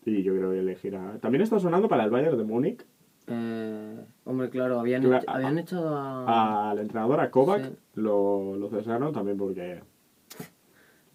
Y 0.05 0.23
yo 0.23 0.33
creo 0.35 0.51
que 0.51 0.59
elegirá. 0.59 1.17
También 1.19 1.41
está 1.41 1.59
sonando 1.59 1.87
para 1.89 2.05
el 2.05 2.09
Bayern 2.09 2.37
de 2.37 2.43
Múnich, 2.43 2.85
eh, 3.27 3.95
hombre, 4.25 4.49
claro, 4.49 4.79
habían, 4.79 5.01
Claro, 5.03 5.17
hecho- 5.21 5.29
a- 5.29 5.35
habían 5.35 5.57
echado 5.59 5.95
a, 5.97 6.71
al 6.71 6.79
entrenador, 6.79 7.19
a 7.19 7.29
Kovac, 7.29 7.63
Sí. 7.63 7.71
lo, 7.95 8.55
lo 8.55 8.69
cesaron 8.69 9.13
también 9.13 9.37
porque 9.37 9.81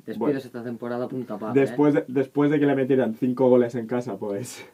despidos 0.07 0.18
bueno. 0.18 0.38
esta 0.38 0.62
temporada 0.62 1.09
punta 1.09 1.38
pala. 1.38 1.52
después 1.55 1.94
de, 1.94 2.05
después 2.09 2.50
de 2.50 2.61
que 2.61 2.66
le 2.66 2.74
metieran 2.74 3.14
cinco 3.14 3.48
goles 3.48 3.74
en 3.74 3.86
casa, 3.86 4.16
pues 4.16 4.64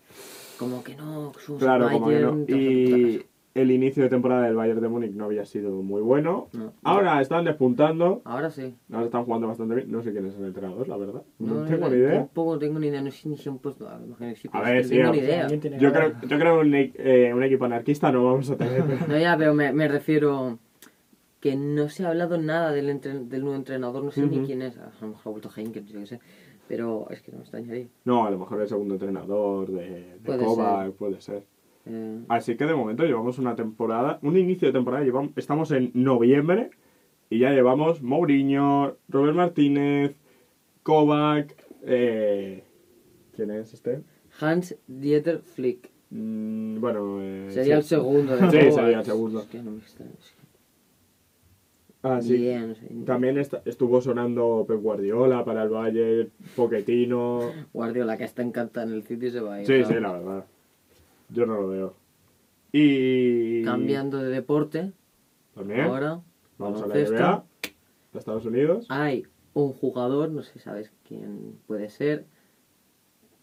Como 0.59 0.83
que 0.85 0.95
no, 0.97 1.33
somos 1.39 1.63
claro, 1.63 1.87
Bayern, 1.87 2.01
como 2.01 2.47
que 2.47 2.53
no. 2.53 2.55
a 2.55 2.59
Y 2.59 3.27
el 3.53 3.71
inicio 3.73 4.03
de 4.05 4.09
temporada 4.09 4.45
del 4.45 4.55
Bayern 4.55 4.81
de 4.81 4.89
Múnich 4.89 5.13
no 5.13 5.25
había 5.25 5.45
sido 5.45 5.71
muy 5.83 6.01
bueno. 6.03 6.49
No. 6.53 6.73
Ahora 6.85 7.21
están 7.21 7.45
despuntando, 7.45 8.23
Ahora 8.25 8.49
sí. 8.51 8.77
ahora 8.93 9.07
están 9.07 9.25
jugando 9.25 9.49
bastante 9.49 9.75
bien. 9.75 9.91
No 9.91 10.03
sé 10.03 10.13
quién 10.13 10.27
es 10.27 10.37
el 10.37 10.45
entrenador, 10.45 10.87
la 10.89 10.97
verdad. 10.97 11.23
No, 11.41 11.55
No, 11.55 11.65
tengo 11.67 11.89
ni 11.89 11.97
idea. 11.97 12.13
Tampoco 12.19 12.59
tengo 12.59 12.79
ni 12.79 12.87
idea, 12.89 13.03
no 13.03 13.11
sé 13.11 13.29
ni 13.29 13.37
si 13.37 13.49
han 13.49 13.59
puesto. 13.59 13.89
A, 13.89 13.99
sí, 14.37 14.49
A 14.53 14.61
ver, 14.63 14.85
sí, 14.85 14.99
no 14.99 15.11
tengo 15.11 15.11
a- 15.11 15.13
ni 15.13 15.19
idea. 15.19 15.49
Yo 15.79 15.93
creo, 15.93 16.13
yo 16.29 16.39
creo 16.39 16.61
un, 16.61 16.75
eh, 16.75 17.33
un 17.35 17.43
equipo 17.43 17.65
anarquista 17.65 18.13
no 18.13 18.25
vamos 18.25 18.51
a 18.51 18.57
tener. 18.57 18.85
No, 19.09 19.19
ya, 19.19 19.37
pero 19.37 19.53
me, 19.53 19.73
me 19.73 19.89
refiero 19.89 20.59
que 21.41 21.57
no 21.57 21.89
se 21.89 22.05
ha 22.05 22.09
hablado 22.11 22.37
nada 22.39 22.71
del, 22.73 22.89
entre- 22.91 23.19
del 23.25 23.41
nuevo 23.41 23.57
entrenador, 23.57 24.05
no 24.05 24.11
sé 24.11 24.23
ni 24.23 24.45
quién 24.47 24.63
es. 24.63 24.77
A 24.79 24.91
lo 25.01 25.09
mejor 25.09 25.23
ha 25.25 25.31
vuelto 25.31 25.51
Heineken, 25.55 25.87
yo 25.87 26.01
qué 26.01 26.07
sé. 26.07 26.21
Pero 26.69 27.07
es 27.11 27.21
que 27.23 27.33
no 27.33 27.39
me 27.39 27.43
extrañaría. 27.45 27.87
No, 28.05 28.27
a 28.27 28.31
lo 28.31 28.39
mejor 28.39 28.61
el 28.61 28.69
segundo 28.69 28.95
entrenador 28.95 29.71
de, 29.71 29.89
de 29.91 30.19
Puede 30.25 30.45
Kovac, 30.45 30.83
ser. 30.87 30.93
puede 30.93 31.21
ser. 31.21 31.43
Eh, 31.87 32.21
Así 32.29 32.57
que 32.57 32.67
de 32.67 32.75
momento 32.75 33.05
llevamos 33.05 33.39
una 33.39 33.57
temporada, 33.57 34.19
un 34.23 34.37
inicio 34.37 34.69
de 34.69 34.73
temporada, 34.73 35.03
llevamos, 35.03 35.33
estamos 35.37 35.71
en 35.73 35.91
noviembre 35.95 36.71
y 37.31 37.39
ya 37.41 37.51
llevamos 37.51 38.03
Mourinho, 38.03 38.97
Robert 39.09 39.35
Martínez, 39.35 40.15
Kovac, 40.83 41.55
eh, 41.85 42.65
¿quién 43.35 43.51
es 43.51 43.73
este? 43.75 44.03
Hans 44.41 44.77
Dieter 44.87 45.41
Flick. 45.41 45.91
Mm, 46.11 46.81
bueno, 46.81 47.19
eh, 47.21 47.47
Sería 47.51 47.77
el 47.77 47.83
segundo 47.85 48.37
de 48.37 48.51
Sí, 48.51 48.73
sería 48.73 48.99
el 49.01 49.05
segundo. 49.05 49.41
Es 49.41 49.47
que 49.47 49.63
no 49.63 49.71
me 49.73 49.79
extraña. 49.79 50.11
es 50.19 50.31
que 50.33 50.40
Ah, 52.03 52.21
sí. 52.23 52.37
idea, 52.37 52.67
no 52.67 52.75
sé. 52.75 52.89
También 53.05 53.37
estuvo 53.39 54.01
sonando 54.01 54.65
Pep 54.67 54.81
Guardiola 54.81 55.45
para 55.45 55.65
el 55.65 55.69
Bayern, 55.69 56.31
Pochettino. 56.57 57.53
Guardiola, 57.73 58.17
que 58.17 58.25
está 58.25 58.43
encantada 58.43 58.87
en 58.87 58.95
el 58.95 59.03
City, 59.03 59.31
se 59.31 59.41
va 59.41 59.57
a 59.57 59.61
ir. 59.61 59.67
Sí, 59.67 59.85
sí, 59.85 59.95
la 60.01 60.13
verdad. 60.13 60.45
Yo 61.29 61.45
no 61.47 61.61
lo 61.61 61.69
veo. 61.69 61.95
Y. 62.73 63.63
Cambiando 63.65 64.19
de 64.19 64.31
deporte, 64.31 64.93
También. 65.55 65.83
ahora, 65.83 66.21
Vamos 66.59 66.83
a 66.83 66.87
la. 66.87 66.95
NBA. 66.95 67.45
de 68.13 68.19
Estados 68.19 68.45
Unidos. 68.47 68.87
hay 68.89 69.27
un 69.55 69.73
jugador, 69.73 70.31
no 70.31 70.43
sé 70.43 70.55
si 70.55 70.59
sabes 70.61 70.93
quién 71.07 71.59
puede 71.67 71.91
ser, 71.91 72.25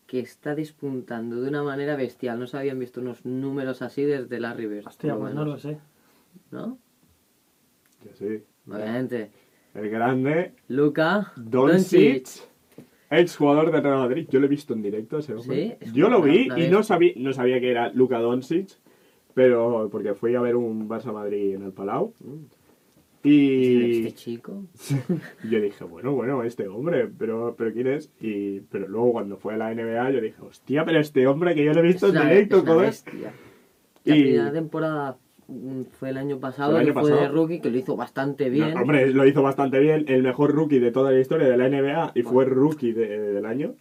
que 0.08 0.20
está 0.20 0.56
despuntando 0.56 1.42
de 1.42 1.50
una 1.50 1.64
manera 1.64 1.96
bestial. 1.96 2.40
No 2.40 2.48
se 2.48 2.58
habían 2.58 2.80
visto 2.80 3.02
unos 3.02 3.26
números 3.26 3.82
así 3.82 4.04
desde 4.04 4.40
Larry 4.40 4.66
Bird. 4.68 4.88
Hostia, 4.88 5.16
pues 5.16 5.34
no 5.34 5.46
lo 5.46 5.58
sé. 5.60 5.78
¿No? 6.52 6.78
Que 8.02 8.14
sí. 8.14 8.44
Obviamente. 8.70 9.30
El 9.74 9.90
grande 9.90 10.54
Luca 10.68 11.32
Doncic. 11.36 12.28
Ex 13.10 13.38
jugador 13.38 13.72
de 13.72 13.80
Real 13.80 14.00
Madrid. 14.00 14.28
Yo 14.30 14.40
lo 14.40 14.48
he 14.48 14.50
visto 14.50 14.74
en 14.74 14.82
directo 14.82 15.20
ese 15.20 15.34
hombre. 15.34 15.78
Sí, 15.82 15.92
Yo 15.94 16.10
lo 16.10 16.22
vi 16.22 16.50
y 16.58 16.68
no 16.70 16.84
sabía, 16.84 17.14
no 17.16 17.32
sabía 17.32 17.60
que 17.62 17.72
era 17.72 17.90
Luka 17.94 18.20
Doncic. 18.20 18.70
Pero 19.34 19.88
porque 19.92 20.14
fui 20.16 20.34
a 20.36 20.42
ver 20.42 20.56
un 20.56 20.90
Barça 20.90 21.14
Madrid 21.14 21.56
en 21.56 21.64
el 21.64 21.72
Palau. 21.72 22.14
Y 23.24 24.06
Este 24.08 24.14
chico. 24.16 24.64
yo 25.50 25.60
dije, 25.62 25.84
bueno, 25.84 26.14
bueno, 26.14 26.44
este 26.44 26.68
hombre, 26.68 27.08
pero, 27.18 27.56
pero 27.58 27.74
¿quién 27.74 27.88
es? 27.88 28.12
Y, 28.22 28.62
pero 28.62 28.88
luego 28.88 29.14
cuando 29.14 29.38
fue 29.38 29.56
a 29.56 29.58
la 29.58 29.74
NBA 29.74 30.12
yo 30.12 30.22
dije, 30.22 30.42
hostia, 30.42 30.86
pero 30.86 31.00
este 31.00 31.28
hombre 31.28 31.54
que 31.56 31.66
yo 31.66 31.74
lo 31.74 31.80
he 31.82 31.84
visto 31.84 32.08
Es 32.08 32.14
en 32.14 32.22
una- 32.22 32.30
directo, 32.30 32.58
es 32.58 32.64
una 32.64 32.76
bestia. 32.76 33.34
La 34.06 34.16
Y- 34.16 34.22
primera 34.22 34.52
temporada 34.52 35.18
fue 36.00 36.10
el 36.10 36.18
año 36.18 36.40
pasado, 36.40 36.72
Fue 36.72 36.82
el 36.82 36.88
que 36.88 36.94
fue 36.94 37.12
de 37.12 37.28
rookie, 37.30 37.60
que 37.62 37.70
lo 37.72 37.78
hizo 37.78 37.96
bastante 37.96 38.50
bien. 38.50 38.74
No, 38.74 38.82
hombre, 38.82 39.12
lo 39.14 39.26
hizo 39.26 39.42
bastante 39.42 39.80
bien, 39.80 40.06
el 40.08 40.24
mejor 40.24 40.52
rookie 40.54 40.80
de 40.80 40.92
toda 40.92 41.12
la 41.12 41.20
historia 41.20 41.48
de 41.48 41.58
la 41.58 41.68
NBA 41.70 42.12
y 42.16 42.22
fue 42.24 42.46
rookie 42.46 42.92
de- 42.94 43.34
del 43.34 43.46
año. 43.46 43.74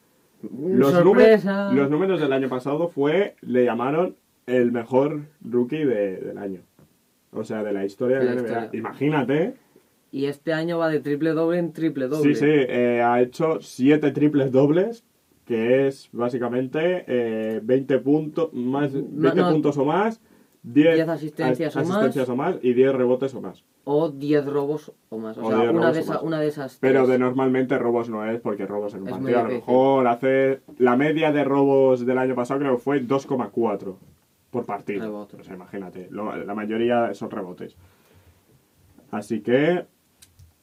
Mm, 0.43 0.77
Los, 0.77 0.93
Sorpresa. 0.93 1.53
números, 1.65 1.75
los 1.75 1.91
números 1.91 2.21
del 2.21 2.33
año 2.33 2.49
pasado 2.49 2.89
fue, 2.89 3.35
le 3.41 3.65
llamaron 3.65 4.15
el 4.47 4.71
mejor 4.71 5.23
rookie 5.43 5.85
de- 5.85 6.19
del 6.19 6.39
año. 6.39 6.61
O 7.33 7.43
sea, 7.45 7.63
de 7.65 7.73
la 7.73 7.85
historia 7.85 8.19
De 8.21 8.25
la 8.27 8.33
NBA. 8.35 8.71
Imagínate. 8.73 9.55
Y 10.13 10.27
este 10.27 10.53
año 10.53 10.79
va 10.79 10.89
de 10.89 11.01
triple 11.01 11.31
doble 11.31 11.59
en 11.59 11.73
triple 11.73 12.07
doble. 12.07 12.35
Sí, 12.35 12.41
sí, 12.41 12.47
eh, 12.49 13.03
ha 13.05 13.21
hecho 13.21 13.61
7 13.61 14.13
triples 14.13 14.53
dobles, 14.53 15.05
que 15.45 15.87
es 15.89 16.09
básicamente 16.13 17.05
eh, 17.09 17.61
20, 17.63 17.99
puntos 17.99 18.53
más, 18.55 18.93
20 18.93 19.41
no. 19.41 19.51
puntos 19.53 19.77
o 19.79 19.85
más, 19.85 20.21
10, 20.67 20.95
10 20.97 21.09
asistencias 21.09 21.77
o 21.77 21.79
más. 21.79 21.91
asistencias 21.91 22.29
o 22.29 22.37
más 22.37 22.57
y 22.61 22.73
10 22.75 22.93
rebotes 22.95 23.35
o 23.35 23.41
más. 23.41 23.65
O 23.85 24.09
10 24.11 24.45
robos 24.47 24.93
o 25.11 25.19
más. 25.19 25.39
O, 25.39 25.45
O 25.47 25.49
sea, 25.51 25.61
10 25.61 25.71
una 25.73 25.93
de, 25.93 25.99
o 25.99 26.03
esa- 26.03 26.13
más. 26.15 26.23
una 26.23 26.41
de 26.41 26.49
esas. 26.49 26.77
Pero 26.81 27.01
tres. 27.05 27.09
de 27.11 27.19
normalmente 27.21 27.79
robos 27.79 28.09
no 28.11 28.29
es, 28.29 28.41
porque 28.41 28.67
robos 28.67 28.93
en 28.95 29.03
un 29.05 29.09
partido 29.11 29.39
a 29.39 29.43
lo 29.45 29.49
mejor 29.49 30.07
hace... 30.09 30.61
La 30.79 30.97
media 30.97 31.31
de 31.33 31.45
robos 31.45 32.05
del 32.05 32.19
año 32.19 32.35
pasado 32.35 32.59
creo 32.61 32.77
que 32.77 32.83
fue 32.83 33.01
2,4 33.07 33.95
por 34.51 34.65
partido. 34.67 35.03
Rebotes. 35.05 35.41
O 35.41 35.45
sea, 35.45 35.55
imagínate, 35.55 36.09
lo- 36.11 36.35
la 36.37 36.55
mayoría 36.55 37.15
son 37.15 37.31
rebotes. 37.31 37.77
Así 39.11 39.41
que... 39.41 39.87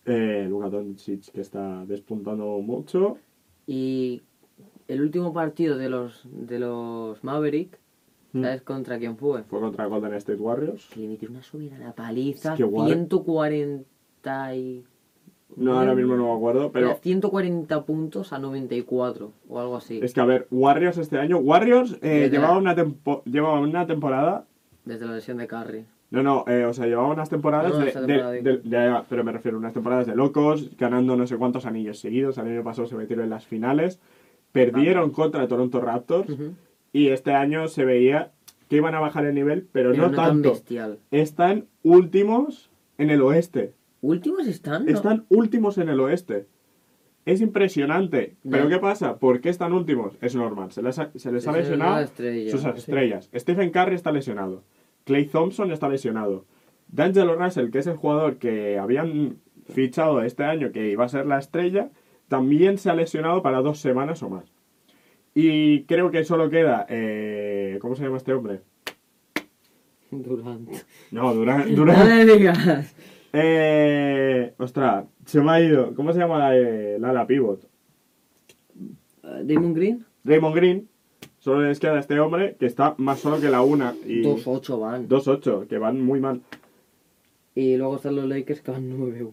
Eh, 0.06 0.46
Luka 0.50 0.68
Doncic 0.70 1.32
que 1.32 1.40
está 1.40 1.86
despuntando 1.86 2.60
mucho. 2.60 3.18
Y 3.66 4.22
el 4.90 5.02
último 5.02 5.32
partido 5.32 5.78
de 5.78 5.88
los, 5.90 6.28
de 6.30 6.60
los 6.60 7.24
Maverick. 7.24 7.80
¿Sabes 8.34 8.62
contra 8.64 8.98
quién 9.00 9.16
fue? 9.18 9.44
Fue 9.44 9.60
contra 9.60 9.86
Golden 9.86 10.14
State 10.16 10.40
Warriors. 10.40 10.88
Que 10.94 11.00
le 11.02 11.08
metieron 11.10 11.36
una 11.38 11.44
subida 11.44 11.76
a 11.76 11.80
la 11.80 11.94
paliza. 11.94 12.54
Es 12.54 12.58
que 12.58 12.64
War- 12.66 12.88
140 12.88 14.56
y... 14.56 14.84
No, 15.56 15.78
ahora 15.78 15.94
mismo 15.94 16.16
no 16.16 16.28
me 16.30 16.34
acuerdo, 16.36 16.72
Pero 16.72 16.88
pero 16.88 17.00
140 17.00 17.86
puntos 17.86 18.34
a 18.34 18.40
94 18.40 19.32
o 19.50 19.60
algo 19.60 19.78
así. 19.78 20.00
es 20.02 20.12
que 20.14 20.20
a 20.20 20.26
ver, 20.26 20.48
Warriors 20.50 20.98
este 20.98 21.20
año, 21.20 21.38
Warriors 21.38 21.98
eh, 22.02 22.28
llevaba, 22.32 22.58
una 22.58 22.74
tempo- 22.74 23.22
llevaba 23.26 23.60
una 23.60 23.86
temporada, 23.86 24.46
Desde 24.84 25.06
la 25.06 25.14
lesión 25.14 25.38
de 25.38 25.46
Curry. 25.48 25.86
no, 26.10 26.24
no, 26.24 26.44
eh, 26.48 26.66
o 26.66 26.74
sea, 26.74 26.88
llevaba 26.88 27.10
unas 27.10 27.30
temporadas 27.30 27.72
No, 27.72 27.78
de, 27.80 27.90
esa 27.90 28.02
de- 28.02 28.08
temporada 28.08 28.32
de- 28.32 28.42
digo. 28.42 28.58
de- 28.64 29.02
pero 29.08 29.24
me 29.24 29.32
refiero 29.32 29.58
a 29.58 29.60
unas 29.60 29.74
temporadas 29.74 30.08
de 30.08 30.16
locos, 30.16 30.76
ganando 30.76 31.16
no 31.16 31.28
sé 31.28 31.38
cuántos 31.38 31.68
anillos 31.68 32.00
seguidos, 32.00 32.40
el 32.40 32.48
año 32.48 32.64
pasado 32.64 32.88
se 32.88 32.96
metieron 32.96 33.26
en 33.26 33.30
las 33.30 33.46
finales, 33.46 34.00
perdieron 34.52 35.12
contra 35.12 35.48
Toronto 35.48 35.80
Raptors. 35.80 36.36
Y 36.94 37.10
este 37.10 37.34
año 37.34 37.68
se 37.68 37.84
veía 37.84 38.32
que 38.70 38.78
iban 38.78 38.95
a 38.95 38.99
bajar 39.02 39.26
el 39.26 39.36
nivel, 39.36 39.68
pero, 39.72 39.91
Pero 39.91 40.10
no, 40.10 40.15
tan 40.15 40.26
tanto. 40.28 40.52
bestial. 40.52 40.99
Están 41.11 41.65
últimos 41.84 42.70
en 42.98 43.10
el 43.10 43.22
oeste. 43.22 43.74
¿Últimos 44.02 44.48
están? 44.48 44.86
¿no? 44.86 44.91
Están 44.91 45.26
últimos 45.30 45.78
en 45.78 45.90
el 45.90 45.99
oeste. 45.99 46.48
Es 47.26 47.40
impresionante. 47.41 48.36
¿Pero 48.49 48.68
qué 48.68 48.78
pasa? 48.80 49.18
¿Por 49.18 49.40
qué 49.41 49.49
están 49.49 49.74
últimos? 49.74 50.18
Es 50.22 50.36
normal. 50.36 50.72
Se 50.72 50.82
les 50.82 50.99
ha, 50.99 51.10
se 51.15 51.32
les 51.32 51.48
ha 51.48 51.52
Esa 51.52 51.60
es 51.60 51.65
lesionado 51.65 51.99
estrella. 52.02 52.52
sus 52.52 52.65
estrellas. 52.65 53.30
Stephen 53.34 53.72
Curry 53.72 53.95
está 53.95 54.11
lesionado. 54.11 54.64
Clay 55.06 55.26
Thompson 55.26 55.72
está 55.72 55.88
lesionado. 55.90 56.45
D'Angelo 56.90 57.36
Russell, 57.36 57.70
que 57.72 57.80
es 57.80 57.88
el 57.88 57.95
jugador 57.95 58.38
que 58.38 58.78
habían 58.78 59.38
fichado 59.74 60.22
este 60.22 60.44
año 60.44 60.72
que 60.72 60.90
iba 60.90 61.06
a 61.06 61.10
ser 61.10 61.26
la 61.26 61.40
estrella, 61.40 61.90
también 62.28 62.78
se 62.78 62.90
ha 62.90 62.95
lesionado 62.95 63.41
para 63.41 63.61
dos 63.61 63.80
semanas 63.80 64.22
o 64.22 64.30
más. 64.30 64.53
Y 65.36 65.84
creo 65.86 66.12
que 66.12 66.24
solo 66.24 66.50
queda... 66.50 66.86
eh, 66.90 67.78
¿Cómo 67.82 67.96
se 67.96 68.04
llama 68.04 68.18
este 68.18 68.34
hombre? 68.34 68.62
Durant. 70.12 70.70
No, 71.12 71.34
Durant. 71.34 71.66
No 71.70 71.76
Durant. 71.76 72.10
le 72.10 72.38
digas. 72.38 72.96
Eh, 73.34 74.54
ostras, 74.60 75.06
se 75.26 75.42
me 75.42 75.52
ha 75.52 75.60
ido. 75.62 75.96
¿Cómo 75.96 76.14
se 76.14 76.20
llama 76.20 76.56
eh, 76.56 76.98
la 77.00 77.10
ala 77.10 77.26
pivot? 77.26 77.64
Eh, 79.24 79.42
Damon 79.44 79.74
Green, 79.74 80.06
Raymond 80.24 80.56
Green. 80.56 80.88
Solo 81.40 81.64
les 81.68 81.80
queda 81.80 82.00
este 82.00 82.20
hombre 82.20 82.56
que 82.60 82.68
está 82.68 82.94
más 83.00 83.20
solo 83.20 83.42
que 83.42 83.50
la 83.50 83.64
una. 83.64 83.96
Y 84.06 84.22
2-8 84.22 84.80
van. 84.80 85.10
2-8, 85.10 85.68
que 85.68 85.78
van 85.80 86.00
muy 86.00 86.20
mal. 86.20 86.42
Y 87.56 87.76
luego 87.76 87.96
están 87.98 88.16
los 88.16 88.26
Lakers 88.26 88.62
que 88.62 88.72
van 88.72 88.90
9-1. 88.98 89.32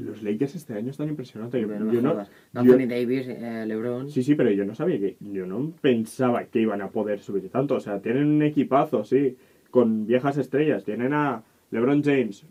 Los 0.00 0.22
Lakers 0.22 0.54
este 0.56 0.74
año 0.74 0.90
están 0.90 1.08
impresionantes. 1.08 1.60
Yo, 1.60 1.66
no 1.68 1.92
yo 1.92 2.02
no, 2.02 2.10
jodas. 2.10 2.30
yo- 2.52 2.60
Anthony 2.60 2.86
Davis, 2.88 3.26
eh, 3.28 3.64
LeBron. 3.66 4.10
sí, 4.10 4.22
sí, 4.22 4.34
pero 4.34 4.50
yo 4.50 4.64
no 4.64 4.74
sabía 4.74 4.98
que. 4.98 5.16
Yo 5.20 5.46
no 5.46 5.72
pensaba 5.80 6.44
que 6.44 6.60
iban 6.60 6.80
a 6.82 6.88
poder 6.88 7.20
subir 7.20 7.48
tanto. 7.50 7.74
O 7.76 7.80
sea, 7.80 8.00
tienen 8.00 8.26
un 8.26 8.42
equipazo, 8.42 9.04
sí, 9.04 9.36
con 9.70 10.06
viejas 10.06 10.36
estrellas. 10.38 10.84
Tienen 10.84 11.12
a 11.14 11.42
LeBron 11.70 12.02
James, 12.02 12.44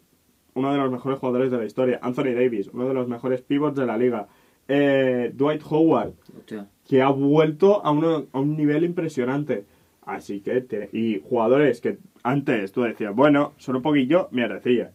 uno 0.54 0.72
de 0.72 0.78
los 0.80 0.92
mejores 0.92 1.20
jugadores 1.20 1.52
de 1.52 1.58
la 1.58 1.66
historia. 1.66 2.00
Anthony 2.02 2.34
Davis, 2.36 2.70
uno 2.74 2.88
de 2.88 2.94
los 2.94 3.08
mejores 3.08 3.42
pivots 3.42 3.78
de 3.78 3.86
la 3.86 3.98
liga. 3.98 4.28
Eh, 4.68 5.32
Dwight 5.36 5.64
Howard, 5.70 6.14
Hostia. 6.38 6.68
que 6.88 7.02
ha 7.02 7.10
vuelto 7.10 7.84
a, 7.84 7.92
uno- 7.92 8.28
a 8.32 8.40
un 8.40 8.56
nivel 8.56 8.84
impresionante. 8.84 9.66
Así 10.06 10.42
que, 10.42 10.90
y 10.94 11.22
jugadores 11.24 11.82
que 11.82 11.98
antes 12.24 12.72
tú 12.72 12.82
decías, 12.84 13.16
bueno, 13.16 13.54
son 13.58 13.76
un 13.78 13.82
poquillo, 13.82 14.28
merecía. 14.32 14.92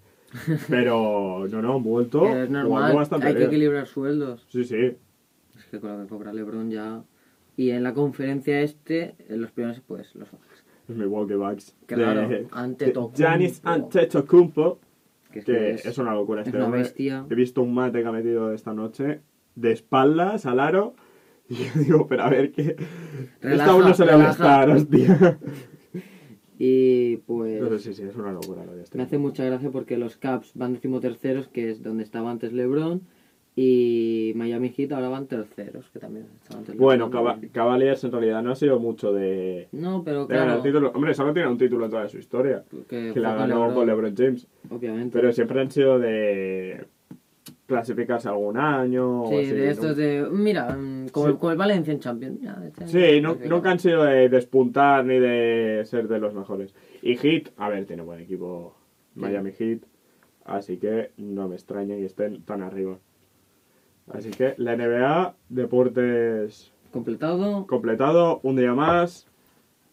Pero 0.68 1.46
no, 1.50 1.62
no, 1.62 1.76
han 1.76 1.82
vuelto 1.82 2.26
es 2.26 2.50
normal, 2.50 2.94
bastante 2.94 3.26
hay 3.28 3.32
que 3.34 3.38
bien. 3.38 3.50
equilibrar 3.50 3.86
sueldos. 3.86 4.44
Sí, 4.48 4.64
sí. 4.64 4.96
Es 5.56 5.64
que 5.70 5.80
con 5.80 5.96
lo 5.96 6.02
que 6.02 6.08
cobra 6.08 6.32
LeBron 6.32 6.70
ya. 6.70 7.04
Y 7.56 7.70
en 7.70 7.84
la 7.84 7.94
conferencia 7.94 8.60
este, 8.60 9.14
en 9.28 9.40
los 9.40 9.52
primeros, 9.52 9.80
pues 9.86 10.14
los 10.16 10.30
Bucks. 10.30 10.64
Los 10.88 10.98
Milwaukee 10.98 11.34
Bucks. 11.34 11.76
Claro, 11.86 12.28
de, 12.28 12.48
Antetokounmpo. 12.50 13.16
Giannis 13.16 13.60
Antetokounmpo, 13.64 14.80
Que 15.32 15.38
es, 15.38 15.44
que 15.44 15.52
que 15.82 15.88
es, 15.88 15.98
una 15.98 16.14
locura 16.14 16.40
es 16.42 16.48
este 16.48 16.56
una 16.58 16.66
hombre. 16.66 16.82
bestia. 16.82 17.24
He 17.30 17.34
visto 17.34 17.62
un 17.62 17.72
mate 17.72 18.02
que 18.02 18.08
ha 18.08 18.12
metido 18.12 18.52
esta 18.52 18.74
noche 18.74 19.20
de 19.54 19.72
espaldas 19.72 20.46
al 20.46 20.60
aro. 20.60 20.94
Y 21.46 21.56
yo 21.56 21.70
digo, 21.74 22.06
pero 22.06 22.22
a 22.22 22.30
ver, 22.30 22.52
Relaja, 23.42 23.64
esta 23.64 23.74
uno 23.74 23.92
se 23.92 24.06
le 24.06 24.16
va 24.16 24.28
a 24.28 24.30
estar, 24.30 24.70
hostia. 24.70 25.38
Y 26.58 27.16
pues. 27.18 27.60
No 27.60 27.68
sé, 27.70 27.78
sí, 27.78 27.94
sí, 27.94 28.02
es 28.04 28.14
una 28.16 28.32
locura 28.32 28.64
lo 28.64 28.74
de 28.76 28.82
este. 28.82 28.96
Me 28.96 29.04
hace 29.04 29.18
mucha 29.18 29.44
gracia 29.44 29.70
porque 29.70 29.96
los 29.96 30.16
Caps 30.16 30.52
van 30.54 30.74
decimoterceros, 30.74 31.48
que 31.48 31.70
es 31.70 31.82
donde 31.82 32.04
estaba 32.04 32.30
antes 32.30 32.52
LeBron, 32.52 33.02
y 33.56 34.32
Miami 34.34 34.70
Heat 34.70 34.92
ahora 34.92 35.08
van 35.08 35.26
terceros, 35.26 35.88
que 35.90 35.98
también 36.00 36.26
estaban 36.42 36.60
antes 36.64 36.76
Bueno. 36.76 37.10
Cava- 37.10 37.38
Cavaliers 37.52 38.02
en 38.04 38.12
realidad 38.12 38.42
no 38.42 38.52
ha 38.52 38.56
sido 38.56 38.78
mucho 38.80 39.12
de, 39.12 39.68
No, 39.72 40.02
pero 40.04 40.26
de 40.26 40.34
claro, 40.34 40.60
título. 40.62 40.90
Hombre, 40.94 41.14
solo 41.14 41.32
tiene 41.32 41.48
un 41.48 41.58
título 41.58 41.84
en 41.84 41.90
toda 41.90 42.08
su 42.08 42.18
historia, 42.18 42.64
que, 42.88 43.12
que 43.14 43.20
la 43.20 43.34
ganó 43.34 43.72
con 43.74 43.86
LeBron 43.86 44.14
James. 44.16 44.46
obviamente. 44.70 45.10
Pero 45.18 45.32
siempre 45.32 45.60
han 45.60 45.70
sido 45.70 45.98
de 45.98 46.84
clasificarse 47.66 48.28
algún 48.28 48.56
año. 48.58 49.22
o 49.22 49.28
sí, 49.28 49.36
así, 49.36 49.50
de 49.52 49.64
¿no? 49.64 49.70
estos 49.70 49.96
de. 49.96 50.26
Mira, 50.30 50.68
como, 51.12 51.26
Sí. 51.26 51.32
el, 51.32 51.38
como 51.38 51.52
el 51.52 51.58
Valencia 51.58 51.92
en 51.92 52.00
Champions. 52.00 52.38
mira, 52.40 52.62
este 52.66 52.86
Sí, 52.88 53.20
no- 53.20 53.36
nunca 53.46 53.70
han 53.70 53.78
sido 53.78 54.04
de 54.04 54.28
despuntar 54.28 55.04
ni 55.04 55.18
de 55.18 55.82
ser 55.86 56.08
de 56.08 56.18
los 56.18 56.34
mejores. 56.34 56.74
Y 57.02 57.16
Heat, 57.16 57.50
a 57.56 57.68
ver, 57.68 57.86
tiene 57.86 58.02
buen 58.02 58.20
equipo 58.20 58.74
Miami 59.14 59.52
Heat, 59.52 59.80
así 60.44 60.76
que 60.78 61.10
no 61.16 61.48
me 61.48 61.54
extraña 61.56 61.96
que 61.96 62.04
estén 62.06 62.42
tan 62.42 62.62
arriba. 62.62 62.98
Así 64.12 64.30
que 64.30 64.54
la 64.58 64.76
NBA, 64.76 65.34
deportes 65.48 66.72
Completado. 66.92 67.66
completado, 67.66 68.40
un 68.42 68.56
día 68.56 68.74
más. 68.74 69.26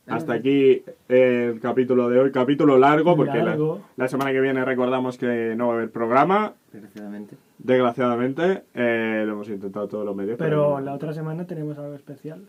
Hasta 0.08 0.34
aquí 0.34 0.84
el 1.08 1.60
capítulo 1.62 2.10
de 2.10 2.20
hoy, 2.20 2.32
capítulo 2.32 2.78
largo, 2.78 3.16
porque 3.16 3.38
la-. 3.38 3.58
La, 3.96 4.08
semana 4.10 4.32
que 4.34 4.42
viene 4.42 4.66
recordamos 4.66 5.18
que 5.18 5.54
no 5.56 5.68
va 5.68 5.74
a 5.74 5.78
haber 5.78 5.92
programa, 5.92 6.56
Desgraciadamente. 6.74 7.38
Desgraciadamente, 7.64 8.64
eh, 8.74 9.24
lo 9.26 9.34
hemos 9.34 9.50
intentado 9.50 9.88
todos 9.88 10.06
los 10.06 10.16
medios. 10.16 10.38
Pero 10.38 10.80
la 10.80 10.94
otra 10.94 11.14
semana 11.14 11.46
tenemos 11.46 11.78
algo 11.78 11.94
especial. 11.96 12.42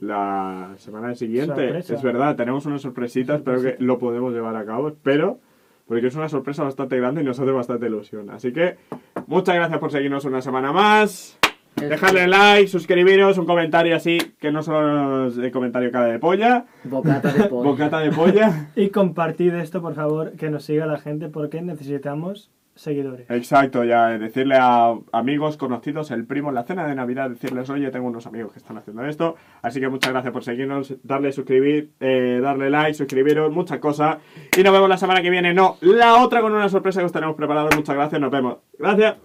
la 0.00 0.74
semana 0.78 1.14
siguiente, 1.14 1.54
Sorpresa. 1.66 1.94
es 1.94 2.02
verdad, 2.02 2.34
tenemos 2.36 2.66
unas 2.66 2.82
sorpresitas, 2.82 3.38
espero 3.38 3.62
que 3.62 3.76
lo 3.78 3.98
podemos 3.98 4.32
llevar 4.32 4.56
a 4.56 4.64
cabo, 4.64 4.88
espero, 4.88 5.38
porque 5.86 6.08
es 6.08 6.16
una 6.16 6.28
sorpresa 6.28 6.64
bastante 6.64 6.96
grande 6.96 7.22
y 7.22 7.24
nos 7.24 7.38
hace 7.38 7.50
bastante 7.52 7.86
ilusión. 7.86 8.30
Así 8.30 8.52
que, 8.52 8.78
muchas 9.26 9.54
gracias 9.54 9.78
por 9.78 9.92
seguirnos 9.92 10.24
una 10.24 10.42
semana 10.42 10.72
más. 10.72 11.38
Dejadle 11.76 12.26
like, 12.28 12.68
suscribiros, 12.68 13.38
un 13.38 13.46
comentario 13.46 13.96
así, 13.96 14.18
que 14.40 14.52
no 14.52 14.62
solo 14.62 15.28
es 15.28 15.36
de 15.36 15.50
comentario 15.50 15.90
cara 15.90 16.06
de 16.06 16.18
polla, 16.18 16.66
Bocata 16.84 17.32
de 17.32 17.44
pollo. 17.44 17.62
bocata 17.70 17.98
de 18.00 18.10
polla. 18.10 18.70
Y 18.76 18.90
compartid 18.90 19.54
esto, 19.54 19.80
por 19.80 19.94
favor, 19.94 20.32
que 20.32 20.50
nos 20.50 20.64
siga 20.64 20.86
la 20.86 20.98
gente 20.98 21.28
porque 21.28 21.62
necesitamos 21.62 22.50
seguidores. 22.74 23.30
Exacto, 23.30 23.84
ya 23.84 24.18
decirle 24.18 24.56
a 24.58 24.94
amigos, 25.12 25.56
conocidos, 25.56 26.10
el 26.10 26.26
primo 26.26 26.52
la 26.52 26.64
cena 26.64 26.86
de 26.86 26.94
Navidad, 26.94 27.30
decirles, 27.30 27.68
oye, 27.70 27.90
tengo 27.90 28.06
unos 28.06 28.26
amigos 28.26 28.52
que 28.52 28.58
están 28.58 28.78
haciendo 28.78 29.04
esto. 29.04 29.36
Así 29.62 29.80
que 29.80 29.88
muchas 29.88 30.12
gracias 30.12 30.32
por 30.32 30.44
seguirnos, 30.44 30.94
darle 31.02 31.32
suscribir, 31.32 31.92
eh, 32.00 32.40
darle 32.42 32.70
like, 32.70 32.94
suscribiros, 32.94 33.52
muchas 33.52 33.78
cosas. 33.78 34.18
Y 34.56 34.62
nos 34.62 34.72
vemos 34.72 34.88
la 34.88 34.98
semana 34.98 35.22
que 35.22 35.30
viene, 35.30 35.54
no, 35.54 35.76
la 35.80 36.22
otra 36.22 36.40
con 36.40 36.52
una 36.52 36.68
sorpresa 36.68 37.00
que 37.00 37.06
os 37.06 37.12
tenemos 37.12 37.36
preparada. 37.36 37.68
Muchas 37.74 37.94
gracias, 37.94 38.20
nos 38.20 38.30
vemos. 38.30 38.58
Gracias. 38.78 39.16